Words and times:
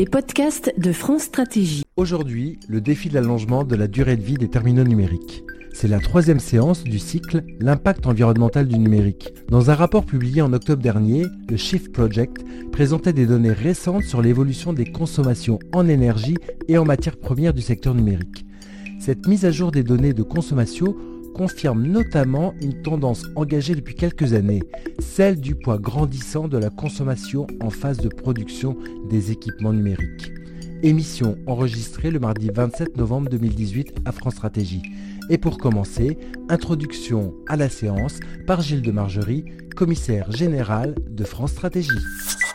les 0.00 0.06
podcasts 0.06 0.72
de 0.78 0.92
France 0.92 1.24
Stratégie. 1.24 1.82
Aujourd'hui, 1.96 2.58
le 2.70 2.80
défi 2.80 3.10
de 3.10 3.14
l'allongement 3.14 3.64
de 3.64 3.76
la 3.76 3.86
durée 3.86 4.16
de 4.16 4.22
vie 4.22 4.38
des 4.38 4.48
terminaux 4.48 4.82
numériques. 4.82 5.44
C'est 5.74 5.88
la 5.88 6.00
troisième 6.00 6.40
séance 6.40 6.84
du 6.84 6.98
cycle 6.98 7.44
L'impact 7.60 8.06
environnemental 8.06 8.66
du 8.66 8.78
numérique. 8.78 9.34
Dans 9.50 9.68
un 9.68 9.74
rapport 9.74 10.06
publié 10.06 10.40
en 10.40 10.54
octobre 10.54 10.82
dernier, 10.82 11.26
le 11.50 11.58
Shift 11.58 11.92
Project 11.92 12.38
présentait 12.72 13.12
des 13.12 13.26
données 13.26 13.52
récentes 13.52 14.04
sur 14.04 14.22
l'évolution 14.22 14.72
des 14.72 14.90
consommations 14.90 15.58
en 15.74 15.86
énergie 15.86 16.38
et 16.66 16.78
en 16.78 16.86
matières 16.86 17.18
premières 17.18 17.52
du 17.52 17.60
secteur 17.60 17.94
numérique. 17.94 18.46
Cette 19.00 19.26
mise 19.26 19.44
à 19.44 19.50
jour 19.50 19.70
des 19.70 19.82
données 19.82 20.14
de 20.14 20.22
consommation 20.22 20.96
confirme 21.40 21.86
notamment 21.86 22.52
une 22.60 22.82
tendance 22.82 23.24
engagée 23.34 23.74
depuis 23.74 23.94
quelques 23.94 24.34
années, 24.34 24.62
celle 24.98 25.40
du 25.40 25.54
poids 25.54 25.78
grandissant 25.78 26.48
de 26.48 26.58
la 26.58 26.68
consommation 26.68 27.46
en 27.62 27.70
phase 27.70 27.96
de 27.96 28.10
production 28.10 28.76
des 29.08 29.30
équipements 29.30 29.72
numériques. 29.72 30.30
Émission 30.82 31.38
enregistrée 31.46 32.10
le 32.10 32.18
mardi 32.18 32.50
27 32.54 32.98
novembre 32.98 33.30
2018 33.30 34.02
à 34.04 34.12
France 34.12 34.34
Stratégie. 34.34 34.82
Et 35.32 35.38
pour 35.38 35.58
commencer, 35.58 36.18
introduction 36.48 37.34
à 37.46 37.54
la 37.54 37.68
séance 37.68 38.18
par 38.48 38.62
Gilles 38.62 38.82
de 38.82 38.90
Margerie, 38.90 39.44
commissaire 39.76 40.32
général 40.32 40.96
de 41.08 41.22
France 41.22 41.52
Stratégie. 41.52 41.88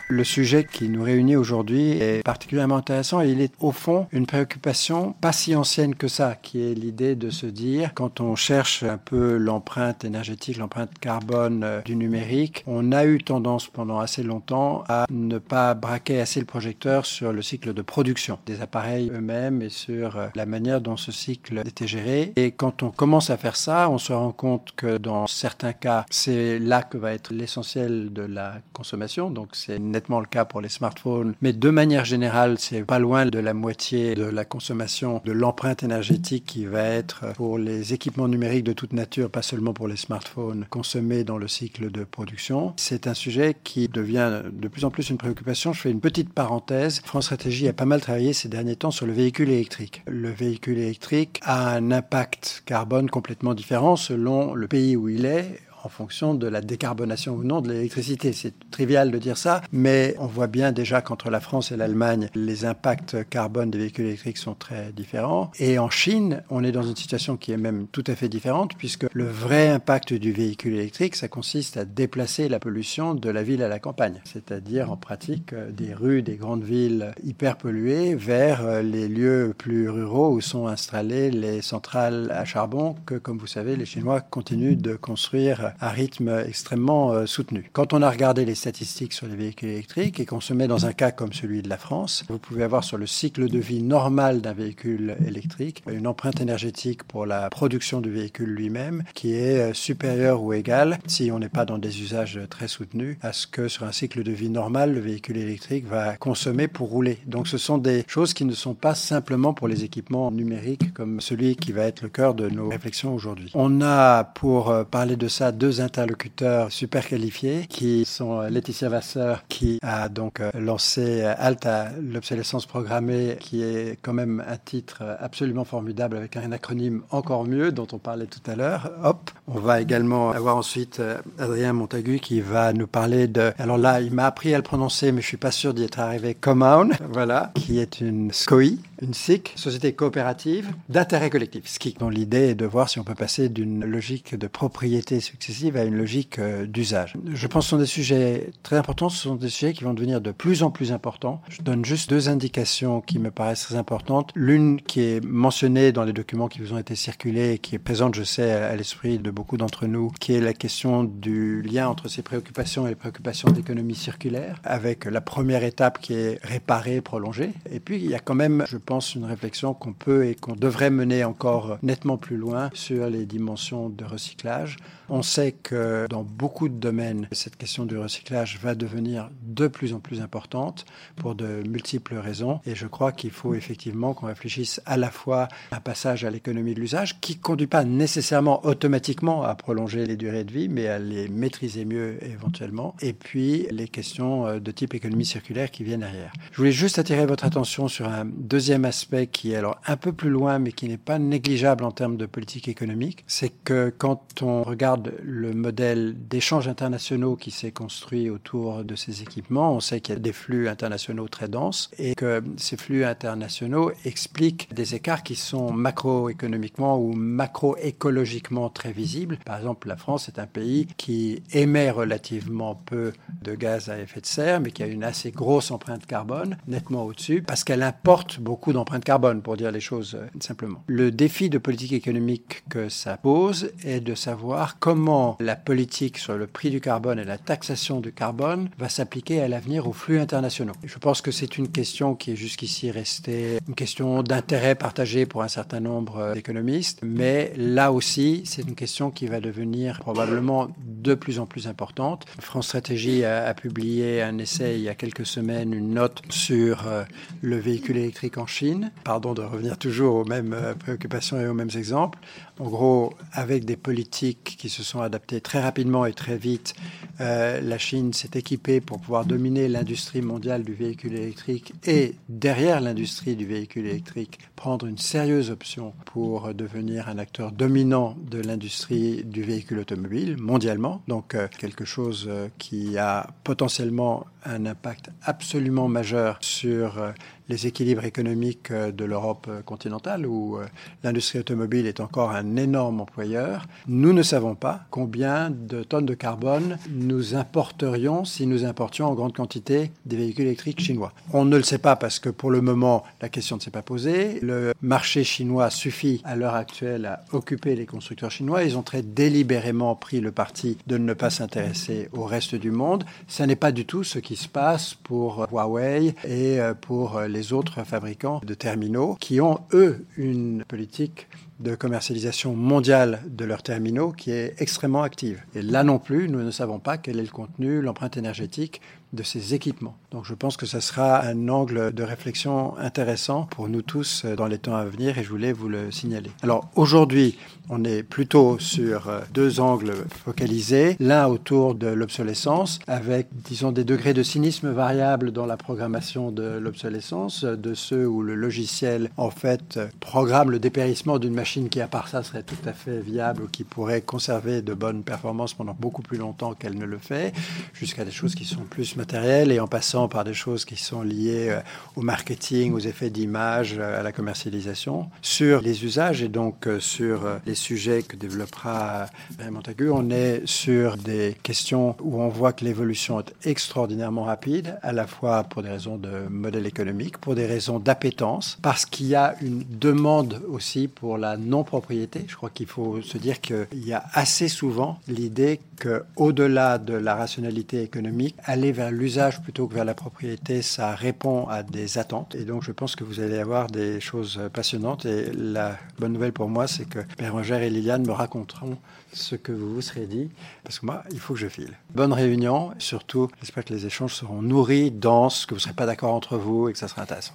Le 0.08 0.22
sujet 0.22 0.64
qui 0.64 0.88
nous 0.88 1.02
réunit 1.02 1.34
aujourd'hui 1.34 1.90
est 1.90 2.22
particulièrement 2.22 2.76
intéressant 2.76 3.22
et 3.22 3.28
il 3.28 3.40
est 3.40 3.52
au 3.58 3.72
fond 3.72 4.06
une 4.12 4.24
préoccupation 4.24 5.14
pas 5.20 5.32
si 5.32 5.56
ancienne 5.56 5.96
que 5.96 6.06
ça, 6.06 6.36
qui 6.40 6.62
est 6.62 6.74
l'idée 6.74 7.16
de 7.16 7.28
se 7.28 7.46
dire, 7.46 7.92
quand 7.92 8.20
on 8.20 8.36
cherche 8.36 8.84
un 8.84 8.98
peu 8.98 9.36
l'empreinte 9.36 10.04
énergétique, 10.04 10.58
l'empreinte 10.58 10.96
carbone 11.00 11.62
euh, 11.64 11.82
du 11.82 11.96
numérique, 11.96 12.62
on 12.68 12.92
a 12.92 13.04
eu 13.04 13.18
tendance 13.18 13.66
pendant 13.66 13.98
assez 13.98 14.22
longtemps 14.22 14.84
à 14.88 15.06
ne 15.10 15.38
pas 15.38 15.74
braquer 15.74 16.20
assez 16.20 16.38
le 16.38 16.46
projecteur 16.46 17.04
sur 17.04 17.32
le 17.32 17.42
cycle 17.42 17.74
de 17.74 17.82
production 17.82 18.38
des 18.46 18.60
appareils 18.60 19.10
eux-mêmes 19.12 19.60
et 19.60 19.70
sur 19.70 20.16
euh, 20.16 20.28
la 20.36 20.46
manière 20.46 20.80
dont 20.80 20.96
ce 20.96 21.10
cycle 21.10 21.62
était 21.66 21.88
géré. 21.88 22.32
Et 22.36 22.52
on 22.82 22.90
commence 22.90 23.30
à 23.30 23.36
faire 23.36 23.56
ça, 23.56 23.88
on 23.90 23.98
se 23.98 24.12
rend 24.12 24.32
compte 24.32 24.72
que 24.76 24.98
dans 24.98 25.26
certains 25.26 25.72
cas, 25.72 26.04
c'est 26.10 26.58
là 26.58 26.82
que 26.82 26.98
va 26.98 27.12
être 27.12 27.32
l'essentiel 27.32 28.12
de 28.12 28.22
la 28.22 28.54
consommation, 28.72 29.30
donc 29.30 29.50
c'est 29.52 29.78
nettement 29.78 30.20
le 30.20 30.26
cas 30.26 30.44
pour 30.44 30.60
les 30.60 30.68
smartphones, 30.68 31.34
mais 31.42 31.52
de 31.52 31.70
manière 31.70 32.04
générale, 32.04 32.56
c'est 32.58 32.84
pas 32.84 32.98
loin 32.98 33.26
de 33.26 33.38
la 33.38 33.54
moitié 33.54 34.14
de 34.14 34.24
la 34.24 34.44
consommation 34.44 35.20
de 35.24 35.32
l'empreinte 35.32 35.82
énergétique 35.82 36.44
qui 36.46 36.66
va 36.66 36.82
être 36.82 37.32
pour 37.34 37.58
les 37.58 37.92
équipements 37.92 38.28
numériques 38.28 38.64
de 38.64 38.72
toute 38.72 38.92
nature, 38.92 39.30
pas 39.30 39.42
seulement 39.42 39.72
pour 39.72 39.88
les 39.88 39.96
smartphones, 39.96 40.66
consommés 40.70 41.24
dans 41.24 41.38
le 41.38 41.48
cycle 41.48 41.90
de 41.90 42.04
production. 42.04 42.74
C'est 42.76 43.06
un 43.06 43.14
sujet 43.14 43.56
qui 43.62 43.88
devient 43.88 44.42
de 44.52 44.68
plus 44.68 44.84
en 44.84 44.90
plus 44.90 45.10
une 45.10 45.18
préoccupation. 45.18 45.72
Je 45.72 45.80
fais 45.80 45.90
une 45.90 46.00
petite 46.00 46.32
parenthèse. 46.32 47.00
France 47.04 47.26
Stratégie 47.26 47.68
a 47.68 47.72
pas 47.72 47.84
mal 47.84 48.00
travaillé 48.00 48.32
ces 48.32 48.48
derniers 48.48 48.76
temps 48.76 48.90
sur 48.90 49.06
le 49.06 49.12
véhicule 49.12 49.50
électrique. 49.50 50.02
Le 50.06 50.30
véhicule 50.30 50.78
électrique 50.78 51.40
a 51.42 51.70
un 51.70 51.90
impact 51.90 52.45
carbone 52.64 53.10
complètement 53.10 53.54
différent 53.54 53.96
selon 53.96 54.54
le 54.54 54.68
pays 54.68 54.96
où 54.96 55.08
il 55.08 55.24
est 55.24 55.60
en 55.86 55.88
fonction 55.88 56.34
de 56.34 56.48
la 56.48 56.60
décarbonation 56.60 57.36
ou 57.36 57.44
non 57.44 57.60
de 57.60 57.68
l'électricité. 57.70 58.32
C'est 58.32 58.52
trivial 58.72 59.12
de 59.12 59.18
dire 59.18 59.38
ça, 59.38 59.62
mais 59.70 60.16
on 60.18 60.26
voit 60.26 60.48
bien 60.48 60.72
déjà 60.72 61.00
qu'entre 61.00 61.30
la 61.30 61.38
France 61.38 61.70
et 61.70 61.76
l'Allemagne, 61.76 62.28
les 62.34 62.64
impacts 62.64 63.16
carbone 63.30 63.70
des 63.70 63.78
véhicules 63.78 64.06
électriques 64.06 64.38
sont 64.38 64.54
très 64.54 64.92
différents. 64.92 65.52
Et 65.60 65.78
en 65.78 65.88
Chine, 65.88 66.42
on 66.50 66.64
est 66.64 66.72
dans 66.72 66.82
une 66.82 66.96
situation 66.96 67.36
qui 67.36 67.52
est 67.52 67.56
même 67.56 67.86
tout 67.92 68.02
à 68.08 68.16
fait 68.16 68.28
différente, 68.28 68.72
puisque 68.76 69.06
le 69.12 69.26
vrai 69.26 69.68
impact 69.68 70.12
du 70.12 70.32
véhicule 70.32 70.74
électrique, 70.74 71.14
ça 71.14 71.28
consiste 71.28 71.76
à 71.76 71.84
déplacer 71.84 72.48
la 72.48 72.58
pollution 72.58 73.14
de 73.14 73.30
la 73.30 73.44
ville 73.44 73.62
à 73.62 73.68
la 73.68 73.78
campagne, 73.78 74.20
c'est-à-dire 74.24 74.90
en 74.90 74.96
pratique 74.96 75.52
euh, 75.52 75.70
des 75.70 75.94
rues 75.94 76.22
des 76.22 76.34
grandes 76.34 76.64
villes 76.64 77.12
hyper 77.22 77.56
polluées 77.58 78.16
vers 78.16 78.66
euh, 78.66 78.82
les 78.82 79.06
lieux 79.06 79.54
plus 79.56 79.88
ruraux 79.88 80.32
où 80.32 80.40
sont 80.40 80.66
installées 80.66 81.30
les 81.30 81.62
centrales 81.62 82.32
à 82.32 82.44
charbon 82.44 82.96
que, 83.06 83.14
comme 83.14 83.38
vous 83.38 83.46
savez, 83.46 83.76
les 83.76 83.86
Chinois 83.86 84.20
continuent 84.20 84.76
de 84.76 84.96
construire 84.96 85.72
à 85.80 85.90
rythme 85.90 86.42
extrêmement 86.46 87.12
euh, 87.12 87.26
soutenu. 87.26 87.70
Quand 87.72 87.92
on 87.92 88.02
a 88.02 88.10
regardé 88.10 88.44
les 88.44 88.54
statistiques 88.54 89.12
sur 89.12 89.26
les 89.26 89.36
véhicules 89.36 89.68
électriques 89.68 90.20
et 90.20 90.26
qu'on 90.26 90.40
se 90.40 90.52
met 90.52 90.68
dans 90.68 90.86
un 90.86 90.92
cas 90.92 91.10
comme 91.10 91.32
celui 91.32 91.62
de 91.62 91.68
la 91.68 91.78
France, 91.78 92.24
vous 92.28 92.38
pouvez 92.38 92.62
avoir 92.62 92.84
sur 92.84 92.98
le 92.98 93.06
cycle 93.06 93.48
de 93.48 93.58
vie 93.58 93.82
normal 93.82 94.40
d'un 94.40 94.52
véhicule 94.52 95.16
électrique 95.26 95.82
une 95.90 96.06
empreinte 96.06 96.40
énergétique 96.40 97.04
pour 97.04 97.26
la 97.26 97.50
production 97.50 98.00
du 98.00 98.10
véhicule 98.10 98.50
lui-même 98.50 99.02
qui 99.14 99.34
est 99.34 99.58
euh, 99.58 99.74
supérieure 99.74 100.42
ou 100.42 100.52
égale, 100.52 100.98
si 101.06 101.30
on 101.30 101.38
n'est 101.38 101.48
pas 101.48 101.64
dans 101.64 101.78
des 101.78 102.00
usages 102.00 102.40
très 102.50 102.68
soutenus, 102.68 103.18
à 103.22 103.32
ce 103.32 103.46
que 103.46 103.68
sur 103.68 103.84
un 103.84 103.92
cycle 103.92 104.22
de 104.22 104.32
vie 104.32 104.50
normal, 104.50 104.94
le 104.94 105.00
véhicule 105.00 105.36
électrique 105.36 105.86
va 105.86 106.16
consommer 106.16 106.68
pour 106.68 106.88
rouler. 106.88 107.18
Donc 107.26 107.48
ce 107.48 107.58
sont 107.58 107.78
des 107.78 108.04
choses 108.06 108.34
qui 108.34 108.44
ne 108.44 108.52
sont 108.52 108.74
pas 108.74 108.94
simplement 108.94 109.54
pour 109.54 109.68
les 109.68 109.84
équipements 109.84 110.30
numériques 110.30 110.92
comme 110.92 111.20
celui 111.20 111.56
qui 111.56 111.72
va 111.72 111.84
être 111.84 112.02
le 112.02 112.08
cœur 112.08 112.34
de 112.34 112.48
nos 112.48 112.68
réflexions 112.68 113.14
aujourd'hui. 113.14 113.50
On 113.54 113.82
a, 113.82 114.24
pour 114.24 114.70
euh, 114.70 114.84
parler 114.84 115.16
de 115.16 115.28
ça, 115.28 115.52
deux 115.56 115.80
interlocuteurs 115.80 116.70
super 116.70 117.08
qualifiés 117.08 117.66
qui 117.68 118.04
sont 118.04 118.40
euh, 118.40 118.50
Laetitia 118.50 118.88
Vasseur 118.88 119.44
qui 119.48 119.78
a 119.82 120.08
donc 120.08 120.40
euh, 120.40 120.50
lancé 120.54 121.22
euh, 121.22 121.34
Alta, 121.38 121.88
l'obsolescence 122.00 122.66
programmée 122.66 123.36
qui 123.40 123.62
est 123.62 123.98
quand 124.02 124.12
même 124.12 124.44
un 124.46 124.58
titre 124.58 125.02
absolument 125.18 125.64
formidable 125.64 126.16
avec 126.16 126.36
un 126.36 126.52
acronyme 126.52 127.02
encore 127.10 127.44
mieux 127.44 127.72
dont 127.72 127.86
on 127.92 127.98
parlait 127.98 128.26
tout 128.26 128.50
à 128.50 128.54
l'heure. 128.54 128.90
Hop, 129.02 129.30
on 129.48 129.58
va 129.58 129.80
également 129.80 130.30
avoir 130.30 130.56
ensuite 130.56 131.00
Adrien 131.38 131.72
Montagu 131.72 132.18
qui 132.20 132.40
va 132.40 132.72
nous 132.72 132.86
parler 132.86 133.26
de 133.26 133.52
alors 133.58 133.78
là, 133.78 134.00
il 134.00 134.12
m'a 134.12 134.26
appris 134.26 134.52
à 134.54 134.58
le 134.58 134.62
prononcer 134.62 135.10
mais 135.12 135.22
je 135.22 135.26
suis 135.26 135.36
pas 135.36 135.50
sûr 135.50 135.72
d'y 135.72 135.84
être 135.84 135.98
arrivé. 135.98 136.34
Common, 136.34 136.90
voilà, 137.10 137.52
qui 137.54 137.78
est 137.78 138.00
une 138.00 138.30
SCOI 138.32 138.78
une 139.02 139.14
SIC, 139.14 139.52
société 139.56 139.92
coopérative 139.92 140.68
d'intérêt 140.88 141.30
collectif, 141.30 141.66
SCI, 141.66 141.94
dont 141.98 142.08
l'idée 142.08 142.50
est 142.50 142.54
de 142.54 142.66
voir 142.66 142.88
si 142.88 142.98
on 142.98 143.04
peut 143.04 143.14
passer 143.14 143.48
d'une 143.48 143.84
logique 143.84 144.34
de 144.34 144.46
propriété 144.46 145.20
successive 145.20 145.45
à 145.74 145.84
une 145.84 145.96
logique 145.96 146.38
euh, 146.38 146.66
d'usage. 146.66 147.14
Je 147.32 147.46
pense 147.46 147.64
que 147.64 147.66
ce 147.66 147.70
sont 147.70 147.78
des 147.78 147.86
sujets 147.86 148.50
très 148.62 148.76
importants, 148.76 149.08
ce 149.08 149.22
sont 149.22 149.36
des 149.36 149.48
sujets 149.48 149.72
qui 149.72 149.84
vont 149.84 149.94
devenir 149.94 150.20
de 150.20 150.32
plus 150.32 150.62
en 150.62 150.70
plus 150.70 150.92
importants. 150.92 151.40
Je 151.48 151.62
donne 151.62 151.84
juste 151.84 152.10
deux 152.10 152.28
indications 152.28 153.00
qui 153.00 153.18
me 153.18 153.30
paraissent 153.30 153.62
très 153.62 153.76
importantes. 153.76 154.30
L'une 154.34 154.80
qui 154.80 155.00
est 155.02 155.24
mentionnée 155.24 155.92
dans 155.92 156.04
les 156.04 156.12
documents 156.12 156.48
qui 156.48 156.60
vous 156.60 156.72
ont 156.72 156.78
été 156.78 156.94
circulés 156.94 157.52
et 157.52 157.58
qui 157.58 157.74
est 157.74 157.78
présente, 157.78 158.14
je 158.14 158.22
sais, 158.22 158.50
à 158.50 158.74
l'esprit 158.76 159.18
de 159.18 159.30
beaucoup 159.30 159.56
d'entre 159.56 159.86
nous, 159.86 160.10
qui 160.20 160.34
est 160.34 160.40
la 160.40 160.52
question 160.52 161.04
du 161.04 161.62
lien 161.62 161.88
entre 161.88 162.08
ces 162.08 162.22
préoccupations 162.22 162.86
et 162.86 162.90
les 162.90 162.96
préoccupations 162.96 163.50
d'économie 163.50 163.94
circulaire, 163.94 164.60
avec 164.64 165.04
la 165.04 165.20
première 165.20 165.62
étape 165.62 166.00
qui 166.00 166.14
est 166.14 166.38
réparer, 166.42 167.00
prolonger. 167.00 167.52
Et 167.70 167.80
puis, 167.80 167.96
il 167.96 168.10
y 168.10 168.14
a 168.14 168.18
quand 168.18 168.34
même, 168.34 168.64
je 168.68 168.76
pense, 168.76 169.14
une 169.14 169.24
réflexion 169.24 169.74
qu'on 169.74 169.92
peut 169.92 170.26
et 170.26 170.34
qu'on 170.34 170.56
devrait 170.56 170.90
mener 170.90 171.24
encore 171.24 171.78
nettement 171.82 172.16
plus 172.16 172.36
loin 172.36 172.70
sur 172.74 173.08
les 173.08 173.26
dimensions 173.26 173.88
de 173.88 174.04
recyclage. 174.04 174.76
On 175.08 175.22
sait 175.36 175.52
que 175.52 176.06
dans 176.08 176.22
beaucoup 176.22 176.70
de 176.70 176.78
domaines, 176.78 177.28
cette 177.30 177.56
question 177.56 177.84
du 177.84 177.98
recyclage 177.98 178.58
va 178.62 178.74
devenir 178.74 179.28
de 179.42 179.66
plus 179.68 179.92
en 179.92 180.00
plus 180.00 180.22
importante 180.22 180.86
pour 181.16 181.34
de 181.34 181.62
multiples 181.68 182.14
raisons. 182.14 182.60
Et 182.64 182.74
je 182.74 182.86
crois 182.86 183.12
qu'il 183.12 183.32
faut 183.32 183.52
effectivement 183.52 184.14
qu'on 184.14 184.28
réfléchisse 184.28 184.80
à 184.86 184.96
la 184.96 185.10
fois 185.10 185.48
à 185.70 185.76
un 185.76 185.80
passage 185.80 186.24
à 186.24 186.30
l'économie 186.30 186.72
de 186.72 186.80
l'usage 186.80 187.20
qui 187.20 187.36
ne 187.36 187.42
conduit 187.42 187.66
pas 187.66 187.84
nécessairement 187.84 188.64
automatiquement 188.64 189.42
à 189.42 189.54
prolonger 189.54 190.06
les 190.06 190.16
durées 190.16 190.44
de 190.44 190.52
vie, 190.52 190.70
mais 190.70 190.86
à 190.86 190.98
les 190.98 191.28
maîtriser 191.28 191.84
mieux 191.84 192.16
éventuellement. 192.24 192.94
Et 193.02 193.12
puis 193.12 193.66
les 193.70 193.88
questions 193.88 194.46
euh, 194.46 194.58
de 194.58 194.70
type 194.70 194.94
économie 194.94 195.26
circulaire 195.26 195.70
qui 195.70 195.84
viennent 195.84 196.00
derrière. 196.00 196.32
Je 196.52 196.56
voulais 196.56 196.72
juste 196.72 196.98
attirer 196.98 197.26
votre 197.26 197.44
attention 197.44 197.88
sur 197.88 198.08
un 198.08 198.24
deuxième 198.24 198.86
aspect 198.86 199.26
qui 199.26 199.52
est 199.52 199.56
alors 199.56 199.78
un 199.86 199.98
peu 199.98 200.14
plus 200.14 200.30
loin, 200.30 200.58
mais 200.58 200.72
qui 200.72 200.88
n'est 200.88 200.96
pas 200.96 201.18
négligeable 201.18 201.84
en 201.84 201.92
termes 201.92 202.16
de 202.16 202.24
politique 202.24 202.68
économique. 202.68 203.22
C'est 203.26 203.52
que 203.64 203.92
quand 203.98 204.42
on 204.42 204.62
regarde 204.62 205.12
le 205.26 205.52
modèle 205.52 206.14
d'échanges 206.28 206.68
internationaux 206.68 207.34
qui 207.34 207.50
s'est 207.50 207.72
construit 207.72 208.30
autour 208.30 208.84
de 208.84 208.94
ces 208.94 209.22
équipements, 209.22 209.74
on 209.74 209.80
sait 209.80 210.00
qu'il 210.00 210.14
y 210.14 210.16
a 210.16 210.20
des 210.20 210.32
flux 210.32 210.68
internationaux 210.68 211.26
très 211.26 211.48
denses 211.48 211.90
et 211.98 212.14
que 212.14 212.44
ces 212.56 212.76
flux 212.76 213.04
internationaux 213.04 213.90
expliquent 214.04 214.72
des 214.72 214.94
écarts 214.94 215.24
qui 215.24 215.34
sont 215.34 215.72
macroéconomiquement 215.72 217.00
ou 217.00 217.12
macroécologiquement 217.12 218.70
très 218.70 218.92
visibles. 218.92 219.38
Par 219.44 219.56
exemple, 219.56 219.88
la 219.88 219.96
France 219.96 220.28
est 220.28 220.38
un 220.38 220.46
pays 220.46 220.86
qui 220.96 221.42
émet 221.52 221.90
relativement 221.90 222.76
peu 222.76 223.12
de 223.42 223.56
gaz 223.56 223.88
à 223.88 223.98
effet 223.98 224.20
de 224.20 224.26
serre, 224.26 224.60
mais 224.60 224.70
qui 224.70 224.84
a 224.84 224.86
une 224.86 225.02
assez 225.02 225.32
grosse 225.32 225.72
empreinte 225.72 226.06
carbone, 226.06 226.56
nettement 226.68 227.04
au-dessus, 227.04 227.42
parce 227.42 227.64
qu'elle 227.64 227.82
importe 227.82 228.38
beaucoup 228.38 228.72
d'empreintes 228.72 229.04
carbone, 229.04 229.42
pour 229.42 229.56
dire 229.56 229.72
les 229.72 229.80
choses 229.80 230.18
simplement. 230.38 230.84
Le 230.86 231.10
défi 231.10 231.50
de 231.50 231.58
politique 231.58 231.92
économique 231.92 232.62
que 232.68 232.88
ça 232.88 233.16
pose 233.16 233.72
est 233.82 234.00
de 234.00 234.14
savoir 234.14 234.78
comment 234.78 235.15
la 235.40 235.56
politique 235.56 236.18
sur 236.18 236.36
le 236.36 236.46
prix 236.46 236.70
du 236.70 236.80
carbone 236.80 237.18
et 237.18 237.24
la 237.24 237.38
taxation 237.38 238.00
du 238.00 238.12
carbone 238.12 238.68
va 238.78 238.88
s'appliquer 238.88 239.40
à 239.40 239.48
l'avenir 239.48 239.86
aux 239.88 239.92
flux 239.92 240.18
internationaux. 240.20 240.74
Je 240.84 240.98
pense 240.98 241.20
que 241.20 241.30
c'est 241.30 241.58
une 241.58 241.68
question 241.68 242.14
qui 242.14 242.32
est 242.32 242.36
jusqu'ici 242.36 242.90
restée 242.90 243.58
une 243.68 243.74
question 243.74 244.22
d'intérêt 244.22 244.74
partagé 244.74 245.26
pour 245.26 245.42
un 245.42 245.48
certain 245.48 245.80
nombre 245.80 246.32
d'économistes, 246.34 247.00
mais 247.02 247.52
là 247.56 247.92
aussi, 247.92 248.42
c'est 248.44 248.62
une 248.62 248.74
question 248.74 249.10
qui 249.10 249.26
va 249.26 249.40
devenir 249.40 249.98
probablement 250.00 250.68
de 250.84 251.14
plus 251.14 251.38
en 251.38 251.46
plus 251.46 251.68
importante. 251.68 252.26
France 252.38 252.68
Stratégie 252.68 253.24
a, 253.24 253.46
a 253.46 253.54
publié 253.54 254.22
un 254.22 254.38
essai 254.38 254.76
il 254.76 254.82
y 254.82 254.88
a 254.88 254.94
quelques 254.94 255.26
semaines, 255.26 255.72
une 255.72 255.94
note 255.94 256.22
sur 256.28 256.86
euh, 256.86 257.04
le 257.42 257.58
véhicule 257.58 257.96
électrique 257.96 258.38
en 258.38 258.46
Chine. 258.46 258.90
Pardon 259.04 259.34
de 259.34 259.42
revenir 259.42 259.78
toujours 259.78 260.16
aux 260.16 260.24
mêmes 260.24 260.52
euh, 260.52 260.74
préoccupations 260.74 261.40
et 261.40 261.46
aux 261.46 261.54
mêmes 261.54 261.70
exemples. 261.76 262.18
En 262.58 262.70
gros, 262.70 263.12
avec 263.32 263.66
des 263.66 263.76
politiques 263.76 264.56
qui 264.58 264.70
se 264.70 264.82
sont 264.82 265.00
adaptées 265.00 265.42
très 265.42 265.60
rapidement 265.60 266.06
et 266.06 266.14
très 266.14 266.38
vite, 266.38 266.74
euh, 267.20 267.60
la 267.60 267.76
Chine 267.76 268.14
s'est 268.14 268.30
équipée 268.34 268.80
pour 268.80 268.98
pouvoir 268.98 269.26
dominer 269.26 269.68
l'industrie 269.68 270.22
mondiale 270.22 270.64
du 270.64 270.72
véhicule 270.72 271.14
électrique 271.14 271.74
et 271.86 272.14
derrière 272.30 272.80
l'industrie 272.80 273.36
du 273.36 273.44
véhicule 273.44 273.86
électrique, 273.86 274.38
prendre 274.56 274.86
une 274.86 274.96
sérieuse 274.96 275.50
option 275.50 275.92
pour 276.06 276.54
devenir 276.54 277.10
un 277.10 277.18
acteur 277.18 277.52
dominant 277.52 278.16
de 278.30 278.40
l'industrie 278.40 279.22
du 279.22 279.42
véhicule 279.42 279.80
automobile 279.80 280.36
mondialement. 280.38 281.02
Donc 281.08 281.34
euh, 281.34 281.48
quelque 281.58 281.84
chose 281.84 282.26
euh, 282.26 282.48
qui 282.56 282.96
a 282.96 283.28
potentiellement 283.44 284.26
un 284.46 284.64
impact 284.64 285.10
absolument 285.22 285.88
majeur 285.88 286.38
sur 286.40 287.12
les 287.48 287.66
équilibres 287.66 288.04
économiques 288.04 288.70
euh, 288.70 288.92
de 288.92 289.04
l'Europe 289.04 289.46
euh, 289.48 289.62
continentale, 289.62 290.26
où 290.26 290.58
l'industrie 291.04 291.38
automobile 291.38 291.86
est 291.86 292.00
encore 292.00 292.30
un 292.30 292.56
énorme 292.56 293.00
employeur. 293.00 293.66
Nous 293.86 294.12
ne 294.12 294.22
savons 294.22 294.54
pas 294.54 294.84
combien 294.90 295.50
de 295.50 295.82
tonnes 295.82 296.06
de 296.06 296.14
carbone 296.14 296.78
nous 296.90 297.34
importerions 297.34 298.24
si 298.24 298.46
nous 298.46 298.64
importions 298.64 299.06
en 299.06 299.14
grande 299.14 299.34
quantité 299.34 299.90
des 300.06 300.16
véhicules 300.16 300.46
électriques 300.46 300.80
chinois. 300.80 301.12
On 301.32 301.44
ne 301.44 301.56
le 301.56 301.62
sait 301.62 301.78
pas 301.78 301.96
parce 301.96 302.18
que 302.18 302.28
pour 302.28 302.50
le 302.50 302.60
moment, 302.60 303.04
la 303.20 303.28
question 303.28 303.56
ne 303.56 303.60
s'est 303.60 303.70
pas 303.70 303.82
posée. 303.82 304.40
Le 304.40 304.74
marché 304.80 305.24
chinois 305.24 305.70
suffit 305.70 306.20
à 306.24 306.36
l'heure 306.36 306.54
actuelle 306.54 307.06
à 307.06 307.24
occuper 307.32 307.76
les 307.76 307.86
constructeurs 307.86 308.30
chinois. 308.30 308.64
Ils 308.64 308.76
ont 308.76 308.82
très 308.82 309.02
délibérément 309.02 309.94
pris 309.94 310.20
le 310.20 310.32
parti 310.32 310.78
de 310.86 310.98
ne 310.98 311.14
pas 311.14 311.30
s'intéresser 311.30 312.08
au 312.12 312.24
reste 312.24 312.54
du 312.54 312.70
monde. 312.70 313.04
Ce 313.28 313.42
n'est 313.42 313.56
pas 313.56 313.72
du 313.72 313.84
tout 313.84 314.04
ce 314.04 314.18
qui 314.18 314.36
se 314.36 314.48
passe 314.48 314.94
pour 314.94 315.46
Huawei 315.50 316.14
et 316.26 316.58
pour 316.80 317.20
les 317.20 317.35
autres 317.52 317.84
fabricants 317.84 318.40
de 318.44 318.54
terminaux 318.54 319.16
qui 319.20 319.40
ont, 319.40 319.60
eux, 319.72 320.04
une 320.16 320.64
politique 320.64 321.28
de 321.60 321.74
commercialisation 321.74 322.54
mondiale 322.54 323.22
de 323.28 323.44
leurs 323.44 323.62
terminaux 323.62 324.12
qui 324.12 324.30
est 324.30 324.54
extrêmement 324.60 325.02
active. 325.02 325.42
Et 325.54 325.62
là 325.62 325.84
non 325.84 325.98
plus, 325.98 326.28
nous 326.28 326.42
ne 326.42 326.50
savons 326.50 326.78
pas 326.78 326.98
quel 326.98 327.18
est 327.18 327.22
le 327.22 327.28
contenu, 327.28 327.80
l'empreinte 327.80 328.16
énergétique 328.16 328.80
de 329.12 329.22
ces 329.22 329.54
équipements. 329.54 329.96
Donc 330.10 330.24
je 330.24 330.34
pense 330.34 330.56
que 330.56 330.66
ça 330.66 330.80
sera 330.80 331.24
un 331.24 331.48
angle 331.48 331.92
de 331.92 332.02
réflexion 332.02 332.76
intéressant 332.78 333.44
pour 333.44 333.68
nous 333.68 333.82
tous 333.82 334.24
dans 334.24 334.46
les 334.46 334.58
temps 334.58 334.76
à 334.76 334.84
venir 334.84 335.18
et 335.18 335.24
je 335.24 335.28
voulais 335.28 335.52
vous 335.52 335.68
le 335.68 335.90
signaler. 335.90 336.30
Alors 336.42 336.68
aujourd'hui, 336.74 337.38
on 337.68 337.84
est 337.84 338.02
plutôt 338.02 338.58
sur 338.58 339.10
deux 339.34 339.60
angles 339.60 339.94
focalisés, 340.24 340.96
l'un 341.00 341.26
autour 341.26 341.74
de 341.74 341.88
l'obsolescence 341.88 342.78
avec, 342.86 343.28
disons, 343.32 343.72
des 343.72 343.84
degrés 343.84 344.14
de 344.14 344.22
cynisme 344.22 344.70
variables 344.70 345.32
dans 345.32 345.46
la 345.46 345.56
programmation 345.56 346.30
de 346.30 346.58
l'obsolescence, 346.58 347.44
de 347.44 347.74
ceux 347.74 348.06
où 348.06 348.22
le 348.22 348.34
logiciel, 348.34 349.10
en 349.16 349.30
fait, 349.30 349.80
programme 350.00 350.50
le 350.50 350.58
dépérissement 350.58 351.18
d'une 351.18 351.34
machine 351.34 351.68
qui, 351.68 351.80
à 351.80 351.88
part 351.88 352.08
ça, 352.08 352.22
serait 352.22 352.42
tout 352.42 352.54
à 352.66 352.72
fait 352.72 353.00
viable 353.00 353.42
ou 353.42 353.48
qui 353.48 353.64
pourrait 353.64 354.00
conserver 354.00 354.62
de 354.62 354.74
bonnes 354.74 355.02
performances 355.02 355.54
pendant 355.54 355.76
beaucoup 355.78 356.02
plus 356.02 356.18
longtemps 356.18 356.54
qu'elle 356.54 356.78
ne 356.78 356.86
le 356.86 356.98
fait, 356.98 357.34
jusqu'à 357.72 358.04
des 358.04 358.10
choses 358.10 358.34
qui 358.34 358.44
sont 358.44 358.62
plus 358.62 358.95
matériel 358.96 359.52
et 359.52 359.60
en 359.60 359.66
passant 359.66 360.08
par 360.08 360.24
des 360.24 360.34
choses 360.34 360.64
qui 360.64 360.76
sont 360.76 361.02
liées 361.02 361.48
euh, 361.50 361.60
au 361.96 362.02
marketing, 362.02 362.72
aux 362.72 362.80
effets 362.80 363.10
d'image, 363.10 363.76
euh, 363.78 364.00
à 364.00 364.02
la 364.02 364.12
commercialisation. 364.12 365.08
Sur 365.22 365.60
les 365.60 365.84
usages 365.84 366.22
et 366.22 366.28
donc 366.28 366.66
euh, 366.66 366.80
sur 366.80 367.22
les 367.46 367.54
sujets 367.54 368.02
que 368.02 368.16
développera 368.16 369.06
Montagu, 369.50 369.90
on 369.90 370.10
est 370.10 370.42
sur 370.44 370.96
des 370.96 371.36
questions 371.42 371.96
où 372.00 372.20
on 372.20 372.28
voit 372.28 372.52
que 372.52 372.64
l'évolution 372.64 373.20
est 373.20 373.34
extraordinairement 373.44 374.24
rapide, 374.24 374.78
à 374.82 374.92
la 374.92 375.06
fois 375.06 375.44
pour 375.44 375.62
des 375.62 375.70
raisons 375.70 375.96
de 375.96 376.28
modèle 376.28 376.66
économique, 376.66 377.18
pour 377.18 377.34
des 377.34 377.46
raisons 377.46 377.78
d'appétence, 377.78 378.58
parce 378.62 378.86
qu'il 378.86 379.06
y 379.06 379.14
a 379.14 379.36
une 379.42 379.64
demande 379.68 380.42
aussi 380.48 380.88
pour 380.88 381.18
la 381.18 381.36
non-propriété. 381.36 382.24
Je 382.28 382.36
crois 382.36 382.50
qu'il 382.50 382.66
faut 382.66 383.02
se 383.02 383.18
dire 383.18 383.40
qu'il 383.40 383.66
y 383.74 383.92
a 383.92 384.04
assez 384.12 384.48
souvent 384.48 384.98
l'idée 385.08 385.60
qu'au-delà 385.80 386.78
de 386.78 386.94
la 386.94 387.14
rationalité 387.14 387.82
économique, 387.82 388.36
aller 388.44 388.72
vers 388.72 388.85
l'usage 388.90 389.42
plutôt 389.42 389.66
que 389.66 389.74
vers 389.74 389.84
la 389.84 389.94
propriété, 389.94 390.62
ça 390.62 390.94
répond 390.94 391.46
à 391.46 391.62
des 391.62 391.98
attentes. 391.98 392.34
Et 392.34 392.44
donc, 392.44 392.62
je 392.62 392.72
pense 392.72 392.96
que 392.96 393.04
vous 393.04 393.20
allez 393.20 393.38
avoir 393.38 393.66
des 393.68 394.00
choses 394.00 394.40
passionnantes. 394.52 395.06
Et 395.06 395.32
la 395.32 395.76
bonne 395.98 396.12
nouvelle 396.12 396.32
pour 396.32 396.48
moi, 396.48 396.66
c'est 396.66 396.88
que 396.88 397.00
Bérangère 397.18 397.62
et 397.62 397.70
Liliane 397.70 398.06
me 398.06 398.12
raconteront 398.12 398.78
ce 399.12 399.34
que 399.34 399.52
vous 399.52 399.74
vous 399.74 399.82
serez 399.82 400.06
dit, 400.06 400.28
parce 400.62 400.78
que 400.78 400.86
moi, 400.86 401.02
il 401.10 401.18
faut 401.18 401.34
que 401.34 401.40
je 401.40 401.48
file. 401.48 401.72
Bonne 401.94 402.12
réunion. 402.12 402.72
Surtout, 402.78 403.28
j'espère 403.40 403.64
que 403.64 403.72
les 403.72 403.86
échanges 403.86 404.14
seront 404.14 404.42
nourris, 404.42 404.90
denses, 404.90 405.46
que 405.46 405.54
vous 405.54 405.58
ne 405.58 405.62
serez 405.62 405.74
pas 405.74 405.86
d'accord 405.86 406.14
entre 406.14 406.36
vous 406.36 406.68
et 406.68 406.72
que 406.72 406.78
ça 406.78 406.88
sera 406.88 407.02
intéressant. 407.02 407.34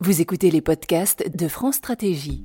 Vous 0.00 0.20
écoutez 0.20 0.50
les 0.50 0.60
podcasts 0.60 1.24
de 1.34 1.48
France 1.48 1.76
Stratégie. 1.76 2.44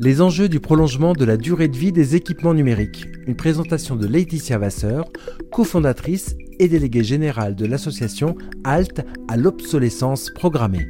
Les 0.00 0.20
enjeux 0.20 0.48
du 0.48 0.58
prolongement 0.58 1.12
de 1.12 1.24
la 1.24 1.36
durée 1.36 1.68
de 1.68 1.76
vie 1.76 1.92
des 1.92 2.16
équipements 2.16 2.52
numériques. 2.52 3.06
Une 3.26 3.36
présentation 3.36 3.94
de 3.94 4.06
Laetitia 4.06 4.58
Vasseur, 4.58 5.04
cofondatrice 5.52 6.34
et 6.58 6.68
déléguée 6.68 7.04
générale 7.04 7.54
de 7.54 7.66
l'association 7.66 8.36
HALT 8.64 9.04
à 9.28 9.36
l'obsolescence 9.36 10.30
programmée. 10.30 10.86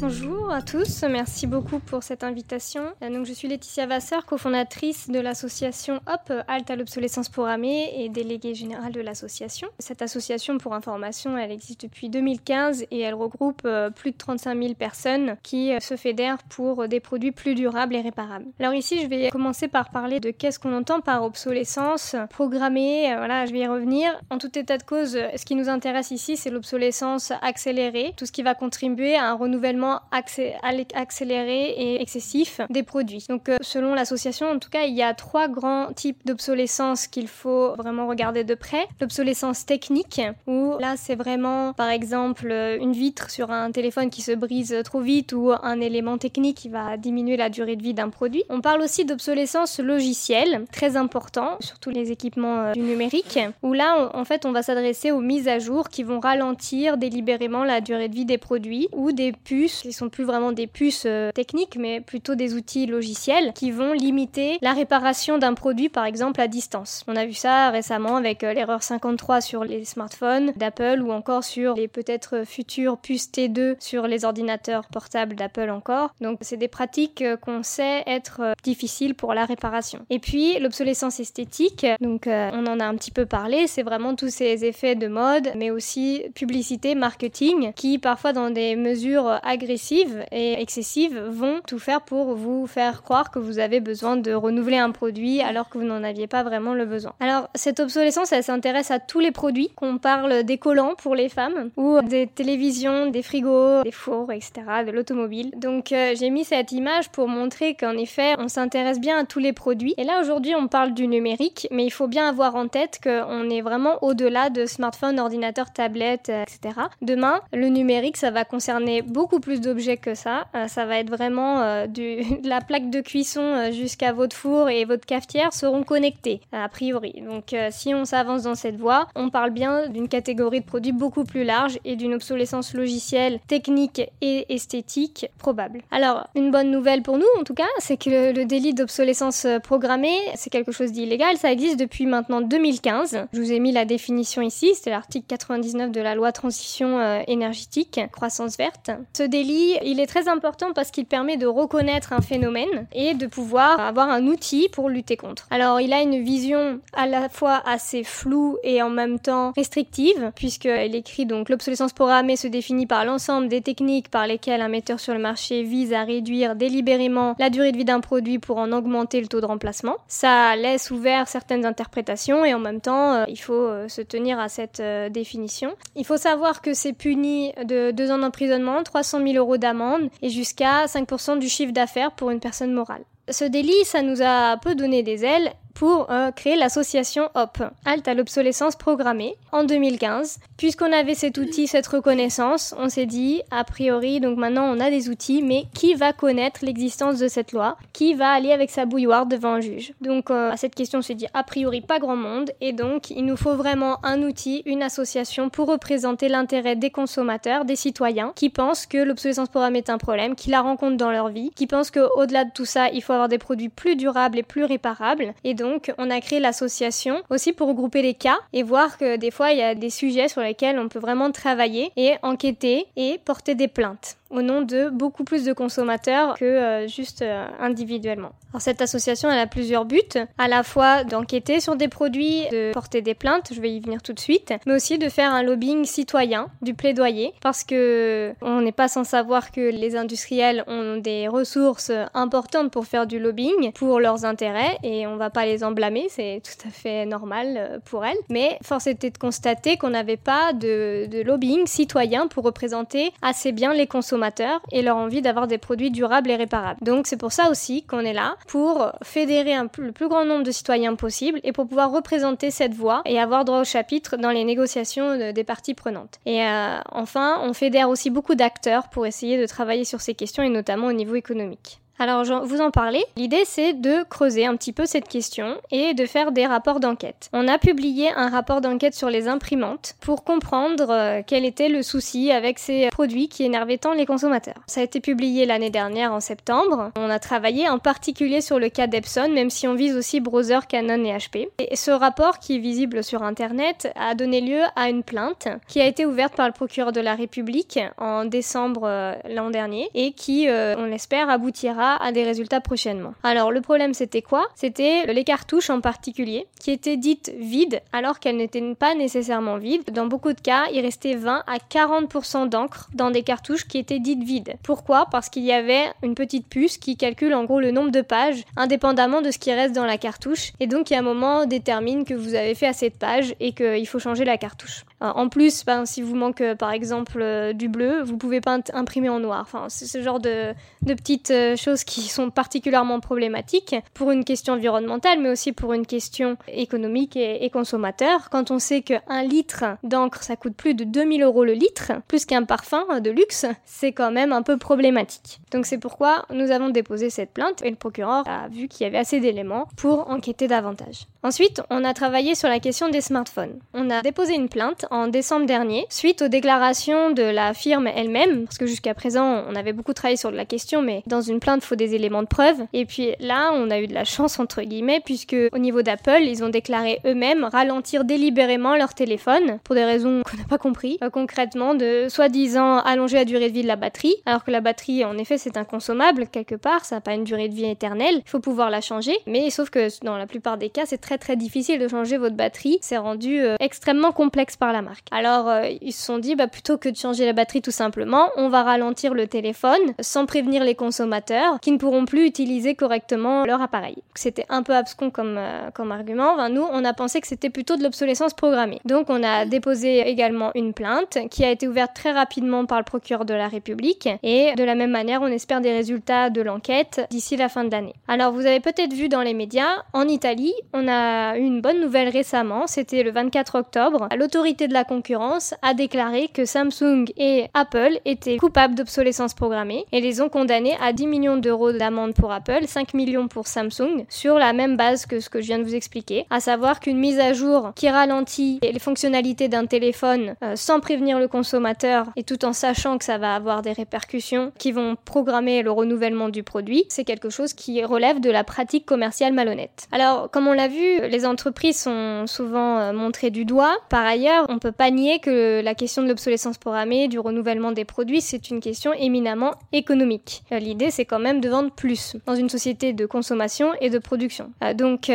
Bonjour 0.00 0.41
à 0.50 0.60
tous, 0.60 1.02
merci 1.08 1.46
beaucoup 1.46 1.78
pour 1.78 2.02
cette 2.02 2.24
invitation. 2.24 2.82
Euh, 3.02 3.10
donc, 3.10 3.24
je 3.26 3.32
suis 3.32 3.48
Laetitia 3.48 3.86
Vasseur, 3.86 4.26
cofondatrice 4.26 5.08
de 5.08 5.18
l'association 5.18 6.00
HOP, 6.06 6.32
Halt 6.46 6.70
à 6.70 6.76
l'obsolescence 6.76 7.28
programmée 7.28 7.90
et 7.96 8.08
déléguée 8.08 8.54
générale 8.54 8.92
de 8.92 9.00
l'association. 9.00 9.68
Cette 9.78 10.02
association, 10.02 10.58
pour 10.58 10.74
information, 10.74 11.38
elle 11.38 11.50
existe 11.50 11.82
depuis 11.82 12.10
2015 12.10 12.84
et 12.90 13.00
elle 13.00 13.14
regroupe 13.14 13.62
euh, 13.64 13.90
plus 13.90 14.12
de 14.12 14.16
35 14.16 14.58
000 14.58 14.74
personnes 14.74 15.36
qui 15.42 15.72
euh, 15.72 15.80
se 15.80 15.96
fédèrent 15.96 16.42
pour 16.50 16.86
des 16.88 17.00
produits 17.00 17.32
plus 17.32 17.54
durables 17.54 17.94
et 17.94 18.02
réparables. 18.02 18.46
Alors 18.60 18.74
ici, 18.74 19.00
je 19.00 19.06
vais 19.06 19.30
commencer 19.30 19.68
par 19.68 19.90
parler 19.90 20.20
de 20.20 20.30
qu'est-ce 20.30 20.58
qu'on 20.58 20.76
entend 20.76 21.00
par 21.00 21.22
obsolescence 21.24 22.16
programmée. 22.30 23.14
Voilà, 23.16 23.46
je 23.46 23.52
vais 23.52 23.60
y 23.60 23.66
revenir. 23.66 24.12
En 24.28 24.38
tout 24.38 24.58
état 24.58 24.76
de 24.76 24.82
cause, 24.82 25.18
ce 25.36 25.44
qui 25.44 25.54
nous 25.54 25.68
intéresse 25.68 26.10
ici, 26.10 26.36
c'est 26.36 26.50
l'obsolescence 26.50 27.32
accélérée, 27.42 28.12
tout 28.16 28.26
ce 28.26 28.32
qui 28.32 28.42
va 28.42 28.54
contribuer 28.54 29.16
à 29.16 29.30
un 29.30 29.34
renouvellement 29.34 30.00
accéléré 30.10 30.31
et 30.38 32.00
excessif 32.00 32.60
des 32.70 32.82
produits. 32.82 33.24
Donc 33.28 33.48
euh, 33.48 33.56
selon 33.60 33.94
l'association, 33.94 34.48
en 34.48 34.58
tout 34.58 34.70
cas, 34.70 34.84
il 34.84 34.94
y 34.94 35.02
a 35.02 35.14
trois 35.14 35.48
grands 35.48 35.92
types 35.92 36.24
d'obsolescence 36.24 37.06
qu'il 37.06 37.28
faut 37.28 37.74
vraiment 37.76 38.06
regarder 38.06 38.44
de 38.44 38.54
près. 38.54 38.86
L'obsolescence 39.00 39.66
technique, 39.66 40.20
où 40.46 40.76
là 40.78 40.94
c'est 40.96 41.14
vraiment 41.14 41.72
par 41.72 41.88
exemple 41.88 42.50
une 42.80 42.92
vitre 42.92 43.30
sur 43.30 43.50
un 43.50 43.70
téléphone 43.70 44.10
qui 44.10 44.22
se 44.22 44.32
brise 44.32 44.76
trop 44.84 45.00
vite 45.00 45.32
ou 45.32 45.50
un 45.62 45.80
élément 45.80 46.18
technique 46.18 46.56
qui 46.56 46.68
va 46.68 46.96
diminuer 46.96 47.36
la 47.36 47.48
durée 47.48 47.76
de 47.76 47.82
vie 47.82 47.94
d'un 47.94 48.10
produit. 48.10 48.44
On 48.48 48.60
parle 48.60 48.82
aussi 48.82 49.04
d'obsolescence 49.04 49.78
logicielle, 49.80 50.64
très 50.72 50.96
important, 50.96 51.56
surtout 51.60 51.90
les 51.90 52.10
équipements 52.10 52.58
euh, 52.58 52.72
du 52.72 52.80
numérique, 52.80 53.38
où 53.62 53.72
là 53.72 54.10
en 54.14 54.24
fait 54.24 54.44
on 54.46 54.52
va 54.52 54.62
s'adresser 54.62 55.10
aux 55.10 55.20
mises 55.20 55.48
à 55.48 55.58
jour 55.58 55.88
qui 55.88 56.02
vont 56.02 56.20
ralentir 56.20 56.96
délibérément 56.96 57.64
la 57.64 57.80
durée 57.80 58.08
de 58.08 58.14
vie 58.14 58.24
des 58.24 58.38
produits 58.38 58.88
ou 58.92 59.12
des 59.12 59.32
puces 59.32 59.82
qui 59.82 59.92
sont 59.92 60.08
plus 60.08 60.21
vraiment 60.22 60.52
des 60.52 60.66
puces 60.66 61.04
euh, 61.06 61.30
techniques, 61.32 61.76
mais 61.78 62.00
plutôt 62.00 62.34
des 62.34 62.54
outils 62.54 62.86
logiciels 62.86 63.52
qui 63.54 63.70
vont 63.70 63.92
limiter 63.92 64.58
la 64.62 64.72
réparation 64.72 65.38
d'un 65.38 65.54
produit, 65.54 65.88
par 65.88 66.04
exemple, 66.04 66.40
à 66.40 66.48
distance. 66.48 67.04
On 67.08 67.16
a 67.16 67.26
vu 67.26 67.34
ça 67.34 67.70
récemment 67.70 68.16
avec 68.16 68.44
euh, 68.44 68.52
l'erreur 68.52 68.82
53 68.82 69.40
sur 69.40 69.64
les 69.64 69.84
smartphones 69.84 70.52
d'Apple 70.56 71.02
ou 71.02 71.12
encore 71.12 71.44
sur 71.44 71.74
les 71.74 71.88
peut-être 71.88 72.44
futures 72.46 72.98
puces 72.98 73.30
T2 73.30 73.76
sur 73.78 74.06
les 74.06 74.24
ordinateurs 74.24 74.86
portables 74.88 75.34
d'Apple 75.34 75.70
encore. 75.70 76.14
Donc 76.20 76.38
c'est 76.40 76.56
des 76.56 76.68
pratiques 76.68 77.22
euh, 77.22 77.36
qu'on 77.36 77.62
sait 77.62 78.02
être 78.06 78.54
difficiles 78.62 79.14
pour 79.14 79.34
la 79.34 79.44
réparation. 79.44 80.00
Et 80.10 80.18
puis 80.18 80.58
l'obsolescence 80.58 81.20
esthétique, 81.20 81.86
donc 82.00 82.26
on 82.26 82.66
en 82.66 82.80
a 82.80 82.84
un 82.84 82.94
petit 82.96 83.10
peu 83.10 83.26
parlé, 83.26 83.66
c'est 83.66 83.82
vraiment 83.82 84.14
tous 84.14 84.30
ces 84.30 84.64
effets 84.64 84.94
de 84.94 85.08
mode, 85.08 85.50
mais 85.56 85.70
aussi 85.70 86.22
publicité, 86.34 86.94
marketing, 86.94 87.72
qui 87.74 87.98
parfois 87.98 88.32
dans 88.32 88.50
des 88.50 88.76
mesures 88.76 89.40
agressives 89.42 90.11
et 90.30 90.60
excessives 90.60 91.18
vont 91.18 91.60
tout 91.66 91.78
faire 91.78 92.02
pour 92.02 92.34
vous 92.34 92.66
faire 92.66 93.02
croire 93.02 93.30
que 93.30 93.38
vous 93.38 93.58
avez 93.58 93.80
besoin 93.80 94.16
de 94.16 94.32
renouveler 94.32 94.78
un 94.78 94.90
produit 94.90 95.40
alors 95.40 95.68
que 95.68 95.78
vous 95.78 95.84
n'en 95.84 96.02
aviez 96.04 96.26
pas 96.26 96.42
vraiment 96.42 96.74
le 96.74 96.86
besoin. 96.86 97.12
Alors 97.20 97.48
cette 97.54 97.80
obsolescence, 97.80 98.32
elle 98.32 98.44
s'intéresse 98.44 98.90
à 98.90 98.98
tous 98.98 99.20
les 99.20 99.30
produits, 99.30 99.70
qu'on 99.76 99.98
parle 99.98 100.44
des 100.44 100.58
collants 100.58 100.94
pour 100.96 101.14
les 101.14 101.28
femmes 101.28 101.70
ou 101.76 102.00
des 102.02 102.26
télévisions, 102.26 103.06
des 103.10 103.22
frigos, 103.22 103.82
des 103.82 103.92
fours, 103.92 104.32
etc., 104.32 104.52
de 104.86 104.90
l'automobile. 104.90 105.52
Donc 105.56 105.92
euh, 105.92 106.14
j'ai 106.18 106.30
mis 106.30 106.44
cette 106.44 106.72
image 106.72 107.10
pour 107.10 107.28
montrer 107.28 107.74
qu'en 107.74 107.96
effet, 107.96 108.34
on 108.38 108.48
s'intéresse 108.48 109.00
bien 109.00 109.18
à 109.18 109.24
tous 109.24 109.38
les 109.38 109.52
produits. 109.52 109.94
Et 109.96 110.04
là 110.04 110.20
aujourd'hui, 110.20 110.54
on 110.54 110.68
parle 110.68 110.94
du 110.94 111.06
numérique, 111.06 111.68
mais 111.70 111.84
il 111.84 111.90
faut 111.90 112.08
bien 112.08 112.28
avoir 112.28 112.54
en 112.54 112.68
tête 112.68 113.00
qu'on 113.02 113.50
est 113.50 113.62
vraiment 113.62 114.02
au-delà 114.02 114.50
de 114.50 114.66
smartphones, 114.66 115.18
ordinateurs, 115.18 115.72
tablettes, 115.72 116.28
euh, 116.28 116.42
etc. 116.42 116.80
Demain, 117.00 117.40
le 117.52 117.68
numérique, 117.68 118.16
ça 118.16 118.30
va 118.30 118.44
concerner 118.44 119.02
beaucoup 119.02 119.40
plus 119.40 119.60
d'objets 119.60 119.96
que 120.02 120.14
ça. 120.14 120.48
Euh, 120.54 120.68
ça 120.68 120.84
va 120.84 120.98
être 120.98 121.08
vraiment 121.08 121.86
du, 121.86 122.16
de 122.42 122.48
la 122.48 122.60
plaque 122.60 122.90
de 122.90 123.00
cuisson 123.00 123.70
jusqu'à 123.72 124.12
votre 124.12 124.36
four 124.36 124.68
et 124.68 124.84
votre 124.84 125.06
cafetière 125.06 125.52
seront 125.52 125.82
connectés, 125.82 126.40
a 126.52 126.68
priori. 126.68 127.22
Donc 127.26 127.54
si 127.70 127.94
on 127.94 128.04
s'avance 128.04 128.42
dans 128.42 128.54
cette 128.54 128.76
voie, 128.76 129.08
on 129.14 129.30
parle 129.30 129.50
bien 129.50 129.88
d'une 129.88 130.08
catégorie 130.08 130.60
de 130.60 130.66
produits 130.66 130.92
beaucoup 130.92 131.24
plus 131.24 131.44
large 131.44 131.78
et 131.84 131.96
d'une 131.96 132.14
obsolescence 132.14 132.74
logicielle, 132.74 133.40
technique 133.46 134.02
et 134.20 134.52
esthétique 134.52 135.26
probable. 135.38 135.82
Alors, 135.90 136.26
une 136.34 136.50
bonne 136.50 136.70
nouvelle 136.70 137.02
pour 137.02 137.18
nous, 137.18 137.26
en 137.38 137.44
tout 137.44 137.54
cas, 137.54 137.68
c'est 137.78 137.96
que 137.96 138.32
le, 138.32 138.44
délit 138.44 138.74
d'obsolescence 138.74 139.46
programmée, 139.62 140.18
c'est 140.34 140.50
quelque 140.50 140.72
chose 140.72 140.92
d'illégal. 140.92 141.36
Ça 141.36 141.52
existe 141.52 141.78
depuis 141.78 142.06
maintenant 142.06 142.40
2015. 142.40 143.26
Je 143.32 143.40
vous 143.40 143.52
ai 143.52 143.60
mis 143.60 143.72
la 143.72 143.84
définition 143.84 144.42
ici, 144.42 144.74
c'est 144.74 144.90
l'article 144.90 145.26
99 145.28 145.92
de 145.92 146.00
la 146.00 146.14
loi 146.14 146.32
transition 146.32 146.98
euh, 146.98 147.20
énergétique, 147.26 148.00
croissance 148.12 148.56
verte. 148.56 148.90
Ce 149.16 149.22
délit, 149.22 149.78
il 149.92 150.00
est 150.00 150.06
très 150.06 150.26
important 150.26 150.72
parce 150.74 150.90
qu'il 150.90 151.04
permet 151.04 151.36
de 151.36 151.46
reconnaître 151.46 152.14
un 152.14 152.22
phénomène 152.22 152.86
et 152.92 153.12
de 153.12 153.26
pouvoir 153.26 153.78
avoir 153.78 154.08
un 154.08 154.26
outil 154.26 154.70
pour 154.72 154.88
lutter 154.88 155.18
contre. 155.18 155.46
Alors, 155.50 155.82
il 155.82 155.92
a 155.92 156.00
une 156.00 156.22
vision 156.22 156.80
à 156.94 157.06
la 157.06 157.28
fois 157.28 157.62
assez 157.66 158.02
floue 158.02 158.56
et 158.64 158.82
en 158.82 158.88
même 158.88 159.18
temps 159.18 159.52
restrictive, 159.54 160.32
puisqu'elle 160.34 160.94
écrit 160.94 161.26
donc 161.26 161.50
l'obsolescence 161.50 161.92
programmée 161.92 162.36
se 162.36 162.48
définit 162.48 162.86
par 162.86 163.04
l'ensemble 163.04 163.48
des 163.48 163.60
techniques 163.60 164.08
par 164.08 164.26
lesquelles 164.26 164.62
un 164.62 164.68
metteur 164.68 164.98
sur 164.98 165.12
le 165.12 165.20
marché 165.20 165.62
vise 165.62 165.92
à 165.92 166.04
réduire 166.04 166.56
délibérément 166.56 167.36
la 167.38 167.50
durée 167.50 167.70
de 167.70 167.76
vie 167.76 167.84
d'un 167.84 168.00
produit 168.00 168.38
pour 168.38 168.56
en 168.56 168.72
augmenter 168.72 169.20
le 169.20 169.26
taux 169.26 169.42
de 169.42 169.46
remplacement. 169.46 169.96
Ça 170.08 170.56
laisse 170.56 170.90
ouvert 170.90 171.28
certaines 171.28 171.66
interprétations 171.66 172.46
et 172.46 172.54
en 172.54 172.58
même 172.58 172.80
temps, 172.80 173.12
euh, 173.12 173.24
il 173.28 173.38
faut 173.38 173.52
euh, 173.52 173.88
se 173.88 174.00
tenir 174.00 174.40
à 174.40 174.48
cette 174.48 174.80
euh, 174.80 175.10
définition. 175.10 175.74
Il 175.96 176.06
faut 176.06 176.16
savoir 176.16 176.62
que 176.62 176.72
c'est 176.72 176.94
puni 176.94 177.52
de 177.62 177.90
deux 177.90 178.10
ans 178.10 178.18
d'emprisonnement, 178.18 178.82
300 178.82 179.18
000 179.18 179.34
euros 179.34 179.58
d'amende 179.58 179.81
et 180.20 180.30
jusqu'à 180.30 180.86
5% 180.86 181.38
du 181.38 181.48
chiffre 181.48 181.72
d'affaires 181.72 182.12
pour 182.12 182.30
une 182.30 182.40
personne 182.40 182.72
morale. 182.72 183.04
Ce 183.30 183.44
délit, 183.44 183.84
ça 183.84 184.02
nous 184.02 184.20
a 184.22 184.56
peu 184.56 184.74
donné 184.74 185.02
des 185.02 185.24
ailes 185.24 185.52
pour 185.74 186.10
euh, 186.10 186.30
créer 186.30 186.56
l'association 186.56 187.30
HOP, 187.34 187.62
Halte 187.84 188.08
à 188.08 188.14
l'obsolescence 188.14 188.76
programmée, 188.76 189.34
en 189.52 189.64
2015. 189.64 190.38
Puisqu'on 190.56 190.92
avait 190.92 191.14
cet 191.14 191.38
outil, 191.38 191.66
cette 191.66 191.86
reconnaissance, 191.86 192.74
on 192.78 192.88
s'est 192.88 193.06
dit, 193.06 193.42
a 193.50 193.64
priori, 193.64 194.20
donc 194.20 194.38
maintenant 194.38 194.64
on 194.64 194.80
a 194.80 194.90
des 194.90 195.08
outils, 195.08 195.42
mais 195.42 195.64
qui 195.74 195.94
va 195.94 196.12
connaître 196.12 196.64
l'existence 196.64 197.18
de 197.18 197.28
cette 197.28 197.52
loi 197.52 197.76
Qui 197.92 198.14
va 198.14 198.30
aller 198.30 198.52
avec 198.52 198.70
sa 198.70 198.86
bouilloire 198.86 199.26
devant 199.26 199.54
un 199.54 199.60
juge? 199.60 199.92
Donc 200.00 200.30
euh, 200.30 200.50
à 200.50 200.56
cette 200.56 200.74
question, 200.74 201.00
on 201.00 201.02
s'est 201.02 201.14
dit, 201.14 201.26
a 201.34 201.42
priori, 201.42 201.80
pas 201.80 201.98
grand 201.98 202.16
monde, 202.16 202.50
et 202.60 202.72
donc 202.72 203.10
il 203.10 203.24
nous 203.24 203.36
faut 203.36 203.54
vraiment 203.54 203.98
un 204.04 204.22
outil, 204.22 204.62
une 204.66 204.82
association 204.82 205.50
pour 205.50 205.68
représenter 205.68 206.28
l'intérêt 206.28 206.76
des 206.76 206.90
consommateurs, 206.90 207.64
des 207.64 207.76
citoyens, 207.76 208.32
qui 208.36 208.50
pensent 208.50 208.86
que 208.86 208.98
l'obsolescence 208.98 209.48
programmée 209.48 209.78
est 209.78 209.90
un 209.90 209.98
problème, 209.98 210.34
qui 210.34 210.50
la 210.50 210.60
rencontrent 210.60 210.96
dans 210.96 211.10
leur 211.10 211.28
vie, 211.28 211.50
qui 211.54 211.66
pensent 211.66 211.90
qu'au-delà 211.90 212.44
de 212.44 212.50
tout 212.52 212.64
ça, 212.64 212.88
il 212.90 213.02
faut 213.02 213.12
avoir 213.12 213.28
des 213.28 213.38
produits 213.38 213.68
plus 213.68 213.96
durables 213.96 214.38
et 214.38 214.42
plus 214.42 214.64
réparables, 214.64 215.34
on 215.62 216.10
a 216.10 216.20
créé 216.20 216.40
l'association 216.40 217.22
aussi 217.30 217.52
pour 217.52 217.68
regrouper 217.68 218.02
les 218.02 218.14
cas 218.14 218.38
et 218.52 218.62
voir 218.62 218.98
que 218.98 219.16
des 219.16 219.30
fois, 219.30 219.52
il 219.52 219.58
y 219.58 219.62
a 219.62 219.74
des 219.74 219.90
sujets 219.90 220.28
sur 220.28 220.40
lesquels 220.40 220.78
on 220.78 220.88
peut 220.88 220.98
vraiment 220.98 221.30
travailler 221.30 221.90
et 221.96 222.14
enquêter 222.22 222.86
et 222.96 223.18
porter 223.24 223.54
des 223.54 223.68
plaintes 223.68 224.16
au 224.32 224.42
nom 224.42 224.62
de 224.62 224.88
beaucoup 224.88 225.24
plus 225.24 225.44
de 225.44 225.52
consommateurs 225.52 226.36
que 226.38 226.44
euh, 226.44 226.88
juste 226.88 227.22
euh, 227.22 227.46
individuellement. 227.60 228.32
Alors 228.52 228.62
cette 228.62 228.82
association 228.82 229.30
elle 229.30 229.38
a 229.38 229.46
plusieurs 229.46 229.84
buts, 229.84 230.00
à 230.38 230.48
la 230.48 230.62
fois 230.62 231.04
d'enquêter 231.04 231.60
sur 231.60 231.76
des 231.76 231.88
produits, 231.88 232.48
de 232.50 232.72
porter 232.72 233.02
des 233.02 233.14
plaintes, 233.14 233.50
je 233.54 233.60
vais 233.60 233.70
y 233.70 233.80
venir 233.80 234.02
tout 234.02 234.12
de 234.12 234.20
suite, 234.20 234.52
mais 234.66 234.74
aussi 234.74 234.98
de 234.98 235.08
faire 235.08 235.32
un 235.32 235.42
lobbying 235.42 235.84
citoyen, 235.84 236.48
du 236.62 236.74
plaidoyer, 236.74 237.32
parce 237.40 237.64
que 237.64 238.32
on 238.40 238.60
n'est 238.60 238.72
pas 238.72 238.88
sans 238.88 239.04
savoir 239.04 239.52
que 239.52 239.60
les 239.60 239.96
industriels 239.96 240.64
ont 240.66 240.96
des 240.96 241.28
ressources 241.28 241.92
importantes 242.14 242.70
pour 242.70 242.86
faire 242.86 243.06
du 243.06 243.18
lobbying 243.18 243.72
pour 243.72 244.00
leurs 244.00 244.24
intérêts 244.24 244.78
et 244.82 245.06
on 245.06 245.16
va 245.16 245.30
pas 245.30 245.44
les 245.44 245.64
en 245.64 245.72
blâmer, 245.72 246.06
c'est 246.08 246.40
tout 246.42 246.68
à 246.68 246.70
fait 246.70 247.06
normal 247.06 247.54
euh, 247.56 247.78
pour 247.84 248.04
elles. 248.04 248.16
Mais 248.28 248.58
force 248.62 248.86
était 248.86 249.10
de 249.10 249.18
constater 249.18 249.76
qu'on 249.76 249.90
n'avait 249.90 250.16
pas 250.16 250.52
de, 250.52 251.06
de 251.06 251.22
lobbying 251.22 251.66
citoyen 251.66 252.26
pour 252.28 252.44
représenter 252.44 253.12
assez 253.22 253.52
bien 253.52 253.74
les 253.74 253.86
consommateurs 253.86 254.21
et 254.70 254.82
leur 254.82 254.96
envie 254.96 255.22
d'avoir 255.22 255.46
des 255.46 255.58
produits 255.58 255.90
durables 255.90 256.30
et 256.30 256.36
réparables. 256.36 256.80
Donc 256.82 257.06
c'est 257.06 257.16
pour 257.16 257.32
ça 257.32 257.50
aussi 257.50 257.82
qu'on 257.84 258.00
est 258.00 258.12
là, 258.12 258.36
pour 258.46 258.92
fédérer 259.02 259.54
le 259.78 259.92
plus 259.92 260.08
grand 260.08 260.24
nombre 260.24 260.44
de 260.44 260.50
citoyens 260.50 260.94
possible 260.94 261.40
et 261.44 261.52
pour 261.52 261.66
pouvoir 261.66 261.90
représenter 261.90 262.50
cette 262.50 262.74
voix 262.74 263.02
et 263.04 263.18
avoir 263.18 263.44
droit 263.44 263.60
au 263.60 263.64
chapitre 263.64 264.16
dans 264.16 264.30
les 264.30 264.44
négociations 264.44 265.32
des 265.32 265.44
parties 265.44 265.74
prenantes. 265.74 266.18
Et 266.26 266.42
euh, 266.44 266.78
enfin, 266.90 267.40
on 267.42 267.52
fédère 267.52 267.88
aussi 267.88 268.10
beaucoup 268.10 268.34
d'acteurs 268.34 268.88
pour 268.88 269.06
essayer 269.06 269.40
de 269.40 269.46
travailler 269.46 269.84
sur 269.84 270.00
ces 270.00 270.14
questions 270.14 270.42
et 270.42 270.48
notamment 270.48 270.86
au 270.86 270.92
niveau 270.92 271.14
économique. 271.14 271.81
Alors, 272.02 272.24
je 272.24 272.34
vous 272.34 272.60
en 272.60 272.72
parler. 272.72 273.04
L'idée, 273.16 273.44
c'est 273.44 273.74
de 273.74 274.02
creuser 274.10 274.44
un 274.44 274.56
petit 274.56 274.72
peu 274.72 274.86
cette 274.86 275.06
question 275.06 275.54
et 275.70 275.94
de 275.94 276.04
faire 276.04 276.32
des 276.32 276.48
rapports 276.48 276.80
d'enquête. 276.80 277.30
On 277.32 277.46
a 277.46 277.58
publié 277.58 278.10
un 278.10 278.28
rapport 278.28 278.60
d'enquête 278.60 278.96
sur 278.96 279.08
les 279.08 279.28
imprimantes 279.28 279.94
pour 280.00 280.24
comprendre 280.24 280.90
euh, 280.90 281.22
quel 281.24 281.44
était 281.44 281.68
le 281.68 281.84
souci 281.84 282.32
avec 282.32 282.58
ces 282.58 282.88
produits 282.88 283.28
qui 283.28 283.44
énervaient 283.44 283.78
tant 283.78 283.92
les 283.92 284.04
consommateurs. 284.04 284.64
Ça 284.66 284.80
a 284.80 284.82
été 284.82 284.98
publié 284.98 285.46
l'année 285.46 285.70
dernière 285.70 286.12
en 286.12 286.18
septembre. 286.18 286.90
On 286.96 287.08
a 287.08 287.20
travaillé 287.20 287.68
en 287.68 287.78
particulier 287.78 288.40
sur 288.40 288.58
le 288.58 288.68
cas 288.68 288.88
d'Epson, 288.88 289.28
même 289.32 289.50
si 289.50 289.68
on 289.68 289.74
vise 289.74 289.94
aussi 289.94 290.18
browser 290.18 290.58
Canon 290.68 291.04
et 291.04 291.16
HP. 291.16 291.50
Et 291.60 291.76
ce 291.76 291.92
rapport, 291.92 292.40
qui 292.40 292.56
est 292.56 292.58
visible 292.58 293.04
sur 293.04 293.22
Internet, 293.22 293.92
a 293.94 294.16
donné 294.16 294.40
lieu 294.40 294.62
à 294.74 294.88
une 294.88 295.04
plainte 295.04 295.46
qui 295.68 295.80
a 295.80 295.86
été 295.86 296.04
ouverte 296.04 296.34
par 296.34 296.48
le 296.48 296.52
procureur 296.52 296.90
de 296.90 297.00
la 297.00 297.14
République 297.14 297.78
en 297.96 298.24
décembre 298.24 298.82
euh, 298.86 299.14
l'an 299.30 299.50
dernier 299.50 299.88
et 299.94 300.10
qui, 300.10 300.48
euh, 300.48 300.74
on 300.76 300.86
l'espère, 300.86 301.30
aboutira 301.30 301.91
à 301.96 302.12
des 302.12 302.24
résultats 302.24 302.60
prochainement. 302.60 303.14
Alors 303.22 303.50
le 303.50 303.60
problème 303.60 303.94
c'était 303.94 304.22
quoi? 304.22 304.46
C'était 304.54 305.12
les 305.12 305.24
cartouches 305.24 305.70
en 305.70 305.80
particulier 305.80 306.46
qui 306.60 306.70
étaient 306.70 306.96
dites 306.96 307.32
vides 307.38 307.80
alors 307.92 308.18
qu'elles 308.18 308.36
n'étaient 308.36 308.74
pas 308.74 308.94
nécessairement 308.94 309.58
vides. 309.58 309.90
Dans 309.92 310.06
beaucoup 310.06 310.32
de 310.32 310.40
cas, 310.40 310.64
il 310.72 310.80
restait 310.80 311.14
20 311.14 311.44
à 311.46 311.56
40% 311.56 312.48
d'encre 312.48 312.88
dans 312.94 313.10
des 313.10 313.22
cartouches 313.22 313.66
qui 313.66 313.78
étaient 313.78 313.98
dites 313.98 314.22
vides. 314.22 314.54
Pourquoi? 314.62 315.06
Parce 315.10 315.28
qu'il 315.28 315.44
y 315.44 315.52
avait 315.52 315.84
une 316.02 316.14
petite 316.14 316.48
puce 316.48 316.78
qui 316.78 316.96
calcule 316.96 317.34
en 317.34 317.44
gros 317.44 317.60
le 317.60 317.70
nombre 317.70 317.90
de 317.90 318.00
pages 318.00 318.44
indépendamment 318.56 319.22
de 319.22 319.30
ce 319.30 319.38
qui 319.38 319.52
reste 319.52 319.74
dans 319.74 319.84
la 319.84 319.98
cartouche 319.98 320.52
et 320.60 320.66
donc 320.66 320.86
qui 320.86 320.94
à 320.94 320.98
un 320.98 321.02
moment 321.02 321.46
détermine 321.46 322.04
que 322.04 322.14
vous 322.14 322.34
avez 322.34 322.54
fait 322.54 322.66
assez 322.66 322.90
de 322.90 322.94
pages 322.94 323.34
et 323.40 323.52
qu'il 323.52 323.86
faut 323.86 323.98
changer 323.98 324.24
la 324.24 324.38
cartouche. 324.38 324.84
En 325.02 325.28
plus, 325.28 325.64
ben, 325.64 325.84
si 325.84 326.00
vous 326.00 326.14
manque 326.14 326.42
par 326.58 326.70
exemple 326.70 327.18
euh, 327.20 327.52
du 327.52 327.68
bleu, 327.68 328.02
vous 328.02 328.16
pouvez 328.16 328.40
pas 328.40 328.60
imprimer 328.72 329.08
en 329.08 329.18
noir. 329.18 329.40
Enfin, 329.42 329.66
c'est 329.68 329.86
ce 329.86 330.00
genre 330.00 330.20
de, 330.20 330.54
petites 330.86 331.30
euh, 331.30 331.56
choses 331.56 331.82
qui 331.82 332.02
sont 332.02 332.30
particulièrement 332.30 333.00
problématiques 333.00 333.74
pour 333.94 334.12
une 334.12 334.24
question 334.24 334.54
environnementale, 334.54 335.18
mais 335.20 335.30
aussi 335.30 335.52
pour 335.52 335.72
une 335.72 335.86
question 335.86 336.36
économique 336.46 337.16
et, 337.16 337.50
consommateur. 337.50 338.30
Quand 338.30 338.50
on 338.50 338.58
sait 338.58 338.82
qu'un 338.82 339.22
litre 339.24 339.64
d'encre, 339.82 340.22
ça 340.22 340.36
coûte 340.36 340.54
plus 340.54 340.74
de 340.74 340.84
2000 340.84 341.22
euros 341.22 341.44
le 341.44 341.52
litre, 341.52 341.92
plus 342.06 342.24
qu'un 342.24 342.44
parfum 342.44 343.00
de 343.00 343.10
luxe, 343.10 343.46
c'est 343.64 343.92
quand 343.92 344.12
même 344.12 344.32
un 344.32 344.42
peu 344.42 344.56
problématique. 344.56 345.40
Donc 345.50 345.66
c'est 345.66 345.78
pourquoi 345.78 346.24
nous 346.32 346.50
avons 346.50 346.70
déposé 346.70 347.10
cette 347.10 347.32
plainte 347.32 347.62
et 347.64 347.70
le 347.70 347.76
procureur 347.76 348.26
a 348.28 348.48
vu 348.48 348.68
qu'il 348.68 348.84
y 348.84 348.86
avait 348.86 348.98
assez 348.98 349.20
d'éléments 349.20 349.66
pour 349.76 350.08
enquêter 350.10 350.46
davantage. 350.46 351.06
Ensuite, 351.24 351.62
on 351.70 351.84
a 351.84 351.94
travaillé 351.94 352.34
sur 352.34 352.48
la 352.48 352.58
question 352.58 352.88
des 352.88 353.00
smartphones. 353.00 353.60
On 353.74 353.90
a 353.90 354.02
déposé 354.02 354.34
une 354.34 354.48
plainte 354.48 354.86
en 354.90 355.06
décembre 355.06 355.46
dernier 355.46 355.86
suite 355.88 356.20
aux 356.22 356.28
déclarations 356.28 357.12
de 357.12 357.22
la 357.22 357.54
firme 357.54 357.86
elle-même, 357.86 358.44
parce 358.46 358.58
que 358.58 358.66
jusqu'à 358.66 358.92
présent 358.92 359.44
on 359.48 359.54
avait 359.54 359.72
beaucoup 359.72 359.92
travaillé 359.92 360.16
sur 360.16 360.32
la 360.32 360.44
question, 360.44 360.82
mais 360.82 361.04
dans 361.06 361.20
une 361.20 361.38
plainte 361.38 361.62
faut 361.62 361.76
des 361.76 361.94
éléments 361.94 362.22
de 362.22 362.26
preuve. 362.26 362.56
Et 362.72 362.86
puis 362.86 363.14
là, 363.20 363.52
on 363.54 363.70
a 363.70 363.78
eu 363.78 363.86
de 363.86 363.94
la 363.94 364.02
chance 364.02 364.40
entre 364.40 364.62
guillemets, 364.62 365.00
puisque 365.04 365.36
au 365.52 365.58
niveau 365.58 365.82
d'Apple, 365.82 366.22
ils 366.22 366.42
ont 366.42 366.48
déclaré 366.48 366.98
eux-mêmes 367.06 367.44
ralentir 367.44 368.04
délibérément 368.04 368.74
leur 368.74 368.92
téléphone 368.92 369.60
pour 369.62 369.76
des 369.76 369.84
raisons 369.84 370.22
qu'on 370.28 370.36
n'a 370.36 370.48
pas 370.48 370.58
compris. 370.58 370.98
Euh, 371.04 371.10
concrètement, 371.10 371.74
de 371.74 372.06
soi-disant 372.08 372.78
allonger 372.78 373.18
la 373.18 373.24
durée 373.24 373.48
de 373.48 373.54
vie 373.54 373.62
de 373.62 373.68
la 373.68 373.76
batterie, 373.76 374.16
alors 374.26 374.42
que 374.42 374.50
la 374.50 374.60
batterie, 374.60 375.04
en 375.04 375.16
effet, 375.18 375.38
c'est 375.38 375.56
inconsommable 375.56 376.26
quelque 376.26 376.56
part, 376.56 376.84
ça 376.84 376.96
n'a 376.96 377.00
pas 377.00 377.14
une 377.14 377.22
durée 377.22 377.48
de 377.48 377.54
vie 377.54 377.70
éternelle. 377.70 378.22
Il 378.26 378.28
faut 378.28 378.40
pouvoir 378.40 378.70
la 378.70 378.80
changer, 378.80 379.16
mais 379.28 379.50
sauf 379.50 379.70
que 379.70 379.86
dans 380.04 380.16
la 380.16 380.26
plupart 380.26 380.58
des 380.58 380.68
cas, 380.68 380.82
c'est 380.84 380.98
très 380.98 381.11
très 381.18 381.36
difficile 381.36 381.78
de 381.78 381.88
changer 381.88 382.16
votre 382.16 382.36
batterie. 382.36 382.78
C'est 382.80 382.96
rendu 382.96 383.40
euh, 383.40 383.56
extrêmement 383.60 384.12
complexe 384.12 384.56
par 384.56 384.72
la 384.72 384.82
marque. 384.82 385.06
Alors 385.10 385.48
euh, 385.48 385.68
ils 385.80 385.92
se 385.92 386.04
sont 386.04 386.18
dit, 386.18 386.34
bah, 386.34 386.46
plutôt 386.46 386.78
que 386.78 386.88
de 386.88 386.96
changer 386.96 387.26
la 387.26 387.32
batterie 387.32 387.62
tout 387.62 387.70
simplement, 387.70 388.28
on 388.36 388.48
va 388.48 388.62
ralentir 388.62 389.14
le 389.14 389.26
téléphone 389.26 389.80
sans 390.00 390.26
prévenir 390.26 390.64
les 390.64 390.74
consommateurs 390.74 391.58
qui 391.60 391.72
ne 391.72 391.78
pourront 391.78 392.04
plus 392.04 392.26
utiliser 392.26 392.74
correctement 392.74 393.44
leur 393.44 393.62
appareil. 393.62 393.96
C'était 394.14 394.46
un 394.48 394.62
peu 394.62 394.74
abscon 394.74 395.10
comme, 395.10 395.36
euh, 395.38 395.70
comme 395.74 395.92
argument. 395.92 396.48
Nous, 396.48 396.64
on 396.70 396.84
a 396.84 396.92
pensé 396.92 397.20
que 397.20 397.26
c'était 397.26 397.50
plutôt 397.50 397.76
de 397.76 397.82
l'obsolescence 397.82 398.34
programmée. 398.34 398.80
Donc 398.84 399.06
on 399.08 399.22
a 399.22 399.46
déposé 399.46 400.00
également 400.00 400.50
une 400.54 400.72
plainte 400.72 401.18
qui 401.30 401.44
a 401.44 401.50
été 401.50 401.68
ouverte 401.68 401.94
très 401.94 402.12
rapidement 402.12 402.66
par 402.66 402.78
le 402.78 402.84
procureur 402.84 403.24
de 403.24 403.34
la 403.34 403.48
République 403.48 404.08
et 404.22 404.54
de 404.54 404.64
la 404.64 404.74
même 404.74 404.90
manière, 404.90 405.22
on 405.22 405.26
espère 405.26 405.60
des 405.60 405.72
résultats 405.72 406.30
de 406.30 406.42
l'enquête 406.42 407.06
d'ici 407.10 407.36
la 407.36 407.48
fin 407.48 407.64
de 407.64 407.70
l'année. 407.70 407.94
Alors 408.08 408.32
vous 408.32 408.46
avez 408.46 408.60
peut-être 408.60 408.92
vu 408.92 409.08
dans 409.08 409.22
les 409.22 409.34
médias, 409.34 409.82
en 409.92 410.08
Italie, 410.08 410.54
on 410.72 410.88
a 410.88 411.01
une 411.36 411.60
bonne 411.60 411.80
nouvelle 411.80 412.08
récemment, 412.08 412.66
c'était 412.66 413.02
le 413.02 413.10
24 413.10 413.58
octobre. 413.58 414.08
L'autorité 414.16 414.68
de 414.68 414.72
la 414.72 414.84
concurrence 414.84 415.54
a 415.62 415.74
déclaré 415.74 416.28
que 416.28 416.44
Samsung 416.44 417.06
et 417.16 417.46
Apple 417.54 417.98
étaient 418.04 418.36
coupables 418.36 418.74
d'obsolescence 418.74 419.34
programmée 419.34 419.84
et 419.92 420.00
les 420.00 420.20
ont 420.20 420.28
condamnés 420.28 420.76
à 420.80 420.92
10 420.92 421.06
millions 421.06 421.36
d'euros 421.36 421.72
d'amende 421.72 422.14
pour 422.14 422.32
Apple, 422.32 422.66
5 422.66 422.94
millions 422.94 423.28
pour 423.28 423.46
Samsung, 423.46 424.04
sur 424.08 424.38
la 424.38 424.52
même 424.52 424.76
base 424.76 425.06
que 425.06 425.20
ce 425.20 425.28
que 425.28 425.40
je 425.40 425.46
viens 425.46 425.58
de 425.58 425.64
vous 425.64 425.74
expliquer, 425.74 426.26
à 426.30 426.40
savoir 426.40 426.80
qu'une 426.80 426.98
mise 426.98 427.18
à 427.18 427.32
jour 427.32 427.72
qui 427.74 427.88
ralentit 427.88 428.58
les 428.62 428.78
fonctionnalités 428.78 429.48
d'un 429.48 429.66
téléphone 429.66 430.34
euh, 430.42 430.56
sans 430.56 430.80
prévenir 430.80 431.18
le 431.18 431.28
consommateur 431.28 432.06
et 432.16 432.22
tout 432.22 432.44
en 432.44 432.52
sachant 432.52 432.98
que 432.98 433.04
ça 433.04 433.18
va 433.18 433.34
avoir 433.34 433.62
des 433.62 433.72
répercussions 433.72 434.52
qui 434.58 434.72
vont 434.72 434.96
programmer 435.04 435.62
le 435.62 435.70
renouvellement 435.70 436.28
du 436.28 436.42
produit, 436.42 436.84
c'est 436.88 437.04
quelque 437.04 437.30
chose 437.30 437.52
qui 437.52 437.82
relève 437.84 438.20
de 438.20 438.30
la 438.30 438.44
pratique 438.44 438.86
commerciale 438.86 439.32
malhonnête. 439.32 439.86
Alors, 439.92 440.30
comme 440.30 440.46
on 440.46 440.52
l'a 440.52 440.68
vu, 440.68 440.91
les 441.00 441.26
entreprises 441.26 441.80
sont 441.80 442.26
souvent 442.26 442.78
euh, 442.78 442.92
montrées 442.92 443.30
du 443.30 443.44
doigt. 443.44 443.74
Par 443.88 444.04
ailleurs, 444.04 444.46
on 444.48 444.58
peut 444.58 444.72
pas 444.72 444.90
nier 444.90 445.18
que 445.18 445.60
la 445.62 445.74
question 445.74 446.02
de 446.02 446.08
l'obsolescence 446.08 446.58
programmée, 446.58 447.08
du 447.08 447.18
renouvellement 447.18 447.72
des 447.72 447.84
produits, 447.84 448.20
c'est 448.20 448.50
une 448.50 448.60
question 448.60 448.92
éminemment 448.92 449.54
économique. 449.72 450.42
Euh, 450.52 450.58
l'idée, 450.58 450.90
c'est 450.90 451.04
quand 451.04 451.18
même 451.18 451.40
de 451.40 451.48
vendre 451.48 451.70
plus 451.70 452.16
dans 452.26 452.34
une 452.34 452.48
société 452.48 452.92
de 452.92 453.06
consommation 453.06 453.72
et 453.80 453.90
de 453.90 453.98
production. 453.98 454.52
Euh, 454.62 454.74
donc, 454.74 455.10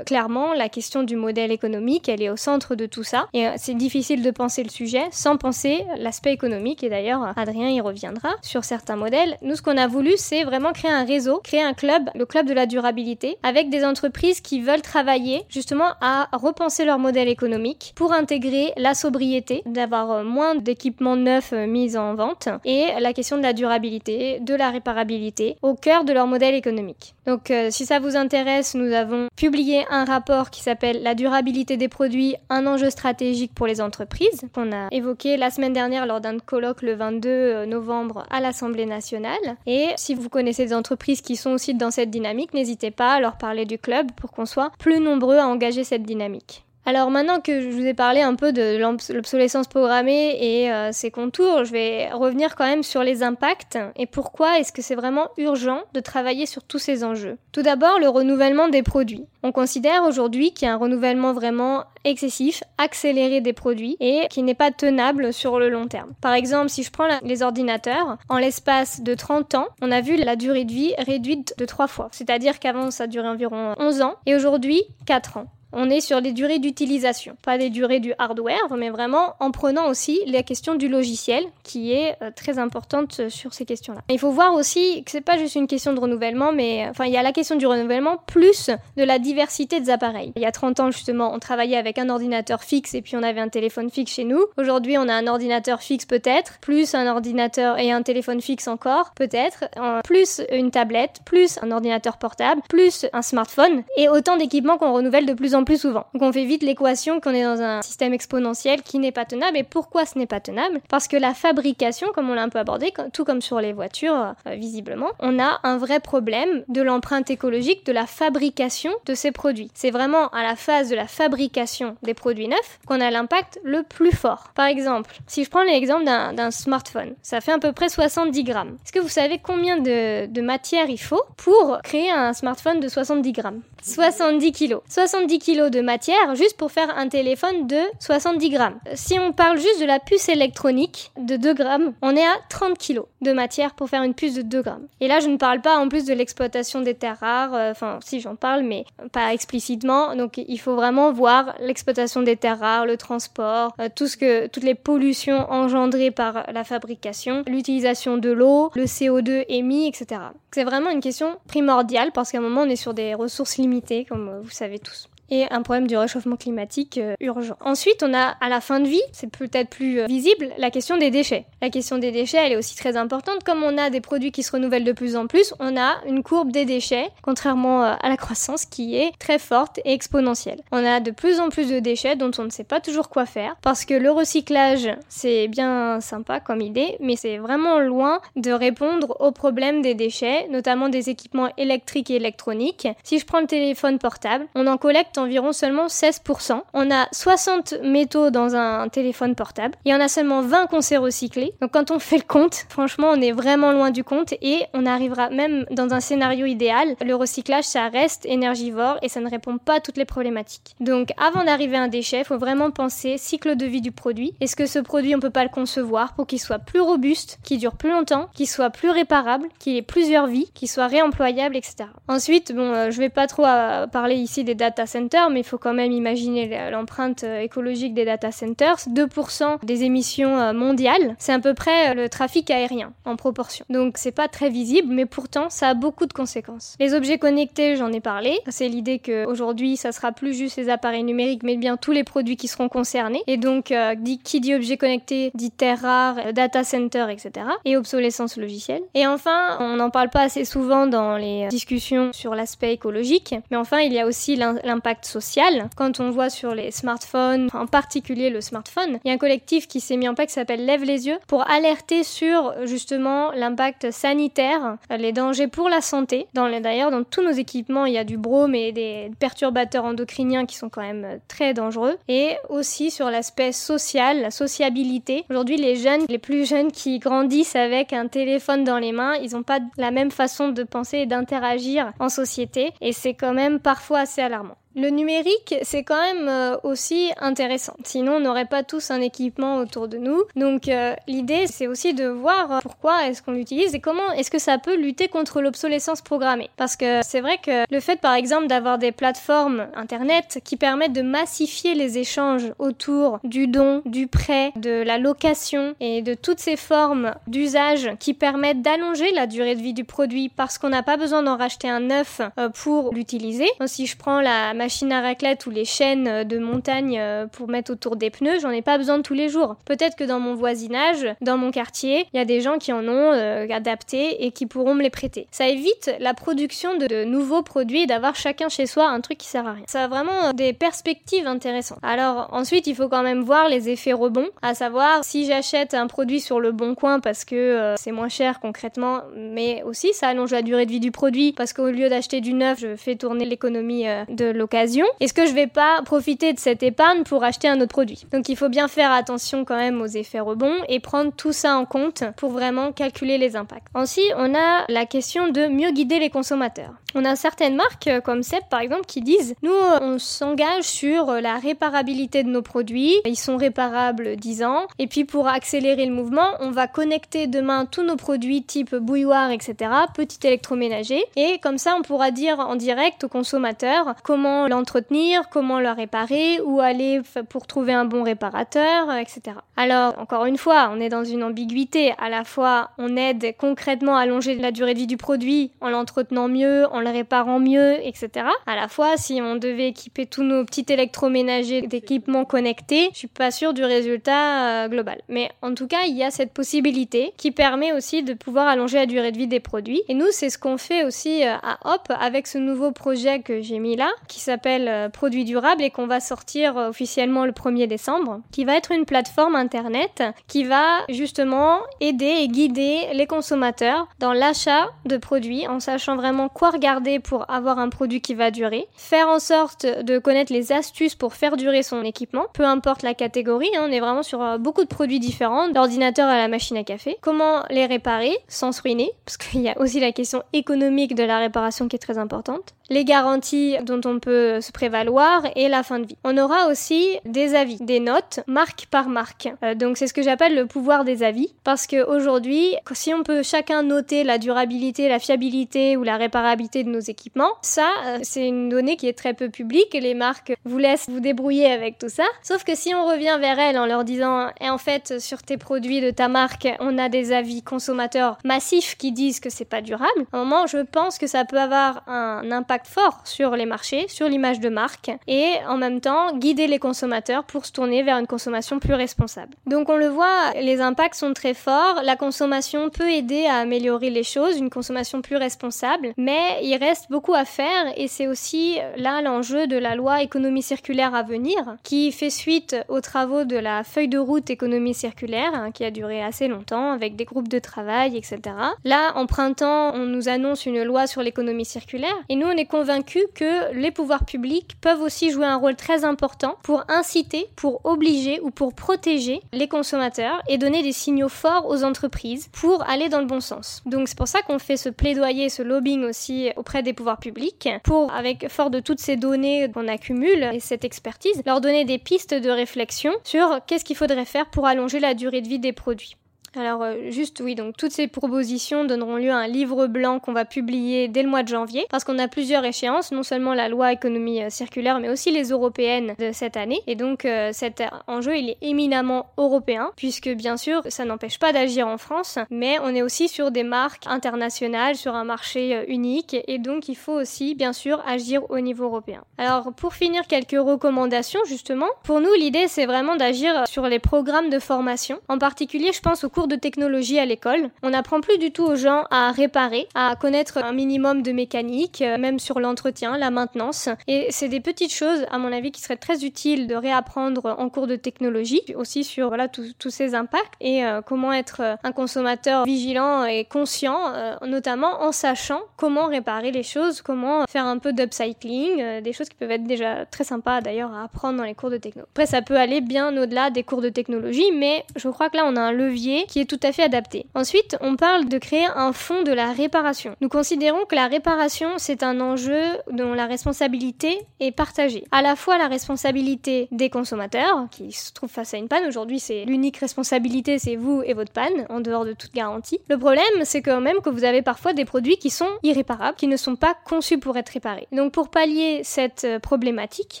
clairement, 0.06 0.54
la 0.54 0.68
question 0.68 1.02
du 1.02 1.16
modèle 1.16 1.50
économique, 1.50 2.08
elle 2.08 2.22
est 2.22 2.30
au 2.30 2.36
centre 2.36 2.74
de 2.74 2.86
tout 2.86 3.04
ça. 3.04 3.26
Et 3.32 3.46
c'est 3.56 3.74
difficile 3.74 4.22
de 4.22 4.30
penser 4.30 4.62
le 4.62 4.68
sujet 4.68 5.02
sans 5.10 5.36
penser 5.36 5.84
l'aspect 5.98 6.32
économique. 6.32 6.82
Et 6.82 6.88
d'ailleurs, 6.88 7.32
Adrien 7.36 7.68
y 7.68 7.80
reviendra 7.80 8.30
sur 8.42 8.64
certains 8.64 8.96
modèles. 8.96 9.36
Nous, 9.42 9.56
ce 9.56 9.62
qu'on 9.62 9.76
a 9.76 9.86
voulu, 9.86 10.12
c'est 10.16 10.44
vraiment 10.44 10.72
créer 10.72 10.90
un 10.90 11.04
réseau, 11.04 11.40
créer 11.42 11.62
un 11.62 11.74
club, 11.74 12.10
le 12.14 12.26
club 12.26 12.46
de 12.46 12.54
la 12.54 12.66
durabilité, 12.66 13.36
avec 13.42 13.70
des 13.70 13.84
entreprises 13.84 14.40
qui 14.40 14.60
veulent 14.60 14.82
travailler 14.82 15.23
justement 15.48 15.92
à 16.00 16.28
repenser 16.32 16.84
leur 16.84 16.98
modèle 16.98 17.28
économique 17.28 17.92
pour 17.94 18.12
intégrer 18.12 18.72
la 18.76 18.94
sobriété, 18.94 19.62
d'avoir 19.66 20.10
euh, 20.10 20.24
moins 20.24 20.54
d'équipements 20.54 21.16
neufs 21.16 21.52
euh, 21.52 21.66
mis 21.66 21.96
en 21.96 22.14
vente 22.14 22.48
et 22.64 22.86
la 23.00 23.12
question 23.12 23.36
de 23.36 23.42
la 23.42 23.52
durabilité, 23.52 24.40
de 24.40 24.54
la 24.54 24.70
réparabilité 24.70 25.56
au 25.62 25.74
cœur 25.74 26.04
de 26.04 26.12
leur 26.12 26.26
modèle 26.26 26.54
économique. 26.54 27.13
Donc 27.26 27.50
euh, 27.50 27.68
si 27.70 27.86
ça 27.86 27.98
vous 27.98 28.16
intéresse, 28.16 28.74
nous 28.74 28.92
avons 28.92 29.28
publié 29.36 29.84
un 29.90 30.04
rapport 30.04 30.50
qui 30.50 30.62
s'appelle 30.62 31.02
La 31.02 31.14
durabilité 31.14 31.76
des 31.76 31.88
produits, 31.88 32.36
un 32.50 32.66
enjeu 32.66 32.90
stratégique 32.90 33.54
pour 33.54 33.66
les 33.66 33.80
entreprises, 33.80 34.42
qu'on 34.54 34.72
a 34.72 34.88
évoqué 34.90 35.36
la 35.36 35.50
semaine 35.50 35.72
dernière 35.72 36.06
lors 36.06 36.20
d'un 36.20 36.38
colloque 36.38 36.82
le 36.82 36.94
22 36.94 37.64
novembre 37.66 38.26
à 38.30 38.40
l'Assemblée 38.40 38.86
nationale. 38.86 39.56
Et 39.66 39.88
si 39.96 40.14
vous 40.14 40.28
connaissez 40.28 40.66
des 40.66 40.74
entreprises 40.74 41.20
qui 41.20 41.36
sont 41.36 41.50
aussi 41.50 41.74
dans 41.74 41.90
cette 41.90 42.10
dynamique, 42.10 42.54
n'hésitez 42.54 42.90
pas 42.90 43.14
à 43.14 43.20
leur 43.20 43.38
parler 43.38 43.64
du 43.64 43.78
club 43.78 44.12
pour 44.16 44.32
qu'on 44.32 44.46
soit 44.46 44.70
plus 44.78 45.00
nombreux 45.00 45.38
à 45.38 45.46
engager 45.46 45.84
cette 45.84 46.02
dynamique. 46.02 46.64
Alors 46.86 47.10
maintenant 47.10 47.40
que 47.40 47.62
je 47.62 47.68
vous 47.68 47.86
ai 47.86 47.94
parlé 47.94 48.20
un 48.20 48.34
peu 48.34 48.52
de 48.52 48.76
l'obsolescence 48.78 49.68
programmée 49.68 50.36
et 50.38 50.70
euh, 50.70 50.92
ses 50.92 51.10
contours, 51.10 51.64
je 51.64 51.72
vais 51.72 52.10
revenir 52.12 52.56
quand 52.56 52.66
même 52.66 52.82
sur 52.82 53.02
les 53.02 53.22
impacts 53.22 53.78
et 53.96 54.04
pourquoi 54.06 54.58
est-ce 54.58 54.70
que 54.70 54.82
c'est 54.82 54.94
vraiment 54.94 55.28
urgent 55.38 55.80
de 55.94 56.00
travailler 56.00 56.44
sur 56.44 56.62
tous 56.62 56.78
ces 56.78 57.02
enjeux. 57.02 57.38
Tout 57.52 57.62
d'abord, 57.62 57.98
le 58.00 58.08
renouvellement 58.08 58.68
des 58.68 58.82
produits. 58.82 59.24
On 59.42 59.50
considère 59.50 60.04
aujourd'hui 60.04 60.52
qu'il 60.52 60.68
y 60.68 60.70
a 60.70 60.74
un 60.74 60.78
renouvellement 60.78 61.32
vraiment 61.32 61.84
excessif, 62.04 62.62
accéléré 62.76 63.40
des 63.40 63.54
produits 63.54 63.96
et 64.00 64.26
qui 64.28 64.42
n'est 64.42 64.54
pas 64.54 64.70
tenable 64.70 65.32
sur 65.32 65.58
le 65.58 65.70
long 65.70 65.88
terme. 65.88 66.12
Par 66.20 66.34
exemple, 66.34 66.68
si 66.68 66.82
je 66.82 66.90
prends 66.90 67.08
les 67.22 67.42
ordinateurs, 67.42 68.18
en 68.28 68.36
l'espace 68.36 69.00
de 69.00 69.14
30 69.14 69.54
ans, 69.54 69.68
on 69.80 69.90
a 69.90 70.02
vu 70.02 70.16
la 70.16 70.36
durée 70.36 70.66
de 70.66 70.72
vie 70.72 70.94
réduite 70.98 71.54
de 71.56 71.64
3 71.64 71.86
fois. 71.86 72.08
C'est-à-dire 72.12 72.58
qu'avant 72.58 72.90
ça 72.90 73.06
durait 73.06 73.28
environ 73.28 73.74
11 73.78 74.02
ans 74.02 74.16
et 74.26 74.34
aujourd'hui 74.34 74.82
4 75.06 75.38
ans 75.38 75.46
on 75.74 75.90
est 75.90 76.00
sur 76.00 76.20
les 76.20 76.32
durées 76.32 76.58
d'utilisation, 76.58 77.36
pas 77.42 77.56
les 77.56 77.70
durées 77.70 78.00
du 78.00 78.14
hardware, 78.18 78.74
mais 78.76 78.90
vraiment 78.90 79.34
en 79.40 79.50
prenant 79.50 79.88
aussi 79.88 80.20
la 80.26 80.42
question 80.42 80.74
du 80.76 80.88
logiciel, 80.88 81.44
qui 81.62 81.92
est 81.92 82.16
euh, 82.22 82.30
très 82.34 82.58
importante 82.58 83.20
euh, 83.20 83.28
sur 83.28 83.52
ces 83.52 83.64
questions-là. 83.64 84.00
Il 84.08 84.18
faut 84.18 84.30
voir 84.30 84.54
aussi 84.54 85.02
que 85.04 85.10
c'est 85.10 85.20
pas 85.20 85.36
juste 85.36 85.56
une 85.56 85.66
question 85.66 85.92
de 85.92 86.00
renouvellement, 86.00 86.52
mais 86.52 86.86
euh, 86.86 86.90
enfin 86.90 87.06
il 87.06 87.12
y 87.12 87.16
a 87.16 87.22
la 87.22 87.32
question 87.32 87.56
du 87.56 87.66
renouvellement 87.66 88.18
plus 88.26 88.70
de 88.96 89.02
la 89.02 89.18
diversité 89.18 89.80
des 89.80 89.90
appareils. 89.90 90.32
Il 90.36 90.42
y 90.42 90.46
a 90.46 90.52
30 90.52 90.80
ans 90.80 90.90
justement, 90.90 91.34
on 91.34 91.38
travaillait 91.38 91.76
avec 91.76 91.98
un 91.98 92.08
ordinateur 92.08 92.62
fixe 92.62 92.94
et 92.94 93.02
puis 93.02 93.16
on 93.16 93.22
avait 93.22 93.40
un 93.40 93.48
téléphone 93.48 93.90
fixe 93.90 94.12
chez 94.12 94.24
nous. 94.24 94.44
Aujourd'hui, 94.56 94.96
on 94.96 95.08
a 95.08 95.14
un 95.14 95.26
ordinateur 95.26 95.82
fixe 95.82 96.06
peut-être, 96.06 96.58
plus 96.60 96.94
un 96.94 97.06
ordinateur 97.08 97.78
et 97.78 97.90
un 97.90 98.02
téléphone 98.02 98.40
fixe 98.40 98.68
encore 98.68 99.12
peut-être, 99.14 99.64
plus 100.04 100.40
une 100.52 100.70
tablette, 100.70 101.20
plus 101.24 101.58
un 101.62 101.70
ordinateur 101.72 102.16
portable, 102.18 102.62
plus 102.68 103.06
un 103.12 103.22
smartphone 103.22 103.82
et 103.96 104.08
autant 104.08 104.36
d'équipements 104.36 104.78
qu'on 104.78 104.92
renouvelle 104.92 105.26
de 105.26 105.34
plus 105.34 105.54
en 105.54 105.63
plus 105.63 105.63
souvent. 105.76 106.06
Donc 106.14 106.22
on 106.22 106.32
fait 106.32 106.44
vite 106.44 106.62
l'équation 106.62 107.20
qu'on 107.20 107.34
est 107.34 107.44
dans 107.44 107.60
un 107.60 107.82
système 107.82 108.12
exponentiel 108.12 108.82
qui 108.82 108.98
n'est 108.98 109.12
pas 109.12 109.24
tenable. 109.24 109.56
Et 109.56 109.64
pourquoi 109.64 110.06
ce 110.06 110.18
n'est 110.18 110.26
pas 110.26 110.40
tenable? 110.40 110.80
Parce 110.88 111.08
que 111.08 111.16
la 111.16 111.34
fabrication, 111.34 112.08
comme 112.14 112.30
on 112.30 112.34
l'a 112.34 112.42
un 112.42 112.48
peu 112.48 112.58
abordé, 112.58 112.92
tout 113.12 113.24
comme 113.24 113.40
sur 113.40 113.60
les 113.60 113.72
voitures, 113.72 114.34
euh, 114.46 114.54
visiblement, 114.54 115.10
on 115.18 115.38
a 115.38 115.60
un 115.62 115.78
vrai 115.78 116.00
problème 116.00 116.64
de 116.68 116.82
l'empreinte 116.82 117.30
écologique 117.30 117.86
de 117.86 117.92
la 117.92 118.06
fabrication 118.06 118.92
de 119.06 119.14
ces 119.14 119.32
produits. 119.32 119.70
C'est 119.74 119.90
vraiment 119.90 120.28
à 120.28 120.42
la 120.42 120.56
phase 120.56 120.90
de 120.90 120.96
la 120.96 121.06
fabrication 121.06 121.96
des 122.02 122.14
produits 122.14 122.48
neufs 122.48 122.78
qu'on 122.86 123.00
a 123.00 123.10
l'impact 123.10 123.60
le 123.64 123.82
plus 123.82 124.12
fort. 124.12 124.50
Par 124.54 124.66
exemple, 124.66 125.14
si 125.26 125.44
je 125.44 125.50
prends 125.50 125.62
l'exemple 125.62 126.04
d'un 126.04 126.50
smartphone, 126.50 127.14
ça 127.22 127.40
fait 127.40 127.52
à 127.52 127.58
peu 127.58 127.72
près 127.72 127.88
70 127.88 128.44
grammes. 128.44 128.76
Est-ce 128.84 128.92
que 128.92 129.00
vous 129.00 129.08
savez 129.08 129.40
combien 129.42 129.78
de 129.78 130.40
matière 130.40 130.88
il 130.88 131.00
faut 131.00 131.22
pour 131.36 131.78
créer 131.82 132.10
un 132.10 132.32
smartphone 132.32 132.80
de 132.80 132.88
70 132.88 133.32
grammes? 133.32 133.62
70 133.84 134.52
kilos. 134.52 134.80
70 134.88 135.38
kilos 135.38 135.70
de 135.70 135.82
matière 135.82 136.34
juste 136.34 136.56
pour 136.56 136.72
faire 136.72 136.96
un 136.96 137.08
téléphone 137.08 137.66
de 137.66 137.80
70 138.00 138.48
grammes. 138.48 138.78
Si 138.94 139.18
on 139.18 139.32
parle 139.32 139.58
juste 139.58 139.80
de 139.80 139.84
la 139.84 139.98
puce 139.98 140.30
électronique 140.30 141.12
de 141.18 141.36
2 141.36 141.52
grammes, 141.52 141.92
on 142.00 142.16
est 142.16 142.24
à 142.24 142.34
30 142.48 142.78
kilos 142.78 143.04
de 143.20 143.32
matière 143.32 143.74
pour 143.74 143.90
faire 143.90 144.02
une 144.02 144.14
puce 144.14 144.34
de 144.34 144.42
2 144.42 144.62
grammes. 144.62 144.86
Et 145.00 145.08
là, 145.08 145.20
je 145.20 145.28
ne 145.28 145.36
parle 145.36 145.60
pas 145.60 145.76
en 145.76 145.88
plus 145.88 146.06
de 146.06 146.14
l'exploitation 146.14 146.80
des 146.80 146.94
terres 146.94 147.18
rares, 147.20 147.54
euh, 147.54 147.70
enfin, 147.72 147.98
si 148.02 148.20
j'en 148.20 148.36
parle, 148.36 148.62
mais 148.62 148.86
pas 149.12 149.34
explicitement. 149.34 150.16
Donc, 150.16 150.38
il 150.38 150.58
faut 150.58 150.74
vraiment 150.74 151.12
voir 151.12 151.54
l'exploitation 151.60 152.22
des 152.22 152.36
terres 152.36 152.60
rares, 152.60 152.86
le 152.86 152.96
transport, 152.96 153.74
euh, 153.80 153.88
tout 153.94 154.06
ce 154.06 154.16
que, 154.16 154.46
toutes 154.46 154.64
les 154.64 154.74
pollutions 154.74 155.50
engendrées 155.50 156.10
par 156.10 156.46
la 156.52 156.64
fabrication, 156.64 157.42
l'utilisation 157.46 158.16
de 158.16 158.30
l'eau, 158.30 158.70
le 158.74 158.84
CO2 158.84 159.44
émis, 159.48 159.88
etc. 159.88 160.20
C'est 160.52 160.64
vraiment 160.64 160.90
une 160.90 161.00
question 161.00 161.36
primordiale 161.48 162.12
parce 162.12 162.32
qu'à 162.32 162.38
un 162.38 162.42
moment, 162.42 162.62
on 162.62 162.68
est 162.68 162.76
sur 162.76 162.94
des 162.94 163.14
ressources 163.14 163.58
limitées 163.58 163.73
comme 164.08 164.40
vous 164.40 164.50
savez 164.50 164.78
tous 164.78 165.08
et 165.30 165.44
un 165.50 165.62
problème 165.62 165.86
du 165.86 165.96
réchauffement 165.96 166.36
climatique 166.36 166.98
euh, 166.98 167.14
urgent. 167.20 167.56
Ensuite, 167.60 168.02
on 168.02 168.14
a 168.14 168.34
à 168.40 168.48
la 168.48 168.60
fin 168.60 168.80
de 168.80 168.88
vie, 168.88 169.02
c'est 169.12 169.30
peut-être 169.30 169.70
plus 169.70 170.00
euh, 170.00 170.06
visible, 170.06 170.50
la 170.58 170.70
question 170.70 170.96
des 170.96 171.10
déchets. 171.10 171.46
La 171.62 171.70
question 171.70 171.98
des 171.98 172.12
déchets, 172.12 172.38
elle 172.44 172.52
est 172.52 172.56
aussi 172.56 172.76
très 172.76 172.96
importante. 172.96 173.44
Comme 173.44 173.62
on 173.62 173.78
a 173.78 173.90
des 173.90 174.00
produits 174.00 174.32
qui 174.32 174.42
se 174.42 174.52
renouvellent 174.52 174.84
de 174.84 174.92
plus 174.92 175.16
en 175.16 175.26
plus, 175.26 175.54
on 175.60 175.76
a 175.76 175.94
une 176.06 176.22
courbe 176.22 176.52
des 176.52 176.64
déchets, 176.64 177.08
contrairement 177.22 177.84
euh, 177.84 177.94
à 178.00 178.08
la 178.08 178.16
croissance, 178.16 178.64
qui 178.64 178.96
est 178.96 179.12
très 179.18 179.38
forte 179.38 179.78
et 179.84 179.92
exponentielle. 179.92 180.60
On 180.72 180.84
a 180.84 181.00
de 181.00 181.10
plus 181.10 181.40
en 181.40 181.48
plus 181.48 181.68
de 181.68 181.78
déchets 181.78 182.16
dont 182.16 182.30
on 182.38 182.44
ne 182.44 182.50
sait 182.50 182.64
pas 182.64 182.80
toujours 182.80 183.08
quoi 183.08 183.26
faire, 183.26 183.56
parce 183.62 183.84
que 183.84 183.94
le 183.94 184.10
recyclage, 184.10 184.88
c'est 185.08 185.48
bien 185.48 186.00
sympa 186.00 186.40
comme 186.40 186.60
idée, 186.60 186.96
mais 187.00 187.16
c'est 187.16 187.38
vraiment 187.38 187.78
loin 187.78 188.20
de 188.36 188.52
répondre 188.52 189.16
aux 189.20 189.32
problèmes 189.32 189.82
des 189.82 189.94
déchets, 189.94 190.48
notamment 190.48 190.88
des 190.88 191.10
équipements 191.10 191.48
électriques 191.56 192.10
et 192.10 192.16
électroniques. 192.16 192.88
Si 193.02 193.18
je 193.18 193.26
prends 193.26 193.40
le 193.40 193.46
téléphone 193.46 193.98
portable, 193.98 194.46
on 194.54 194.66
en 194.66 194.76
collecte 194.76 195.13
environ 195.18 195.52
seulement 195.52 195.86
16%. 195.86 196.60
On 196.72 196.90
a 196.90 197.08
60 197.12 197.74
métaux 197.82 198.30
dans 198.30 198.54
un 198.54 198.88
téléphone 198.88 199.34
portable. 199.34 199.74
Il 199.84 199.92
y 199.92 199.94
en 199.94 200.00
a 200.00 200.08
seulement 200.08 200.42
20 200.42 200.66
qu'on 200.66 200.80
sait 200.80 200.96
recycler. 200.96 201.54
Donc 201.60 201.72
quand 201.72 201.90
on 201.90 201.98
fait 201.98 202.16
le 202.16 202.22
compte, 202.22 202.66
franchement, 202.68 203.08
on 203.12 203.20
est 203.20 203.32
vraiment 203.32 203.72
loin 203.72 203.90
du 203.90 204.04
compte 204.04 204.34
et 204.42 204.64
on 204.74 204.86
arrivera 204.86 205.30
même 205.30 205.66
dans 205.70 205.92
un 205.92 206.00
scénario 206.00 206.46
idéal. 206.46 206.96
Le 207.04 207.14
recyclage, 207.14 207.64
ça 207.64 207.88
reste 207.88 208.26
énergivore 208.26 208.98
et 209.02 209.08
ça 209.08 209.20
ne 209.20 209.30
répond 209.30 209.58
pas 209.58 209.76
à 209.76 209.80
toutes 209.80 209.96
les 209.96 210.04
problématiques. 210.04 210.74
Donc 210.80 211.10
avant 211.16 211.44
d'arriver 211.44 211.76
à 211.76 211.82
un 211.82 211.88
déchet, 211.88 212.20
il 212.20 212.24
faut 212.24 212.38
vraiment 212.38 212.70
penser 212.70 213.16
cycle 213.18 213.56
de 213.56 213.66
vie 213.66 213.80
du 213.80 213.92
produit. 213.92 214.34
Est-ce 214.40 214.56
que 214.56 214.66
ce 214.66 214.78
produit, 214.78 215.14
on 215.14 215.20
peut 215.20 215.30
pas 215.30 215.44
le 215.44 215.50
concevoir 215.50 216.14
pour 216.14 216.26
qu'il 216.26 216.40
soit 216.40 216.58
plus 216.58 216.80
robuste, 216.80 217.38
qu'il 217.42 217.58
dure 217.58 217.76
plus 217.76 217.90
longtemps, 217.90 218.28
qu'il 218.34 218.48
soit 218.48 218.70
plus 218.70 218.90
réparable, 218.90 219.48
qu'il 219.58 219.76
ait 219.76 219.82
plusieurs 219.82 220.26
vies, 220.26 220.50
qu'il 220.54 220.68
soit 220.68 220.86
réemployable, 220.86 221.56
etc. 221.56 221.86
Ensuite, 222.08 222.54
bon, 222.54 222.72
euh, 222.72 222.90
je 222.90 222.98
vais 222.98 223.08
pas 223.08 223.26
trop 223.26 223.44
euh, 223.44 223.86
parler 223.86 224.16
ici 224.16 224.44
des 224.44 224.54
data 224.54 224.86
centers 224.86 225.03
mais 225.30 225.40
il 225.40 225.44
faut 225.44 225.58
quand 225.58 225.74
même 225.74 225.92
imaginer 225.92 226.70
l'empreinte 226.70 227.24
écologique 227.24 227.94
des 227.94 228.04
data 228.04 228.32
centers. 228.32 228.76
2% 228.88 229.64
des 229.64 229.84
émissions 229.84 230.52
mondiales, 230.54 231.16
c'est 231.18 231.32
à 231.32 231.38
peu 231.38 231.54
près 231.54 231.94
le 231.94 232.08
trafic 232.08 232.50
aérien 232.50 232.92
en 233.04 233.16
proportion. 233.16 233.64
Donc 233.68 233.98
c'est 233.98 234.12
pas 234.12 234.28
très 234.28 234.50
visible, 234.50 234.92
mais 234.92 235.06
pourtant 235.06 235.50
ça 235.50 235.68
a 235.68 235.74
beaucoup 235.74 236.06
de 236.06 236.12
conséquences. 236.12 236.76
Les 236.80 236.94
objets 236.94 237.18
connectés, 237.18 237.76
j'en 237.76 237.92
ai 237.92 238.00
parlé. 238.00 238.38
C'est 238.48 238.68
l'idée 238.68 238.98
qu'aujourd'hui, 238.98 239.76
ça 239.76 239.92
sera 239.92 240.12
plus 240.12 240.34
juste 240.34 240.56
les 240.56 240.68
appareils 240.68 241.04
numériques, 241.04 241.42
mais 241.42 241.56
bien 241.56 241.76
tous 241.76 241.92
les 241.92 242.04
produits 242.04 242.36
qui 242.36 242.48
seront 242.48 242.68
concernés. 242.68 243.22
Et 243.26 243.36
donc, 243.36 243.70
euh, 243.70 243.94
qui 244.22 244.40
dit 244.40 244.54
objet 244.54 244.76
connecté 244.76 245.30
dit 245.34 245.50
terre 245.50 245.80
rare, 245.80 246.16
euh, 246.26 246.32
data 246.32 246.64
center, 246.64 247.06
etc. 247.10 247.46
Et 247.64 247.76
obsolescence 247.76 248.36
logicielle. 248.36 248.82
Et 248.94 249.06
enfin, 249.06 249.56
on 249.60 249.76
n'en 249.76 249.90
parle 249.90 250.10
pas 250.10 250.22
assez 250.22 250.44
souvent 250.44 250.86
dans 250.86 251.16
les 251.16 251.48
discussions 251.48 252.12
sur 252.12 252.34
l'aspect 252.34 252.72
écologique, 252.72 253.34
mais 253.50 253.56
enfin, 253.56 253.80
il 253.80 253.92
y 253.92 253.98
a 253.98 254.06
aussi 254.06 254.36
l'impact 254.36 254.93
social. 255.02 255.68
Quand 255.76 256.00
on 256.00 256.10
voit 256.10 256.30
sur 256.30 256.54
les 256.54 256.70
smartphones, 256.70 257.48
en 257.52 257.66
particulier 257.66 258.30
le 258.30 258.40
smartphone, 258.40 258.98
il 259.04 259.08
y 259.08 259.10
a 259.10 259.14
un 259.14 259.18
collectif 259.18 259.66
qui 259.68 259.80
s'est 259.80 259.96
mis 259.96 260.08
en 260.08 260.14
place 260.14 260.28
qui 260.28 260.32
s'appelle 260.34 260.64
Lève 260.64 260.84
les 260.84 261.06
yeux 261.06 261.18
pour 261.26 261.48
alerter 261.50 262.04
sur 262.04 262.54
justement 262.64 263.32
l'impact 263.32 263.90
sanitaire, 263.90 264.76
les 264.90 265.12
dangers 265.12 265.48
pour 265.48 265.68
la 265.68 265.80
santé. 265.80 266.26
D'ailleurs, 266.34 266.90
dans 266.90 267.04
tous 267.04 267.22
nos 267.22 267.32
équipements, 267.32 267.86
il 267.86 267.94
y 267.94 267.98
a 267.98 268.04
du 268.04 268.16
brome 268.16 268.54
et 268.54 268.72
des 268.72 269.10
perturbateurs 269.18 269.84
endocriniens 269.84 270.46
qui 270.46 270.56
sont 270.56 270.68
quand 270.68 270.82
même 270.82 271.20
très 271.28 271.54
dangereux. 271.54 271.96
Et 272.08 272.36
aussi 272.48 272.90
sur 272.90 273.10
l'aspect 273.10 273.52
social, 273.52 274.20
la 274.20 274.30
sociabilité. 274.30 275.24
Aujourd'hui, 275.30 275.56
les 275.56 275.76
jeunes, 275.76 276.02
les 276.08 276.18
plus 276.18 276.48
jeunes 276.48 276.72
qui 276.72 276.98
grandissent 276.98 277.56
avec 277.56 277.92
un 277.92 278.08
téléphone 278.08 278.64
dans 278.64 278.78
les 278.78 278.92
mains, 278.92 279.14
ils 279.16 279.32
n'ont 279.32 279.42
pas 279.42 279.60
la 279.76 279.90
même 279.90 280.10
façon 280.10 280.48
de 280.48 280.62
penser 280.62 280.98
et 280.98 281.06
d'interagir 281.06 281.92
en 281.98 282.08
société. 282.08 282.72
Et 282.80 282.92
c'est 282.92 283.14
quand 283.14 283.34
même 283.34 283.60
parfois 283.60 284.00
assez 284.00 284.22
alarmant. 284.22 284.56
Le 284.76 284.90
numérique, 284.90 285.54
c'est 285.62 285.84
quand 285.84 286.00
même 286.00 286.28
euh, 286.28 286.56
aussi 286.64 287.12
intéressant. 287.20 287.74
Sinon, 287.84 288.14
on 288.14 288.20
n'aurait 288.20 288.44
pas 288.44 288.64
tous 288.64 288.90
un 288.90 289.00
équipement 289.00 289.58
autour 289.58 289.86
de 289.86 289.98
nous. 289.98 290.22
Donc, 290.34 290.66
euh, 290.66 290.94
l'idée, 291.06 291.46
c'est 291.46 291.68
aussi 291.68 291.94
de 291.94 292.08
voir 292.08 292.50
euh, 292.50 292.58
pourquoi 292.60 293.06
est-ce 293.06 293.22
qu'on 293.22 293.32
l'utilise 293.32 293.74
et 293.74 293.80
comment 293.80 294.10
est-ce 294.12 294.32
que 294.32 294.40
ça 294.40 294.58
peut 294.58 294.74
lutter 294.74 295.06
contre 295.06 295.40
l'obsolescence 295.40 296.02
programmée. 296.02 296.50
Parce 296.56 296.74
que 296.74 297.02
c'est 297.04 297.20
vrai 297.20 297.38
que 297.38 297.70
le 297.70 297.80
fait, 297.80 298.00
par 298.00 298.14
exemple, 298.14 298.48
d'avoir 298.48 298.78
des 298.78 298.90
plateformes 298.90 299.68
Internet 299.76 300.40
qui 300.42 300.56
permettent 300.56 300.92
de 300.92 301.02
massifier 301.02 301.74
les 301.74 301.98
échanges 301.98 302.52
autour 302.58 303.20
du 303.22 303.46
don, 303.46 303.80
du 303.84 304.08
prêt, 304.08 304.52
de 304.56 304.82
la 304.82 304.98
location 304.98 305.76
et 305.78 306.02
de 306.02 306.14
toutes 306.14 306.40
ces 306.40 306.56
formes 306.56 307.14
d'usage 307.28 307.92
qui 308.00 308.12
permettent 308.12 308.62
d'allonger 308.62 309.12
la 309.12 309.28
durée 309.28 309.54
de 309.54 309.62
vie 309.62 309.72
du 309.72 309.84
produit 309.84 310.30
parce 310.30 310.58
qu'on 310.58 310.70
n'a 310.70 310.82
pas 310.82 310.96
besoin 310.96 311.22
d'en 311.22 311.36
racheter 311.36 311.68
un 311.68 311.80
neuf 311.80 312.20
pour 312.54 312.92
l'utiliser. 312.92 313.48
Si 313.66 313.86
je 313.86 313.96
prends 313.96 314.20
la 314.20 314.52
machine 314.64 314.92
à 314.92 315.02
raclette 315.02 315.44
ou 315.44 315.50
les 315.50 315.66
chaînes 315.66 316.08
euh, 316.08 316.24
de 316.24 316.38
montagne 316.38 316.96
euh, 316.98 317.26
pour 317.26 317.48
mettre 317.48 317.70
autour 317.70 317.96
des 317.96 318.08
pneus, 318.08 318.40
j'en 318.40 318.50
ai 318.50 318.62
pas 318.62 318.78
besoin 318.78 318.96
de 318.96 319.02
tous 319.02 319.12
les 319.12 319.28
jours. 319.28 319.56
Peut-être 319.66 319.94
que 319.94 320.04
dans 320.04 320.20
mon 320.20 320.34
voisinage, 320.34 321.06
dans 321.20 321.36
mon 321.36 321.50
quartier, 321.50 322.06
il 322.14 322.16
y 322.16 322.20
a 322.20 322.24
des 322.24 322.40
gens 322.40 322.56
qui 322.56 322.72
en 322.72 322.88
ont 322.88 323.12
euh, 323.12 323.46
adapté 323.50 324.24
et 324.24 324.30
qui 324.30 324.46
pourront 324.46 324.72
me 324.74 324.82
les 324.82 324.88
prêter. 324.88 325.26
Ça 325.30 325.46
évite 325.48 325.94
la 326.00 326.14
production 326.14 326.78
de, 326.78 327.04
nouveaux 327.04 327.42
produits 327.42 327.82
et 327.82 327.86
d'avoir 327.86 328.16
chacun 328.16 328.48
chez 328.48 328.64
soi 328.64 328.88
un 328.88 329.02
truc 329.02 329.18
qui 329.18 329.26
sert 329.26 329.46
à 329.46 329.52
rien. 329.52 329.64
Ça 329.66 329.84
a 329.84 329.88
vraiment 329.88 330.32
des 330.32 330.54
perspectives 330.54 331.26
intéressantes. 331.26 331.78
Alors 331.82 332.28
ensuite, 332.32 332.66
il 332.66 332.74
faut 332.74 332.88
quand 332.88 333.02
même 333.02 333.20
voir 333.20 333.50
les 333.50 333.68
effets 333.68 333.92
rebonds, 333.92 334.30
à 334.40 334.54
savoir 334.54 335.04
si 335.04 335.26
j'achète 335.26 335.74
un 335.74 335.88
produit 335.88 336.20
sur 336.20 336.40
le 336.40 336.52
bon 336.52 336.74
coin 336.74 337.00
parce 337.00 337.26
que 337.26 337.74
c'est 337.76 337.92
moins 337.92 338.08
cher 338.08 338.40
concrètement, 338.40 339.02
mais 339.14 339.62
aussi 339.64 339.92
ça 339.92 340.08
allonge 340.08 340.30
la 340.30 340.40
durée 340.40 340.64
de 340.64 340.70
vie 340.70 340.80
du 340.80 340.90
produit 340.90 341.32
parce 341.32 341.52
qu'au 341.52 341.70
lieu 341.70 341.90
d'acheter 341.90 342.22
du 342.22 342.32
neuf, 342.32 342.60
je 342.60 342.76
fais 342.76 342.96
tourner 342.96 343.26
l'économie 343.26 343.84
de 344.08 344.30
est-ce 344.54 345.12
que 345.12 345.26
je 345.26 345.32
vais 345.34 345.46
pas 345.46 345.82
profiter 345.84 346.32
de 346.32 346.38
cette 346.38 346.62
épargne 346.62 347.02
pour 347.02 347.24
acheter 347.24 347.48
un 347.48 347.60
autre 347.60 347.72
produit? 347.72 348.06
Donc 348.12 348.28
il 348.28 348.36
faut 348.36 348.48
bien 348.48 348.68
faire 348.68 348.92
attention 348.92 349.44
quand 349.44 349.56
même 349.56 349.80
aux 349.80 349.86
effets 349.86 350.20
rebonds 350.20 350.56
et 350.68 350.80
prendre 350.80 351.12
tout 351.12 351.32
ça 351.32 351.56
en 351.56 351.64
compte 351.64 352.04
pour 352.16 352.30
vraiment 352.30 352.72
calculer 352.72 353.18
les 353.18 353.36
impacts. 353.36 353.66
Ensuite, 353.74 354.12
on 354.16 354.34
a 354.34 354.64
la 354.68 354.86
question 354.86 355.28
de 355.28 355.46
mieux 355.46 355.72
guider 355.72 355.98
les 355.98 356.10
consommateurs. 356.10 356.74
On 356.96 357.04
a 357.04 357.16
certaines 357.16 357.56
marques 357.56 357.88
euh, 357.88 358.00
comme 358.00 358.22
CEP 358.22 358.48
par 358.48 358.60
exemple 358.60 358.84
qui 358.86 359.00
disent 359.00 359.34
nous 359.42 359.50
euh, 359.50 359.78
on 359.80 359.98
s'engage 359.98 360.62
sur 360.62 361.10
euh, 361.10 361.20
la 361.20 361.38
réparabilité 361.38 362.22
de 362.22 362.28
nos 362.28 362.42
produits, 362.42 362.94
ils 363.04 363.16
sont 363.16 363.36
réparables 363.36 364.14
10 364.14 364.44
ans 364.44 364.66
et 364.78 364.86
puis 364.86 365.04
pour 365.04 365.26
accélérer 365.26 365.86
le 365.86 365.92
mouvement, 365.92 366.28
on 366.38 366.52
va 366.52 366.68
connecter 366.68 367.26
demain 367.26 367.66
tous 367.66 367.82
nos 367.82 367.96
produits 367.96 368.44
type 368.44 368.76
bouilloire 368.76 369.32
etc, 369.32 369.70
petit 369.92 370.24
électroménager 370.24 371.02
et 371.16 371.40
comme 371.42 371.58
ça 371.58 371.74
on 371.76 371.82
pourra 371.82 372.12
dire 372.12 372.38
en 372.38 372.54
direct 372.54 373.02
aux 373.02 373.08
consommateurs 373.08 373.94
comment 374.04 374.43
l'entretenir, 374.46 375.28
comment 375.30 375.60
le 375.60 375.70
réparer, 375.70 376.40
où 376.44 376.60
aller 376.60 377.00
pour 377.28 377.46
trouver 377.46 377.72
un 377.72 377.84
bon 377.84 378.02
réparateur, 378.02 378.90
euh, 378.90 378.96
etc. 378.96 379.36
Alors, 379.56 379.98
encore 379.98 380.26
une 380.26 380.36
fois, 380.36 380.70
on 380.72 380.80
est 380.80 380.88
dans 380.88 381.04
une 381.04 381.22
ambiguïté. 381.22 381.94
À 381.98 382.08
la 382.08 382.24
fois, 382.24 382.70
on 382.78 382.96
aide 382.96 383.34
concrètement 383.38 383.96
à 383.96 384.00
allonger 384.02 384.34
la 384.36 384.52
durée 384.52 384.74
de 384.74 384.80
vie 384.80 384.86
du 384.86 384.96
produit 384.96 385.52
en 385.60 385.68
l'entretenant 385.68 386.28
mieux, 386.28 386.66
en 386.72 386.80
le 386.80 386.90
réparant 386.90 387.40
mieux, 387.40 387.74
etc. 387.86 388.26
À 388.46 388.56
la 388.56 388.68
fois, 388.68 388.96
si 388.96 389.20
on 389.22 389.36
devait 389.36 389.68
équiper 389.68 390.06
tous 390.06 390.22
nos 390.22 390.44
petits 390.44 390.66
électroménagers 390.68 391.62
d'équipements 391.62 392.24
connectés, 392.24 392.90
je 392.92 392.98
suis 392.98 393.08
pas 393.08 393.30
sûre 393.30 393.54
du 393.54 393.64
résultat 393.64 394.64
euh, 394.64 394.68
global. 394.68 395.00
Mais 395.08 395.30
en 395.42 395.54
tout 395.54 395.66
cas, 395.66 395.84
il 395.86 395.96
y 395.96 396.02
a 396.02 396.10
cette 396.10 396.32
possibilité 396.32 397.12
qui 397.16 397.30
permet 397.30 397.72
aussi 397.72 398.02
de 398.02 398.14
pouvoir 398.14 398.48
allonger 398.48 398.78
la 398.78 398.86
durée 398.86 399.12
de 399.12 399.18
vie 399.18 399.26
des 399.26 399.40
produits. 399.40 399.82
Et 399.88 399.94
nous, 399.94 400.06
c'est 400.10 400.30
ce 400.30 400.38
qu'on 400.38 400.58
fait 400.58 400.84
aussi 400.84 401.24
euh, 401.24 401.34
à 401.42 401.58
Hop 401.64 401.88
avec 401.98 402.26
ce 402.26 402.38
nouveau 402.38 402.72
projet 402.72 403.20
que 403.20 403.40
j'ai 403.40 403.58
mis 403.58 403.76
là, 403.76 403.90
qui 404.08 404.20
s'appelle 404.20 404.33
s'appelle 404.34 404.66
euh, 404.68 404.88
Produits 404.88 405.24
durables 405.24 405.62
et 405.62 405.70
qu'on 405.70 405.86
va 405.86 406.00
sortir 406.00 406.58
euh, 406.58 406.70
officiellement 406.70 407.24
le 407.24 407.30
1er 407.30 407.68
décembre, 407.68 408.20
qui 408.32 408.44
va 408.44 408.56
être 408.56 408.72
une 408.72 408.84
plateforme 408.84 409.36
internet 409.36 410.02
qui 410.26 410.42
va 410.42 410.80
justement 410.88 411.58
aider 411.80 412.14
et 412.20 412.28
guider 412.28 412.80
les 412.92 413.06
consommateurs 413.06 413.86
dans 414.00 414.12
l'achat 414.12 414.66
de 414.86 414.96
produits 414.96 415.46
en 415.46 415.60
sachant 415.60 415.94
vraiment 415.94 416.28
quoi 416.28 416.50
regarder 416.50 416.98
pour 416.98 417.30
avoir 417.30 417.60
un 417.60 417.68
produit 417.68 418.00
qui 418.00 418.14
va 418.14 418.32
durer, 418.32 418.66
faire 418.76 419.08
en 419.08 419.20
sorte 419.20 419.66
de 419.66 419.98
connaître 419.98 420.32
les 420.32 420.50
astuces 420.50 420.96
pour 420.96 421.14
faire 421.14 421.36
durer 421.36 421.62
son 421.62 421.82
équipement, 421.82 422.26
peu 422.32 422.44
importe 422.44 422.82
la 422.82 422.94
catégorie, 422.94 423.50
hein, 423.56 423.66
on 423.68 423.70
est 423.70 423.80
vraiment 423.80 424.02
sur 424.02 424.20
euh, 424.20 424.38
beaucoup 424.38 424.64
de 424.64 424.68
produits 424.68 425.00
différents, 425.00 425.48
d'ordinateur 425.48 426.08
à 426.08 426.16
la 426.16 426.26
machine 426.26 426.56
à 426.56 426.64
café, 426.64 426.96
comment 427.00 427.44
les 427.50 427.66
réparer 427.66 428.16
sans 428.26 428.50
se 428.50 428.62
ruiner, 428.62 428.90
parce 429.04 429.16
qu'il 429.16 429.42
y 429.42 429.48
a 429.48 429.60
aussi 429.60 429.78
la 429.78 429.92
question 429.92 430.24
économique 430.32 430.96
de 430.96 431.04
la 431.04 431.18
réparation 431.18 431.68
qui 431.68 431.76
est 431.76 431.78
très 431.78 431.98
importante, 431.98 432.54
les 432.70 432.84
garanties 432.84 433.56
dont 433.62 433.80
on 433.84 433.98
peut 434.00 434.13
se 434.40 434.52
prévaloir 434.52 435.22
et 435.36 435.48
la 435.48 435.62
fin 435.62 435.78
de 435.78 435.86
vie. 435.86 435.96
On 436.04 436.16
aura 436.18 436.48
aussi 436.48 436.98
des 437.04 437.34
avis, 437.34 437.58
des 437.60 437.80
notes 437.80 438.20
marque 438.26 438.66
par 438.70 438.88
marque. 438.88 439.28
Euh, 439.42 439.54
donc 439.54 439.76
c'est 439.76 439.86
ce 439.86 439.94
que 439.94 440.02
j'appelle 440.02 440.34
le 440.34 440.46
pouvoir 440.46 440.84
des 440.84 441.02
avis 441.02 441.34
parce 441.44 441.66
que 441.66 441.84
aujourd'hui, 441.86 442.54
si 442.72 442.92
on 442.92 443.02
peut 443.02 443.22
chacun 443.22 443.62
noter 443.62 444.04
la 444.04 444.18
durabilité, 444.18 444.88
la 444.88 444.98
fiabilité 444.98 445.76
ou 445.76 445.82
la 445.82 445.96
réparabilité 445.96 446.64
de 446.64 446.70
nos 446.70 446.80
équipements, 446.80 447.32
ça 447.42 447.68
euh, 447.86 447.98
c'est 448.02 448.26
une 448.26 448.48
donnée 448.48 448.76
qui 448.76 448.88
est 448.88 448.98
très 448.98 449.14
peu 449.14 449.28
publique 449.28 449.74
les 449.80 449.94
marques 449.94 450.34
vous 450.44 450.58
laissent 450.58 450.88
vous 450.88 451.00
débrouiller 451.00 451.50
avec 451.50 451.78
tout 451.78 451.88
ça. 451.88 452.04
Sauf 452.22 452.44
que 452.44 452.54
si 452.54 452.74
on 452.74 452.86
revient 452.86 453.16
vers 453.20 453.38
elles 453.38 453.58
en 453.58 453.66
leur 453.66 453.84
disant 453.84 454.28
et 454.40 454.48
en 454.48 454.58
fait 454.58 455.00
sur 455.00 455.22
tes 455.22 455.36
produits 455.36 455.80
de 455.80 455.90
ta 455.90 456.08
marque, 456.08 456.48
on 456.60 456.78
a 456.78 456.88
des 456.88 457.12
avis 457.12 457.42
consommateurs 457.42 458.18
massifs 458.24 458.76
qui 458.76 458.92
disent 458.92 459.20
que 459.20 459.30
c'est 459.30 459.44
pas 459.44 459.60
durable, 459.60 460.06
à 460.12 460.16
un 460.16 460.24
moment 460.24 460.46
je 460.46 460.58
pense 460.58 460.98
que 460.98 461.06
ça 461.06 461.24
peut 461.24 461.38
avoir 461.38 461.82
un 461.88 462.30
impact 462.30 462.66
fort 462.66 463.00
sur 463.04 463.36
les 463.36 463.46
marchés, 463.46 463.86
sur 463.88 464.03
l'image 464.08 464.40
de 464.40 464.48
marque 464.48 464.90
et 465.06 465.34
en 465.48 465.56
même 465.56 465.80
temps 465.80 466.16
guider 466.16 466.46
les 466.46 466.58
consommateurs 466.58 467.24
pour 467.24 467.46
se 467.46 467.52
tourner 467.52 467.82
vers 467.82 467.98
une 467.98 468.06
consommation 468.06 468.58
plus 468.58 468.74
responsable. 468.74 469.34
Donc 469.46 469.68
on 469.68 469.76
le 469.76 469.88
voit, 469.88 470.32
les 470.40 470.60
impacts 470.60 470.94
sont 470.94 471.12
très 471.14 471.34
forts, 471.34 471.80
la 471.82 471.96
consommation 471.96 472.70
peut 472.70 472.90
aider 472.90 473.26
à 473.26 473.36
améliorer 473.36 473.90
les 473.90 474.02
choses, 474.02 474.38
une 474.38 474.50
consommation 474.50 475.02
plus 475.02 475.16
responsable, 475.16 475.92
mais 475.96 476.38
il 476.42 476.56
reste 476.56 476.90
beaucoup 476.90 477.14
à 477.14 477.24
faire 477.24 477.72
et 477.76 477.88
c'est 477.88 478.06
aussi 478.06 478.58
là 478.76 479.02
l'enjeu 479.02 479.46
de 479.46 479.56
la 479.56 479.74
loi 479.74 480.02
économie 480.02 480.42
circulaire 480.42 480.94
à 480.94 481.02
venir 481.02 481.56
qui 481.62 481.92
fait 481.92 482.10
suite 482.10 482.56
aux 482.68 482.80
travaux 482.80 483.24
de 483.24 483.36
la 483.36 483.64
feuille 483.64 483.88
de 483.88 483.98
route 483.98 484.30
économie 484.30 484.74
circulaire 484.74 485.32
hein, 485.34 485.50
qui 485.50 485.64
a 485.64 485.70
duré 485.70 486.02
assez 486.02 486.28
longtemps 486.28 486.72
avec 486.72 486.96
des 486.96 487.04
groupes 487.04 487.28
de 487.28 487.38
travail, 487.38 487.96
etc. 487.96 488.20
Là, 488.64 488.92
en 488.96 489.06
printemps, 489.06 489.72
on 489.74 489.86
nous 489.86 490.08
annonce 490.08 490.46
une 490.46 490.62
loi 490.62 490.86
sur 490.86 491.02
l'économie 491.02 491.44
circulaire 491.44 491.94
et 492.08 492.16
nous 492.16 492.26
on 492.26 492.36
est 492.36 492.46
convaincu 492.46 493.00
que 493.14 493.52
les 493.54 493.70
pouvoirs 493.70 493.93
publics 494.02 494.56
peuvent 494.60 494.80
aussi 494.80 495.12
jouer 495.12 495.26
un 495.26 495.36
rôle 495.36 495.54
très 495.54 495.84
important 495.84 496.36
pour 496.42 496.64
inciter, 496.68 497.28
pour 497.36 497.60
obliger 497.64 498.18
ou 498.20 498.32
pour 498.32 498.52
protéger 498.54 499.20
les 499.32 499.46
consommateurs 499.46 500.20
et 500.28 500.38
donner 500.38 500.64
des 500.64 500.72
signaux 500.72 501.08
forts 501.08 501.46
aux 501.46 501.62
entreprises 501.62 502.28
pour 502.32 502.68
aller 502.68 502.88
dans 502.88 502.98
le 503.00 503.06
bon 503.06 503.20
sens. 503.20 503.62
Donc 503.66 503.86
c'est 503.86 503.96
pour 503.96 504.08
ça 504.08 504.22
qu'on 504.22 504.40
fait 504.40 504.56
ce 504.56 504.68
plaidoyer, 504.68 505.28
ce 505.28 505.42
lobbying 505.42 505.84
aussi 505.84 506.30
auprès 506.34 506.64
des 506.64 506.72
pouvoirs 506.72 506.98
publics 506.98 507.48
pour, 507.62 507.92
avec 507.92 508.28
fort 508.28 508.50
de 508.50 508.58
toutes 508.58 508.80
ces 508.80 508.96
données 508.96 509.48
qu'on 509.52 509.68
accumule 509.68 510.30
et 510.32 510.40
cette 510.40 510.64
expertise, 510.64 511.22
leur 511.24 511.40
donner 511.40 511.64
des 511.64 511.78
pistes 511.78 512.14
de 512.14 512.30
réflexion 512.30 512.92
sur 513.04 513.40
qu'est-ce 513.46 513.64
qu'il 513.64 513.76
faudrait 513.76 514.04
faire 514.04 514.30
pour 514.30 514.46
allonger 514.46 514.80
la 514.80 514.94
durée 514.94 515.20
de 515.20 515.28
vie 515.28 515.38
des 515.38 515.52
produits. 515.52 515.96
Alors 516.36 516.62
euh, 516.62 516.90
juste 516.90 517.20
oui, 517.20 517.34
donc 517.34 517.56
toutes 517.56 517.70
ces 517.70 517.86
propositions 517.86 518.64
donneront 518.64 518.96
lieu 518.96 519.10
à 519.10 519.16
un 519.16 519.28
livre 519.28 519.66
blanc 519.66 520.00
qu'on 520.00 520.12
va 520.12 520.24
publier 520.24 520.88
dès 520.88 521.02
le 521.02 521.08
mois 521.08 521.22
de 521.22 521.28
janvier 521.28 521.66
parce 521.70 521.84
qu'on 521.84 521.98
a 521.98 522.08
plusieurs 522.08 522.44
échéances, 522.44 522.90
non 522.90 523.04
seulement 523.04 523.34
la 523.34 523.48
loi 523.48 523.72
économie 523.72 524.22
euh, 524.22 524.30
circulaire 524.30 524.80
mais 524.80 524.88
aussi 524.88 525.12
les 525.12 525.30
européennes 525.30 525.94
de 525.98 526.10
cette 526.12 526.36
année. 526.36 526.60
Et 526.66 526.74
donc 526.74 527.04
euh, 527.04 527.30
cet 527.32 527.62
enjeu 527.86 528.16
il 528.16 528.30
est 528.30 528.38
éminemment 528.42 529.06
européen 529.16 529.70
puisque 529.76 530.08
bien 530.08 530.36
sûr 530.36 530.62
ça 530.68 530.84
n'empêche 530.84 531.18
pas 531.20 531.32
d'agir 531.32 531.68
en 531.68 531.78
France, 531.78 532.18
mais 532.30 532.58
on 532.62 532.74
est 532.74 532.82
aussi 532.82 533.08
sur 533.08 533.30
des 533.30 533.44
marques 533.44 533.86
internationales, 533.86 534.74
sur 534.74 534.94
un 534.94 535.04
marché 535.04 535.64
unique 535.68 536.16
et 536.26 536.38
donc 536.38 536.68
il 536.68 536.76
faut 536.76 536.94
aussi 536.94 537.36
bien 537.36 537.52
sûr 537.52 537.80
agir 537.86 538.28
au 538.30 538.40
niveau 538.40 538.64
européen. 538.64 539.04
Alors 539.18 539.52
pour 539.52 539.74
finir 539.74 540.06
quelques 540.08 540.32
recommandations 540.32 541.20
justement, 541.26 541.68
pour 541.84 542.00
nous 542.00 542.12
l'idée 542.14 542.48
c'est 542.48 542.66
vraiment 542.66 542.96
d'agir 542.96 543.46
sur 543.46 543.68
les 543.68 543.78
programmes 543.78 544.30
de 544.30 544.40
formation. 544.40 544.98
En 545.08 545.18
particulier 545.18 545.70
je 545.72 545.80
pense 545.80 546.02
aux 546.02 546.08
cours 546.08 546.23
de 546.26 546.36
technologie 546.36 546.98
à 546.98 547.04
l'école. 547.04 547.50
On 547.62 547.70
n'apprend 547.70 548.00
plus 548.00 548.18
du 548.18 548.30
tout 548.30 548.44
aux 548.44 548.56
gens 548.56 548.84
à 548.90 549.12
réparer, 549.12 549.68
à 549.74 549.96
connaître 549.96 550.38
un 550.38 550.52
minimum 550.52 551.02
de 551.02 551.12
mécanique, 551.12 551.82
euh, 551.82 551.98
même 551.98 552.18
sur 552.18 552.40
l'entretien, 552.40 552.96
la 552.98 553.10
maintenance. 553.10 553.68
Et 553.86 554.06
c'est 554.10 554.28
des 554.28 554.40
petites 554.40 554.72
choses, 554.72 555.06
à 555.10 555.18
mon 555.18 555.32
avis, 555.32 555.52
qui 555.52 555.60
seraient 555.60 555.76
très 555.76 556.04
utiles 556.04 556.46
de 556.46 556.54
réapprendre 556.54 557.36
en 557.38 557.48
cours 557.48 557.66
de 557.66 557.76
technologie, 557.76 558.42
aussi 558.56 558.84
sur 558.84 559.08
voilà 559.08 559.28
tous 559.28 559.70
ces 559.70 559.94
impacts 559.94 560.34
et 560.40 560.64
euh, 560.64 560.80
comment 560.82 561.12
être 561.12 561.40
euh, 561.40 561.56
un 561.64 561.72
consommateur 561.72 562.44
vigilant 562.44 563.04
et 563.04 563.24
conscient, 563.24 563.78
notamment 564.26 564.82
en 564.82 564.92
sachant 564.92 565.40
comment 565.56 565.86
réparer 565.86 566.30
les 566.30 566.42
choses, 566.42 566.82
comment 566.82 567.24
faire 567.28 567.46
un 567.46 567.58
peu 567.58 567.72
d'upcycling, 567.72 568.80
des 568.80 568.92
choses 568.92 569.08
qui 569.08 569.16
peuvent 569.16 569.30
être 569.30 569.44
déjà 569.44 569.86
très 569.86 570.04
sympas 570.04 570.40
d'ailleurs 570.40 570.72
à 570.72 570.84
apprendre 570.84 571.18
dans 571.18 571.24
les 571.24 571.34
cours 571.34 571.50
de 571.50 571.56
techno. 571.56 571.82
Après, 571.82 572.06
ça 572.06 572.22
peut 572.22 572.36
aller 572.36 572.60
bien 572.60 572.96
au-delà 572.96 573.30
des 573.30 573.42
cours 573.42 573.60
de 573.60 573.68
technologie, 573.68 574.30
mais 574.32 574.64
je 574.76 574.88
crois 574.88 575.10
que 575.10 575.16
là, 575.16 575.24
on 575.26 575.36
a 575.36 575.40
un 575.40 575.52
levier 575.52 576.06
qui 576.14 576.20
est 576.20 576.26
tout 576.26 576.38
à 576.44 576.52
fait 576.52 576.62
adapté. 576.62 577.06
Ensuite, 577.16 577.56
on 577.60 577.74
parle 577.74 578.04
de 578.08 578.18
créer 578.18 578.46
un 578.54 578.72
fonds 578.72 579.02
de 579.02 579.10
la 579.10 579.32
réparation. 579.32 579.96
Nous 580.00 580.08
considérons 580.08 580.64
que 580.64 580.76
la 580.76 580.86
réparation, 580.86 581.54
c'est 581.56 581.82
un 581.82 582.00
enjeu 582.00 582.40
dont 582.70 582.94
la 582.94 583.06
responsabilité 583.06 583.98
est 584.20 584.30
partagée. 584.30 584.84
À 584.92 585.02
la 585.02 585.16
fois 585.16 585.38
la 585.38 585.48
responsabilité 585.48 586.46
des 586.52 586.70
consommateurs, 586.70 587.48
qui 587.50 587.72
se 587.72 587.92
trouvent 587.92 588.12
face 588.12 588.32
à 588.32 588.36
une 588.36 588.46
panne. 588.46 588.64
Aujourd'hui, 588.68 589.00
c'est 589.00 589.24
l'unique 589.24 589.56
responsabilité, 589.56 590.38
c'est 590.38 590.54
vous 590.54 590.84
et 590.86 590.94
votre 590.94 591.10
panne, 591.10 591.46
en 591.48 591.58
dehors 591.58 591.84
de 591.84 591.94
toute 591.94 592.14
garantie. 592.14 592.60
Le 592.68 592.78
problème, 592.78 593.24
c'est 593.24 593.42
quand 593.42 593.60
même 593.60 593.80
que 593.80 593.90
vous 593.90 594.04
avez 594.04 594.22
parfois 594.22 594.52
des 594.52 594.64
produits 594.64 594.98
qui 594.98 595.10
sont 595.10 595.30
irréparables, 595.42 595.96
qui 595.96 596.06
ne 596.06 596.16
sont 596.16 596.36
pas 596.36 596.54
conçus 596.64 596.98
pour 596.98 597.16
être 597.16 597.30
réparés. 597.30 597.66
Donc, 597.72 597.90
pour 597.90 598.08
pallier 598.08 598.60
cette 598.62 599.02
euh, 599.02 599.18
problématique, 599.18 600.00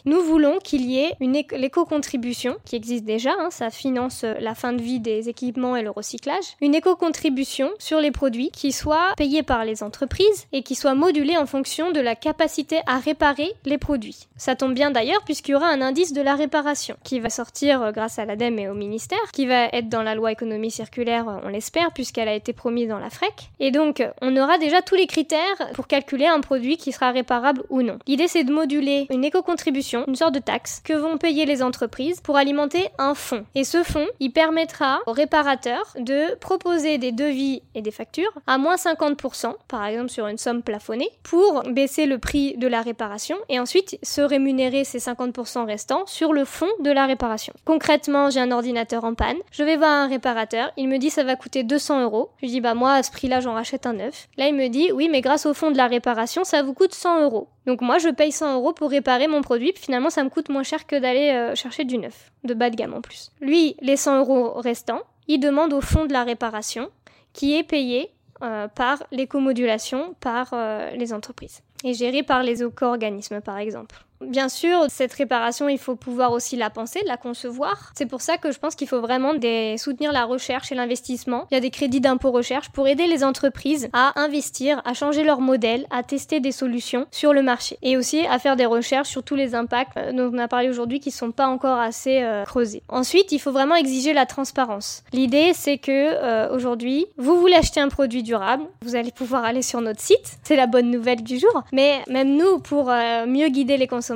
nous 0.04 0.20
voulons 0.20 0.60
qu'il 0.62 0.84
y 0.88 1.00
ait 1.00 1.14
une 1.18 1.34
éco-contribution 1.34 2.54
qui 2.64 2.76
existe 2.76 3.04
déjà, 3.04 3.32
hein, 3.40 3.48
ça 3.50 3.70
finance 3.70 4.22
euh, 4.22 4.34
la 4.38 4.54
fin 4.54 4.72
de 4.72 4.80
vie 4.80 5.00
des 5.00 5.28
équipements 5.28 5.74
et 5.74 5.82
le 5.82 5.90
recyclage, 5.94 6.56
une 6.60 6.74
éco-contribution 6.74 7.70
sur 7.78 8.00
les 8.00 8.10
produits 8.10 8.50
qui 8.50 8.72
soit 8.72 9.14
payée 9.16 9.42
par 9.42 9.64
les 9.64 9.82
entreprises 9.82 10.46
et 10.52 10.62
qui 10.62 10.74
soit 10.74 10.94
modulée 10.94 11.36
en 11.36 11.46
fonction 11.46 11.92
de 11.92 12.00
la 12.00 12.14
capacité 12.14 12.80
à 12.86 12.98
réparer 12.98 13.52
les 13.64 13.78
produits. 13.78 14.28
Ça 14.36 14.56
tombe 14.56 14.74
bien 14.74 14.90
d'ailleurs 14.90 15.22
puisqu'il 15.24 15.52
y 15.52 15.54
aura 15.54 15.68
un 15.68 15.80
indice 15.80 16.12
de 16.12 16.22
la 16.22 16.34
réparation 16.34 16.96
qui 17.04 17.20
va 17.20 17.30
sortir 17.30 17.82
euh, 17.82 17.92
grâce 17.92 18.18
à 18.18 18.24
l'ADEME 18.24 18.58
et 18.58 18.68
au 18.68 18.74
ministère, 18.74 19.18
qui 19.32 19.46
va 19.46 19.66
être 19.66 19.88
dans 19.88 20.02
la 20.02 20.14
loi 20.14 20.32
économie 20.32 20.70
circulaire, 20.70 21.28
euh, 21.28 21.40
on 21.44 21.48
l'espère, 21.48 21.92
puisqu'elle 21.92 22.28
a 22.28 22.34
été 22.34 22.52
promise 22.52 22.88
dans 22.88 22.98
la 22.98 23.10
FREC. 23.10 23.50
Et 23.60 23.70
donc, 23.70 24.02
on 24.20 24.36
aura 24.36 24.58
déjà 24.58 24.82
tous 24.82 24.94
les 24.94 25.06
critères 25.06 25.40
pour 25.74 25.86
calculer 25.86 26.26
un 26.26 26.40
produit 26.40 26.76
qui 26.76 26.92
sera 26.92 27.10
réparable 27.10 27.62
ou 27.70 27.82
non. 27.82 27.98
L'idée, 28.06 28.28
c'est 28.28 28.44
de 28.44 28.52
moduler 28.52 29.06
une 29.10 29.24
éco-contribution, 29.24 30.04
une 30.08 30.16
sorte 30.16 30.34
de 30.34 30.40
taxe, 30.40 30.80
que 30.84 30.92
vont 30.92 31.18
payer 31.18 31.46
les 31.46 31.62
entreprises 31.62 32.20
pour 32.20 32.36
alimenter 32.36 32.88
un 32.98 33.14
fonds. 33.14 33.44
Et 33.54 33.64
ce 33.64 33.82
fonds, 33.82 34.06
il 34.20 34.32
permettra 34.32 35.00
aux 35.06 35.12
réparateurs 35.12 35.83
de 35.98 36.34
proposer 36.36 36.98
des 36.98 37.12
devis 37.12 37.62
et 37.74 37.82
des 37.82 37.90
factures 37.90 38.32
à 38.46 38.58
moins 38.58 38.76
50%, 38.76 39.54
par 39.68 39.84
exemple 39.86 40.10
sur 40.10 40.26
une 40.26 40.38
somme 40.38 40.62
plafonnée, 40.62 41.08
pour 41.22 41.62
baisser 41.70 42.06
le 42.06 42.18
prix 42.18 42.56
de 42.56 42.66
la 42.66 42.82
réparation 42.82 43.36
et 43.48 43.58
ensuite 43.60 43.98
se 44.02 44.20
rémunérer 44.20 44.84
ces 44.84 44.98
50% 44.98 45.66
restants 45.66 46.06
sur 46.06 46.32
le 46.32 46.44
fond 46.44 46.68
de 46.80 46.90
la 46.90 47.06
réparation. 47.06 47.54
Concrètement, 47.64 48.30
j'ai 48.30 48.40
un 48.40 48.50
ordinateur 48.50 49.04
en 49.04 49.14
panne, 49.14 49.38
je 49.50 49.62
vais 49.62 49.76
voir 49.76 49.90
un 49.90 50.08
réparateur, 50.08 50.70
il 50.76 50.88
me 50.88 50.98
dit 50.98 51.10
ça 51.10 51.24
va 51.24 51.36
coûter 51.36 51.62
200 51.62 52.02
euros. 52.02 52.30
Je 52.42 52.48
dis 52.48 52.60
bah 52.60 52.74
moi 52.74 52.92
à 52.94 53.02
ce 53.02 53.10
prix-là 53.10 53.40
j'en 53.40 53.54
rachète 53.54 53.86
un 53.86 53.94
neuf. 53.94 54.28
Là 54.36 54.48
il 54.48 54.54
me 54.54 54.68
dit 54.68 54.92
oui 54.92 55.08
mais 55.10 55.20
grâce 55.20 55.46
au 55.46 55.54
fond 55.54 55.70
de 55.70 55.76
la 55.76 55.86
réparation 55.86 56.44
ça 56.44 56.62
vous 56.62 56.74
coûte 56.74 56.94
100 56.94 57.22
euros. 57.22 57.48
Donc 57.66 57.80
moi 57.80 57.98
je 57.98 58.08
paye 58.08 58.32
100 58.32 58.54
euros 58.54 58.72
pour 58.72 58.90
réparer 58.90 59.26
mon 59.26 59.42
produit, 59.42 59.72
puis 59.72 59.82
finalement 59.82 60.10
ça 60.10 60.22
me 60.24 60.28
coûte 60.28 60.48
moins 60.48 60.62
cher 60.62 60.86
que 60.86 60.96
d'aller 60.96 61.30
euh, 61.30 61.54
chercher 61.54 61.84
du 61.84 61.98
neuf, 61.98 62.30
de 62.44 62.54
bas 62.54 62.70
de 62.70 62.76
gamme 62.76 62.94
en 62.94 63.00
plus. 63.00 63.30
Lui, 63.40 63.76
les 63.80 63.96
100 63.96 64.18
euros 64.18 64.52
restants, 64.60 65.02
il 65.28 65.38
demande 65.40 65.72
au 65.72 65.80
fond 65.80 66.06
de 66.06 66.12
la 66.12 66.24
réparation 66.24 66.90
qui 67.32 67.56
est 67.56 67.62
payé 67.62 68.10
euh, 68.42 68.68
par 68.68 69.02
l'écomodulation 69.12 70.14
par 70.20 70.50
euh, 70.52 70.90
les 70.90 71.12
entreprises 71.12 71.62
et 71.84 71.94
géré 71.94 72.22
par 72.22 72.42
les 72.42 72.62
éco-organismes 72.62 73.40
par 73.40 73.58
exemple. 73.58 74.04
Bien 74.28 74.48
sûr, 74.48 74.86
cette 74.88 75.12
réparation, 75.12 75.68
il 75.68 75.78
faut 75.78 75.96
pouvoir 75.96 76.32
aussi 76.32 76.56
la 76.56 76.70
penser, 76.70 77.00
la 77.06 77.16
concevoir. 77.16 77.92
C'est 77.94 78.06
pour 78.06 78.20
ça 78.20 78.38
que 78.38 78.52
je 78.52 78.58
pense 78.58 78.74
qu'il 78.74 78.88
faut 78.88 79.00
vraiment 79.00 79.34
des... 79.34 79.76
soutenir 79.78 80.12
la 80.12 80.24
recherche 80.24 80.72
et 80.72 80.74
l'investissement. 80.74 81.46
Il 81.50 81.54
y 81.54 81.58
a 81.58 81.60
des 81.60 81.70
crédits 81.70 82.00
d'impôt 82.00 82.30
recherche 82.30 82.70
pour 82.70 82.88
aider 82.88 83.06
les 83.06 83.24
entreprises 83.24 83.88
à 83.92 84.18
investir, 84.20 84.82
à 84.84 84.94
changer 84.94 85.24
leur 85.24 85.40
modèle, 85.40 85.86
à 85.90 86.02
tester 86.02 86.40
des 86.40 86.52
solutions 86.52 87.06
sur 87.10 87.32
le 87.32 87.42
marché 87.42 87.78
et 87.82 87.96
aussi 87.96 88.26
à 88.26 88.38
faire 88.38 88.56
des 88.56 88.66
recherches 88.66 89.08
sur 89.08 89.22
tous 89.22 89.34
les 89.34 89.54
impacts 89.54 89.96
euh, 89.96 90.12
dont 90.12 90.30
on 90.34 90.38
a 90.38 90.48
parlé 90.48 90.68
aujourd'hui 90.68 91.00
qui 91.00 91.10
sont 91.10 91.32
pas 91.32 91.46
encore 91.46 91.78
assez 91.78 92.22
euh, 92.22 92.44
creusés. 92.44 92.82
Ensuite, 92.88 93.32
il 93.32 93.38
faut 93.38 93.52
vraiment 93.52 93.76
exiger 93.76 94.12
la 94.12 94.26
transparence. 94.26 95.04
L'idée, 95.12 95.52
c'est 95.54 95.78
que 95.78 95.90
euh, 95.92 96.54
aujourd'hui, 96.54 97.06
vous 97.16 97.38
voulez 97.38 97.54
acheter 97.54 97.80
un 97.80 97.88
produit 97.88 98.22
durable, 98.22 98.64
vous 98.82 98.96
allez 98.96 99.12
pouvoir 99.12 99.44
aller 99.44 99.62
sur 99.62 99.80
notre 99.80 100.00
site. 100.00 100.38
C'est 100.42 100.56
la 100.56 100.66
bonne 100.66 100.90
nouvelle 100.90 101.22
du 101.22 101.38
jour. 101.38 101.64
Mais 101.72 102.00
même 102.08 102.36
nous, 102.36 102.58
pour 102.58 102.86
mieux 103.26 103.48
guider 103.48 103.76
les 103.76 103.86
consommateurs, 103.86 104.13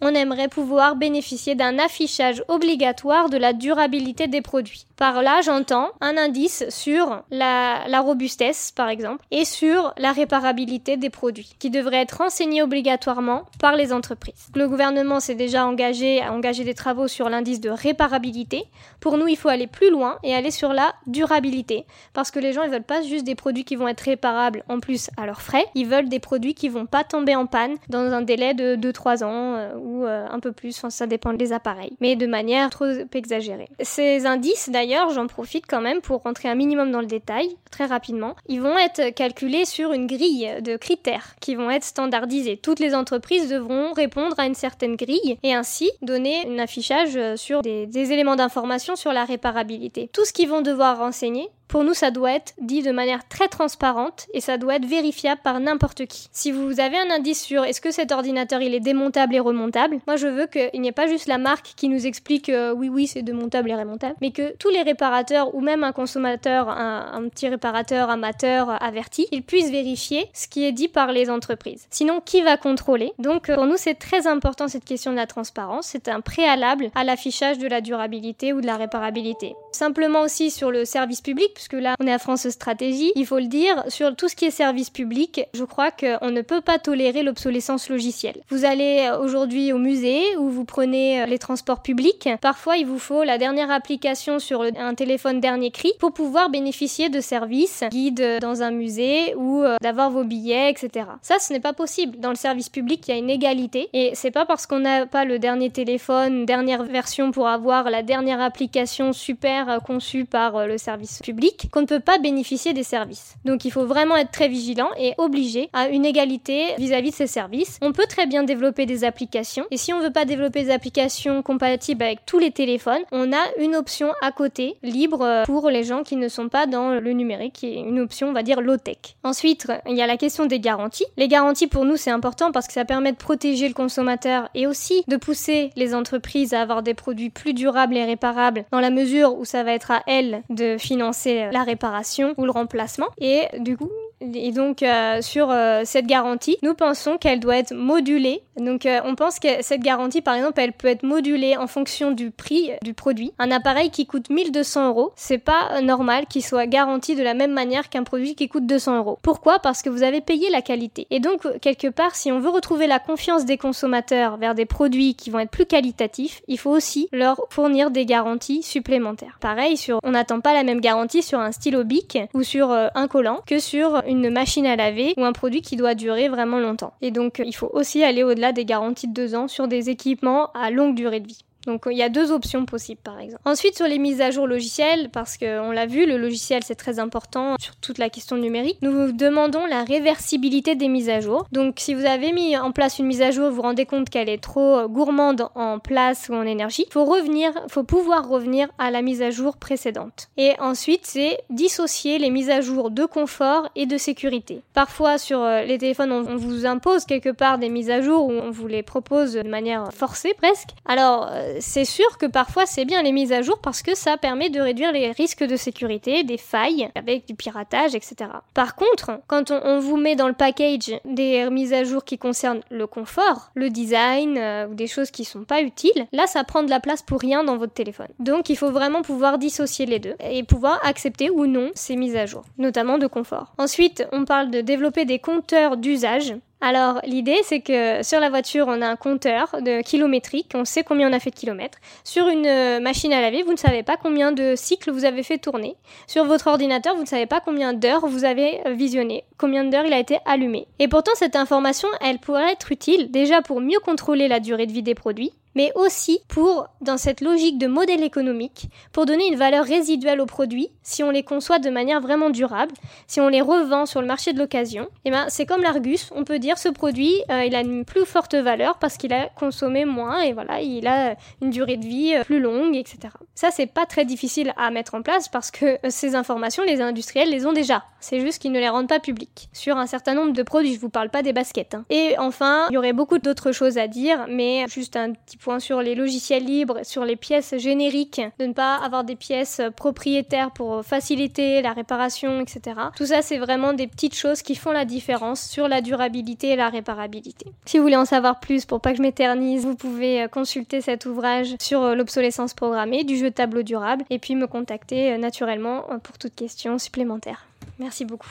on 0.00 0.14
aimerait 0.14 0.48
pouvoir 0.48 0.96
bénéficier 0.96 1.54
d'un 1.54 1.78
affichage 1.78 2.42
obligatoire 2.48 3.28
de 3.28 3.36
la 3.36 3.52
durabilité 3.52 4.26
des 4.26 4.42
produits. 4.42 4.86
Par 4.96 5.22
là, 5.22 5.40
j'entends 5.42 5.90
un 6.00 6.16
indice 6.16 6.64
sur 6.70 7.22
la, 7.30 8.00
robustesse, 8.00 8.72
par 8.72 8.88
exemple, 8.88 9.24
et 9.30 9.44
sur 9.44 9.92
la 9.98 10.12
réparabilité 10.12 10.96
des 10.96 11.10
produits, 11.10 11.54
qui 11.58 11.70
devrait 11.70 12.02
être 12.02 12.18
renseigné 12.18 12.62
obligatoirement 12.62 13.44
par 13.60 13.76
les 13.76 13.92
entreprises. 13.92 14.48
Le 14.54 14.68
gouvernement 14.68 15.20
s'est 15.20 15.34
déjà 15.34 15.66
engagé 15.66 16.22
à 16.22 16.32
engager 16.32 16.64
des 16.64 16.74
travaux 16.74 17.08
sur 17.08 17.28
l'indice 17.28 17.60
de 17.60 17.70
réparabilité. 17.70 18.64
Pour 19.00 19.18
nous, 19.18 19.28
il 19.28 19.36
faut 19.36 19.48
aller 19.48 19.66
plus 19.66 19.90
loin 19.90 20.18
et 20.22 20.34
aller 20.34 20.50
sur 20.50 20.72
la 20.72 20.94
durabilité, 21.06 21.84
parce 22.14 22.30
que 22.30 22.38
les 22.38 22.52
gens, 22.52 22.62
ils 22.62 22.70
veulent 22.70 22.82
pas 22.82 23.02
juste 23.02 23.24
des 23.24 23.34
produits 23.34 23.64
qui 23.64 23.76
vont 23.76 23.88
être 23.88 24.00
réparables 24.00 24.64
en 24.68 24.80
plus 24.80 25.10
à 25.16 25.26
leurs 25.26 25.42
frais, 25.42 25.66
ils 25.74 25.86
veulent 25.86 26.08
des 26.08 26.20
produits 26.20 26.54
qui 26.54 26.68
vont 26.68 26.86
pas 26.86 27.04
tomber 27.04 27.34
en 27.34 27.46
panne 27.46 27.76
dans 27.88 28.12
un 28.12 28.22
délai 28.22 28.54
de 28.54 28.76
2-3 28.76 29.24
ans 29.24 29.25
euh, 29.30 29.74
ou 29.76 30.04
euh, 30.04 30.26
un 30.30 30.40
peu 30.40 30.52
plus, 30.52 30.84
ça 30.88 31.06
dépend 31.06 31.32
des 31.32 31.52
appareils, 31.52 31.96
mais 32.00 32.16
de 32.16 32.26
manière 32.26 32.70
trop 32.70 32.86
exagérée. 33.14 33.68
Ces 33.80 34.26
indices, 34.26 34.68
d'ailleurs, 34.70 35.10
j'en 35.10 35.26
profite 35.26 35.64
quand 35.68 35.80
même 35.80 36.00
pour 36.00 36.22
rentrer 36.22 36.48
un 36.48 36.54
minimum 36.54 36.90
dans 36.90 37.00
le 37.00 37.06
détail, 37.06 37.56
très 37.70 37.86
rapidement. 37.86 38.36
Ils 38.48 38.60
vont 38.60 38.76
être 38.78 39.14
calculés 39.14 39.64
sur 39.64 39.92
une 39.92 40.06
grille 40.06 40.50
de 40.62 40.76
critères 40.76 41.36
qui 41.40 41.54
vont 41.54 41.70
être 41.70 41.84
standardisés. 41.84 42.56
Toutes 42.56 42.80
les 42.80 42.94
entreprises 42.94 43.48
devront 43.48 43.92
répondre 43.92 44.34
à 44.38 44.46
une 44.46 44.54
certaine 44.54 44.96
grille 44.96 45.38
et 45.42 45.54
ainsi 45.54 45.90
donner 46.02 46.46
un 46.46 46.58
affichage 46.58 47.18
sur 47.36 47.62
des, 47.62 47.86
des 47.86 48.12
éléments 48.12 48.36
d'information 48.36 48.96
sur 48.96 49.12
la 49.12 49.24
réparabilité. 49.24 50.08
Tout 50.12 50.24
ce 50.24 50.32
qu'ils 50.32 50.48
vont 50.48 50.62
devoir 50.62 50.98
renseigner, 50.98 51.48
pour 51.68 51.84
nous, 51.84 51.94
ça 51.94 52.10
doit 52.10 52.32
être 52.32 52.54
dit 52.60 52.82
de 52.82 52.92
manière 52.92 53.26
très 53.28 53.48
transparente 53.48 54.26
et 54.32 54.40
ça 54.40 54.56
doit 54.56 54.76
être 54.76 54.86
vérifiable 54.86 55.40
par 55.42 55.60
n'importe 55.60 56.06
qui. 56.06 56.28
Si 56.32 56.52
vous 56.52 56.80
avez 56.80 56.96
un 56.96 57.10
indice 57.10 57.42
sur 57.42 57.64
est-ce 57.64 57.80
que 57.80 57.90
cet 57.90 58.12
ordinateur 58.12 58.60
il 58.62 58.74
est 58.74 58.80
démontable 58.80 59.34
et 59.34 59.40
remontable, 59.40 59.98
moi 60.06 60.16
je 60.16 60.28
veux 60.28 60.46
qu'il 60.46 60.80
n'y 60.80 60.88
ait 60.88 60.92
pas 60.92 61.06
juste 61.06 61.26
la 61.26 61.38
marque 61.38 61.72
qui 61.76 61.88
nous 61.88 62.06
explique 62.06 62.48
euh, 62.48 62.72
oui 62.72 62.88
oui 62.88 63.06
c'est 63.06 63.22
démontable 63.22 63.70
et 63.70 63.74
remontable, 63.74 64.16
mais 64.20 64.30
que 64.30 64.54
tous 64.56 64.70
les 64.70 64.82
réparateurs 64.82 65.54
ou 65.54 65.60
même 65.60 65.84
un 65.84 65.92
consommateur, 65.92 66.68
un, 66.68 67.28
petit 67.28 67.48
réparateur 67.48 68.10
amateur 68.10 68.82
averti, 68.82 69.26
il 69.32 69.42
puisse 69.42 69.70
vérifier 69.70 70.28
ce 70.32 70.48
qui 70.48 70.64
est 70.64 70.72
dit 70.72 70.88
par 70.88 71.12
les 71.12 71.28
entreprises. 71.28 71.86
Sinon, 71.90 72.20
qui 72.24 72.42
va 72.42 72.56
contrôler? 72.56 73.12
Donc 73.18 73.52
pour 73.52 73.66
nous, 73.66 73.76
c'est 73.76 73.94
très 73.94 74.26
important 74.26 74.68
cette 74.68 74.84
question 74.84 75.10
de 75.10 75.16
la 75.16 75.26
transparence. 75.26 75.86
C'est 75.86 76.08
un 76.08 76.20
préalable 76.20 76.90
à 76.94 77.04
l'affichage 77.04 77.58
de 77.58 77.66
la 77.66 77.80
durabilité 77.80 78.52
ou 78.52 78.60
de 78.60 78.66
la 78.66 78.76
réparabilité. 78.76 79.54
Simplement 79.76 80.22
aussi 80.22 80.50
sur 80.50 80.70
le 80.70 80.86
service 80.86 81.20
public 81.20 81.50
puisque 81.52 81.74
là 81.74 81.96
on 82.00 82.06
est 82.06 82.12
à 82.12 82.18
France 82.18 82.48
Stratégie, 82.48 83.12
il 83.14 83.26
faut 83.26 83.38
le 83.38 83.46
dire, 83.46 83.84
sur 83.88 84.16
tout 84.16 84.26
ce 84.26 84.34
qui 84.34 84.46
est 84.46 84.50
service 84.50 84.88
public, 84.88 85.42
je 85.52 85.64
crois 85.64 85.90
qu'on 85.90 86.30
ne 86.30 86.40
peut 86.40 86.62
pas 86.62 86.78
tolérer 86.78 87.22
l'obsolescence 87.22 87.90
logicielle. 87.90 88.40
Vous 88.48 88.64
allez 88.64 89.06
euh, 89.06 89.18
aujourd'hui 89.18 89.74
au 89.74 89.78
musée 89.78 90.34
ou 90.38 90.48
vous 90.48 90.64
prenez 90.64 91.20
euh, 91.20 91.26
les 91.26 91.38
transports 91.38 91.82
publics, 91.82 92.26
parfois 92.40 92.78
il 92.78 92.86
vous 92.86 92.98
faut 92.98 93.22
la 93.22 93.36
dernière 93.36 93.70
application 93.70 94.38
sur 94.38 94.62
un 94.62 94.94
téléphone 94.94 95.40
dernier 95.40 95.70
cri 95.70 95.92
pour 95.98 96.14
pouvoir 96.14 96.48
bénéficier 96.48 97.10
de 97.10 97.20
services, 97.20 97.84
guides 97.90 98.38
dans 98.40 98.62
un 98.62 98.70
musée 98.70 99.34
ou 99.34 99.62
euh, 99.62 99.76
d'avoir 99.82 100.10
vos 100.10 100.24
billets, 100.24 100.70
etc. 100.70 101.04
Ça, 101.20 101.38
ce 101.38 101.52
n'est 101.52 101.60
pas 101.60 101.74
possible. 101.74 102.18
Dans 102.18 102.30
le 102.30 102.36
service 102.36 102.70
public, 102.70 103.06
il 103.08 103.10
y 103.10 103.14
a 103.14 103.18
une 103.18 103.28
égalité 103.28 103.90
et 103.92 104.12
c'est 104.14 104.30
pas 104.30 104.46
parce 104.46 104.66
qu'on 104.66 104.78
n'a 104.78 105.04
pas 105.04 105.26
le 105.26 105.38
dernier 105.38 105.68
téléphone, 105.68 106.46
dernière 106.46 106.82
version 106.84 107.30
pour 107.30 107.46
avoir 107.46 107.90
la 107.90 108.02
dernière 108.02 108.40
application 108.40 109.12
super 109.12 109.65
critères 109.66 109.82
conçus 109.82 110.24
par 110.24 110.66
le 110.66 110.78
service 110.78 111.20
public 111.22 111.68
qu'on 111.70 111.82
ne 111.82 111.86
peut 111.86 112.00
pas 112.00 112.18
bénéficier 112.18 112.72
des 112.72 112.82
services. 112.82 113.34
Donc 113.44 113.64
il 113.64 113.70
faut 113.70 113.86
vraiment 113.86 114.16
être 114.16 114.30
très 114.30 114.48
vigilant 114.48 114.90
et 114.98 115.14
obligé 115.18 115.68
à 115.72 115.88
une 115.88 116.04
égalité 116.04 116.74
vis-à-vis 116.78 117.08
-vis 117.08 117.12
de 117.12 117.16
ces 117.16 117.26
services. 117.26 117.78
On 117.82 117.92
peut 117.92 118.06
très 118.08 118.26
bien 118.26 118.42
développer 118.42 118.86
des 118.86 119.04
applications 119.04 119.66
et 119.70 119.76
si 119.76 119.92
on 119.92 120.00
veut 120.00 120.12
pas 120.12 120.24
développer 120.24 120.64
des 120.64 120.70
applications 120.70 121.42
compatibles 121.42 122.02
avec 122.02 122.24
tous 122.26 122.38
les 122.38 122.50
téléphones, 122.50 123.02
on 123.12 123.32
a 123.32 123.44
une 123.58 123.76
option 123.76 124.08
à 124.22 124.32
côté 124.32 124.76
libre 124.82 125.44
pour 125.44 125.70
les 125.70 125.84
gens 125.84 126.02
qui 126.02 126.16
ne 126.16 126.28
sont 126.28 126.48
pas 126.48 126.66
dans 126.66 126.90
le 127.06 127.12
numérique, 127.12 127.54
qui 127.54 127.66
est 127.66 127.80
une 127.80 128.00
option 128.00 128.28
on 128.28 128.32
va 128.32 128.42
dire 128.42 128.60
low-tech. 128.60 129.16
Ensuite, 129.22 129.66
il 129.88 129.96
y 129.96 130.02
a 130.02 130.06
la 130.06 130.16
question 130.16 130.46
des 130.46 130.60
garanties. 130.60 131.06
Les 131.16 131.28
garanties 131.28 131.68
pour 131.68 131.84
nous 131.84 131.96
c'est 131.96 132.10
important 132.10 132.52
parce 132.52 132.66
que 132.66 132.72
ça 132.72 132.84
permet 132.84 133.12
de 133.12 133.16
protéger 133.16 133.68
le 133.68 133.74
consommateur 133.74 134.48
et 134.54 134.66
aussi 134.66 135.04
de 135.08 135.16
pousser 135.16 135.70
les 135.76 135.94
entreprises 135.94 136.54
à 136.54 136.60
avoir 136.60 136.82
des 136.82 136.94
produits 136.94 137.30
plus 137.30 137.54
durables 137.54 137.96
et 137.96 138.04
réparables 138.04 138.64
dans 138.72 138.80
la 138.80 138.90
mesure 138.90 139.36
où 139.38 139.44
ça 139.44 139.55
va 139.62 139.72
être 139.72 139.90
à 139.90 140.02
elles 140.06 140.42
de 140.50 140.76
financer 140.78 141.48
la 141.52 141.62
réparation 141.62 142.34
ou 142.36 142.44
le 142.44 142.50
remplacement. 142.50 143.08
Et 143.18 143.42
du 143.58 143.76
coup, 143.76 143.90
et 144.20 144.52
donc 144.52 144.82
euh, 144.82 145.20
sur 145.20 145.50
euh, 145.50 145.82
cette 145.84 146.06
garantie, 146.06 146.56
nous 146.62 146.74
pensons 146.74 147.18
qu'elle 147.18 147.40
doit 147.40 147.58
être 147.58 147.74
modulée. 147.74 148.42
Donc 148.56 148.86
euh, 148.86 149.00
on 149.04 149.14
pense 149.14 149.38
que 149.38 149.48
cette 149.62 149.80
garantie, 149.80 150.22
par 150.22 150.34
exemple, 150.34 150.60
elle 150.60 150.72
peut 150.72 150.88
être 150.88 151.02
modulée 151.02 151.56
en 151.56 151.66
fonction 151.66 152.10
du 152.10 152.30
prix 152.30 152.70
du 152.82 152.94
produit. 152.94 153.32
Un 153.38 153.50
appareil 153.50 153.90
qui 153.90 154.06
coûte 154.06 154.30
1200 154.30 154.88
euros, 154.88 155.12
c'est 155.16 155.38
pas 155.38 155.80
normal 155.82 156.26
qu'il 156.26 156.44
soit 156.44 156.66
garanti 156.66 157.14
de 157.14 157.22
la 157.22 157.34
même 157.34 157.52
manière 157.52 157.88
qu'un 157.88 158.04
produit 158.04 158.34
qui 158.34 158.48
coûte 158.48 158.66
200 158.66 158.98
euros. 158.98 159.18
Pourquoi? 159.22 159.58
Parce 159.58 159.82
que 159.82 159.90
vous 159.90 160.02
avez 160.02 160.20
payé 160.20 160.50
la 160.50 160.62
qualité. 160.62 161.06
Et 161.10 161.20
donc 161.20 161.46
quelque 161.60 161.88
part, 161.88 162.14
si 162.14 162.32
on 162.32 162.40
veut 162.40 162.50
retrouver 162.50 162.86
la 162.86 162.98
confiance 162.98 163.44
des 163.44 163.58
consommateurs 163.58 164.36
vers 164.36 164.54
des 164.54 164.66
produits 164.66 165.14
qui 165.14 165.30
vont 165.30 165.38
être 165.38 165.50
plus 165.50 165.66
qualitatifs, 165.66 166.42
il 166.48 166.58
faut 166.58 166.70
aussi 166.70 167.08
leur 167.12 167.40
fournir 167.50 167.90
des 167.90 168.06
garanties 168.06 168.62
supplémentaires. 168.62 169.38
Pareil, 169.40 169.76
sur, 169.76 170.00
on 170.02 170.12
n'attend 170.12 170.40
pas 170.40 170.54
la 170.54 170.62
même 170.62 170.80
garantie 170.80 171.22
sur 171.22 171.40
un 171.40 171.52
stylo 171.52 171.84
bic 171.84 172.18
ou 172.34 172.42
sur 172.42 172.70
un 172.70 173.08
collant 173.08 173.40
que 173.46 173.58
sur 173.58 174.02
une 174.06 174.30
machine 174.30 174.66
à 174.66 174.76
laver 174.76 175.14
ou 175.16 175.24
un 175.24 175.32
produit 175.32 175.62
qui 175.62 175.76
doit 175.76 175.94
durer 175.94 176.28
vraiment 176.28 176.58
longtemps. 176.58 176.94
Et 177.02 177.10
donc 177.10 177.42
il 177.44 177.54
faut 177.54 177.70
aussi 177.72 178.02
aller 178.02 178.22
au-delà 178.22 178.45
des 178.52 178.64
garanties 178.64 179.08
de 179.08 179.12
deux 179.12 179.34
ans 179.34 179.48
sur 179.48 179.68
des 179.68 179.90
équipements 179.90 180.50
à 180.52 180.70
longue 180.70 180.94
durée 180.94 181.20
de 181.20 181.28
vie. 181.28 181.44
Donc 181.66 181.84
il 181.90 181.96
y 181.96 182.02
a 182.02 182.08
deux 182.08 182.32
options 182.32 182.64
possibles 182.64 183.00
par 183.02 183.20
exemple. 183.20 183.42
Ensuite 183.44 183.76
sur 183.76 183.86
les 183.86 183.98
mises 183.98 184.20
à 184.20 184.30
jour 184.30 184.46
logicielles, 184.46 185.10
parce 185.12 185.36
qu'on 185.36 185.70
l'a 185.70 185.86
vu, 185.86 186.06
le 186.06 186.16
logiciel 186.16 186.62
c'est 186.64 186.74
très 186.74 186.98
important 186.98 187.56
sur 187.58 187.76
toute 187.76 187.98
la 187.98 188.10
question 188.10 188.36
numérique, 188.36 188.78
nous 188.82 188.92
vous 188.92 189.12
demandons 189.12 189.66
la 189.66 189.84
réversibilité 189.84 190.74
des 190.74 190.88
mises 190.88 191.08
à 191.08 191.20
jour. 191.20 191.46
Donc 191.52 191.76
si 191.78 191.94
vous 191.94 192.04
avez 192.04 192.32
mis 192.32 192.56
en 192.56 192.72
place 192.72 192.98
une 192.98 193.06
mise 193.06 193.22
à 193.22 193.30
jour, 193.30 193.48
vous 193.50 193.56
vous 193.56 193.62
rendez 193.62 193.86
compte 193.86 194.10
qu'elle 194.10 194.28
est 194.28 194.42
trop 194.42 194.88
gourmande 194.88 195.48
en 195.54 195.78
place 195.78 196.28
ou 196.28 196.34
en 196.34 196.42
énergie, 196.42 196.86
faut 196.90 197.04
revenir, 197.04 197.52
faut 197.68 197.82
pouvoir 197.82 198.28
revenir 198.28 198.68
à 198.78 198.90
la 198.90 199.02
mise 199.02 199.22
à 199.22 199.30
jour 199.30 199.56
précédente. 199.56 200.28
Et 200.36 200.52
ensuite 200.60 201.06
c'est 201.06 201.38
dissocier 201.50 202.18
les 202.18 202.30
mises 202.30 202.50
à 202.50 202.60
jour 202.60 202.90
de 202.90 203.04
confort 203.04 203.68
et 203.74 203.86
de 203.86 203.98
sécurité. 203.98 204.62
Parfois 204.74 205.18
sur 205.18 205.40
euh, 205.40 205.62
les 205.62 205.78
téléphones 205.78 206.12
on, 206.12 206.36
vous 206.36 206.66
impose 206.66 207.04
quelque 207.04 207.30
part 207.30 207.58
des 207.58 207.68
mises 207.68 207.90
à 207.90 208.00
jour 208.00 208.26
ou 208.26 208.32
on 208.32 208.50
vous 208.50 208.66
les 208.66 208.82
propose 208.82 209.34
de 209.34 209.48
manière 209.48 209.92
forcée 209.92 210.34
presque. 210.34 210.70
Alors 210.84 211.28
euh, 211.32 211.55
c'est 211.60 211.84
sûr 211.84 212.18
que 212.18 212.26
parfois 212.26 212.66
c'est 212.66 212.84
bien 212.84 213.02
les 213.02 213.12
mises 213.12 213.32
à 213.32 213.42
jour 213.42 213.58
parce 213.58 213.82
que 213.82 213.94
ça 213.94 214.16
permet 214.16 214.50
de 214.50 214.60
réduire 214.60 214.92
les 214.92 215.10
risques 215.10 215.44
de 215.44 215.56
sécurité, 215.56 216.24
des 216.24 216.38
failles 216.38 216.90
avec 216.94 217.26
du 217.26 217.34
piratage, 217.34 217.94
etc. 217.94 218.30
Par 218.54 218.74
contre, 218.76 219.20
quand 219.26 219.50
on, 219.50 219.78
vous 219.78 219.96
met 219.96 220.16
dans 220.16 220.28
le 220.28 220.34
package 220.34 220.92
des 221.04 221.48
mises 221.50 221.72
à 221.72 221.84
jour 221.84 222.04
qui 222.04 222.18
concernent 222.18 222.62
le 222.70 222.86
confort, 222.86 223.50
le 223.54 223.70
design 223.70 224.38
euh, 224.38 224.66
ou 224.68 224.74
des 224.74 224.86
choses 224.86 225.10
qui 225.10 225.24
sont 225.24 225.44
pas 225.44 225.62
utiles, 225.62 226.06
là 226.12 226.26
ça 226.26 226.44
prend 226.44 226.62
de 226.62 226.70
la 226.70 226.80
place 226.80 227.02
pour 227.02 227.20
rien 227.20 227.44
dans 227.44 227.56
votre 227.56 227.74
téléphone. 227.74 228.08
Donc 228.18 228.48
il 228.48 228.56
faut 228.56 228.70
vraiment 228.70 229.02
pouvoir 229.02 229.38
dissocier 229.38 229.86
les 229.86 229.98
deux 229.98 230.14
et 230.20 230.42
pouvoir 230.42 230.80
accepter 230.84 231.30
ou 231.30 231.46
non 231.46 231.70
ces 231.74 231.96
mises 231.96 232.16
à 232.16 232.26
jour, 232.26 232.44
notamment 232.58 232.98
de 232.98 233.06
confort. 233.06 233.52
Ensuite, 233.58 234.06
on 234.12 234.24
parle 234.24 234.50
de 234.50 234.60
développer 234.60 235.04
des 235.04 235.18
compteurs 235.18 235.76
d'usage 235.76 236.34
alors 236.60 237.00
l'idée 237.04 237.38
c'est 237.42 237.60
que 237.60 238.02
sur 238.02 238.18
la 238.18 238.30
voiture 238.30 238.66
on 238.68 238.80
a 238.80 238.88
un 238.88 238.96
compteur 238.96 239.56
de 239.60 239.82
kilométrique, 239.82 240.52
on 240.54 240.64
sait 240.64 240.82
combien 240.82 241.10
on 241.10 241.12
a 241.12 241.20
fait 241.20 241.30
de 241.30 241.36
kilomètres. 241.36 241.78
Sur 242.02 242.28
une 242.28 242.46
euh, 242.46 242.80
machine 242.80 243.12
à 243.12 243.20
laver, 243.20 243.42
vous 243.42 243.52
ne 243.52 243.58
savez 243.58 243.82
pas 243.82 243.96
combien 243.96 244.32
de 244.32 244.54
cycles 244.56 244.90
vous 244.90 245.04
avez 245.04 245.22
fait 245.22 245.38
tourner. 245.38 245.76
Sur 246.06 246.24
votre 246.24 246.46
ordinateur, 246.46 246.94
vous 246.94 247.02
ne 247.02 247.06
savez 247.06 247.26
pas 247.26 247.40
combien 247.40 247.74
d'heures 247.74 248.06
vous 248.06 248.24
avez 248.24 248.60
visionné, 248.74 249.24
combien 249.38 249.64
d'heures 249.64 249.84
il 249.84 249.92
a 249.92 249.98
été 249.98 250.18
allumé. 250.24 250.66
Et 250.78 250.88
pourtant 250.88 251.12
cette 251.14 251.36
information, 251.36 251.88
elle 252.00 252.18
pourrait 252.18 252.52
être 252.52 252.72
utile 252.72 253.10
déjà 253.10 253.42
pour 253.42 253.60
mieux 253.60 253.80
contrôler 253.80 254.26
la 254.26 254.40
durée 254.40 254.66
de 254.66 254.72
vie 254.72 254.82
des 254.82 254.94
produits, 254.94 255.32
mais 255.56 255.72
aussi 255.74 256.20
pour, 256.28 256.68
dans 256.82 256.98
cette 256.98 257.22
logique 257.22 257.58
de 257.58 257.66
modèle 257.66 258.04
économique, 258.04 258.68
pour 258.92 259.06
donner 259.06 259.26
une 259.26 259.36
valeur 259.36 259.64
résiduelle 259.64 260.20
aux 260.20 260.26
produits, 260.26 260.68
si 260.82 261.02
on 261.02 261.10
les 261.10 261.22
conçoit 261.22 261.58
de 261.58 261.70
manière 261.70 262.00
vraiment 262.00 262.30
durable, 262.30 262.74
si 263.06 263.20
on 263.20 263.28
les 263.28 263.40
revend 263.40 263.86
sur 263.86 264.02
le 264.02 264.06
marché 264.06 264.34
de 264.34 264.38
l'occasion, 264.38 264.84
et 264.84 265.06
eh 265.06 265.10
ben 265.10 265.24
c'est 265.28 265.46
comme 265.46 265.62
l'Argus, 265.62 266.10
on 266.14 266.24
peut 266.24 266.38
dire 266.38 266.58
ce 266.58 266.68
produit, 266.68 267.14
euh, 267.30 267.44
il 267.44 267.54
a 267.54 267.62
une 267.62 267.86
plus 267.86 268.04
forte 268.04 268.34
valeur 268.34 268.78
parce 268.78 268.98
qu'il 268.98 269.14
a 269.14 269.28
consommé 269.30 269.86
moins 269.86 270.20
et 270.20 270.34
voilà, 270.34 270.60
il 270.60 270.86
a 270.86 271.16
une 271.40 271.50
durée 271.50 271.78
de 271.78 271.86
vie 271.86 272.14
euh, 272.14 272.22
plus 272.22 272.40
longue, 272.40 272.76
etc. 272.76 272.98
Ça 273.34 273.50
c'est 273.50 273.66
pas 273.66 273.86
très 273.86 274.04
difficile 274.04 274.52
à 274.58 274.70
mettre 274.70 274.94
en 274.94 275.00
place 275.00 275.28
parce 275.28 275.50
que 275.50 275.64
euh, 275.64 275.88
ces 275.88 276.14
informations, 276.14 276.64
les 276.64 276.82
industriels 276.82 277.30
les 277.30 277.46
ont 277.46 277.54
déjà. 277.54 277.84
C'est 278.00 278.20
juste 278.20 278.42
qu'ils 278.42 278.52
ne 278.52 278.60
les 278.60 278.68
rendent 278.68 278.88
pas 278.88 279.00
publiques. 279.00 279.48
Sur 279.54 279.78
un 279.78 279.86
certain 279.86 280.12
nombre 280.12 280.32
de 280.32 280.42
produits, 280.42 280.74
je 280.74 280.80
vous 280.80 280.90
parle 280.90 281.08
pas 281.08 281.22
des 281.22 281.32
baskets. 281.32 281.74
Hein. 281.74 281.86
Et 281.88 282.14
enfin, 282.18 282.66
il 282.70 282.74
y 282.74 282.76
aurait 282.76 282.92
beaucoup 282.92 283.18
d'autres 283.18 283.52
choses 283.52 283.78
à 283.78 283.88
dire, 283.88 284.26
mais 284.28 284.66
juste 284.68 284.96
un 284.96 285.12
petit 285.12 285.38
sur 285.58 285.82
les 285.82 285.94
logiciels 285.94 286.44
libres, 286.44 286.80
sur 286.82 287.04
les 287.04 287.16
pièces 287.16 287.54
génériques, 287.56 288.20
de 288.38 288.46
ne 288.46 288.52
pas 288.52 288.76
avoir 288.76 289.04
des 289.04 289.16
pièces 289.16 289.60
propriétaires 289.76 290.50
pour 290.50 290.84
faciliter 290.84 291.62
la 291.62 291.72
réparation, 291.72 292.40
etc. 292.40 292.76
Tout 292.96 293.06
ça, 293.06 293.22
c'est 293.22 293.38
vraiment 293.38 293.72
des 293.72 293.86
petites 293.86 294.14
choses 294.14 294.42
qui 294.42 294.54
font 294.54 294.72
la 294.72 294.84
différence 294.84 295.40
sur 295.40 295.68
la 295.68 295.80
durabilité 295.80 296.50
et 296.50 296.56
la 296.56 296.68
réparabilité. 296.68 297.46
Si 297.64 297.78
vous 297.78 297.84
voulez 297.84 297.96
en 297.96 298.04
savoir 298.04 298.40
plus, 298.40 298.64
pour 298.64 298.80
pas 298.80 298.90
que 298.92 298.98
je 298.98 299.02
m'éternise, 299.02 299.64
vous 299.64 299.76
pouvez 299.76 300.22
euh, 300.22 300.28
consulter 300.28 300.80
cet 300.80 301.06
ouvrage 301.06 301.54
sur 301.60 301.82
euh, 301.82 301.94
l'obsolescence 301.94 302.54
programmée 302.54 303.04
du 303.04 303.16
jeu 303.16 303.30
tableau 303.30 303.62
durable 303.62 304.04
et 304.10 304.18
puis 304.18 304.34
me 304.34 304.46
contacter 304.46 305.12
euh, 305.12 305.18
naturellement 305.18 305.84
pour 306.02 306.18
toute 306.18 306.34
question 306.34 306.78
supplémentaire. 306.78 307.46
Merci 307.78 308.04
beaucoup. 308.04 308.30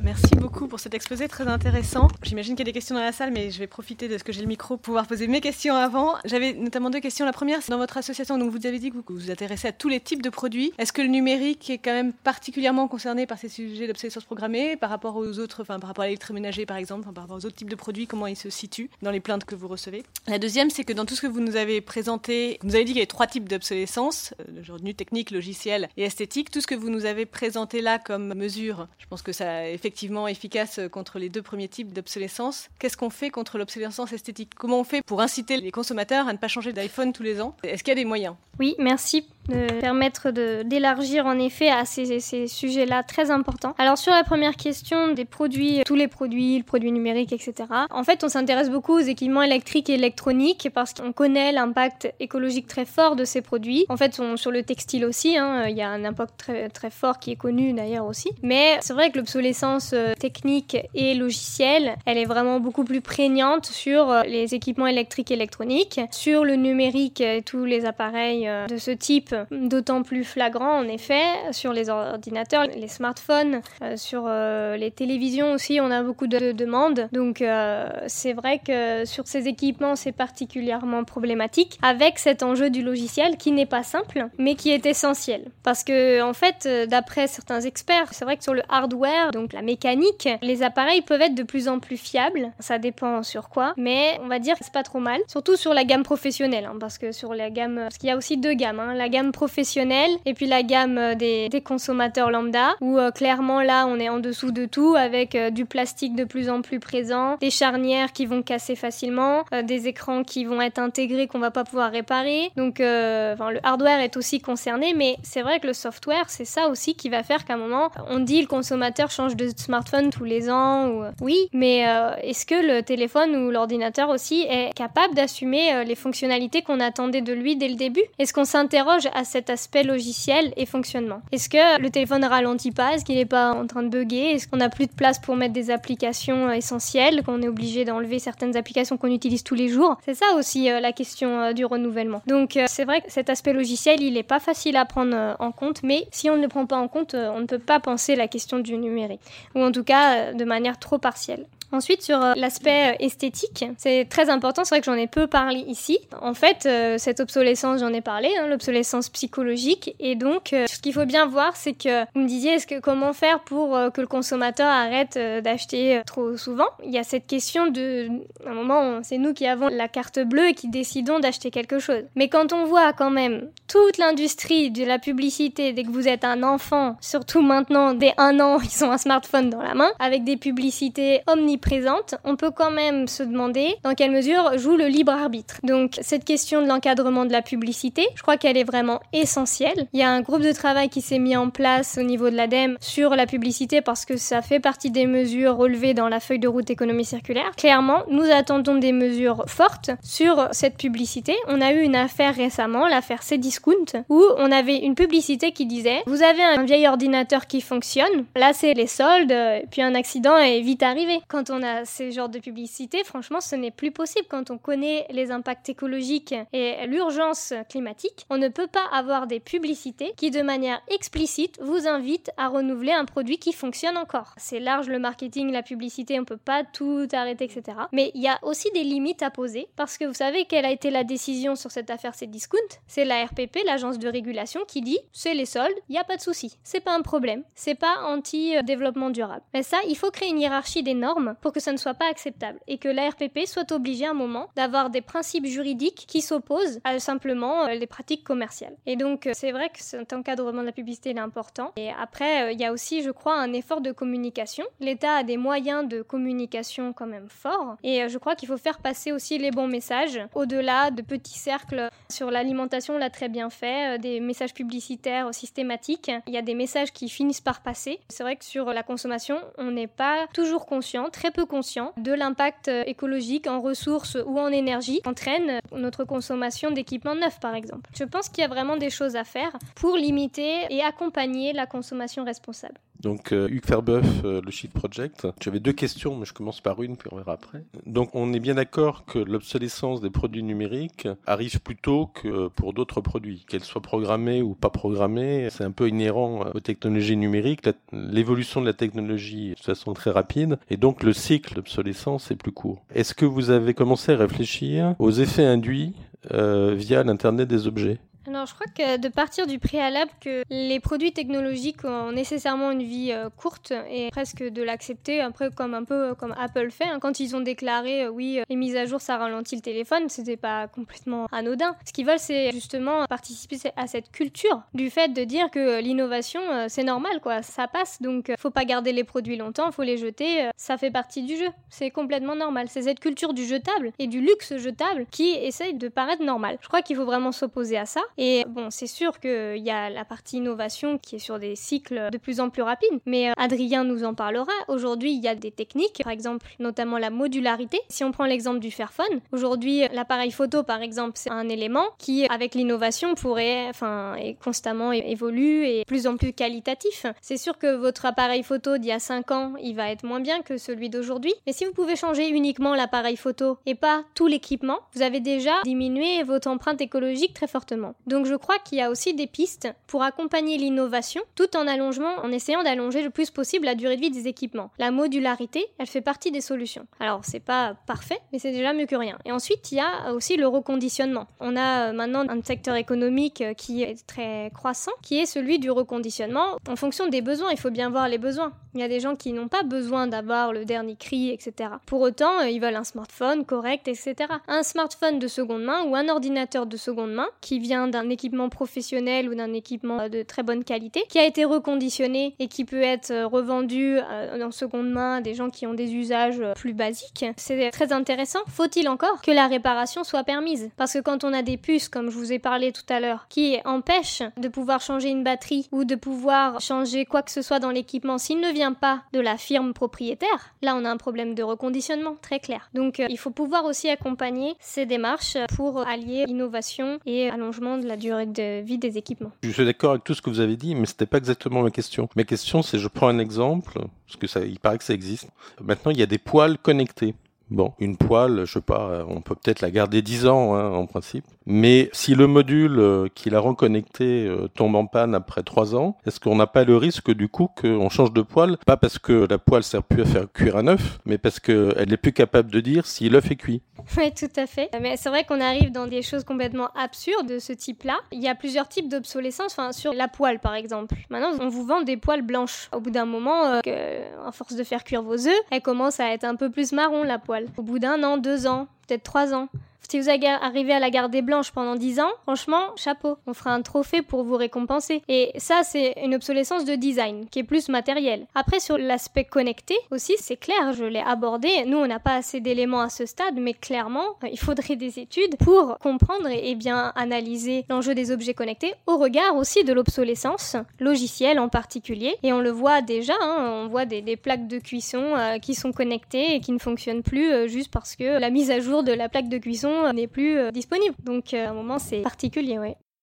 Merci 0.00 0.34
beaucoup 0.36 0.68
pour 0.68 0.80
cet 0.80 0.94
exposé 0.94 1.28
très 1.28 1.46
intéressant. 1.46 2.08
J'imagine 2.22 2.54
qu'il 2.54 2.60
y 2.60 2.68
a 2.68 2.70
des 2.70 2.72
questions 2.72 2.94
dans 2.94 3.02
la 3.02 3.12
salle, 3.12 3.30
mais 3.32 3.50
je 3.50 3.58
vais 3.58 3.66
profiter 3.66 4.08
de 4.08 4.18
ce 4.18 4.24
que 4.24 4.32
j'ai 4.32 4.40
le 4.40 4.46
micro 4.46 4.76
pour 4.76 4.82
pouvoir 4.82 5.06
poser 5.06 5.26
mes 5.26 5.40
questions 5.40 5.74
avant. 5.74 6.14
J'avais 6.24 6.52
notamment 6.54 6.90
deux 6.90 7.00
questions. 7.00 7.24
La 7.24 7.32
première, 7.32 7.62
c'est 7.62 7.70
dans 7.70 7.78
votre 7.78 7.96
association, 7.96 8.38
donc 8.38 8.50
vous 8.50 8.66
avez 8.66 8.78
dit 8.78 8.90
que 8.90 8.96
vous 8.96 9.04
vous 9.08 9.30
intéressez 9.30 9.68
à 9.68 9.72
tous 9.72 9.88
les 9.88 10.00
types 10.00 10.22
de 10.22 10.30
produits. 10.30 10.72
Est-ce 10.78 10.92
que 10.92 11.02
le 11.02 11.08
numérique 11.08 11.70
est 11.70 11.78
quand 11.78 11.92
même 11.92 12.12
particulièrement 12.12 12.88
concerné 12.88 13.26
par 13.26 13.38
ces 13.38 13.48
sujets 13.48 13.86
d'obsolescence 13.86 14.24
programmée 14.24 14.76
par 14.76 14.90
rapport 14.90 15.16
aux 15.16 15.38
autres, 15.38 15.62
enfin 15.62 15.78
par 15.78 15.88
rapport 15.88 16.04
à 16.04 16.06
l'électroménager 16.06 16.66
par 16.66 16.76
exemple, 16.76 17.10
par 17.12 17.24
rapport 17.24 17.36
aux 17.36 17.46
autres 17.46 17.56
types 17.56 17.70
de 17.70 17.76
produits, 17.76 18.06
comment 18.06 18.26
ils 18.26 18.36
se 18.36 18.50
situent 18.50 18.90
dans 19.02 19.10
les 19.10 19.20
plaintes 19.20 19.44
que 19.44 19.54
vous 19.54 19.68
recevez? 19.68 20.02
La 20.26 20.38
deuxième, 20.38 20.70
c'est 20.70 20.84
que 20.84 20.92
dans 20.92 21.04
tout 21.04 21.14
ce 21.14 21.20
que 21.20 21.26
vous 21.26 21.40
nous 21.40 21.56
avez 21.56 21.80
présenté, 21.80 22.58
vous 22.62 22.68
nous 22.68 22.74
avez 22.74 22.84
dit 22.84 22.92
qu'il 22.92 22.98
y 22.98 23.02
avait 23.02 23.06
trois 23.06 23.26
types 23.26 23.48
d'obsolescence, 23.48 24.34
euh, 24.40 24.44
le 24.56 24.62
genre 24.62 24.78
technique, 24.96 25.30
logiciel 25.30 25.88
et 25.96 26.04
esthétique. 26.04 26.50
Tout 26.50 26.60
ce 26.60 26.66
que 26.66 26.74
vous 26.74 26.90
nous 26.90 27.06
avez 27.06 27.26
présenté 27.26 27.80
là 27.80 27.98
comme 27.98 28.34
mesure, 28.34 28.88
je 28.98 29.06
pense 29.06 29.22
que 29.22 29.32
ça 29.32 29.68
effectivement 29.82 30.28
efficace 30.28 30.78
contre 30.92 31.18
les 31.18 31.28
deux 31.28 31.42
premiers 31.42 31.66
types 31.66 31.92
d'obsolescence. 31.92 32.68
Qu'est-ce 32.78 32.96
qu'on 32.96 33.10
fait 33.10 33.30
contre 33.30 33.58
l'obsolescence 33.58 34.12
esthétique? 34.12 34.54
Comment 34.54 34.78
on 34.78 34.84
fait 34.84 35.02
pour 35.02 35.20
inciter 35.20 35.56
les 35.56 35.72
consommateurs 35.72 36.28
à 36.28 36.32
ne 36.32 36.38
pas 36.38 36.46
changer 36.46 36.72
d'iPhone 36.72 37.12
tous 37.12 37.24
les 37.24 37.40
ans? 37.40 37.56
Est-ce 37.64 37.82
qu'il 37.82 37.90
y 37.90 37.98
a 37.98 38.00
des 38.00 38.04
moyens? 38.04 38.36
Oui, 38.60 38.76
merci 38.78 39.26
de 39.48 39.80
permettre 39.80 40.30
d'élargir 40.30 41.26
en 41.26 41.38
effet 41.38 41.68
à 41.68 41.84
ces, 41.84 42.20
ces 42.20 42.46
sujets-là 42.46 43.02
très 43.02 43.30
importants. 43.30 43.74
Alors 43.78 43.98
sur 43.98 44.12
la 44.12 44.24
première 44.24 44.56
question 44.56 45.12
des 45.12 45.24
produits, 45.24 45.82
tous 45.84 45.94
les 45.94 46.08
produits, 46.08 46.58
le 46.58 46.64
produit 46.64 46.92
numérique, 46.92 47.32
etc. 47.32 47.54
En 47.90 48.04
fait, 48.04 48.24
on 48.24 48.28
s'intéresse 48.28 48.70
beaucoup 48.70 48.94
aux 48.94 49.00
équipements 49.00 49.42
électriques 49.42 49.90
et 49.90 49.94
électroniques 49.94 50.68
parce 50.74 50.94
qu'on 50.94 51.12
connaît 51.12 51.52
l'impact 51.52 52.12
écologique 52.20 52.66
très 52.66 52.84
fort 52.84 53.16
de 53.16 53.24
ces 53.24 53.42
produits. 53.42 53.86
En 53.88 53.96
fait, 53.96 54.20
sur 54.36 54.50
le 54.50 54.62
textile 54.62 55.04
aussi, 55.04 55.36
hein, 55.36 55.66
il 55.68 55.76
y 55.76 55.82
a 55.82 55.88
un 55.88 56.04
impact 56.04 56.34
très, 56.36 56.68
très 56.68 56.90
fort 56.90 57.18
qui 57.18 57.32
est 57.32 57.36
connu 57.36 57.72
d'ailleurs 57.72 58.06
aussi. 58.06 58.30
Mais 58.42 58.78
c'est 58.80 58.92
vrai 58.92 59.10
que 59.10 59.18
l'obsolescence 59.18 59.92
euh, 59.94 60.14
technique 60.14 60.76
et 60.94 61.14
logicielle, 61.14 61.96
elle 62.06 62.18
est 62.18 62.24
vraiment 62.24 62.60
beaucoup 62.60 62.84
plus 62.84 63.00
prégnante 63.00 63.66
sur 63.66 64.10
euh, 64.10 64.22
les 64.22 64.54
équipements 64.54 64.86
électriques 64.86 65.30
et 65.30 65.34
électroniques, 65.34 66.00
sur 66.10 66.44
le 66.44 66.56
numérique 66.56 67.22
tous 67.46 67.64
les 67.64 67.84
appareils 67.84 68.46
euh, 68.48 68.66
de 68.66 68.76
ce 68.76 68.90
type 68.90 69.31
d'autant 69.50 70.02
plus 70.02 70.24
flagrant 70.24 70.78
en 70.78 70.88
effet 70.88 71.22
sur 71.52 71.72
les 71.72 71.90
ordinateurs, 71.90 72.66
les 72.66 72.88
smartphones, 72.88 73.60
euh, 73.82 73.96
sur 73.96 74.24
euh, 74.26 74.76
les 74.76 74.90
télévisions 74.90 75.52
aussi, 75.52 75.80
on 75.80 75.90
a 75.90 76.02
beaucoup 76.02 76.26
de, 76.26 76.52
demandes. 76.52 77.08
Donc 77.12 77.42
euh, 77.42 77.88
c'est 78.06 78.32
vrai 78.32 78.60
que 78.64 79.04
sur 79.04 79.26
ces 79.26 79.48
équipements, 79.48 79.96
c'est 79.96 80.12
particulièrement 80.12 81.04
problématique 81.04 81.78
avec 81.82 82.18
cet 82.18 82.42
enjeu 82.42 82.70
du 82.70 82.82
logiciel 82.82 83.36
qui 83.36 83.52
n'est 83.52 83.66
pas 83.66 83.82
simple, 83.82 84.28
mais 84.38 84.54
qui 84.54 84.70
est 84.70 84.86
essentiel. 84.86 85.46
Parce 85.62 85.84
que 85.84 86.22
en 86.22 86.32
fait, 86.32 86.68
d'après 86.88 87.26
certains 87.26 87.60
experts, 87.60 88.08
c'est 88.12 88.24
vrai 88.24 88.36
que 88.36 88.44
sur 88.44 88.54
le 88.54 88.62
hardware, 88.68 89.30
donc 89.30 89.52
la 89.52 89.62
mécanique, 89.62 90.28
les 90.42 90.62
appareils 90.62 91.02
peuvent 91.02 91.22
être 91.22 91.34
de 91.34 91.42
plus 91.42 91.68
en 91.68 91.78
plus 91.78 91.96
fiables. 91.96 92.52
Ça 92.58 92.78
dépend 92.78 93.22
sur 93.22 93.48
quoi, 93.48 93.74
mais 93.76 94.18
on 94.22 94.28
va 94.28 94.38
dire 94.38 94.58
que 94.58 94.64
c'est 94.64 94.72
pas 94.72 94.82
trop 94.82 95.00
mal. 95.00 95.20
Surtout 95.28 95.56
sur 95.56 95.74
la 95.74 95.84
gamme 95.84 96.02
professionnelle, 96.02 96.66
hein, 96.66 96.76
parce 96.78 96.98
que 96.98 97.12
sur 97.12 97.34
la 97.34 97.50
gamme, 97.50 97.76
parce 97.76 97.98
qu'il 97.98 98.08
y 98.08 98.12
a 98.12 98.16
aussi 98.16 98.36
deux 98.36 98.54
gammes, 98.54 98.80
hein. 98.80 98.94
la 98.94 99.08
gamme 99.08 99.21
professionnelle 99.30 100.10
et 100.26 100.34
puis 100.34 100.46
la 100.46 100.62
gamme 100.62 100.98
euh, 100.98 101.14
des, 101.14 101.62
consommateurs 101.64 102.30
lambda, 102.30 102.74
où 102.80 102.98
euh, 102.98 103.10
clairement 103.10 103.62
là 103.62 103.86
on 103.86 103.98
est 104.00 104.08
en 104.08 104.18
dessous 104.18 104.50
de 104.50 104.64
tout 104.64 104.96
avec 104.96 105.34
euh, 105.34 105.50
du 105.50 105.64
plastique 105.64 106.16
de 106.16 106.24
plus 106.24 106.50
en 106.50 106.62
plus 106.62 106.80
présent, 106.80 107.36
des 107.40 107.50
charnières 107.50 108.12
qui 108.12 108.26
vont 108.26 108.42
casser 108.42 108.74
facilement, 108.74 109.44
des 109.64 109.86
écrans 109.86 110.24
qui 110.24 110.44
vont 110.44 110.60
être 110.60 110.78
intégrés 110.78 111.26
qu'on 111.26 111.38
va 111.38 111.50
pas 111.50 111.64
pouvoir 111.64 111.92
réparer. 111.92 112.50
Donc 112.56 112.78
le 112.78 113.58
hardware 113.62 114.00
est 114.00 114.16
aussi 114.16 114.40
concerné, 114.40 114.94
mais 114.94 115.16
c'est 115.22 115.42
vrai 115.42 115.60
que 115.60 115.66
le 115.66 115.72
software 115.72 116.24
c'est 116.28 116.44
ça 116.44 116.68
aussi 116.68 116.94
qui 116.94 117.08
va 117.08 117.22
faire 117.22 117.44
qu'à 117.44 117.54
un 117.54 117.58
moment 117.58 117.90
on 118.08 118.18
dit 118.18 118.40
le 118.40 118.46
consommateur 118.46 119.10
change 119.10 119.36
de 119.36 119.50
smartphone 119.56 120.10
tous 120.10 120.24
les 120.24 120.50
ans. 120.50 120.88
Ou... 120.88 121.04
Oui, 121.20 121.48
mais 121.52 121.80
est-ce 122.22 122.46
que 122.46 122.54
le 122.54 122.82
téléphone 122.82 123.36
ou 123.36 123.50
l'ordinateur 123.50 124.08
aussi 124.08 124.46
est 124.48 124.72
capable 124.74 125.14
d'assumer 125.14 125.84
les 125.84 125.94
fonctionnalités 125.94 126.62
qu'on 126.62 126.80
attendait 126.80 127.22
de 127.22 127.32
lui 127.32 127.56
dès 127.56 127.68
le 127.68 127.76
début? 127.76 128.02
Est-ce 128.18 128.32
qu'on 128.32 128.44
s'interroge 128.44 129.08
à 129.12 129.24
cet 129.24 129.50
aspect 129.50 129.82
logiciel 129.82 130.52
et 130.56 130.66
fonctionnement. 130.66 131.22
Est-ce 131.32 131.48
que 131.48 131.80
le 131.80 131.90
téléphone 131.90 132.24
ralentit 132.24 132.72
pas? 132.72 132.94
Est-ce 132.94 133.04
qu'il 133.04 133.16
n'est 133.16 133.24
pas 133.24 133.52
en 133.52 133.66
train 133.66 133.82
de 133.82 133.88
bugger? 133.88 134.32
Est-ce 134.32 134.48
qu'on 134.48 134.56
n'a 134.56 134.68
plus 134.68 134.86
de 134.86 134.92
place 134.92 135.18
pour 135.18 135.36
mettre 135.36 135.52
des 135.52 135.70
applications 135.70 136.48
euh, 136.48 136.52
essentielles 136.52 137.22
Qu'on 137.22 137.42
est 137.42 137.48
obligé 137.48 137.84
d'enlever 137.84 138.18
certaines 138.18 138.56
applications 138.56 138.96
qu'on 138.96 139.12
utilise 139.12 139.44
tous 139.44 139.54
les 139.54 139.68
jours? 139.68 139.96
C'est 140.04 140.14
ça 140.14 140.26
aussi 140.36 140.70
euh, 140.70 140.80
la 140.80 140.92
question 140.92 141.40
euh, 141.40 141.52
du 141.52 141.64
renouvellement. 141.64 142.22
Donc 142.26 142.58
c'est 142.66 142.84
vrai 142.84 143.00
que 143.00 143.10
cet 143.10 143.30
aspect 143.30 143.52
logiciel, 143.52 144.02
il 144.02 144.14
n'est 144.14 144.22
pas 144.22 144.40
facile 144.40 144.76
à 144.76 144.84
prendre 144.84 145.36
en 145.38 145.52
compte, 145.52 145.82
mais 145.82 146.06
si 146.10 146.30
on 146.30 146.36
ne 146.36 146.42
le 146.42 146.48
prend 146.48 146.66
pas 146.66 146.76
en 146.76 146.88
compte, 146.88 147.14
on 147.14 147.40
ne 147.40 147.46
peut 147.46 147.58
pas 147.58 147.80
penser 147.80 148.16
la 148.16 148.28
question 148.28 148.58
du 148.58 148.76
numérique, 148.76 149.20
ou 149.54 149.60
en 149.60 149.72
tout 149.72 149.84
cas 149.84 150.32
de 150.32 150.44
manière 150.44 150.78
trop 150.78 150.98
partielle. 150.98 151.46
Ensuite, 151.72 152.02
sur 152.02 152.22
euh, 152.22 152.34
l'aspect 152.36 152.92
euh, 152.92 152.96
esthétique, 153.00 153.64
c'est 153.78 154.06
très 154.08 154.28
important, 154.28 154.62
c'est 154.62 154.74
vrai 154.74 154.80
que 154.80 154.86
j'en 154.86 154.94
ai 154.94 155.06
peu 155.06 155.26
parlé 155.26 155.60
ici. 155.60 155.98
En 156.20 156.34
fait, 156.34 156.66
euh, 156.66 156.96
cette 156.98 157.18
obsolescence, 157.20 157.80
j'en 157.80 157.94
ai 157.94 158.02
parlé, 158.02 158.28
hein, 158.38 158.46
l'obsolescence 158.46 159.08
psychologique. 159.08 159.94
Et 159.98 160.14
donc, 160.14 160.50
ce 160.52 160.80
qu'il 160.80 160.92
faut 160.92 161.06
bien 161.06 161.24
voir, 161.24 161.56
c'est 161.56 161.72
que 161.72 162.02
vous 162.14 162.20
me 162.20 162.28
disiez, 162.28 162.56
comment 162.82 163.14
faire 163.14 163.40
pour 163.40 163.78
que 163.92 164.00
le 164.02 164.06
consommateur 164.06 164.68
arrête 164.68 165.18
d'acheter 165.42 166.02
trop 166.06 166.36
souvent? 166.36 166.66
Il 166.84 166.90
y 166.90 166.98
a 166.98 167.04
cette 167.04 167.26
question 167.26 167.68
de, 167.68 168.08
à 168.46 168.50
un 168.50 168.54
moment, 168.54 169.00
c'est 169.02 169.18
nous 169.18 169.32
qui 169.32 169.46
avons 169.46 169.68
la 169.68 169.88
carte 169.88 170.18
bleue 170.18 170.48
et 170.48 170.54
qui 170.54 170.68
décidons 170.68 171.20
d'acheter 171.20 171.50
quelque 171.50 171.78
chose. 171.78 172.02
Mais 172.16 172.28
quand 172.28 172.52
on 172.52 172.64
voit 172.64 172.92
quand 172.92 173.10
même 173.10 173.48
toute 173.66 173.96
l'industrie 173.96 174.70
de 174.70 174.84
la 174.84 174.98
publicité, 174.98 175.72
dès 175.72 175.84
que 175.84 175.90
vous 175.90 176.08
êtes 176.08 176.24
un 176.24 176.42
enfant, 176.42 176.96
surtout 177.00 177.40
maintenant, 177.40 177.94
dès 177.94 178.12
un 178.18 178.38
an, 178.40 178.58
ils 178.62 178.84
ont 178.84 178.90
un 178.90 178.98
smartphone 178.98 179.48
dans 179.48 179.62
la 179.62 179.74
main, 179.74 179.90
avec 179.98 180.24
des 180.24 180.36
publicités 180.36 181.22
omniprésentes, 181.26 181.61
présente, 181.62 182.16
on 182.24 182.36
peut 182.36 182.50
quand 182.50 182.70
même 182.70 183.08
se 183.08 183.22
demander 183.22 183.76
dans 183.84 183.94
quelle 183.94 184.10
mesure 184.10 184.58
joue 184.58 184.76
le 184.76 184.88
libre 184.88 185.12
arbitre. 185.12 185.56
Donc 185.62 185.98
cette 186.02 186.24
question 186.24 186.60
de 186.60 186.66
l'encadrement 186.66 187.24
de 187.24 187.32
la 187.32 187.40
publicité, 187.40 188.06
je 188.14 188.22
crois 188.22 188.36
qu'elle 188.36 188.58
est 188.58 188.64
vraiment 188.64 189.00
essentielle. 189.14 189.86
Il 189.94 190.00
y 190.00 190.02
a 190.02 190.10
un 190.10 190.20
groupe 190.20 190.42
de 190.42 190.52
travail 190.52 190.90
qui 190.90 191.00
s'est 191.00 191.18
mis 191.18 191.36
en 191.36 191.48
place 191.48 191.96
au 191.98 192.02
niveau 192.02 192.28
de 192.28 192.36
l'ADEME 192.36 192.76
sur 192.80 193.14
la 193.14 193.26
publicité 193.26 193.80
parce 193.80 194.04
que 194.04 194.16
ça 194.18 194.42
fait 194.42 194.60
partie 194.60 194.90
des 194.90 195.06
mesures 195.06 195.56
relevées 195.56 195.94
dans 195.94 196.08
la 196.08 196.20
feuille 196.20 196.38
de 196.38 196.48
route 196.48 196.68
économie 196.68 197.04
circulaire. 197.04 197.52
Clairement, 197.56 198.02
nous 198.10 198.24
attendons 198.30 198.74
des 198.74 198.92
mesures 198.92 199.44
fortes 199.46 199.90
sur 200.02 200.48
cette 200.50 200.76
publicité. 200.76 201.36
On 201.46 201.60
a 201.60 201.72
eu 201.72 201.80
une 201.80 201.96
affaire 201.96 202.34
récemment, 202.34 202.88
l'affaire 202.88 203.22
Cdiscount, 203.22 204.04
où 204.08 204.22
on 204.36 204.50
avait 204.50 204.78
une 204.78 204.94
publicité 204.94 205.52
qui 205.52 205.66
disait 205.66 206.02
vous 206.06 206.22
avez 206.22 206.42
un 206.42 206.64
vieil 206.64 206.88
ordinateur 206.88 207.46
qui 207.46 207.60
fonctionne, 207.60 208.24
là 208.34 208.52
c'est 208.52 208.74
les 208.74 208.88
soldes, 208.88 209.34
puis 209.70 209.82
un 209.82 209.94
accident 209.94 210.36
est 210.36 210.60
vite 210.60 210.82
arrivé. 210.82 211.20
On 211.52 211.62
a 211.62 211.84
ces 211.84 212.12
genres 212.12 212.28
de 212.28 212.38
publicité, 212.38 213.04
franchement, 213.04 213.40
ce 213.40 213.56
n'est 213.56 213.70
plus 213.70 213.90
possible. 213.90 214.26
Quand 214.28 214.50
on 214.50 214.58
connaît 214.58 215.06
les 215.10 215.30
impacts 215.30 215.68
écologiques 215.68 216.34
et 216.52 216.86
l'urgence 216.86 217.52
climatique, 217.68 218.26
on 218.30 218.38
ne 218.38 218.48
peut 218.48 218.66
pas 218.66 218.84
avoir 218.92 219.26
des 219.26 219.40
publicités 219.40 220.12
qui, 220.16 220.30
de 220.30 220.42
manière 220.42 220.80
explicite, 220.88 221.58
vous 221.62 221.86
invitent 221.86 222.30
à 222.36 222.48
renouveler 222.48 222.92
un 222.92 223.04
produit 223.04 223.38
qui 223.38 223.52
fonctionne 223.52 223.96
encore. 223.96 224.34
C'est 224.36 224.60
large 224.60 224.88
le 224.88 224.98
marketing, 224.98 225.50
la 225.52 225.62
publicité, 225.62 226.18
on 226.18 226.24
peut 226.24 226.36
pas 226.36 226.64
tout 226.64 227.06
arrêter, 227.12 227.44
etc. 227.44 227.78
Mais 227.92 228.10
il 228.14 228.22
y 228.22 228.28
a 228.28 228.38
aussi 228.42 228.70
des 228.72 228.84
limites 228.84 229.22
à 229.22 229.30
poser 229.30 229.68
parce 229.76 229.98
que 229.98 230.04
vous 230.04 230.14
savez 230.14 230.44
quelle 230.44 230.64
a 230.64 230.70
été 230.70 230.90
la 230.90 231.04
décision 231.04 231.54
sur 231.54 231.70
cette 231.70 231.90
affaire 231.90 232.14
C'est 232.14 232.26
Discount 232.26 232.58
C'est 232.86 233.04
la 233.04 233.24
RPP, 233.24 233.58
l'agence 233.66 233.98
de 233.98 234.08
régulation, 234.08 234.60
qui 234.66 234.82
dit 234.82 234.98
c'est 235.12 235.34
les 235.34 235.46
soldes, 235.46 235.74
il 235.88 235.92
n'y 235.92 235.98
a 235.98 236.04
pas 236.04 236.16
de 236.16 236.22
souci. 236.22 236.56
C'est 236.62 236.80
pas 236.80 236.94
un 236.94 237.02
problème. 237.02 237.44
C'est 237.54 237.74
pas 237.74 238.02
anti-développement 238.06 239.10
durable. 239.10 239.42
Mais 239.54 239.62
ça, 239.62 239.78
il 239.88 239.96
faut 239.96 240.10
créer 240.10 240.30
une 240.30 240.40
hiérarchie 240.40 240.82
des 240.82 240.94
normes 240.94 241.34
pour 241.42 241.52
que 241.52 241.60
ça 241.60 241.72
ne 241.72 241.76
soit 241.76 241.92
pas 241.92 242.08
acceptable 242.08 242.58
et 242.66 242.78
que 242.78 242.88
l'ARPP 242.88 243.40
soit 243.46 243.70
obligé 243.72 244.06
à 244.06 244.10
un 244.10 244.14
moment 244.14 244.48
d'avoir 244.56 244.88
des 244.88 245.02
principes 245.02 245.44
juridiques 245.44 246.04
qui 246.08 246.22
s'opposent 246.22 246.80
à 246.84 246.98
simplement 246.98 247.66
euh, 247.66 247.74
les 247.74 247.86
pratiques 247.86 248.24
commerciales. 248.24 248.76
Et 248.86 248.96
donc 248.96 249.26
euh, 249.26 249.32
c'est 249.34 249.52
vrai 249.52 249.68
que 249.68 249.82
cet 249.82 250.12
encadrement 250.12 250.62
de 250.62 250.66
la 250.66 250.72
publicité 250.72 251.10
est 251.10 251.18
important. 251.18 251.72
Et 251.76 251.90
après, 251.90 252.44
euh, 252.44 252.52
il 252.52 252.60
y 252.60 252.64
a 252.64 252.72
aussi, 252.72 253.02
je 253.02 253.10
crois, 253.10 253.34
un 253.34 253.52
effort 253.52 253.80
de 253.80 253.92
communication. 253.92 254.64
L'État 254.80 255.16
a 255.16 255.22
des 255.24 255.36
moyens 255.36 255.86
de 255.86 256.00
communication 256.00 256.92
quand 256.92 257.06
même 257.06 257.28
forts 257.28 257.76
et 257.82 258.08
je 258.08 258.18
crois 258.18 258.36
qu'il 258.36 258.48
faut 258.48 258.56
faire 258.56 258.78
passer 258.78 259.10
aussi 259.10 259.36
les 259.38 259.50
bons 259.50 259.66
messages 259.66 260.20
au-delà 260.34 260.90
de 260.90 261.02
petits 261.02 261.38
cercles 261.38 261.88
sur 262.08 262.30
l'alimentation, 262.30 262.98
l'a 262.98 263.10
très 263.10 263.28
bien 263.28 263.50
fait, 263.50 263.98
des 263.98 264.20
messages 264.20 264.54
publicitaires 264.54 265.34
systématiques. 265.34 266.10
Il 266.28 266.34
y 266.34 266.38
a 266.38 266.42
des 266.42 266.54
messages 266.54 266.92
qui 266.92 267.08
finissent 267.08 267.40
par 267.40 267.62
passer. 267.62 267.98
C'est 268.08 268.22
vrai 268.22 268.36
que 268.36 268.44
sur 268.44 268.66
la 268.66 268.82
consommation, 268.82 269.40
on 269.58 269.72
n'est 269.72 269.86
pas 269.86 270.26
toujours 270.32 270.66
conscient, 270.66 271.08
très 271.10 271.31
peu 271.32 271.46
conscient 271.46 271.92
de 271.96 272.12
l'impact 272.12 272.68
euh, 272.68 272.84
écologique 272.86 273.46
en 273.46 273.60
ressources 273.60 274.16
ou 274.26 274.38
en 274.38 274.48
énergie 274.48 275.00
qu'entraîne 275.02 275.60
notre 275.72 276.04
consommation 276.04 276.70
d'équipements 276.70 277.14
neufs 277.14 277.40
par 277.40 277.54
exemple. 277.54 277.90
Je 277.94 278.04
pense 278.04 278.28
qu'il 278.28 278.42
y 278.42 278.44
a 278.44 278.48
vraiment 278.48 278.76
des 278.76 278.90
choses 278.90 279.16
à 279.16 279.24
faire 279.24 279.52
pour 279.74 279.96
limiter 279.96 280.66
et 280.70 280.82
accompagner 280.82 281.52
la 281.52 281.66
consommation 281.66 282.24
responsable. 282.24 282.78
Donc 283.02 283.32
euh, 283.32 283.48
Hugues 283.50 283.66
Ferbeuf, 283.66 284.06
euh, 284.24 284.40
le 284.44 284.50
Shift 284.50 284.72
Project. 284.72 285.26
J'avais 285.40 285.60
deux 285.60 285.72
questions, 285.72 286.16
mais 286.16 286.24
je 286.24 286.32
commence 286.32 286.60
par 286.60 286.82
une, 286.82 286.96
puis 286.96 287.08
on 287.12 287.16
verra 287.16 287.32
après. 287.32 287.64
Donc 287.84 288.14
on 288.14 288.32
est 288.32 288.40
bien 288.40 288.54
d'accord 288.54 289.04
que 289.04 289.18
l'obsolescence 289.18 290.00
des 290.00 290.10
produits 290.10 290.42
numériques 290.42 291.08
arrive 291.26 291.60
plus 291.60 291.76
tôt 291.76 292.10
que 292.14 292.48
pour 292.48 292.72
d'autres 292.72 293.00
produits, 293.00 293.44
qu'elles 293.48 293.64
soient 293.64 293.82
programmées 293.82 294.40
ou 294.40 294.54
pas 294.54 294.70
programmées. 294.70 295.48
C'est 295.50 295.64
un 295.64 295.72
peu 295.72 295.88
inhérent 295.88 296.46
aux 296.54 296.60
technologies 296.60 297.16
numériques. 297.16 297.68
L'évolution 297.92 298.60
de 298.60 298.66
la 298.66 298.72
technologie 298.72 299.50
de 299.50 299.60
façon 299.60 299.92
très 299.94 300.10
rapide, 300.10 300.58
et 300.70 300.76
donc 300.76 301.02
le 301.02 301.12
cycle 301.12 301.54
d'obsolescence 301.54 302.30
est 302.30 302.36
plus 302.36 302.52
court. 302.52 302.84
Est-ce 302.94 303.14
que 303.14 303.24
vous 303.24 303.50
avez 303.50 303.74
commencé 303.74 304.12
à 304.12 304.16
réfléchir 304.16 304.94
aux 304.98 305.10
effets 305.10 305.44
induits 305.44 305.94
euh, 306.32 306.74
via 306.76 307.02
l'Internet 307.02 307.48
des 307.48 307.66
objets? 307.66 307.98
Alors, 308.28 308.46
je 308.46 308.54
crois 308.54 308.66
que 308.72 308.98
de 308.98 309.08
partir 309.08 309.48
du 309.48 309.58
préalable 309.58 310.10
que 310.20 310.44
les 310.48 310.78
produits 310.78 311.12
technologiques 311.12 311.84
ont 311.84 312.12
nécessairement 312.12 312.70
une 312.70 312.82
vie 312.82 313.10
euh, 313.10 313.28
courte 313.36 313.72
et 313.90 314.10
presque 314.10 314.44
de 314.44 314.62
l'accepter, 314.62 315.20
après 315.20 315.50
comme 315.50 315.74
un 315.74 315.82
peu 315.82 316.14
comme 316.14 316.32
Apple 316.38 316.70
fait, 316.70 316.84
hein. 316.84 316.98
quand 317.00 317.18
ils 317.18 317.34
ont 317.34 317.40
déclaré 317.40 318.04
euh, 318.04 318.10
oui, 318.10 318.38
euh, 318.38 318.44
les 318.48 318.54
mises 318.54 318.76
à 318.76 318.86
jour 318.86 319.00
ça 319.00 319.16
ralentit 319.16 319.56
le 319.56 319.60
téléphone, 319.60 320.08
c'était 320.08 320.36
pas 320.36 320.68
complètement 320.68 321.26
anodin. 321.32 321.74
Ce 321.84 321.92
qu'ils 321.92 322.06
veulent, 322.06 322.20
c'est 322.20 322.52
justement 322.52 323.06
participer 323.06 323.56
à 323.76 323.88
cette 323.88 324.12
culture 324.12 324.62
du 324.72 324.88
fait 324.88 325.08
de 325.08 325.24
dire 325.24 325.50
que 325.50 325.80
l'innovation 325.80 326.40
c'est 326.68 326.84
normal 326.84 327.20
quoi, 327.20 327.42
ça 327.42 327.66
passe 327.66 328.00
donc 328.00 328.32
faut 328.38 328.50
pas 328.50 328.64
garder 328.64 328.92
les 328.92 329.04
produits 329.04 329.36
longtemps, 329.36 329.72
faut 329.72 329.82
les 329.82 329.98
jeter, 329.98 330.48
ça 330.56 330.78
fait 330.78 330.90
partie 330.92 331.22
du 331.22 331.36
jeu, 331.36 331.48
c'est 331.70 331.90
complètement 331.90 332.36
normal. 332.36 332.68
C'est 332.68 332.82
cette 332.82 333.00
culture 333.00 333.34
du 333.34 333.44
jetable 333.44 333.92
et 333.98 334.06
du 334.06 334.20
luxe 334.20 334.56
jetable 334.58 335.06
qui 335.10 335.30
essaye 335.30 335.74
de 335.74 335.88
paraître 335.88 336.22
normal. 336.22 336.58
Je 336.60 336.68
crois 336.68 336.82
qu'il 336.82 336.96
faut 336.96 337.04
vraiment 337.04 337.32
s'opposer 337.32 337.76
à 337.76 337.86
ça. 337.86 338.00
Et 338.18 338.44
bon, 338.48 338.70
c'est 338.70 338.86
sûr 338.86 339.20
qu'il 339.20 339.62
y 339.62 339.70
a 339.70 339.90
la 339.90 340.04
partie 340.04 340.38
innovation 340.38 340.98
qui 340.98 341.16
est 341.16 341.18
sur 341.18 341.38
des 341.38 341.56
cycles 341.56 342.08
de 342.10 342.18
plus 342.18 342.40
en 342.40 342.50
plus 342.50 342.62
rapides, 342.62 343.00
mais 343.06 343.30
euh, 343.30 343.32
Adrien 343.36 343.84
nous 343.84 344.04
en 344.04 344.14
parlera. 344.14 344.52
Aujourd'hui, 344.68 345.12
il 345.12 345.22
y 345.22 345.28
a 345.28 345.34
des 345.34 345.50
techniques, 345.50 346.00
par 346.02 346.12
exemple, 346.12 346.46
notamment 346.58 346.98
la 346.98 347.10
modularité. 347.10 347.80
Si 347.88 348.04
on 348.04 348.12
prend 348.12 348.24
l'exemple 348.24 348.58
du 348.58 348.70
Fairphone, 348.70 349.20
aujourd'hui, 349.32 349.82
l'appareil 349.92 350.30
photo, 350.30 350.62
par 350.62 350.82
exemple, 350.82 351.12
c'est 351.16 351.30
un 351.30 351.48
élément 351.48 351.84
qui, 351.98 352.26
avec 352.26 352.54
l'innovation, 352.54 353.14
pourrait, 353.14 353.66
enfin, 353.68 354.14
est 354.16 354.34
constamment 354.42 354.92
évolue 354.92 355.66
et 355.66 355.84
plus 355.84 356.06
en 356.06 356.16
plus 356.16 356.32
qualitatif. 356.32 357.06
C'est 357.20 357.36
sûr 357.36 357.58
que 357.58 357.74
votre 357.74 358.06
appareil 358.06 358.42
photo 358.42 358.78
d'il 358.78 358.88
y 358.88 358.92
a 358.92 358.98
5 358.98 359.30
ans, 359.30 359.54
il 359.62 359.74
va 359.74 359.90
être 359.90 360.04
moins 360.04 360.20
bien 360.20 360.42
que 360.42 360.58
celui 360.58 360.90
d'aujourd'hui, 360.90 361.34
mais 361.46 361.52
si 361.52 361.64
vous 361.64 361.72
pouvez 361.72 361.96
changer 361.96 362.28
uniquement 362.28 362.74
l'appareil 362.74 363.16
photo 363.16 363.58
et 363.66 363.74
pas 363.74 364.04
tout 364.14 364.26
l'équipement, 364.26 364.78
vous 364.94 365.02
avez 365.02 365.20
déjà 365.20 365.52
diminué 365.64 366.22
votre 366.22 366.48
empreinte 366.48 366.80
écologique 366.80 367.34
très 367.34 367.46
fortement. 367.46 367.94
Donc 368.06 368.26
je 368.26 368.34
crois 368.34 368.58
qu'il 368.58 368.78
y 368.78 368.80
a 368.80 368.90
aussi 368.90 369.14
des 369.14 369.26
pistes 369.26 369.68
pour 369.86 370.02
accompagner 370.02 370.58
l'innovation 370.58 371.22
tout 371.34 371.56
en 371.56 371.66
allongement, 371.66 372.14
en 372.22 372.30
essayant 372.30 372.62
d'allonger 372.62 373.02
le 373.02 373.10
plus 373.10 373.30
possible 373.30 373.66
la 373.66 373.74
durée 373.74 373.96
de 373.96 374.00
vie 374.00 374.10
des 374.10 374.28
équipements. 374.28 374.70
La 374.78 374.90
modularité, 374.90 375.66
elle 375.78 375.86
fait 375.86 376.00
partie 376.00 376.30
des 376.30 376.40
solutions. 376.40 376.86
Alors 377.00 377.20
c'est 377.24 377.40
pas 377.40 377.76
parfait, 377.86 378.18
mais 378.32 378.38
c'est 378.38 378.52
déjà 378.52 378.72
mieux 378.72 378.86
que 378.86 378.96
rien. 378.96 379.18
Et 379.24 379.32
ensuite, 379.32 379.72
il 379.72 379.76
y 379.76 379.80
a 379.80 380.12
aussi 380.12 380.36
le 380.36 380.46
reconditionnement. 380.46 381.26
On 381.40 381.56
a 381.56 381.88
euh, 381.88 381.92
maintenant 381.92 382.24
un 382.28 382.42
secteur 382.42 382.76
économique 382.76 383.40
euh, 383.40 383.54
qui 383.54 383.82
est 383.82 384.06
très 384.06 384.50
croissant, 384.54 384.92
qui 385.02 385.18
est 385.18 385.26
celui 385.26 385.58
du 385.58 385.70
reconditionnement 385.70 386.56
en 386.68 386.76
fonction 386.76 387.06
des 387.08 387.22
besoins. 387.22 387.50
Il 387.50 387.58
faut 387.58 387.70
bien 387.70 387.90
voir 387.90 388.08
les 388.08 388.18
besoins. 388.18 388.52
Il 388.74 388.80
y 388.80 388.84
a 388.84 388.88
des 388.88 389.00
gens 389.00 389.16
qui 389.16 389.32
n'ont 389.32 389.48
pas 389.48 389.62
besoin 389.62 390.06
d'avoir 390.06 390.52
le 390.52 390.64
dernier 390.64 390.96
cri, 390.96 391.30
etc. 391.30 391.70
Pour 391.86 392.00
autant, 392.00 392.40
euh, 392.40 392.48
ils 392.48 392.60
veulent 392.60 392.76
un 392.76 392.84
smartphone 392.84 393.44
correct, 393.44 393.86
etc. 393.86 394.14
Un 394.48 394.62
smartphone 394.62 395.18
de 395.18 395.28
seconde 395.28 395.62
main 395.62 395.84
ou 395.84 395.94
un 395.94 396.08
ordinateur 396.08 396.66
de 396.66 396.76
seconde 396.76 397.12
main 397.12 397.28
qui 397.40 397.58
vient 397.58 397.88
d'un 397.92 398.10
équipement 398.10 398.48
professionnel 398.48 399.28
ou 399.28 399.34
d'un 399.36 399.52
équipement 399.52 400.00
euh, 400.00 400.08
de 400.08 400.22
très 400.22 400.42
bonne 400.42 400.64
qualité, 400.64 401.04
qui 401.08 401.20
a 401.20 401.24
été 401.24 401.44
reconditionné 401.44 402.34
et 402.40 402.48
qui 402.48 402.64
peut 402.64 402.82
être 402.82 403.12
euh, 403.12 403.26
revendu 403.28 403.98
en 404.00 404.50
seconde 404.50 404.90
main 404.90 405.16
à 405.16 405.20
des 405.20 405.34
gens 405.34 405.50
qui 405.50 405.66
ont 405.66 405.74
des 405.74 405.94
usages 405.94 406.42
plus 406.56 406.72
basiques. 406.72 407.24
C'est 407.36 407.70
très 407.70 407.92
intéressant. 407.92 408.40
Faut-il 408.48 408.88
encore 408.88 409.22
que 409.22 409.30
la 409.30 409.46
réparation 409.46 410.02
soit 410.02 410.24
permise? 410.24 410.70
Parce 410.76 410.94
que 410.94 410.98
quand 410.98 411.22
on 411.24 411.32
a 411.32 411.42
des 411.42 411.56
puces, 411.56 411.88
comme 411.88 412.10
je 412.10 412.16
vous 412.16 412.32
ai 412.32 412.38
parlé 412.38 412.72
tout 412.72 412.82
à 412.88 412.98
l'heure, 412.98 413.26
qui 413.28 413.58
empêchent 413.64 414.22
de 414.36 414.48
pouvoir 414.48 414.80
changer 414.80 415.10
une 415.10 415.22
batterie 415.22 415.68
ou 415.70 415.84
de 415.84 415.94
pouvoir 415.94 416.60
changer 416.60 417.04
quoi 417.04 417.22
que 417.22 417.30
ce 417.30 417.42
soit 417.42 417.60
dans 417.60 417.70
l'équipement 417.70 418.18
s'il 418.18 418.40
ne 418.40 418.50
vient 418.50 418.72
pas 418.72 419.02
de 419.12 419.20
la 419.20 419.36
firme 419.36 419.72
propriétaire, 419.72 420.54
là 420.62 420.74
on 420.76 420.84
a 420.84 420.90
un 420.90 420.96
problème 420.96 421.34
de 421.34 421.42
reconditionnement 421.42 422.16
très 422.22 422.40
clair. 422.40 422.70
Donc 422.74 423.00
euh, 423.00 423.06
il 423.08 423.18
faut 423.18 423.30
pouvoir 423.30 423.64
aussi 423.64 423.88
accompagner 423.88 424.54
ces 424.60 424.86
démarches 424.86 425.36
pour 425.56 425.86
allier 425.86 426.24
innovation 426.28 426.98
et 427.06 427.28
allongement 427.28 427.78
la 427.86 427.96
durée 427.96 428.26
de 428.26 428.60
vie 428.62 428.78
des 428.78 428.98
équipements. 428.98 429.32
Je 429.42 429.50
suis 429.50 429.64
d'accord 429.64 429.92
avec 429.92 430.04
tout 430.04 430.14
ce 430.14 430.22
que 430.22 430.30
vous 430.30 430.40
avez 430.40 430.56
dit, 430.56 430.74
mais 430.74 430.86
c'était 430.86 431.06
pas 431.06 431.18
exactement 431.18 431.62
ma 431.62 431.70
question. 431.70 432.08
Ma 432.16 432.24
question 432.24 432.62
c'est 432.62 432.78
je 432.78 432.88
prends 432.88 433.08
un 433.08 433.18
exemple 433.18 433.80
parce 434.06 434.34
que 434.34 434.46
il 434.46 434.58
paraît 434.58 434.78
que 434.78 434.84
ça 434.84 434.94
existe. 434.94 435.28
Maintenant 435.60 435.90
il 435.90 435.98
y 435.98 436.02
a 436.02 436.06
des 436.06 436.18
poils 436.18 436.58
connectés. 436.58 437.14
Bon, 437.52 437.74
une 437.78 437.98
poêle, 437.98 438.44
je 438.46 438.52
sais 438.54 438.60
pas, 438.62 439.04
on 439.06 439.20
peut 439.20 439.34
peut-être 439.34 439.60
la 439.60 439.70
garder 439.70 440.00
10 440.00 440.26
ans 440.26 440.54
hein, 440.54 440.70
en 440.70 440.86
principe. 440.86 441.26
Mais 441.44 441.90
si 441.92 442.14
le 442.14 442.26
module 442.26 442.78
euh, 442.78 443.08
qui 443.14 443.28
la 443.28 443.40
rend 443.40 443.54
connectée 443.54 444.26
euh, 444.26 444.48
tombe 444.54 444.74
en 444.74 444.86
panne 444.86 445.14
après 445.14 445.42
3 445.42 445.76
ans, 445.76 445.98
est-ce 446.06 446.18
qu'on 446.18 446.36
n'a 446.36 446.46
pas 446.46 446.64
le 446.64 446.78
risque 446.78 447.10
du 447.10 447.28
coup 447.28 447.48
qu'on 447.60 447.90
change 447.90 448.12
de 448.12 448.22
poêle? 448.22 448.56
Pas 448.64 448.78
parce 448.78 448.98
que 448.98 449.26
la 449.28 449.36
poêle 449.36 449.62
sert 449.62 449.82
plus 449.82 450.02
à 450.02 450.04
faire 450.06 450.32
cuire 450.32 450.56
un 450.56 450.66
œuf, 450.66 450.98
mais 451.04 451.18
parce 451.18 451.40
qu'elle 451.40 451.88
n'est 451.88 451.96
plus 451.98 452.12
capable 452.12 452.50
de 452.50 452.60
dire 452.60 452.86
si 452.86 453.10
l'œuf 453.10 453.30
est 453.30 453.36
cuit. 453.36 453.60
Oui, 453.96 454.12
tout 454.14 454.30
à 454.36 454.46
fait. 454.46 454.70
Mais 454.80 454.96
c'est 454.96 455.08
vrai 455.08 455.24
qu'on 455.24 455.40
arrive 455.40 455.72
dans 455.72 455.86
des 455.86 456.02
choses 456.02 456.24
complètement 456.24 456.68
absurdes 456.74 457.26
de 457.26 457.38
ce 457.38 457.52
type-là. 457.52 457.98
Il 458.12 458.22
y 458.22 458.28
a 458.28 458.34
plusieurs 458.34 458.68
types 458.68 458.88
d'obsolescence, 458.88 459.52
enfin 459.52 459.72
sur 459.72 459.92
la 459.92 460.08
poêle 460.08 460.38
par 460.38 460.54
exemple. 460.54 460.94
Maintenant, 461.10 461.32
on 461.40 461.48
vous 461.48 461.66
vend 461.66 461.82
des 461.82 461.96
poêles 461.96 462.22
blanches. 462.22 462.68
Au 462.72 462.80
bout 462.80 462.90
d'un 462.90 463.04
moment, 463.04 463.60
euh, 463.66 464.00
à 464.26 464.32
force 464.32 464.54
de 464.54 464.64
faire 464.64 464.84
cuire 464.84 465.02
vos 465.02 465.26
œufs, 465.26 465.40
elle 465.50 465.62
commence 465.62 466.00
à 466.00 466.12
être 466.12 466.24
un 466.24 466.36
peu 466.36 466.50
plus 466.50 466.72
marron 466.72 467.02
la 467.02 467.18
poêle. 467.18 467.41
Au 467.56 467.62
bout 467.62 467.78
d'un 467.78 468.02
an, 468.02 468.16
deux 468.16 468.46
ans, 468.46 468.66
peut-être 468.86 469.02
trois 469.02 469.34
ans. 469.34 469.48
Si 469.88 470.00
vous 470.00 470.08
arrivez 470.08 470.72
à 470.72 470.78
la 470.78 470.90
garder 470.90 471.22
blanche 471.22 471.50
pendant 471.50 471.76
10 471.76 472.00
ans, 472.00 472.10
franchement, 472.22 472.70
chapeau. 472.76 473.18
On 473.26 473.34
fera 473.34 473.52
un 473.52 473.62
trophée 473.62 474.02
pour 474.02 474.22
vous 474.24 474.36
récompenser. 474.36 475.02
Et 475.08 475.32
ça, 475.36 475.62
c'est 475.64 475.94
une 476.02 476.14
obsolescence 476.14 476.64
de 476.64 476.74
design 476.74 477.26
qui 477.30 477.40
est 477.40 477.44
plus 477.44 477.68
matérielle. 477.68 478.26
Après, 478.34 478.60
sur 478.60 478.78
l'aspect 478.78 479.24
connecté 479.24 479.74
aussi, 479.90 480.14
c'est 480.18 480.36
clair, 480.36 480.72
je 480.72 480.84
l'ai 480.84 481.00
abordé. 481.00 481.64
Nous, 481.66 481.76
on 481.76 481.86
n'a 481.86 481.98
pas 481.98 482.14
assez 482.14 482.40
d'éléments 482.40 482.80
à 482.80 482.88
ce 482.88 483.06
stade, 483.06 483.34
mais 483.36 483.54
clairement, 483.54 484.16
il 484.30 484.38
faudrait 484.38 484.76
des 484.76 484.98
études 484.98 485.36
pour 485.36 485.78
comprendre 485.78 486.28
et 486.28 486.54
bien 486.54 486.92
analyser 486.96 487.64
l'enjeu 487.68 487.94
des 487.94 488.10
objets 488.10 488.34
connectés 488.34 488.74
au 488.86 488.96
regard 488.96 489.36
aussi 489.36 489.64
de 489.64 489.72
l'obsolescence 489.72 490.56
logicielle 490.80 491.38
en 491.38 491.48
particulier. 491.48 492.16
Et 492.22 492.32
on 492.32 492.40
le 492.40 492.50
voit 492.50 492.80
déjà, 492.80 493.14
hein, 493.20 493.62
on 493.64 493.68
voit 493.68 493.84
des, 493.84 494.02
plaques 494.16 494.46
de 494.46 494.58
cuisson 494.58 495.02
euh, 495.16 495.38
qui 495.38 495.54
sont 495.54 495.72
connectées 495.72 496.34
et 496.34 496.40
qui 496.40 496.52
ne 496.52 496.58
fonctionnent 496.58 497.02
plus 497.02 497.32
euh, 497.32 497.48
juste 497.48 497.72
parce 497.72 497.96
que 497.96 498.18
la 498.18 498.30
mise 498.30 498.50
à 498.50 498.60
jour 498.60 498.82
de 498.82 498.92
la 498.92 499.08
plaque 499.08 499.28
de 499.28 499.38
cuisson 499.38 499.71
n'est 499.92 500.06
plus 500.06 500.38
euh, 500.38 500.50
disponible. 500.50 500.94
Donc 501.02 501.34
euh, 501.34 501.46
à 501.46 501.50
un 501.50 501.54
moment, 501.54 501.78
c'est 501.78 502.02
particulier. 502.02 502.58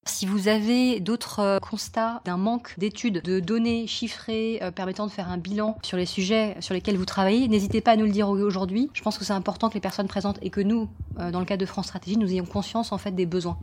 Si 0.05 0.25
vous 0.25 0.47
avez 0.47 0.99
d'autres 0.99 1.39
euh, 1.39 1.59
constats 1.59 2.21
d'un 2.25 2.37
manque 2.37 2.73
d'études, 2.77 3.21
de 3.21 3.39
données 3.39 3.85
chiffrées 3.85 4.59
permettant 4.75 5.05
de 5.05 5.11
faire 5.11 5.29
un 5.29 5.37
bilan 5.37 5.77
sur 5.83 5.97
les 5.97 6.05
sujets 6.05 6.55
sur 6.61 6.73
lesquels 6.73 6.97
vous 6.97 7.05
travaillez, 7.05 7.47
n'hésitez 7.47 7.81
pas 7.81 7.91
à 7.91 7.95
nous 7.95 8.05
le 8.05 8.11
dire 8.11 8.29
aujourd'hui. 8.29 8.89
Je 8.93 9.01
pense 9.01 9.17
que 9.17 9.25
c'est 9.25 9.33
important 9.33 9.69
que 9.69 9.75
les 9.75 9.81
personnes 9.81 10.07
présentes 10.07 10.39
et 10.41 10.49
que 10.49 10.61
nous, 10.61 10.89
dans 11.17 11.39
le 11.39 11.45
cadre 11.45 11.61
de 11.61 11.65
France 11.65 11.87
Stratégie, 11.87 12.17
nous 12.17 12.31
ayons 12.31 12.45
conscience 12.45 12.91
en 12.91 12.97
fait 12.97 13.11
des 13.11 13.25
besoins. 13.25 13.57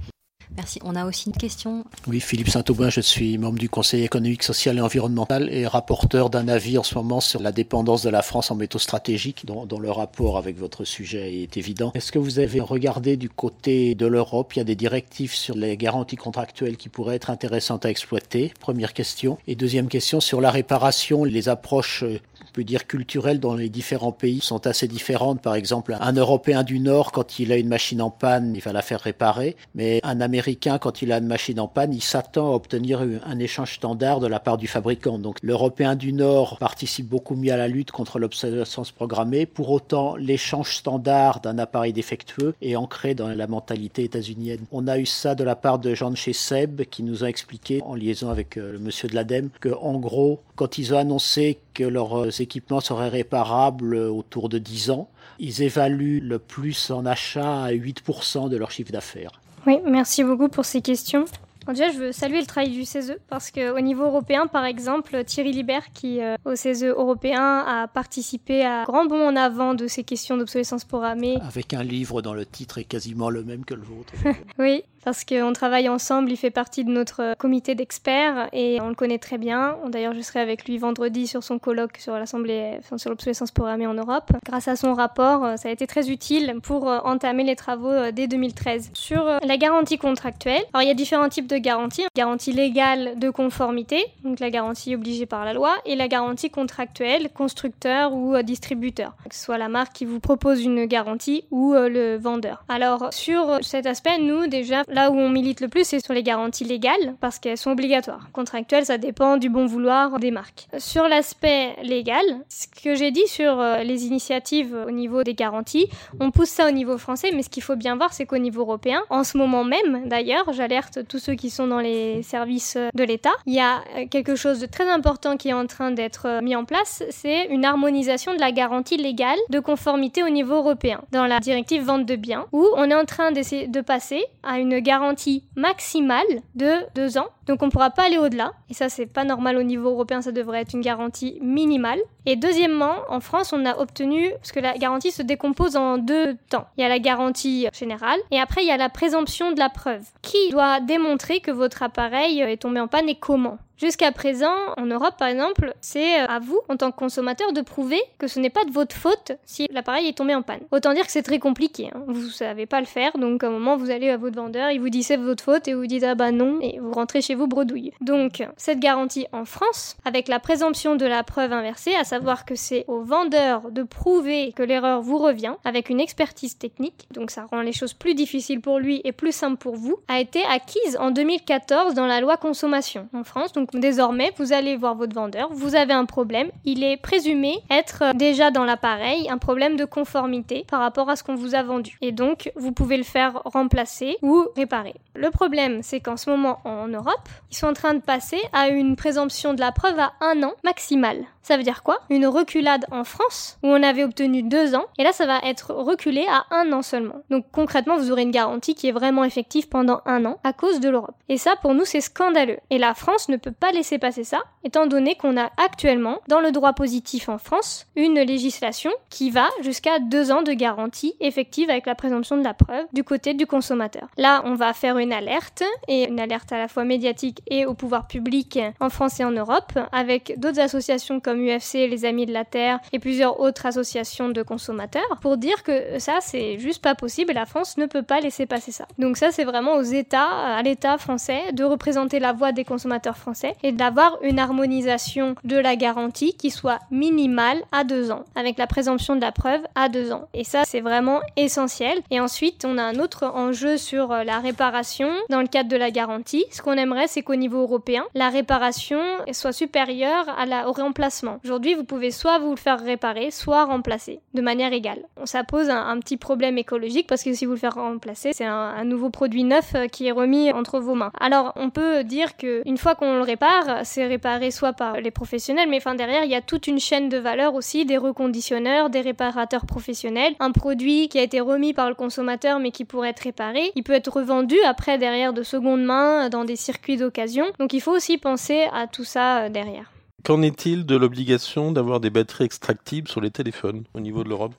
Merci. 0.56 0.80
On 0.84 0.96
a 0.96 1.04
aussi 1.04 1.28
une 1.28 1.36
question. 1.36 1.84
Oui, 2.06 2.20
Philippe 2.20 2.48
Saint-Aubin, 2.48 2.88
je 2.88 3.00
suis 3.00 3.36
membre 3.36 3.58
du 3.58 3.68
Conseil 3.68 4.04
économique, 4.04 4.42
social 4.42 4.78
et 4.78 4.80
environnemental 4.80 5.52
et 5.52 5.66
rapporteur 5.66 6.30
d'un 6.30 6.48
avis 6.48 6.78
en 6.78 6.82
ce 6.82 6.94
moment 6.94 7.20
sur 7.20 7.42
la 7.42 7.52
dépendance 7.52 8.02
de 8.02 8.08
la 8.08 8.22
France 8.22 8.50
en 8.50 8.54
métaux 8.54 8.78
stratégiques, 8.78 9.44
dont, 9.44 9.66
le 9.78 9.90
rapport 9.90 10.38
avec 10.38 10.56
votre 10.58 10.84
sujet 10.84 11.42
est 11.42 11.56
évident. 11.58 11.92
Est-ce 11.94 12.10
que 12.10 12.18
vous 12.18 12.38
avez 12.38 12.60
regardé 12.60 13.16
du 13.16 13.28
côté 13.28 13.94
de 13.94 14.06
l'Europe 14.06 14.54
Il 14.54 14.58
y 14.58 14.62
a 14.62 14.64
des 14.64 14.74
directives 14.74 15.34
sur 15.34 15.54
les 15.54 15.76
garanties 15.76 16.16
contractuelles 16.16 16.78
qui 16.78 16.88
pourraient 16.88 17.16
être 17.16 17.28
intéressantes 17.28 17.84
à 17.84 17.90
exploiter? 17.90 18.54
Première 18.58 18.94
question. 18.94 19.36
Et 19.46 19.54
deuxième 19.54 19.88
question 19.88 20.20
sur 20.20 20.40
la 20.40 20.50
réparation, 20.50 21.24
les 21.24 21.50
approches 21.50 22.04
peut 22.52 22.64
dire 22.64 22.86
culturelles 22.86 23.40
dans 23.40 23.54
les 23.54 23.68
différents 23.68 24.12
pays 24.12 24.40
sont 24.40 24.66
assez 24.66 24.88
différentes. 24.88 25.40
Par 25.40 25.54
exemple, 25.54 25.96
un 25.98 26.12
Européen 26.12 26.62
du 26.62 26.80
Nord, 26.80 27.12
quand 27.12 27.38
il 27.38 27.52
a 27.52 27.56
une 27.56 27.68
machine 27.68 28.02
en 28.02 28.10
panne, 28.10 28.54
il 28.54 28.62
va 28.62 28.72
la 28.72 28.82
faire 28.82 29.00
réparer, 29.00 29.56
mais 29.74 30.00
un 30.02 30.20
Américain, 30.20 30.78
quand 30.78 31.02
il 31.02 31.12
a 31.12 31.18
une 31.18 31.26
machine 31.26 31.60
en 31.60 31.68
panne, 31.68 31.92
il 31.92 32.02
s'attend 32.02 32.52
à 32.52 32.54
obtenir 32.54 33.00
un 33.24 33.38
échange 33.38 33.74
standard 33.74 34.20
de 34.20 34.26
la 34.26 34.40
part 34.40 34.56
du 34.56 34.66
fabricant. 34.66 35.18
Donc 35.18 35.38
l'Européen 35.42 35.94
du 35.94 36.12
Nord 36.12 36.58
participe 36.58 37.08
beaucoup 37.08 37.34
mieux 37.34 37.52
à 37.52 37.56
la 37.56 37.68
lutte 37.68 37.90
contre 37.90 38.18
l'obsolescence 38.18 38.92
programmée. 38.92 39.46
Pour 39.46 39.70
autant, 39.70 40.16
l'échange 40.16 40.74
standard 40.76 41.40
d'un 41.40 41.58
appareil 41.58 41.92
défectueux 41.92 42.54
est 42.62 42.76
ancré 42.76 43.14
dans 43.14 43.28
la 43.28 43.46
mentalité 43.46 44.04
états-unienne. 44.04 44.64
On 44.72 44.86
a 44.88 44.98
eu 44.98 45.06
ça 45.06 45.34
de 45.34 45.44
la 45.44 45.56
part 45.56 45.78
de 45.78 45.94
Jean 45.94 46.10
de 46.10 46.16
chez 46.16 46.32
Seb 46.32 46.82
qui 46.84 47.02
nous 47.02 47.24
a 47.24 47.28
expliqué 47.28 47.82
en 47.82 47.94
liaison 47.94 48.30
avec 48.30 48.56
euh, 48.56 48.72
le 48.72 48.78
monsieur 48.78 49.08
de 49.08 49.14
l'ADEME 49.14 49.50
que 49.60 49.68
en 49.80 49.98
gros, 49.98 50.40
quand 50.56 50.78
ils 50.78 50.94
ont 50.94 50.98
annoncé 50.98 51.58
que 51.74 51.84
leurs 51.84 52.18
euh, 52.18 52.30
équipements 52.30 52.80
seraient 52.80 53.08
réparables 53.08 53.94
autour 53.94 54.48
de 54.48 54.58
10 54.58 54.90
ans. 54.90 55.08
Ils 55.38 55.62
évaluent 55.62 56.20
le 56.20 56.38
plus 56.38 56.90
en 56.90 57.04
achat 57.06 57.64
à 57.64 57.72
8% 57.72 58.48
de 58.48 58.56
leur 58.56 58.70
chiffre 58.70 58.90
d'affaires. 58.90 59.40
Oui, 59.66 59.78
merci 59.84 60.24
beaucoup 60.24 60.48
pour 60.48 60.64
ces 60.64 60.80
questions. 60.80 61.26
Déjà, 61.72 61.90
je 61.90 61.98
veux 61.98 62.12
saluer 62.12 62.40
le 62.40 62.46
travail 62.46 62.70
du 62.70 62.84
CESE 62.84 63.16
parce 63.28 63.50
qu'au 63.50 63.80
niveau 63.80 64.04
européen, 64.04 64.46
par 64.46 64.64
exemple, 64.64 65.24
Thierry 65.24 65.52
Libert, 65.52 65.92
qui 65.92 66.20
euh, 66.20 66.36
au 66.44 66.54
CESE 66.54 66.84
européen 66.84 67.64
a 67.66 67.88
participé 67.88 68.64
à 68.64 68.84
grand 68.84 69.06
bond 69.06 69.28
en 69.28 69.36
avant 69.36 69.74
de 69.74 69.86
ces 69.86 70.04
questions 70.04 70.36
d'obsolescence 70.36 70.84
programmée. 70.84 71.38
Avec 71.46 71.74
un 71.74 71.82
livre 71.82 72.22
dont 72.22 72.34
le 72.34 72.46
titre 72.46 72.78
est 72.78 72.84
quasiment 72.84 73.30
le 73.30 73.44
même 73.44 73.64
que 73.64 73.74
le 73.74 73.82
vôtre. 73.82 74.12
oui, 74.58 74.82
parce 75.06 75.24
qu'on 75.24 75.52
travaille 75.52 75.88
ensemble, 75.88 76.32
il 76.32 76.36
fait 76.36 76.50
partie 76.50 76.84
de 76.84 76.90
notre 76.90 77.36
comité 77.38 77.76
d'experts 77.76 78.48
et 78.52 78.80
on 78.80 78.88
le 78.88 78.96
connaît 78.96 79.20
très 79.20 79.38
bien. 79.38 79.76
D'ailleurs, 79.88 80.14
je 80.14 80.20
serai 80.20 80.40
avec 80.40 80.66
lui 80.66 80.78
vendredi 80.78 81.28
sur 81.28 81.44
son 81.44 81.60
colloque 81.60 81.98
sur 81.98 82.14
l'Assemblée 82.14 82.80
sur 82.96 83.10
l'obsolescence 83.10 83.52
programmée 83.52 83.86
en 83.86 83.94
Europe. 83.94 84.32
Grâce 84.44 84.66
à 84.66 84.74
son 84.74 84.94
rapport, 84.94 85.44
euh, 85.44 85.56
ça 85.56 85.68
a 85.68 85.70
été 85.70 85.86
très 85.86 86.10
utile 86.10 86.56
pour 86.60 86.88
euh, 86.88 86.98
entamer 87.04 87.44
les 87.44 87.54
travaux 87.54 87.88
euh, 87.88 88.10
dès 88.10 88.26
2013. 88.26 88.90
Sur 88.94 89.24
la 89.42 89.56
garantie 89.56 89.96
contractuelle, 89.96 90.64
alors 90.72 90.82
il 90.82 90.88
y 90.88 90.90
a 90.90 90.94
différents 90.94 91.28
types 91.28 91.46
de 91.46 91.55
garanties. 91.58 92.04
Garantie 92.16 92.52
légale 92.52 93.18
de 93.18 93.30
conformité, 93.30 94.04
donc 94.24 94.40
la 94.40 94.50
garantie 94.50 94.94
obligée 94.94 95.26
par 95.26 95.44
la 95.44 95.52
loi, 95.52 95.74
et 95.84 95.96
la 95.96 96.08
garantie 96.08 96.50
contractuelle, 96.50 97.30
constructeur 97.32 98.12
ou 98.12 98.40
distributeur, 98.42 99.14
que 99.28 99.34
ce 99.34 99.44
soit 99.44 99.58
la 99.58 99.68
marque 99.68 99.92
qui 99.92 100.04
vous 100.04 100.20
propose 100.20 100.62
une 100.62 100.86
garantie 100.86 101.44
ou 101.50 101.74
le 101.74 102.16
vendeur. 102.16 102.64
Alors 102.68 103.08
sur 103.12 103.58
cet 103.62 103.86
aspect, 103.86 104.18
nous 104.18 104.46
déjà, 104.46 104.82
Là 104.88 105.10
où 105.10 105.14
on 105.14 105.28
milite 105.28 105.60
le 105.60 105.68
plus, 105.68 105.84
c'est 105.84 106.04
sur 106.04 106.14
les 106.14 106.22
garanties 106.22 106.64
légales, 106.64 107.16
parce 107.20 107.38
qu'elles 107.38 107.58
sont 107.58 107.70
obligatoires. 107.70 108.28
Contractuelles, 108.32 108.86
ça 108.86 108.98
dépend 108.98 109.36
du 109.36 109.48
bon 109.48 109.66
vouloir 109.66 110.18
des 110.18 110.30
marques. 110.30 110.68
Sur 110.78 111.08
l'aspect 111.08 111.74
légal, 111.82 112.24
ce 112.48 112.66
que 112.82 112.94
j'ai 112.94 113.10
dit 113.10 113.26
sur 113.26 113.60
euh, 113.60 113.82
les 113.82 114.06
initiatives 114.06 114.76
au 114.86 114.90
niveau 114.90 115.22
des 115.22 115.34
garanties, 115.34 115.88
on 116.20 116.30
pousse 116.30 116.48
ça 116.48 116.68
au 116.68 116.70
niveau 116.70 116.98
français, 116.98 117.30
mais 117.34 117.42
ce 117.42 117.50
qu'il 117.50 117.62
faut 117.62 117.76
bien 117.76 117.96
voir, 117.96 118.12
c'est 118.12 118.26
qu'au 118.26 118.38
niveau 118.38 118.62
européen, 118.62 119.02
en 119.10 119.24
ce 119.24 119.36
moment 119.36 119.64
même, 119.64 120.08
d'ailleurs, 120.08 120.52
j'alerte 120.52 121.00
tous 121.08 121.18
ceux 121.18 121.34
qui 121.34 121.45
sont 121.50 121.66
dans 121.66 121.80
les 121.80 122.22
services 122.22 122.76
de 122.94 123.04
l'État, 123.04 123.32
il 123.46 123.54
y 123.54 123.60
a 123.60 123.82
euh, 123.96 124.06
quelque 124.10 124.36
chose 124.36 124.60
de 124.60 124.66
très 124.66 124.88
important 124.88 125.36
qui 125.36 125.48
est 125.48 125.52
en 125.52 125.66
train 125.66 125.90
d'être 125.90 126.26
euh, 126.26 126.42
mis 126.42 126.56
en 126.56 126.64
place, 126.64 127.02
c'est 127.10 127.46
une 127.46 127.64
harmonisation 127.64 128.34
de 128.34 128.40
la 128.40 128.52
garantie 128.52 128.96
légale 128.96 129.38
de 129.50 129.60
conformité 129.60 130.22
au 130.22 130.28
niveau 130.28 130.56
européen, 130.56 131.00
dans 131.12 131.26
la 131.26 131.40
directive 131.40 131.84
vente 131.84 132.06
de 132.06 132.16
biens, 132.16 132.46
où 132.52 132.66
on 132.76 132.90
est 132.90 132.94
en 132.94 133.04
train 133.04 133.32
d'essayer 133.32 133.66
de 133.66 133.80
passer 133.80 134.24
à 134.42 134.58
une 134.58 134.78
garantie 134.80 135.44
maximale 135.56 136.26
de 136.54 136.72
deux 136.94 137.18
ans. 137.18 137.28
Donc 137.46 137.62
on 137.62 137.66
ne 137.66 137.70
pourra 137.70 137.90
pas 137.90 138.04
aller 138.06 138.18
au-delà. 138.18 138.52
Et 138.68 138.74
ça, 138.74 138.88
c'est 138.88 139.06
pas 139.06 139.22
normal 139.22 139.56
au 139.56 139.62
niveau 139.62 139.90
européen, 139.90 140.20
ça 140.20 140.32
devrait 140.32 140.62
être 140.62 140.74
une 140.74 140.80
garantie 140.80 141.38
minimale. 141.40 142.00
Et 142.26 142.34
deuxièmement, 142.34 142.96
en 143.08 143.20
France, 143.20 143.52
on 143.52 143.64
a 143.64 143.78
obtenu, 143.78 144.30
parce 144.32 144.50
que 144.50 144.58
la 144.58 144.76
garantie 144.76 145.12
se 145.12 145.22
décompose 145.22 145.76
en 145.76 145.98
deux 145.98 146.36
temps. 146.50 146.66
Il 146.76 146.82
y 146.82 146.84
a 146.84 146.88
la 146.88 146.98
garantie 146.98 147.68
générale 147.72 148.18
et 148.30 148.40
après 148.40 148.62
il 148.62 148.68
y 148.68 148.72
a 148.72 148.76
la 148.76 148.88
présomption 148.88 149.52
de 149.52 149.58
la 149.58 149.68
preuve, 149.68 150.02
qui 150.22 150.50
doit 150.50 150.80
démontrer 150.80 151.35
que 151.40 151.50
votre 151.50 151.82
appareil 151.82 152.40
est 152.40 152.56
tombé 152.58 152.80
en 152.80 152.88
panne 152.88 153.08
et 153.08 153.18
comment? 153.18 153.58
Jusqu'à 153.78 154.10
présent, 154.10 154.54
en 154.78 154.86
Europe 154.86 155.16
par 155.18 155.28
exemple, 155.28 155.74
c'est 155.82 156.20
euh, 156.20 156.26
à 156.26 156.38
vous, 156.38 156.58
en 156.70 156.78
tant 156.78 156.90
que 156.90 156.96
consommateur, 156.96 157.52
de 157.52 157.60
prouver 157.60 158.00
que 158.16 158.26
ce 158.26 158.40
n'est 158.40 158.50
pas 158.50 158.64
de 158.64 158.70
votre 158.70 158.96
faute 158.96 159.32
si 159.44 159.68
l'appareil 159.70 160.08
est 160.08 160.16
tombé 160.16 160.34
en 160.34 160.40
panne. 160.40 160.60
Autant 160.70 160.94
dire 160.94 161.04
que 161.04 161.12
c'est 161.12 161.22
très 161.22 161.38
compliqué, 161.38 161.90
hein. 161.94 162.02
vous 162.06 162.28
savez 162.28 162.64
pas 162.64 162.80
le 162.80 162.86
faire, 162.86 163.18
donc 163.18 163.44
à 163.44 163.48
un 163.48 163.50
moment 163.50 163.76
vous 163.76 163.90
allez 163.90 164.08
à 164.08 164.16
votre 164.16 164.36
vendeur, 164.36 164.70
il 164.70 164.80
vous 164.80 164.88
dit 164.88 165.02
c'est 165.02 165.18
votre 165.18 165.44
faute 165.44 165.68
et 165.68 165.74
vous 165.74 165.86
dites 165.86 166.04
ah 166.04 166.14
bah 166.14 166.32
non, 166.32 166.58
et 166.62 166.78
vous 166.80 166.92
rentrez 166.92 167.20
chez 167.20 167.34
vous 167.34 167.48
bredouille. 167.48 167.92
Donc 168.00 168.42
cette 168.56 168.80
garantie 168.80 169.26
en 169.32 169.44
France, 169.44 169.98
avec 170.06 170.28
la 170.28 170.40
présomption 170.40 170.96
de 170.96 171.04
la 171.04 171.22
preuve 171.22 171.52
inversée, 171.52 171.94
à 171.96 172.04
savoir 172.04 172.46
que 172.46 172.54
c'est 172.54 172.86
au 172.88 173.02
vendeur 173.02 173.70
de 173.70 173.82
prouver 173.82 174.52
que 174.52 174.62
l'erreur 174.62 175.02
vous 175.02 175.18
revient, 175.18 175.54
avec 175.64 175.90
une 175.90 176.00
expertise 176.00 176.56
technique, 176.56 177.08
donc 177.10 177.30
ça 177.30 177.44
rend 177.50 177.60
les 177.60 177.72
choses 177.72 177.92
plus 177.92 178.14
difficiles 178.14 178.62
pour 178.62 178.78
lui 178.78 179.02
et 179.04 179.12
plus 179.12 179.32
simples 179.32 179.58
pour 179.58 179.76
vous, 179.76 179.98
a 180.08 180.18
été 180.18 180.42
acquise 180.44 180.96
en 180.98 181.10
2014 181.10 181.92
dans 181.92 182.06
la 182.06 182.22
loi 182.22 182.38
consommation 182.38 183.08
en 183.12 183.24
France. 183.24 183.52
Désormais, 183.74 184.32
vous 184.38 184.52
allez 184.52 184.76
voir 184.76 184.94
votre 184.94 185.14
vendeur, 185.14 185.48
vous 185.52 185.74
avez 185.74 185.92
un 185.92 186.04
problème, 186.04 186.50
il 186.64 186.84
est 186.84 186.96
présumé 186.96 187.58
être 187.70 188.02
euh, 188.02 188.12
déjà 188.12 188.50
dans 188.50 188.64
l'appareil 188.64 189.28
un 189.30 189.38
problème 189.38 189.76
de 189.76 189.84
conformité 189.84 190.64
par 190.70 190.80
rapport 190.80 191.08
à 191.08 191.16
ce 191.16 191.24
qu'on 191.24 191.34
vous 191.34 191.54
a 191.54 191.62
vendu. 191.62 191.98
Et 192.02 192.12
donc, 192.12 192.50
vous 192.56 192.72
pouvez 192.72 192.96
le 192.96 193.02
faire 193.02 193.40
remplacer 193.44 194.16
ou 194.22 194.46
réparer. 194.56 194.94
Le 195.14 195.30
problème, 195.30 195.80
c'est 195.82 196.00
qu'en 196.00 196.16
ce 196.16 196.30
moment 196.30 196.60
en 196.64 196.88
Europe, 196.88 197.28
ils 197.50 197.56
sont 197.56 197.68
en 197.68 197.72
train 197.72 197.94
de 197.94 198.00
passer 198.00 198.38
à 198.52 198.68
une 198.68 198.96
présomption 198.96 199.54
de 199.54 199.60
la 199.60 199.72
preuve 199.72 199.98
à 199.98 200.12
un 200.20 200.42
an 200.42 200.52
maximal. 200.64 201.24
Ça 201.46 201.56
veut 201.56 201.62
dire 201.62 201.84
quoi? 201.84 202.00
Une 202.10 202.26
reculade 202.26 202.86
en 202.90 203.04
France 203.04 203.56
où 203.62 203.68
on 203.68 203.80
avait 203.84 204.02
obtenu 204.02 204.42
deux 204.42 204.74
ans 204.74 204.86
et 204.98 205.04
là 205.04 205.12
ça 205.12 205.26
va 205.26 205.38
être 205.44 205.72
reculé 205.72 206.26
à 206.28 206.44
un 206.50 206.72
an 206.72 206.82
seulement. 206.82 207.22
Donc 207.30 207.44
concrètement 207.52 207.96
vous 207.98 208.10
aurez 208.10 208.22
une 208.22 208.32
garantie 208.32 208.74
qui 208.74 208.88
est 208.88 208.92
vraiment 208.92 209.22
effective 209.22 209.68
pendant 209.68 210.00
un 210.06 210.24
an 210.24 210.40
à 210.42 210.52
cause 210.52 210.80
de 210.80 210.88
l'Europe. 210.88 211.14
Et 211.28 211.38
ça 211.38 211.54
pour 211.54 211.74
nous 211.74 211.84
c'est 211.84 212.00
scandaleux. 212.00 212.58
Et 212.70 212.78
la 212.78 212.94
France 212.94 213.28
ne 213.28 213.36
peut 213.36 213.52
pas 213.60 213.72
laisser 213.72 213.98
passer 213.98 214.24
ça 214.24 214.42
étant 214.64 214.86
donné 214.86 215.14
qu'on 215.14 215.36
a 215.36 215.50
actuellement 215.56 216.20
dans 216.28 216.40
le 216.40 216.52
droit 216.52 216.72
positif 216.72 217.28
en 217.28 217.38
France 217.38 217.86
une 217.96 218.20
législation 218.20 218.90
qui 219.10 219.30
va 219.30 219.48
jusqu'à 219.62 219.98
deux 219.98 220.30
ans 220.30 220.42
de 220.42 220.52
garantie 220.52 221.14
effective 221.20 221.70
avec 221.70 221.86
la 221.86 221.94
présomption 221.94 222.36
de 222.36 222.44
la 222.44 222.54
preuve 222.54 222.86
du 222.92 223.04
côté 223.04 223.34
du 223.34 223.46
consommateur. 223.46 224.08
Là 224.16 224.42
on 224.44 224.54
va 224.54 224.72
faire 224.72 224.98
une 224.98 225.12
alerte 225.12 225.62
et 225.88 226.08
une 226.08 226.20
alerte 226.20 226.52
à 226.52 226.58
la 226.58 226.68
fois 226.68 226.84
médiatique 226.84 227.42
et 227.48 227.66
au 227.66 227.74
pouvoir 227.74 228.06
public 228.06 228.58
en 228.80 228.90
France 228.90 229.20
et 229.20 229.24
en 229.24 229.30
Europe 229.30 229.78
avec 229.92 230.34
d'autres 230.38 230.60
associations 230.60 231.20
comme 231.20 231.46
UFC, 231.46 231.74
les 231.74 232.04
Amis 232.04 232.26
de 232.26 232.32
la 232.32 232.44
Terre 232.44 232.80
et 232.92 232.98
plusieurs 232.98 233.40
autres 233.40 233.66
associations 233.66 234.28
de 234.28 234.42
consommateurs 234.42 235.18
pour 235.20 235.36
dire 235.36 235.62
que 235.62 235.98
ça 235.98 236.18
c'est 236.20 236.58
juste 236.58 236.82
pas 236.82 236.94
possible 236.94 237.30
et 237.30 237.34
la 237.34 237.46
France 237.46 237.76
ne 237.76 237.86
peut 237.86 238.02
pas 238.02 238.20
laisser 238.20 238.46
passer 238.46 238.72
ça. 238.72 238.86
Donc 238.98 239.16
ça 239.16 239.30
c'est 239.30 239.44
vraiment 239.44 239.74
aux 239.74 239.82
États, 239.82 240.56
à 240.56 240.62
l'État 240.62 240.98
français 240.98 241.52
de 241.52 241.64
représenter 241.64 242.18
la 242.18 242.32
voix 242.32 242.52
des 242.52 242.64
consommateurs 242.64 243.16
français 243.16 243.45
et 243.62 243.72
d'avoir 243.72 244.18
une 244.22 244.38
harmonisation 244.38 245.34
de 245.44 245.56
la 245.56 245.76
garantie 245.76 246.34
qui 246.34 246.50
soit 246.50 246.78
minimale 246.90 247.62
à 247.72 247.84
deux 247.84 248.10
ans 248.10 248.24
avec 248.34 248.58
la 248.58 248.66
présomption 248.66 249.16
de 249.16 249.20
la 249.20 249.32
preuve 249.32 249.60
à 249.74 249.88
deux 249.88 250.12
ans. 250.12 250.28
Et 250.34 250.44
ça 250.44 250.64
c'est 250.64 250.80
vraiment 250.80 251.20
essentiel. 251.36 251.98
Et 252.10 252.20
ensuite 252.20 252.64
on 252.66 252.78
a 252.78 252.82
un 252.82 252.98
autre 252.98 253.24
enjeu 253.34 253.76
sur 253.76 254.12
euh, 254.12 254.24
la 254.24 254.38
réparation 254.38 255.10
dans 255.30 255.40
le 255.40 255.48
cadre 255.48 255.68
de 255.68 255.76
la 255.76 255.90
garantie. 255.90 256.44
Ce 256.50 256.62
qu'on 256.62 256.72
aimerait 256.72 257.08
c'est 257.08 257.22
qu'au 257.22 257.36
niveau 257.36 257.62
européen 257.62 258.04
la 258.14 258.28
réparation 258.28 259.00
soit 259.32 259.52
supérieure 259.52 260.26
à 260.38 260.46
la, 260.46 260.68
au 260.68 260.72
remplacement 260.72 261.06
Aujourd'hui, 261.44 261.74
vous 261.74 261.84
pouvez 261.84 262.10
soit 262.10 262.38
vous 262.38 262.50
le 262.50 262.56
faire 262.56 262.80
réparer, 262.80 263.30
soit 263.30 263.64
remplacer 263.64 264.20
de 264.34 264.40
manière 264.40 264.72
égale. 264.72 265.00
Ça 265.24 265.44
pose 265.44 265.70
un, 265.70 265.98
petit 266.00 266.16
problème 266.16 266.58
écologique 266.58 267.06
parce 267.06 267.22
que 267.22 267.32
si 267.32 267.46
vous 267.46 267.52
le 267.52 267.58
faites 267.58 267.74
remplacer, 267.74 268.32
c'est 268.32 268.44
un, 268.44 268.84
nouveau 268.84 269.10
produit 269.10 269.44
neuf 269.44 269.74
euh, 269.74 269.86
qui 269.88 270.06
est 270.06 270.12
remis 270.12 270.52
entre 270.52 270.78
vos 270.78 270.94
mains. 270.94 271.10
Alors, 271.18 271.52
on 271.56 271.70
peut 271.70 272.04
dire 272.04 272.36
que 272.36 272.62
une 272.66 272.76
fois 272.76 272.94
qu'on 272.94 273.16
le 273.16 273.22
répare, 273.22 273.35
c'est 273.84 274.06
réparé 274.06 274.50
soit 274.50 274.72
par 274.72 275.00
les 275.00 275.10
professionnels, 275.10 275.68
mais 275.68 275.78
enfin 275.78 275.94
derrière, 275.94 276.24
il 276.24 276.30
y 276.30 276.34
a 276.34 276.42
toute 276.42 276.66
une 276.66 276.78
chaîne 276.78 277.08
de 277.08 277.18
valeur 277.18 277.54
aussi, 277.54 277.84
des 277.84 277.96
reconditionneurs, 277.96 278.90
des 278.90 279.00
réparateurs 279.00 279.66
professionnels. 279.66 280.34
Un 280.40 280.52
produit 280.52 281.08
qui 281.08 281.18
a 281.18 281.22
été 281.22 281.40
remis 281.40 281.72
par 281.72 281.88
le 281.88 281.94
consommateur 281.94 282.58
mais 282.58 282.70
qui 282.70 282.84
pourrait 282.84 283.10
être 283.10 283.20
réparé, 283.20 283.72
il 283.74 283.82
peut 283.82 283.92
être 283.92 284.12
revendu 284.12 284.56
après 284.66 284.98
derrière 284.98 285.32
de 285.32 285.42
seconde 285.42 285.84
main 285.84 286.28
dans 286.28 286.44
des 286.44 286.56
circuits 286.56 286.96
d'occasion. 286.96 287.46
Donc 287.58 287.72
il 287.72 287.80
faut 287.80 287.92
aussi 287.92 288.18
penser 288.18 288.66
à 288.72 288.86
tout 288.86 289.04
ça 289.04 289.42
euh, 289.42 289.48
derrière. 289.48 289.90
Qu'en 290.24 290.42
est-il 290.42 290.86
de 290.86 290.96
l'obligation 290.96 291.70
d'avoir 291.70 292.00
des 292.00 292.10
batteries 292.10 292.44
extractibles 292.44 293.08
sur 293.08 293.20
les 293.20 293.30
téléphones 293.30 293.84
au 293.94 294.00
niveau 294.00 294.24
de 294.24 294.28
l'Europe? 294.28 294.54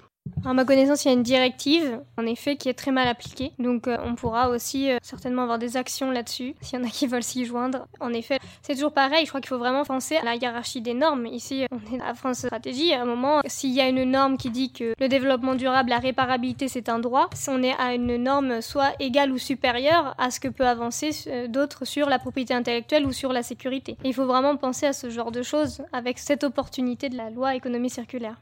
À 0.45 0.53
ma 0.53 0.65
connaissance, 0.65 1.05
il 1.05 1.09
y 1.09 1.11
a 1.11 1.13
une 1.13 1.23
directive, 1.23 2.01
en 2.17 2.25
effet, 2.25 2.55
qui 2.55 2.69
est 2.69 2.73
très 2.73 2.91
mal 2.91 3.07
appliquée. 3.07 3.51
Donc, 3.59 3.88
euh, 3.88 3.97
on 4.03 4.15
pourra 4.15 4.49
aussi 4.49 4.91
euh, 4.91 4.97
certainement 5.01 5.43
avoir 5.43 5.59
des 5.59 5.78
actions 5.78 6.11
là-dessus, 6.11 6.55
s'il 6.61 6.80
y 6.80 6.82
en 6.82 6.86
a 6.86 6.89
qui 6.89 7.07
veulent 7.07 7.23
s'y 7.23 7.45
joindre. 7.45 7.88
En 7.99 8.13
effet, 8.13 8.39
c'est 8.61 8.73
toujours 8.73 8.93
pareil. 8.93 9.25
Je 9.25 9.30
crois 9.30 9.41
qu'il 9.41 9.49
faut 9.49 9.57
vraiment 9.57 9.84
penser 9.84 10.17
à 10.17 10.23
la 10.23 10.36
hiérarchie 10.36 10.82
des 10.82 10.93
normes. 10.93 11.25
Ici, 11.25 11.65
on 11.71 11.95
est 11.95 12.01
à 12.01 12.13
France 12.13 12.39
Stratégie. 12.39 12.93
À 12.93 13.01
un 13.01 13.05
moment, 13.05 13.41
s'il 13.45 13.71
y 13.71 13.82
a 13.82 13.88
une 13.88 14.03
norme 14.03 14.38
qui 14.38 14.49
dit 14.49 14.71
que 14.71 14.93
le 14.99 15.07
développement 15.07 15.55
durable, 15.55 15.89
la 15.89 15.99
réparabilité, 15.99 16.67
c'est 16.67 16.89
un 16.89 16.99
droit, 16.99 17.30
on 17.47 17.63
est 17.63 17.75
à 17.80 17.93
une 17.93 18.17
norme 18.17 18.61
soit 18.61 18.93
égale 18.99 19.32
ou 19.32 19.38
supérieure 19.38 20.15
à 20.17 20.32
ce 20.32 20.39
que 20.39 20.47
peut 20.47 20.67
avancer 20.67 21.11
euh, 21.28 21.47
d'autres 21.47 21.86
sur 21.86 22.09
la 22.09 22.19
propriété 22.19 22.53
intellectuelle 22.53 23.05
ou 23.05 23.11
sur 23.11 23.34
la 23.34 23.43
sécurité. 23.43 23.97
il 24.03 24.13
faut 24.13 24.25
vraiment 24.25 24.55
penser 24.57 24.86
à 24.86 24.93
ce 24.93 25.09
genre 25.09 25.32
de 25.32 25.41
choses 25.41 25.82
avec 25.93 26.19
cette 26.19 26.43
opportunité 26.43 27.09
de 27.09 27.17
la 27.17 27.30
loi 27.30 27.55
économie 27.55 27.89
circulaire. 27.89 28.36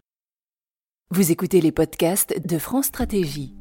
Vous 1.11 1.31
écoutez 1.31 1.61
les 1.61 1.71
podcasts 1.71 2.47
de 2.47 2.57
France 2.57 2.87
Stratégie. 2.87 3.53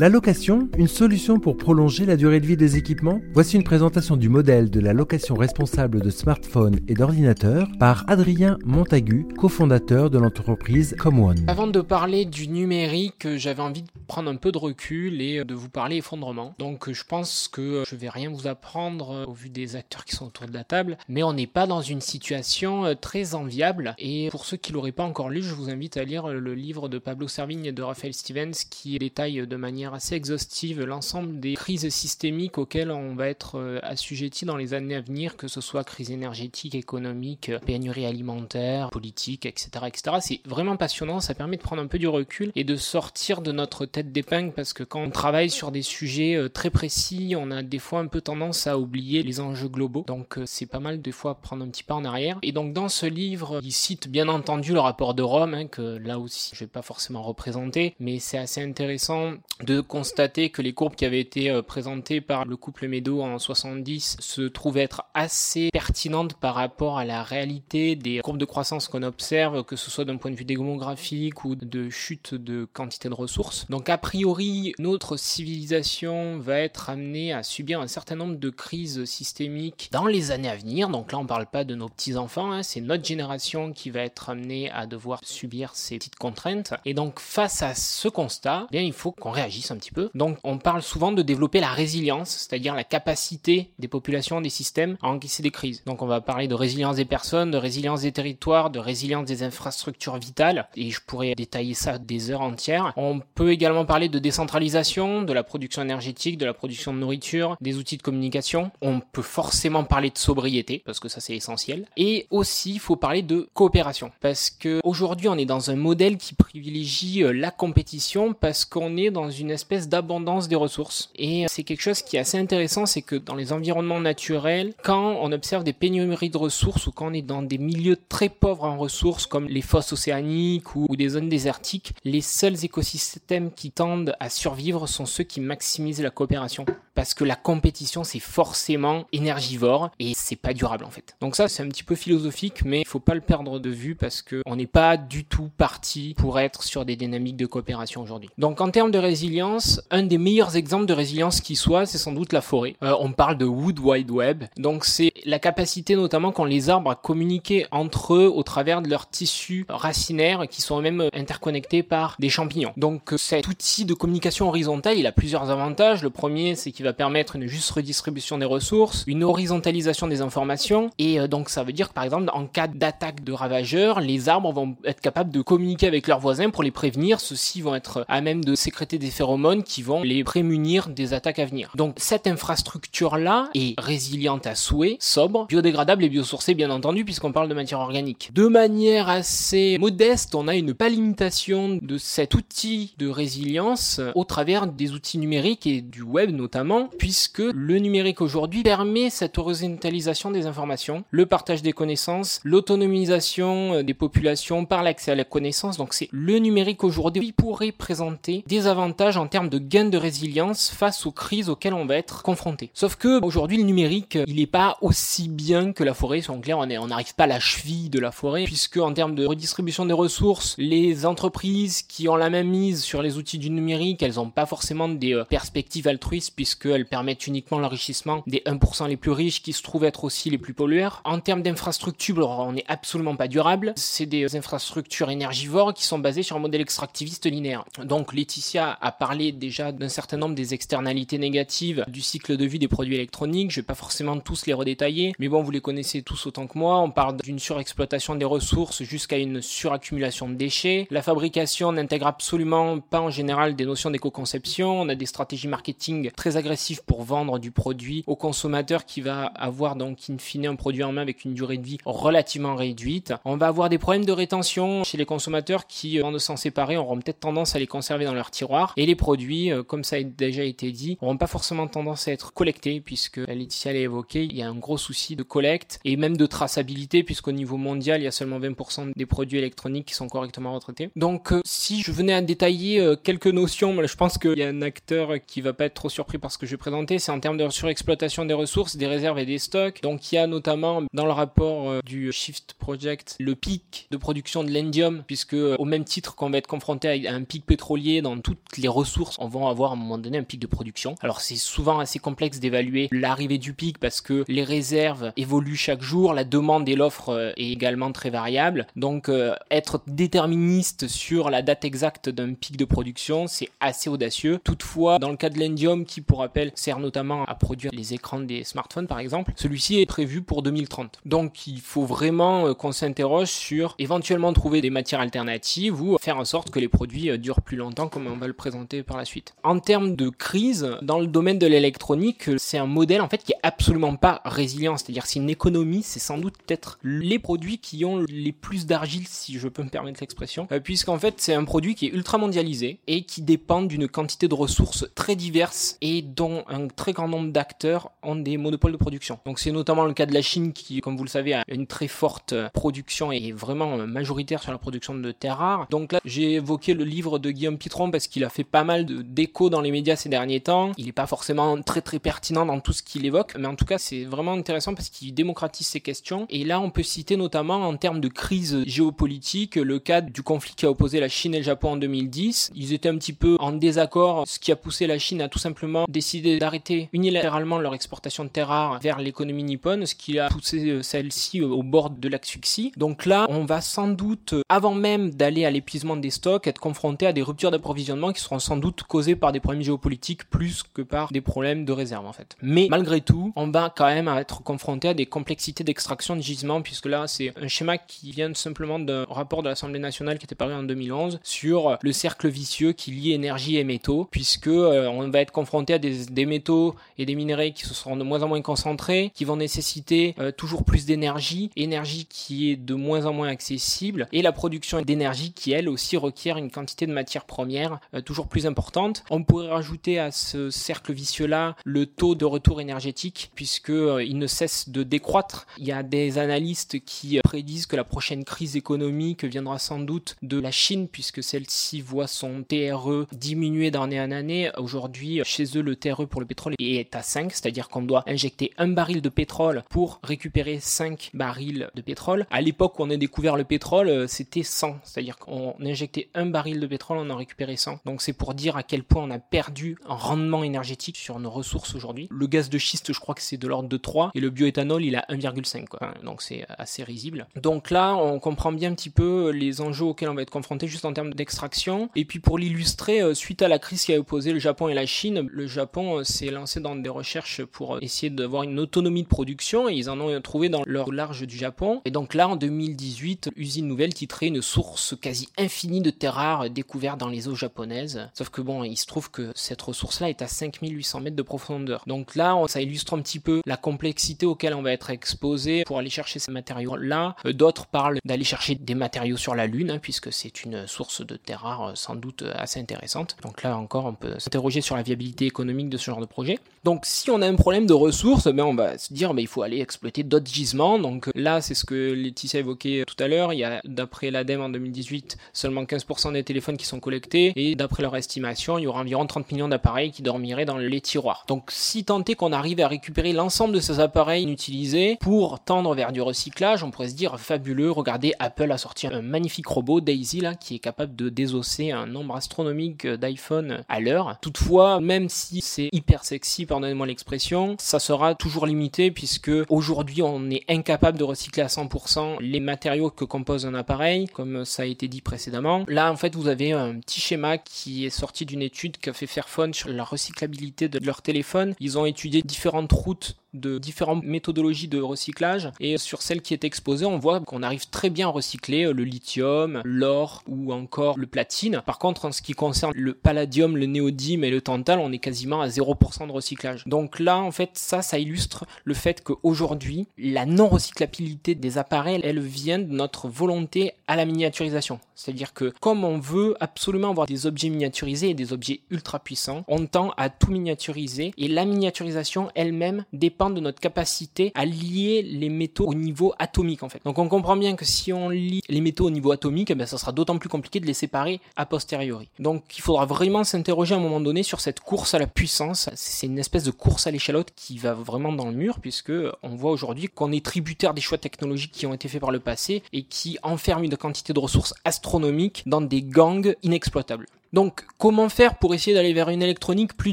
La 0.00 0.08
location, 0.08 0.68
une 0.78 0.86
solution 0.86 1.40
pour 1.40 1.56
prolonger 1.56 2.06
la 2.06 2.16
durée 2.16 2.38
de 2.38 2.46
vie 2.46 2.56
des 2.56 2.76
équipements 2.76 3.20
Voici 3.34 3.56
une 3.56 3.64
présentation 3.64 4.16
du 4.16 4.28
modèle 4.28 4.70
de 4.70 4.78
la 4.78 4.92
location 4.92 5.34
responsable 5.34 6.00
de 6.00 6.10
smartphones 6.10 6.78
et 6.86 6.94
d'ordinateurs 6.94 7.66
par 7.80 8.04
Adrien 8.08 8.58
Montagu, 8.64 9.26
cofondateur 9.36 10.08
de 10.08 10.18
l'entreprise 10.18 10.94
ComOne. 11.00 11.44
Avant 11.48 11.66
de 11.66 11.80
parler 11.80 12.26
du 12.26 12.46
numérique, 12.46 13.26
j'avais 13.38 13.60
envie 13.60 13.82
de 13.82 13.88
prendre 14.06 14.30
un 14.30 14.36
peu 14.36 14.52
de 14.52 14.58
recul 14.58 15.20
et 15.20 15.44
de 15.44 15.54
vous 15.54 15.68
parler 15.68 15.96
effondrement. 15.96 16.54
Donc 16.60 16.92
je 16.92 17.02
pense 17.02 17.48
que 17.48 17.82
je 17.84 17.96
vais 17.96 18.08
rien 18.08 18.30
vous 18.30 18.46
apprendre 18.46 19.24
au 19.26 19.32
vu 19.32 19.50
des 19.50 19.74
acteurs 19.74 20.04
qui 20.04 20.14
sont 20.14 20.26
autour 20.26 20.46
de 20.46 20.54
la 20.54 20.62
table, 20.62 20.96
mais 21.08 21.24
on 21.24 21.32
n'est 21.32 21.48
pas 21.48 21.66
dans 21.66 21.82
une 21.82 22.02
situation 22.02 22.84
très 23.00 23.34
enviable. 23.34 23.96
Et 23.98 24.28
pour 24.30 24.44
ceux 24.44 24.58
qui 24.58 24.72
l'auraient 24.72 24.92
pas 24.92 25.02
encore 25.02 25.28
lu, 25.28 25.42
je 25.42 25.54
vous 25.54 25.70
invite 25.70 25.96
à 25.96 26.04
lire 26.04 26.28
le 26.28 26.54
livre 26.54 26.88
de 26.88 26.98
Pablo 26.98 27.26
Servigne 27.26 27.64
et 27.64 27.72
de 27.72 27.82
Raphaël 27.82 28.14
Stevens 28.14 28.54
qui 28.70 28.96
détaille 28.96 29.44
de 29.44 29.56
assez 29.94 30.14
exhaustive 30.14 30.82
l'ensemble 30.82 31.40
des 31.40 31.54
crises 31.54 31.88
systémiques 31.88 32.58
auxquelles 32.58 32.90
on 32.90 33.14
va 33.14 33.28
être 33.28 33.58
euh, 33.58 33.78
assujetti 33.82 34.44
dans 34.44 34.56
les 34.56 34.74
années 34.74 34.94
à 34.94 35.00
venir, 35.00 35.36
que 35.36 35.48
ce 35.48 35.60
soit 35.60 35.84
crise 35.84 36.10
énergétique, 36.10 36.74
économique, 36.74 37.50
pénurie 37.64 38.06
alimentaire, 38.06 38.90
politique, 38.90 39.46
etc. 39.46 39.70
etc. 39.86 40.16
C'est 40.20 40.40
vraiment 40.44 40.76
passionnant, 40.76 41.20
ça 41.20 41.34
permet 41.34 41.56
de 41.56 41.62
prendre 41.62 41.82
un 41.82 41.86
peu 41.86 41.98
du 41.98 42.08
recul 42.08 42.52
et 42.54 42.64
de 42.64 42.76
sortir 42.76 43.42
de 43.42 43.52
notre 43.52 43.86
tête 43.86 44.12
d'épingle 44.12 44.52
parce 44.52 44.72
que 44.72 44.82
quand 44.82 45.00
on 45.00 45.10
travaille 45.10 45.50
sur 45.50 45.70
des 45.70 45.82
sujets 45.82 46.34
euh, 46.34 46.48
très 46.48 46.70
précis, 46.70 47.34
on 47.36 47.50
a 47.50 47.62
des 47.62 47.78
fois 47.78 48.00
un 48.00 48.06
peu 48.06 48.20
tendance 48.20 48.66
à 48.66 48.78
oublier 48.78 49.22
les 49.22 49.40
enjeux 49.40 49.68
globaux. 49.68 50.04
Donc 50.06 50.38
euh, 50.38 50.44
c'est 50.46 50.66
pas 50.66 50.80
mal 50.80 51.00
des 51.00 51.12
fois 51.12 51.36
prendre 51.36 51.64
un 51.64 51.68
petit 51.68 51.84
pas 51.84 51.94
en 51.94 52.04
arrière. 52.04 52.38
Et 52.42 52.52
donc 52.52 52.72
dans 52.72 52.88
ce 52.88 53.06
livre, 53.06 53.60
il 53.62 53.72
cite 53.72 54.08
bien 54.08 54.28
entendu 54.28 54.72
le 54.72 54.80
rapport 54.80 55.14
de 55.14 55.22
Rome, 55.22 55.54
hein, 55.54 55.66
que 55.66 55.98
là 55.98 56.18
aussi 56.18 56.52
je 56.54 56.60
vais 56.60 56.68
pas 56.68 56.82
forcément 56.82 57.22
représenter, 57.22 57.94
mais 58.00 58.18
c'est 58.18 58.38
assez 58.38 58.62
intéressant 58.62 59.32
de 59.68 59.82
constater 59.82 60.48
que 60.48 60.62
les 60.62 60.72
courbes 60.72 60.94
qui 60.94 61.04
avaient 61.04 61.20
été 61.20 61.50
euh, 61.50 61.60
présentées 61.60 62.22
par 62.22 62.46
le 62.46 62.56
couple 62.56 62.88
Meadow 62.88 63.20
en 63.20 63.38
70 63.38 64.16
se 64.18 64.40
trouvaient 64.40 64.80
être 64.80 65.04
assez 65.12 65.68
pertinentes 65.70 66.32
par 66.32 66.54
rapport 66.54 66.96
à 66.96 67.04
la 67.04 67.22
réalité 67.22 67.94
des 67.94 68.20
courbes 68.20 68.38
de 68.38 68.46
croissance 68.46 68.88
qu'on 68.88 69.02
observe, 69.02 69.64
que 69.64 69.76
ce 69.76 69.90
soit 69.90 70.06
d'un 70.06 70.16
point 70.16 70.30
de 70.30 70.36
vue 70.36 70.46
démographique 70.46 71.44
ou 71.44 71.54
de 71.54 71.90
chute 71.90 72.34
de 72.34 72.64
quantité 72.64 73.10
de 73.10 73.14
ressources. 73.14 73.66
Donc 73.68 73.90
a 73.90 73.98
priori, 73.98 74.72
notre 74.78 75.18
civilisation 75.18 76.38
va 76.38 76.60
être 76.60 76.88
amenée 76.88 77.34
à 77.34 77.42
subir 77.42 77.82
un 77.82 77.88
certain 77.88 78.16
nombre 78.16 78.36
de 78.36 78.48
crises 78.48 79.04
systémiques 79.04 79.90
dans 79.92 80.06
les 80.06 80.30
années 80.30 80.48
à 80.48 80.56
venir. 80.56 80.88
Donc 80.88 81.12
là, 81.12 81.18
on 81.18 81.26
parle 81.26 81.44
pas 81.44 81.64
de 81.64 81.74
nos 81.74 81.90
petits-enfants, 81.90 82.52
hein. 82.52 82.62
c'est 82.62 82.80
notre 82.80 83.04
génération 83.04 83.74
qui 83.74 83.90
va 83.90 84.00
être 84.00 84.30
amenée 84.30 84.70
à 84.70 84.86
devoir 84.86 85.20
subir 85.24 85.72
ces 85.74 85.98
petites 85.98 86.16
contraintes. 86.16 86.72
Et 86.86 86.94
donc 86.94 87.20
face 87.20 87.60
à 87.62 87.74
ce 87.74 88.08
constat, 88.08 88.66
eh 88.70 88.72
bien, 88.72 88.82
il 88.82 88.94
faut 88.94 89.12
qu'on 89.12 89.30
réagisse 89.30 89.57
un 89.70 89.76
petit 89.76 89.90
peu. 89.92 90.10
Donc 90.14 90.38
on 90.44 90.58
parle 90.58 90.82
souvent 90.82 91.12
de 91.12 91.22
développer 91.22 91.60
la 91.60 91.68
résilience, 91.68 92.30
c'est-à-dire 92.30 92.74
la 92.74 92.84
capacité 92.84 93.70
des 93.78 93.88
populations, 93.88 94.40
des 94.40 94.48
systèmes 94.48 94.96
à 95.02 95.08
encaisser 95.08 95.42
des 95.42 95.50
crises. 95.50 95.82
Donc 95.84 96.02
on 96.02 96.06
va 96.06 96.20
parler 96.20 96.48
de 96.48 96.54
résilience 96.54 96.96
des 96.96 97.04
personnes, 97.04 97.50
de 97.50 97.56
résilience 97.56 98.02
des 98.02 98.12
territoires, 98.12 98.70
de 98.70 98.78
résilience 98.78 99.26
des 99.26 99.42
infrastructures 99.42 100.16
vitales, 100.16 100.68
et 100.76 100.90
je 100.90 101.00
pourrais 101.06 101.34
détailler 101.34 101.74
ça 101.74 101.98
des 101.98 102.30
heures 102.30 102.40
entières. 102.40 102.92
On 102.96 103.20
peut 103.34 103.52
également 103.52 103.84
parler 103.84 104.08
de 104.08 104.18
décentralisation, 104.18 105.22
de 105.22 105.32
la 105.32 105.42
production 105.42 105.82
énergétique, 105.82 106.38
de 106.38 106.46
la 106.46 106.54
production 106.54 106.92
de 106.92 106.98
nourriture, 106.98 107.56
des 107.60 107.76
outils 107.76 107.96
de 107.96 108.02
communication. 108.02 108.70
On 108.80 109.00
peut 109.00 109.22
forcément 109.22 109.84
parler 109.84 110.10
de 110.10 110.18
sobriété, 110.18 110.82
parce 110.84 111.00
que 111.00 111.08
ça 111.08 111.20
c'est 111.20 111.36
essentiel. 111.36 111.86
Et 111.96 112.26
aussi, 112.30 112.74
il 112.74 112.80
faut 112.80 112.96
parler 112.96 113.22
de 113.22 113.48
coopération, 113.54 114.10
parce 114.20 114.50
que 114.50 114.80
aujourd'hui 114.84 115.28
on 115.28 115.36
est 115.36 115.46
dans 115.46 115.70
un 115.70 115.76
modèle 115.76 116.16
qui 116.16 116.34
privilégie 116.34 117.22
euh, 117.22 117.32
la 117.32 117.50
compétition, 117.50 118.32
parce 118.32 118.64
qu'on 118.64 118.96
est 118.96 119.10
dans 119.10 119.30
une 119.30 119.47
d'une 119.48 119.54
espèce 119.54 119.88
d'abondance 119.88 120.46
des 120.46 120.56
ressources. 120.56 121.10
Et 121.16 121.46
c'est 121.48 121.62
quelque 121.62 121.80
chose 121.80 122.02
qui 122.02 122.16
est 122.16 122.20
assez 122.20 122.36
intéressant, 122.36 122.84
c'est 122.84 123.00
que 123.00 123.16
dans 123.16 123.34
les 123.34 123.54
environnements 123.54 124.00
naturels, 124.00 124.74
quand 124.84 125.16
on 125.22 125.32
observe 125.32 125.64
des 125.64 125.72
pénuries 125.72 126.28
de 126.28 126.36
ressources 126.36 126.86
ou 126.86 126.92
quand 126.92 127.06
on 127.06 127.14
est 127.14 127.22
dans 127.22 127.42
des 127.42 127.56
milieux 127.56 127.96
très 128.10 128.28
pauvres 128.28 128.64
en 128.64 128.76
ressources 128.76 129.24
comme 129.24 129.48
les 129.48 129.62
fosses 129.62 129.94
océaniques 129.94 130.76
ou, 130.76 130.94
des 130.96 131.08
zones 131.08 131.30
désertiques, 131.30 131.94
les 132.04 132.20
seuls 132.20 132.62
écosystèmes 132.62 133.50
qui 133.50 133.70
tendent 133.70 134.14
à 134.20 134.28
survivre 134.28 134.86
sont 134.86 135.06
ceux 135.06 135.24
qui 135.24 135.40
maximisent 135.40 136.02
la 136.02 136.10
coopération. 136.10 136.66
Parce 136.98 137.14
que 137.14 137.22
la 137.22 137.36
compétition, 137.36 138.02
c'est 138.02 138.18
forcément 138.18 139.04
énergivore 139.12 139.92
et 140.00 140.14
c'est 140.16 140.34
pas 140.34 140.52
durable 140.52 140.84
en 140.84 140.90
fait. 140.90 141.14
Donc 141.20 141.36
ça, 141.36 141.46
c'est 141.46 141.62
un 141.62 141.68
petit 141.68 141.84
peu 141.84 141.94
philosophique, 141.94 142.64
mais 142.64 142.80
il 142.80 142.88
faut 142.88 142.98
pas 142.98 143.14
le 143.14 143.20
perdre 143.20 143.60
de 143.60 143.70
vue 143.70 143.94
parce 143.94 144.20
que 144.20 144.42
on 144.46 144.56
n'est 144.56 144.66
pas 144.66 144.96
du 144.96 145.24
tout 145.24 145.48
parti 145.56 146.16
pour 146.18 146.40
être 146.40 146.64
sur 146.64 146.84
des 146.84 146.96
dynamiques 146.96 147.36
de 147.36 147.46
coopération 147.46 148.02
aujourd'hui. 148.02 148.30
Donc 148.36 148.60
en 148.60 148.70
termes 148.72 148.90
de 148.90 148.98
résilience, 148.98 149.80
un 149.92 150.02
des 150.02 150.18
meilleurs 150.18 150.56
exemples 150.56 150.86
de 150.86 150.92
résilience 150.92 151.40
qui 151.40 151.54
soit, 151.54 151.86
c'est 151.86 151.98
sans 151.98 152.10
doute 152.10 152.32
la 152.32 152.40
forêt. 152.40 152.74
Euh, 152.82 152.96
on 152.98 153.12
parle 153.12 153.38
de 153.38 153.44
Wood 153.44 153.78
Wide 153.78 154.10
Web. 154.10 154.42
Donc 154.56 154.84
c'est 154.84 155.12
la 155.24 155.38
capacité 155.38 155.94
notamment 155.94 156.32
qu'ont 156.32 156.46
les 156.46 156.68
arbres 156.68 156.90
à 156.90 156.96
communiquer 156.96 157.68
entre 157.70 158.14
eux 158.14 158.26
au 158.26 158.42
travers 158.42 158.82
de 158.82 158.88
leurs 158.88 159.08
tissus 159.08 159.66
racinaires 159.68 160.48
qui 160.50 160.62
sont 160.62 160.80
eux-mêmes 160.80 161.10
interconnectés 161.14 161.84
par 161.84 162.16
des 162.18 162.28
champignons. 162.28 162.72
Donc 162.76 163.14
cet 163.18 163.46
outil 163.46 163.84
de 163.84 163.94
communication 163.94 164.48
horizontale, 164.48 164.98
il 164.98 165.06
a 165.06 165.12
plusieurs 165.12 165.48
avantages. 165.50 166.02
Le 166.02 166.10
premier, 166.10 166.56
c'est 166.56 166.72
qu'il 166.72 166.84
va 166.84 166.87
permettre 166.92 167.36
une 167.36 167.46
juste 167.46 167.70
redistribution 167.70 168.38
des 168.38 168.44
ressources, 168.44 169.04
une 169.06 169.24
horizontalisation 169.24 170.06
des 170.06 170.20
informations 170.20 170.90
et 170.98 171.20
euh, 171.20 171.28
donc 171.28 171.48
ça 171.48 171.62
veut 171.62 171.72
dire 171.72 171.88
que 171.88 171.94
par 171.94 172.04
exemple 172.04 172.30
en 172.32 172.46
cas 172.46 172.66
d'attaque 172.66 173.24
de 173.24 173.32
ravageurs, 173.32 174.00
les 174.00 174.28
arbres 174.28 174.52
vont 174.52 174.76
être 174.84 175.00
capables 175.00 175.30
de 175.30 175.40
communiquer 175.40 175.86
avec 175.86 176.06
leurs 176.06 176.20
voisins 176.20 176.50
pour 176.50 176.62
les 176.62 176.70
prévenir. 176.70 177.20
Ceux-ci 177.20 177.60
vont 177.60 177.74
être 177.74 178.04
à 178.08 178.20
même 178.20 178.44
de 178.44 178.54
sécréter 178.54 178.98
des 178.98 179.10
phéromones 179.10 179.62
qui 179.62 179.82
vont 179.82 180.02
les 180.02 180.24
prémunir 180.24 180.88
des 180.88 181.14
attaques 181.14 181.38
à 181.38 181.44
venir. 181.44 181.72
Donc 181.74 181.94
cette 181.96 182.26
infrastructure-là 182.26 183.50
est 183.54 183.78
résiliente 183.78 184.46
à 184.46 184.54
souhait, 184.54 184.96
sobre, 185.00 185.46
biodégradable 185.46 186.04
et 186.04 186.08
biosourcée 186.08 186.54
bien 186.54 186.70
entendu 186.70 187.04
puisqu'on 187.04 187.32
parle 187.32 187.48
de 187.48 187.54
matière 187.54 187.80
organique. 187.80 188.30
De 188.34 188.46
manière 188.46 189.08
assez 189.08 189.78
modeste, 189.78 190.34
on 190.34 190.48
a 190.48 190.54
une 190.54 190.74
pas 190.74 190.88
limitation 190.88 191.78
de 191.80 191.98
cet 191.98 192.34
outil 192.34 192.94
de 192.98 193.08
résilience 193.08 194.00
au 194.14 194.24
travers 194.24 194.66
des 194.66 194.92
outils 194.92 195.18
numériques 195.18 195.66
et 195.66 195.80
du 195.80 196.02
web 196.02 196.30
notamment, 196.30 196.77
puisque 196.86 197.38
le 197.38 197.78
numérique 197.78 198.20
aujourd'hui 198.20 198.62
permet 198.62 199.10
cette 199.10 199.38
horizontalisation 199.38 200.30
des 200.30 200.46
informations, 200.46 201.04
le 201.10 201.26
partage 201.26 201.62
des 201.62 201.72
connaissances, 201.72 202.40
l'autonomisation 202.44 203.74
euh, 203.74 203.82
des 203.82 203.94
populations 203.94 204.64
par 204.64 204.82
l'accès 204.82 205.12
à 205.12 205.14
la 205.14 205.24
connaissance. 205.24 205.76
Donc 205.76 205.94
c'est 205.94 206.08
le 206.12 206.38
numérique 206.38 206.84
aujourd'hui 206.84 207.32
pourrait 207.32 207.72
présenter 207.72 208.44
des 208.46 208.66
avantages 208.66 209.16
en 209.16 209.26
termes 209.26 209.48
de 209.48 209.58
gain 209.58 209.86
de 209.86 209.98
résilience 209.98 210.70
face 210.70 211.06
aux 211.06 211.12
crises 211.12 211.48
auxquelles 211.48 211.74
on 211.74 211.86
va 211.86 211.96
être 211.96 212.22
confronté. 212.22 212.70
Sauf 212.74 212.96
que 212.96 213.22
aujourd'hui 213.24 213.56
le 213.56 213.64
numérique, 213.64 214.18
il 214.26 214.36
n'est 214.36 214.46
pas 214.46 214.76
aussi 214.80 215.28
bien 215.28 215.72
que 215.72 215.84
la 215.84 215.94
forêt. 215.94 216.20
Soyons 216.20 216.40
clairs, 216.40 216.58
on 216.58 216.66
n'arrive 216.66 217.14
pas 217.14 217.24
à 217.24 217.28
la 217.28 217.40
cheville 217.40 217.90
de 217.90 217.98
la 217.98 218.10
forêt, 218.10 218.44
puisque 218.44 218.76
en 218.78 218.92
termes 218.92 219.14
de 219.14 219.26
redistribution 219.26 219.86
des 219.86 219.92
ressources, 219.92 220.54
les 220.58 221.06
entreprises 221.06 221.82
qui 221.82 222.08
ont 222.08 222.16
la 222.16 222.30
même 222.30 222.48
mise 222.48 222.82
sur 222.82 223.02
les 223.02 223.16
outils 223.16 223.38
du 223.38 223.50
numérique, 223.50 224.02
elles 224.02 224.14
n'ont 224.14 224.30
pas 224.30 224.46
forcément 224.46 224.88
des 224.88 225.14
euh, 225.14 225.24
perspectives 225.24 225.88
altruistes, 225.88 226.34
puisqu'elles 226.68 226.86
permettent 226.86 227.26
uniquement 227.26 227.58
l'enrichissement 227.58 228.22
des 228.26 228.42
1% 228.46 228.88
les 228.88 228.96
plus 228.96 229.10
riches, 229.10 229.42
qui 229.42 229.52
se 229.52 229.62
trouvent 229.62 229.84
être 229.84 230.04
aussi 230.04 230.30
les 230.30 230.38
plus 230.38 230.54
pollueurs. 230.54 231.00
En 231.04 231.20
termes 231.20 231.42
d'infrastructures, 231.42 232.28
on 232.28 232.52
n'est 232.52 232.64
absolument 232.68 233.16
pas 233.16 233.28
durable. 233.28 233.72
C'est 233.76 234.06
des 234.06 234.36
infrastructures 234.36 235.10
énergivores 235.10 235.74
qui 235.74 235.84
sont 235.84 235.98
basées 235.98 236.22
sur 236.22 236.36
un 236.36 236.40
modèle 236.40 236.60
extractiviste 236.60 237.26
linéaire. 237.26 237.64
Donc 237.82 238.12
Laetitia 238.12 238.76
a 238.80 238.92
parlé 238.92 239.32
déjà 239.32 239.72
d'un 239.72 239.88
certain 239.88 240.16
nombre 240.16 240.34
des 240.34 240.54
externalités 240.54 241.18
négatives 241.18 241.84
du 241.88 242.00
cycle 242.00 242.36
de 242.36 242.44
vie 242.44 242.58
des 242.58 242.68
produits 242.68 242.94
électroniques. 242.94 243.50
Je 243.50 243.60
vais 243.60 243.66
pas 243.66 243.74
forcément 243.74 244.18
tous 244.18 244.46
les 244.46 244.52
redétailler, 244.52 245.14
mais 245.18 245.28
bon, 245.28 245.42
vous 245.42 245.50
les 245.50 245.60
connaissez 245.60 246.02
tous 246.02 246.26
autant 246.26 246.46
que 246.46 246.58
moi. 246.58 246.78
On 246.80 246.90
parle 246.90 247.16
d'une 247.22 247.38
surexploitation 247.38 248.14
des 248.14 248.24
ressources 248.24 248.82
jusqu'à 248.82 249.18
une 249.18 249.40
suraccumulation 249.40 250.28
de 250.28 250.34
déchets. 250.34 250.86
La 250.90 251.02
fabrication 251.02 251.72
n'intègre 251.72 252.06
absolument 252.06 252.80
pas 252.80 253.00
en 253.00 253.10
général 253.10 253.56
des 253.56 253.64
notions 253.64 253.90
d'éco-conception. 253.90 254.80
On 254.80 254.88
a 254.88 254.94
des 254.94 255.06
stratégies 255.06 255.48
marketing 255.48 256.10
très 256.16 256.36
agressives 256.36 256.47
pour 256.86 257.02
vendre 257.02 257.38
du 257.38 257.50
produit 257.50 258.04
au 258.06 258.16
consommateur 258.16 258.84
qui 258.84 259.00
va 259.00 259.26
avoir 259.26 259.76
donc 259.76 259.98
in 260.10 260.18
fine 260.18 260.46
un 260.46 260.56
produit 260.56 260.82
en 260.82 260.92
main 260.92 261.02
avec 261.02 261.24
une 261.24 261.34
durée 261.34 261.58
de 261.58 261.64
vie 261.64 261.78
relativement 261.84 262.54
réduite. 262.54 263.12
On 263.24 263.36
va 263.36 263.48
avoir 263.48 263.68
des 263.68 263.78
problèmes 263.78 264.04
de 264.04 264.12
rétention 264.12 264.84
chez 264.84 264.96
les 264.96 265.04
consommateurs 265.04 265.66
qui, 265.66 265.98
avant 265.98 266.12
de 266.12 266.18
s'en 266.18 266.36
séparer, 266.36 266.76
auront 266.76 266.98
peut-être 266.98 267.20
tendance 267.20 267.54
à 267.54 267.58
les 267.58 267.66
conserver 267.66 268.04
dans 268.04 268.14
leur 268.14 268.30
tiroir. 268.30 268.72
Et 268.76 268.86
les 268.86 268.94
produits, 268.94 269.52
euh, 269.52 269.62
comme 269.62 269.84
ça 269.84 269.96
a 269.96 270.02
déjà 270.02 270.44
été 270.44 270.70
dit, 270.72 270.98
n'auront 271.02 271.16
pas 271.16 271.26
forcément 271.26 271.66
tendance 271.66 272.08
à 272.08 272.12
être 272.12 272.32
collectés 272.32 272.80
puisque 272.80 273.18
Laetitia 273.18 273.72
l'a 273.72 273.80
évoqué, 273.80 274.24
il 274.24 274.36
y 274.36 274.42
a 274.42 274.48
un 274.48 274.54
gros 274.54 274.78
souci 274.78 275.16
de 275.16 275.22
collecte 275.22 275.80
et 275.84 275.96
même 275.96 276.16
de 276.16 276.26
traçabilité 276.26 277.02
puisqu'au 277.02 277.32
niveau 277.32 277.56
mondial, 277.56 278.00
il 278.00 278.04
y 278.04 278.08
a 278.08 278.12
seulement 278.12 278.40
20% 278.40 278.92
des 278.94 279.06
produits 279.06 279.38
électroniques 279.38 279.86
qui 279.86 279.94
sont 279.94 280.08
correctement 280.08 280.54
retraités. 280.54 280.90
Donc 280.96 281.32
euh, 281.32 281.40
si 281.44 281.82
je 281.82 281.92
venais 281.92 282.14
à 282.14 282.22
détailler 282.22 282.80
euh, 282.80 282.96
quelques 282.96 283.26
notions, 283.26 283.76
je 283.86 283.96
pense 283.96 284.18
qu'il 284.18 284.38
y 284.38 284.42
a 284.42 284.48
un 284.48 284.62
acteur 284.62 285.14
qui 285.26 285.40
va 285.40 285.52
pas 285.52 285.64
être 285.66 285.74
trop 285.74 285.88
surpris 285.88 286.18
par 286.18 286.30
que 286.38 286.46
je 286.46 286.52
vais 286.52 286.56
présenter, 286.56 286.98
c'est 286.98 287.12
en 287.12 287.20
termes 287.20 287.36
de 287.36 287.48
surexploitation 287.48 288.24
des 288.24 288.34
ressources, 288.34 288.76
des 288.76 288.86
réserves 288.86 289.18
et 289.18 289.26
des 289.26 289.38
stocks. 289.38 289.80
Donc 289.82 290.12
il 290.12 290.16
y 290.16 290.18
a 290.18 290.26
notamment 290.26 290.82
dans 290.92 291.04
le 291.04 291.12
rapport 291.12 291.82
du 291.84 292.12
Shift 292.12 292.54
Project 292.58 293.16
le 293.18 293.34
pic 293.34 293.86
de 293.90 293.96
production 293.96 294.44
de 294.44 294.50
l'indium 294.50 295.02
puisque 295.06 295.34
au 295.34 295.64
même 295.64 295.84
titre 295.84 296.14
qu'on 296.14 296.30
va 296.30 296.38
être 296.38 296.46
confronté 296.46 297.06
à 297.06 297.14
un 297.14 297.22
pic 297.22 297.44
pétrolier 297.44 298.02
dans 298.02 298.18
toutes 298.18 298.56
les 298.56 298.68
ressources, 298.68 299.16
on 299.18 299.28
va 299.28 299.48
avoir 299.48 299.70
à 299.70 299.74
un 299.74 299.76
moment 299.76 299.98
donné 299.98 300.18
un 300.18 300.22
pic 300.22 300.40
de 300.40 300.46
production. 300.46 300.94
Alors 301.00 301.20
c'est 301.20 301.36
souvent 301.36 301.78
assez 301.78 301.98
complexe 301.98 302.40
d'évaluer 302.40 302.88
l'arrivée 302.92 303.38
du 303.38 303.52
pic 303.52 303.78
parce 303.78 304.00
que 304.00 304.24
les 304.28 304.44
réserves 304.44 305.12
évoluent 305.16 305.56
chaque 305.56 305.82
jour, 305.82 306.14
la 306.14 306.24
demande 306.24 306.68
et 306.68 306.76
l'offre 306.76 307.10
euh, 307.10 307.32
est 307.36 307.50
également 307.50 307.92
très 307.92 308.10
variable. 308.10 308.66
Donc 308.76 309.08
euh, 309.08 309.34
être 309.50 309.82
déterministe 309.86 310.88
sur 310.88 311.30
la 311.30 311.42
date 311.42 311.64
exacte 311.64 312.08
d'un 312.08 312.34
pic 312.34 312.56
de 312.56 312.64
production, 312.64 313.26
c'est 313.26 313.50
assez 313.60 313.90
audacieux. 313.90 314.40
Toutefois, 314.44 314.98
dans 314.98 315.10
le 315.10 315.16
cas 315.16 315.30
de 315.30 315.38
l'indium 315.38 315.84
qui 315.84 316.00
pour 316.00 316.22
rappel 316.28 316.52
sert 316.54 316.78
notamment 316.78 317.24
à 317.24 317.34
produire 317.34 317.70
les 317.72 317.94
écrans 317.94 318.20
des 318.20 318.44
smartphones 318.44 318.86
par 318.86 318.98
exemple, 318.98 319.32
celui-ci 319.36 319.80
est 319.80 319.86
prévu 319.86 320.20
pour 320.20 320.42
2030. 320.42 321.00
Donc 321.06 321.46
il 321.46 321.60
faut 321.60 321.84
vraiment 321.84 322.46
euh, 322.46 322.54
qu'on 322.54 322.72
s'interroge 322.72 323.28
sur 323.28 323.74
éventuellement 323.78 324.32
trouver 324.34 324.60
des 324.60 324.68
matières 324.68 325.00
alternatives 325.00 325.80
ou 325.80 325.96
faire 325.98 326.18
en 326.18 326.26
sorte 326.26 326.50
que 326.50 326.58
les 326.58 326.68
produits 326.68 327.18
durent 327.18 327.40
plus 327.40 327.56
longtemps 327.56 327.88
comme 327.88 328.06
on 328.06 328.16
va 328.16 328.26
le 328.26 328.34
présenter 328.34 328.82
par 328.82 328.98
la 328.98 329.06
suite. 329.06 329.34
En 329.42 329.58
termes 329.58 329.96
de 329.96 330.10
crise, 330.10 330.76
dans 330.82 330.98
le 330.98 331.06
domaine 331.06 331.38
de 331.38 331.46
l'électronique, 331.46 332.30
c'est 332.36 332.58
un 332.58 332.66
modèle 332.66 333.00
en 333.00 333.08
fait 333.08 333.24
qui 333.24 333.32
est 333.32 333.38
absolument 333.42 333.96
pas 333.96 334.20
résilient, 334.24 334.76
c'est-à-dire 334.76 335.06
c'est 335.06 335.18
une 335.18 335.30
économie, 335.30 335.82
c'est 335.82 335.98
sans 335.98 336.18
doute 336.18 336.34
peut-être 336.36 336.78
les 336.82 337.18
produits 337.18 337.58
qui 337.58 337.84
ont 337.86 338.04
les 338.08 338.32
plus 338.32 338.66
d'argile 338.66 339.06
si 339.08 339.38
je 339.38 339.48
peux 339.48 339.62
me 339.62 339.70
permettre 339.70 340.00
l'expression, 340.00 340.46
euh, 340.52 340.60
puisqu'en 340.60 340.98
fait 340.98 341.14
c'est 341.18 341.34
un 341.34 341.44
produit 341.44 341.74
qui 341.74 341.86
est 341.86 341.90
ultra 341.94 342.18
mondialisé 342.18 342.80
et 342.86 343.02
qui 343.02 343.22
dépend 343.22 343.62
d'une 343.62 343.88
quantité 343.88 344.28
de 344.28 344.34
ressources 344.34 344.86
très 344.94 345.16
diverses 345.16 345.78
et 345.80 346.02
dont 346.18 346.42
un 346.48 346.66
très 346.66 346.92
grand 346.92 347.06
nombre 347.06 347.30
d'acteurs 347.30 347.92
ont 348.02 348.16
des 348.16 348.36
monopoles 348.38 348.72
de 348.72 348.76
production. 348.76 349.20
Donc 349.24 349.38
c'est 349.38 349.52
notamment 349.52 349.84
le 349.84 349.94
cas 349.94 350.04
de 350.04 350.12
la 350.12 350.20
Chine 350.20 350.52
qui, 350.52 350.80
comme 350.80 350.96
vous 350.96 351.04
le 351.04 351.08
savez, 351.08 351.32
a 351.32 351.44
une 351.46 351.68
très 351.68 351.86
forte 351.86 352.34
production 352.52 353.12
et 353.12 353.28
est 353.28 353.32
vraiment 353.32 353.76
majoritaire 353.86 354.42
sur 354.42 354.50
la 354.50 354.58
production 354.58 354.96
de 354.96 355.12
terres 355.12 355.38
rares. 355.38 355.68
Donc 355.70 355.92
là 355.92 356.00
j'ai 356.04 356.32
évoqué 356.34 356.74
le 356.74 356.82
livre 356.82 357.20
de 357.20 357.30
Guillaume 357.30 357.56
Pitron 357.56 357.92
parce 357.92 358.08
qu'il 358.08 358.24
a 358.24 358.30
fait 358.30 358.42
pas 358.42 358.64
mal 358.64 358.84
d'écho 358.84 359.48
dans 359.48 359.60
les 359.60 359.70
médias 359.70 359.94
ces 359.94 360.08
derniers 360.08 360.40
temps. 360.40 360.72
Il 360.76 360.86
n'est 360.86 360.92
pas 360.92 361.06
forcément 361.06 361.62
très 361.62 361.82
très 361.82 362.00
pertinent 362.00 362.44
dans 362.44 362.58
tout 362.58 362.72
ce 362.72 362.82
qu'il 362.82 363.06
évoque, 363.06 363.36
mais 363.38 363.46
en 363.46 363.54
tout 363.54 363.64
cas 363.64 363.78
c'est 363.78 364.02
vraiment 364.02 364.32
intéressant 364.32 364.74
parce 364.74 364.88
qu'il 364.88 365.14
démocratise 365.14 365.68
ces 365.68 365.80
questions. 365.80 366.26
Et 366.30 366.44
là 366.44 366.58
on 366.58 366.70
peut 366.70 366.82
citer 366.82 367.16
notamment 367.16 367.68
en 367.68 367.76
termes 367.76 368.00
de 368.00 368.08
crise 368.08 368.64
géopolitique 368.66 369.54
le 369.54 369.78
cas 369.78 370.00
du 370.00 370.24
conflit 370.24 370.54
qui 370.56 370.66
a 370.66 370.70
opposé 370.70 370.98
la 370.98 371.08
Chine 371.08 371.36
et 371.36 371.38
le 371.38 371.44
Japon 371.44 371.72
en 371.72 371.76
2010. 371.76 372.50
Ils 372.56 372.72
étaient 372.72 372.88
un 372.88 372.98
petit 372.98 373.12
peu 373.12 373.36
en 373.38 373.52
désaccord, 373.52 374.24
ce 374.26 374.40
qui 374.40 374.50
a 374.50 374.56
poussé 374.56 374.88
la 374.88 374.98
Chine 374.98 375.22
à 375.22 375.28
tout 375.28 375.38
simplement 375.38 375.84
décider 375.88 376.07
d'arrêter 376.38 376.88
unilatéralement 376.92 377.58
leur 377.58 377.74
exportation 377.74 378.24
de 378.24 378.28
terres 378.28 378.48
rares 378.48 378.80
vers 378.80 378.98
l'économie 378.98 379.44
nippone, 379.44 379.86
ce 379.86 379.94
qui 379.94 380.18
a 380.18 380.28
poussé 380.28 380.68
euh, 380.68 380.82
celle-ci 380.82 381.40
au 381.42 381.62
bord 381.62 381.90
de 381.90 382.08
l'asphyxie. 382.08 382.72
Donc 382.76 383.06
là 383.06 383.26
on 383.28 383.44
va 383.44 383.60
sans 383.60 383.88
doute, 383.88 384.34
avant 384.48 384.74
même 384.74 385.10
d'aller 385.10 385.44
à 385.44 385.50
l'épuisement 385.50 385.96
des 385.96 386.10
stocks, 386.10 386.46
être 386.46 386.60
confronté 386.60 387.06
à 387.06 387.12
des 387.12 387.22
ruptures 387.22 387.50
d'approvisionnement 387.50 388.12
qui 388.12 388.20
seront 388.20 388.38
sans 388.38 388.56
doute 388.56 388.82
causées 388.84 389.16
par 389.16 389.32
des 389.32 389.40
problèmes 389.40 389.62
géopolitiques 389.62 390.28
plus 390.30 390.62
que 390.62 390.82
par 390.82 391.12
des 391.12 391.20
problèmes 391.20 391.64
de 391.64 391.72
réserve 391.72 392.06
en 392.06 392.12
fait. 392.12 392.36
Mais 392.42 392.68
malgré 392.70 393.00
tout, 393.00 393.32
on 393.36 393.50
va 393.50 393.72
quand 393.74 393.86
même 393.86 394.08
être 394.08 394.42
confronté 394.42 394.88
à 394.88 394.94
des 394.94 395.06
complexités 395.06 395.64
d'extraction 395.64 396.16
de 396.16 396.22
gisements 396.22 396.62
puisque 396.62 396.86
là 396.86 397.06
c'est 397.06 397.32
un 397.40 397.48
schéma 397.48 397.78
qui 397.78 398.10
vient 398.12 398.32
simplement 398.34 398.78
d'un 398.78 399.04
rapport 399.04 399.42
de 399.42 399.48
l'Assemblée 399.48 399.78
nationale 399.78 400.18
qui 400.18 400.24
était 400.24 400.34
paru 400.34 400.54
en 400.54 400.62
2011 400.62 401.20
sur 401.22 401.78
le 401.80 401.92
cercle 401.92 402.28
vicieux 402.28 402.72
qui 402.72 402.90
lie 402.90 403.12
énergie 403.12 403.56
et 403.56 403.64
métaux 403.64 404.08
puisque 404.10 404.48
euh, 404.48 404.88
on 404.88 405.08
va 405.08 405.20
être 405.20 405.32
confronté 405.32 405.74
à 405.74 405.78
des 405.78 405.97
des, 406.06 406.26
métaux 406.26 406.74
et 406.98 407.06
des 407.06 407.14
minerais 407.14 407.52
qui 407.52 407.64
se 407.64 407.74
seront 407.74 407.96
de 407.96 408.04
moins 408.04 408.22
en 408.22 408.28
moins 408.28 408.42
concentrés, 408.42 409.12
qui 409.14 409.24
vont 409.24 409.36
nécessiter 409.36 410.14
euh, 410.18 410.30
toujours 410.30 410.64
plus 410.64 410.86
d'énergie, 410.86 411.50
énergie 411.56 412.06
qui 412.08 412.50
est 412.50 412.56
de 412.56 412.74
moins 412.74 413.06
en 413.06 413.12
moins 413.12 413.28
accessible, 413.28 414.08
et 414.12 414.22
la 414.22 414.32
production 414.32 414.80
d'énergie 414.82 415.32
qui, 415.32 415.52
elle 415.52 415.68
aussi, 415.68 415.96
requiert 415.96 416.36
une 416.36 416.50
quantité 416.50 416.86
de 416.86 416.92
matières 416.92 417.24
premières 417.24 417.80
euh, 417.94 418.00
toujours 418.00 418.28
plus 418.28 418.46
importante. 418.46 419.04
On 419.10 419.22
pourrait 419.22 419.48
rajouter 419.48 419.98
à 419.98 420.10
ce 420.10 420.50
cercle 420.50 420.92
vicieux-là 420.92 421.56
le 421.64 421.86
taux 421.86 422.14
de 422.14 422.24
retour 422.24 422.60
énergétique, 422.60 423.30
puisque 423.34 423.70
euh, 423.70 424.04
il 424.04 424.18
ne 424.18 424.26
cesse 424.26 424.68
de 424.68 424.82
décroître. 424.82 425.46
Il 425.58 425.66
y 425.66 425.72
a 425.72 425.82
des 425.82 426.18
analystes 426.18 426.80
qui 426.84 427.18
prédisent 427.24 427.66
que 427.66 427.76
la 427.76 427.84
prochaine 427.84 428.24
crise 428.24 428.56
économique 428.56 429.24
viendra 429.24 429.58
sans 429.58 429.78
doute 429.78 430.16
de 430.22 430.38
la 430.38 430.50
Chine, 430.50 430.88
puisque 430.88 431.22
celle-ci 431.22 431.80
voit 431.80 432.06
son 432.06 432.42
TRE 432.42 433.06
diminuer 433.12 433.70
d'année 433.70 434.00
en 434.00 434.10
année. 434.10 434.50
Aujourd'hui, 434.56 435.20
chez 435.24 435.44
eux, 435.56 435.62
le 435.62 435.76
TRE 435.76 435.87
pour 435.94 436.20
le 436.20 436.26
pétrole 436.26 436.54
est 436.58 436.94
à 436.94 437.02
5, 437.02 437.32
c'est-à-dire 437.32 437.68
qu'on 437.68 437.82
doit 437.82 438.04
injecter 438.06 438.52
un 438.58 438.68
baril 438.68 439.02
de 439.02 439.08
pétrole 439.08 439.62
pour 439.70 440.00
récupérer 440.02 440.58
5 440.60 441.10
barils 441.14 441.70
de 441.74 441.80
pétrole. 441.82 442.26
À 442.30 442.40
l'époque 442.40 442.78
où 442.78 442.82
on 442.82 442.90
a 442.90 442.96
découvert 442.96 443.36
le 443.36 443.44
pétrole, 443.44 443.88
euh, 443.88 444.06
c'était 444.06 444.42
100, 444.42 444.78
c'est-à-dire 444.82 445.18
qu'on 445.18 445.54
injectait 445.60 446.08
un 446.14 446.26
baril 446.26 446.60
de 446.60 446.66
pétrole, 446.66 446.98
on 446.98 447.10
en 447.10 447.16
récupérait 447.16 447.56
100. 447.56 447.80
Donc 447.84 448.02
c'est 448.02 448.12
pour 448.12 448.34
dire 448.34 448.56
à 448.56 448.62
quel 448.62 448.82
point 448.82 449.02
on 449.02 449.10
a 449.10 449.18
perdu 449.18 449.76
en 449.86 449.96
rendement 449.96 450.42
énergétique 450.42 450.96
sur 450.96 451.18
nos 451.18 451.30
ressources 451.30 451.74
aujourd'hui. 451.74 452.08
Le 452.10 452.26
gaz 452.26 452.50
de 452.50 452.58
schiste, 452.58 452.92
je 452.92 453.00
crois 453.00 453.14
que 453.14 453.22
c'est 453.22 453.36
de 453.36 453.48
l'ordre 453.48 453.68
de 453.68 453.76
3 453.76 454.10
et 454.14 454.20
le 454.20 454.30
bioéthanol, 454.30 454.84
il 454.84 454.96
a 454.96 455.04
1,5 455.10 455.66
donc 456.02 456.22
c'est 456.22 456.46
assez 456.48 456.82
risible. 456.82 457.26
Donc 457.36 457.70
là, 457.70 457.94
on 457.94 458.18
comprend 458.18 458.52
bien 458.52 458.70
un 458.70 458.74
petit 458.74 458.90
peu 458.90 459.30
les 459.30 459.60
enjeux 459.60 459.84
auxquels 459.84 460.08
on 460.08 460.14
va 460.14 460.22
être 460.22 460.30
confronté 460.30 460.66
juste 460.66 460.84
en 460.84 460.92
termes 460.92 461.14
d'extraction. 461.14 461.90
Et 461.96 462.04
puis 462.04 462.18
pour 462.18 462.38
l'illustrer, 462.38 463.00
euh, 463.00 463.14
suite 463.14 463.42
à 463.42 463.48
la 463.48 463.58
crise 463.58 463.84
qui 463.84 463.94
a 463.94 463.98
opposé 463.98 464.32
le 464.32 464.38
Japon 464.38 464.68
et 464.68 464.74
la 464.74 464.86
Chine, 464.86 465.26
le 465.30 465.46
Japon 465.46 465.77
euh, 465.78 466.04
s'est 466.04 466.30
lancé 466.30 466.60
dans 466.60 466.76
des 466.76 466.88
recherches 466.88 467.44
pour 467.44 467.82
essayer 467.82 468.10
d'avoir 468.10 468.42
une 468.42 468.58
autonomie 468.58 469.02
de 469.02 469.08
production 469.08 469.68
et 469.68 469.74
ils 469.74 469.90
en 469.90 470.00
ont 470.00 470.20
trouvé 470.20 470.48
dans 470.48 470.62
leur 470.66 470.92
large 470.92 471.26
du 471.26 471.36
Japon. 471.36 471.80
Et 471.84 471.90
donc 471.90 472.14
là, 472.14 472.28
en 472.28 472.36
2018, 472.36 473.30
Usine 473.36 473.66
Nouvelle 473.66 473.94
titrait 473.94 474.26
une 474.26 474.42
source 474.42 474.94
quasi 475.00 475.28
infinie 475.38 475.80
de 475.80 475.90
terres 475.90 476.14
rares 476.14 476.50
découvertes 476.50 476.98
dans 476.98 477.08
les 477.08 477.28
eaux 477.28 477.34
japonaises. 477.34 478.08
Sauf 478.14 478.30
que 478.30 478.40
bon, 478.40 478.64
il 478.64 478.76
se 478.76 478.86
trouve 478.86 479.10
que 479.10 479.32
cette 479.34 479.62
ressource-là 479.62 480.08
est 480.08 480.22
à 480.22 480.26
5800 480.26 481.00
mètres 481.00 481.16
de 481.16 481.22
profondeur. 481.22 481.82
Donc 481.86 482.16
là, 482.16 482.36
ça 482.48 482.60
illustre 482.60 482.94
un 482.94 483.00
petit 483.00 483.20
peu 483.20 483.42
la 483.46 483.56
complexité 483.56 484.26
auquel 484.26 484.54
on 484.54 484.62
va 484.62 484.72
être 484.72 484.90
exposé 484.90 485.64
pour 485.64 485.78
aller 485.78 485.90
chercher 485.90 486.18
ces 486.18 486.32
matériaux-là. 486.32 487.16
Euh, 487.26 487.32
d'autres 487.32 487.66
parlent 487.66 487.98
d'aller 488.04 488.24
chercher 488.24 488.54
des 488.54 488.74
matériaux 488.74 489.16
sur 489.16 489.34
la 489.34 489.46
Lune, 489.46 489.70
hein, 489.70 489.78
puisque 489.78 490.12
c'est 490.12 490.44
une 490.44 490.66
source 490.66 491.04
de 491.04 491.16
terres 491.16 491.42
rares 491.42 491.76
sans 491.76 491.94
doute 491.94 492.24
assez 492.34 492.60
intéressante. 492.60 493.16
Donc 493.22 493.42
là 493.42 493.56
encore, 493.56 493.86
on 493.86 493.94
peut 493.94 494.14
s'interroger 494.18 494.60
sur 494.60 494.76
la 494.76 494.82
viabilité 494.82 495.26
économique 495.26 495.57
de 495.66 495.76
ce 495.76 495.86
genre 495.86 496.00
de 496.00 496.06
projet. 496.06 496.38
Donc 496.64 496.82
si 496.84 497.10
on 497.10 497.22
a 497.22 497.26
un 497.26 497.34
problème 497.34 497.66
de 497.66 497.72
ressources, 497.72 498.28
ben 498.28 498.44
on 498.44 498.54
va 498.54 498.78
se 498.78 498.92
dire 498.92 499.14
ben, 499.14 499.22
il 499.22 499.26
faut 499.26 499.42
aller 499.42 499.60
exploiter 499.60 500.02
d'autres 500.02 500.30
gisements. 500.30 500.78
Donc 500.78 501.08
là, 501.14 501.40
c'est 501.40 501.54
ce 501.54 501.64
que 501.64 501.92
Laetitia 501.92 502.40
évoquait 502.40 502.84
tout 502.86 503.02
à 503.02 503.08
l'heure. 503.08 503.32
Il 503.32 503.38
y 503.38 503.44
a, 503.44 503.60
d'après 503.64 504.10
l'ADEME 504.10 504.42
en 504.42 504.48
2018, 504.48 505.16
seulement 505.32 505.64
15% 505.64 506.12
des 506.12 506.22
téléphones 506.22 506.56
qui 506.56 506.66
sont 506.66 506.80
collectés. 506.80 507.32
Et 507.36 507.54
d'après 507.54 507.82
leur 507.82 507.96
estimation, 507.96 508.58
il 508.58 508.62
y 508.62 508.66
aura 508.66 508.80
environ 508.80 509.06
30 509.06 509.32
millions 509.32 509.48
d'appareils 509.48 509.90
qui 509.90 510.02
dormiraient 510.02 510.44
dans 510.44 510.58
les 510.58 510.80
tiroirs. 510.80 511.24
Donc 511.26 511.50
si 511.50 511.84
tant 511.84 512.02
est 512.04 512.14
qu'on 512.14 512.32
arrive 512.32 512.60
à 512.60 512.68
récupérer 512.68 513.12
l'ensemble 513.12 513.54
de 513.54 513.60
ces 513.60 513.80
appareils 513.80 514.22
inutilisés 514.22 514.98
pour 515.00 515.40
tendre 515.40 515.74
vers 515.74 515.92
du 515.92 516.02
recyclage, 516.02 516.62
on 516.62 516.70
pourrait 516.70 516.88
se 516.88 516.94
dire 516.94 517.18
fabuleux. 517.18 517.70
Regardez, 517.70 518.14
Apple 518.18 518.52
a 518.52 518.58
sorti 518.58 518.86
un 518.86 519.02
magnifique 519.02 519.46
robot, 519.46 519.80
Daisy, 519.80 520.20
là, 520.20 520.34
qui 520.34 520.56
est 520.56 520.60
capable 520.60 520.94
de 520.96 521.08
désosser 521.08 521.70
un 521.70 521.86
nombre 521.86 522.16
astronomique 522.16 522.86
d'iPhone 522.86 523.64
à 523.68 523.80
l'heure. 523.80 524.18
Toutefois, 524.20 524.80
même 524.80 525.08
si 525.08 525.40
c'est 525.48 525.68
hyper 525.72 526.04
sexy, 526.04 526.46
pardonnez-moi 526.46 526.86
l'expression, 526.86 527.56
ça 527.58 527.78
sera 527.78 528.14
toujours 528.14 528.46
limité 528.46 528.90
puisque 528.90 529.30
aujourd'hui 529.48 530.02
on 530.02 530.30
est 530.30 530.44
incapable 530.48 530.98
de 530.98 531.04
recycler 531.04 531.42
à 531.42 531.46
100% 531.46 532.18
les 532.20 532.40
matériaux 532.40 532.90
que 532.90 533.04
compose 533.04 533.46
un 533.46 533.54
appareil, 533.54 534.06
comme 534.08 534.44
ça 534.44 534.62
a 534.62 534.66
été 534.66 534.88
dit 534.88 535.00
précédemment. 535.00 535.64
Là 535.66 535.90
en 535.90 535.96
fait 535.96 536.14
vous 536.14 536.28
avez 536.28 536.52
un 536.52 536.78
petit 536.80 537.00
schéma 537.00 537.38
qui 537.38 537.86
est 537.86 537.90
sorti 537.90 538.26
d'une 538.26 538.42
étude 538.42 538.76
qu'a 538.76 538.92
fait 538.92 539.06
Fairphone 539.06 539.54
sur 539.54 539.70
la 539.70 539.84
recyclabilité 539.84 540.68
de 540.68 540.84
leur 540.84 541.02
téléphone. 541.02 541.54
Ils 541.60 541.78
ont 541.78 541.86
étudié 541.86 542.22
différentes 542.22 542.72
routes 542.72 543.16
de 543.34 543.58
différentes 543.58 544.04
méthodologies 544.04 544.68
de 544.68 544.80
recyclage 544.80 545.50
et 545.60 545.76
sur 545.78 546.02
celle 546.02 546.22
qui 546.22 546.34
est 546.34 546.44
exposée 546.44 546.86
on 546.86 546.98
voit 546.98 547.20
qu'on 547.20 547.42
arrive 547.42 547.68
très 547.68 547.90
bien 547.90 548.08
à 548.08 548.10
recycler 548.10 548.72
le 548.72 548.84
lithium, 548.84 549.60
l'or 549.64 550.22
ou 550.26 550.52
encore 550.52 550.98
le 550.98 551.06
platine. 551.06 551.62
Par 551.64 551.78
contre 551.78 552.06
en 552.06 552.12
ce 552.12 552.22
qui 552.22 552.32
concerne 552.32 552.72
le 552.74 552.94
palladium, 552.94 553.56
le 553.56 553.66
néodyme 553.66 554.24
et 554.24 554.30
le 554.30 554.40
tantal 554.40 554.78
on 554.78 554.92
est 554.92 554.98
quasiment 554.98 555.40
à 555.40 555.48
0% 555.48 556.06
de 556.06 556.12
recyclage. 556.12 556.64
Donc 556.66 556.98
là 556.98 557.18
en 557.18 557.30
fait 557.30 557.50
ça 557.54 557.82
ça 557.82 557.98
illustre 557.98 558.46
le 558.64 558.74
fait 558.74 559.02
qu'aujourd'hui 559.02 559.88
la 559.98 560.26
non 560.26 560.48
recyclabilité 560.48 561.34
des 561.34 561.58
appareils 561.58 562.00
elle 562.02 562.20
vient 562.20 562.58
de 562.58 562.72
notre 562.72 563.08
volonté 563.08 563.72
à 563.86 563.96
la 563.96 564.04
miniaturisation. 564.04 564.80
C'est-à-dire 564.94 565.32
que 565.32 565.52
comme 565.60 565.84
on 565.84 565.98
veut 565.98 566.34
absolument 566.40 566.90
avoir 566.90 567.06
des 567.06 567.26
objets 567.26 567.50
miniaturisés 567.50 568.10
et 568.10 568.14
des 568.14 568.32
objets 568.32 568.60
ultra 568.70 568.98
puissants, 568.98 569.44
on 569.46 569.66
tend 569.66 569.92
à 569.96 570.10
tout 570.10 570.32
miniaturiser 570.32 571.12
et 571.16 571.28
la 571.28 571.44
miniaturisation 571.44 572.30
elle-même 572.34 572.84
dépend 572.92 573.17
de 573.28 573.40
notre 573.40 573.60
capacité 573.60 574.30
à 574.34 574.44
lier 574.44 575.02
les 575.02 575.28
métaux 575.28 575.66
au 575.66 575.74
niveau 575.74 576.14
atomique 576.18 576.62
en 576.62 576.68
fait. 576.68 576.80
Donc 576.84 576.98
on 576.98 577.08
comprend 577.08 577.36
bien 577.36 577.56
que 577.56 577.64
si 577.64 577.92
on 577.92 578.08
lie 578.08 578.40
les 578.48 578.60
métaux 578.60 578.86
au 578.86 578.90
niveau 578.90 579.10
atomique, 579.10 579.50
eh 579.50 579.54
bien, 579.54 579.66
ça 579.66 579.78
sera 579.78 579.92
d'autant 579.92 580.18
plus 580.18 580.28
compliqué 580.28 580.60
de 580.60 580.66
les 580.66 580.74
séparer 580.74 581.20
a 581.36 581.44
posteriori. 581.44 582.08
Donc 582.18 582.56
il 582.56 582.62
faudra 582.62 582.86
vraiment 582.86 583.24
s'interroger 583.24 583.74
à 583.74 583.78
un 583.78 583.80
moment 583.80 584.00
donné 584.00 584.22
sur 584.22 584.40
cette 584.40 584.60
course 584.60 584.94
à 584.94 584.98
la 584.98 585.06
puissance. 585.06 585.68
C'est 585.74 586.06
une 586.06 586.18
espèce 586.18 586.44
de 586.44 586.50
course 586.52 586.86
à 586.86 586.90
l'échalote 586.90 587.32
qui 587.34 587.58
va 587.58 587.74
vraiment 587.74 588.12
dans 588.12 588.26
le 588.26 588.36
mur 588.36 588.60
puisque 588.60 588.92
on 589.22 589.34
voit 589.34 589.50
aujourd'hui 589.50 589.88
qu'on 589.88 590.12
est 590.12 590.24
tributaire 590.24 590.74
des 590.74 590.80
choix 590.80 590.98
technologiques 590.98 591.52
qui 591.52 591.66
ont 591.66 591.74
été 591.74 591.88
faits 591.88 592.00
par 592.00 592.12
le 592.12 592.20
passé 592.20 592.62
et 592.72 592.82
qui 592.84 593.18
enferment 593.22 593.64
une 593.64 593.76
quantité 593.76 594.12
de 594.12 594.20
ressources 594.20 594.54
astronomiques 594.64 595.42
dans 595.46 595.60
des 595.60 595.82
gangs 595.82 596.34
inexploitables. 596.42 597.06
Donc, 597.32 597.66
comment 597.76 598.08
faire 598.08 598.38
pour 598.38 598.54
essayer 598.54 598.74
d'aller 598.74 598.92
vers 598.92 599.10
une 599.10 599.22
électronique 599.22 599.76
plus 599.76 599.92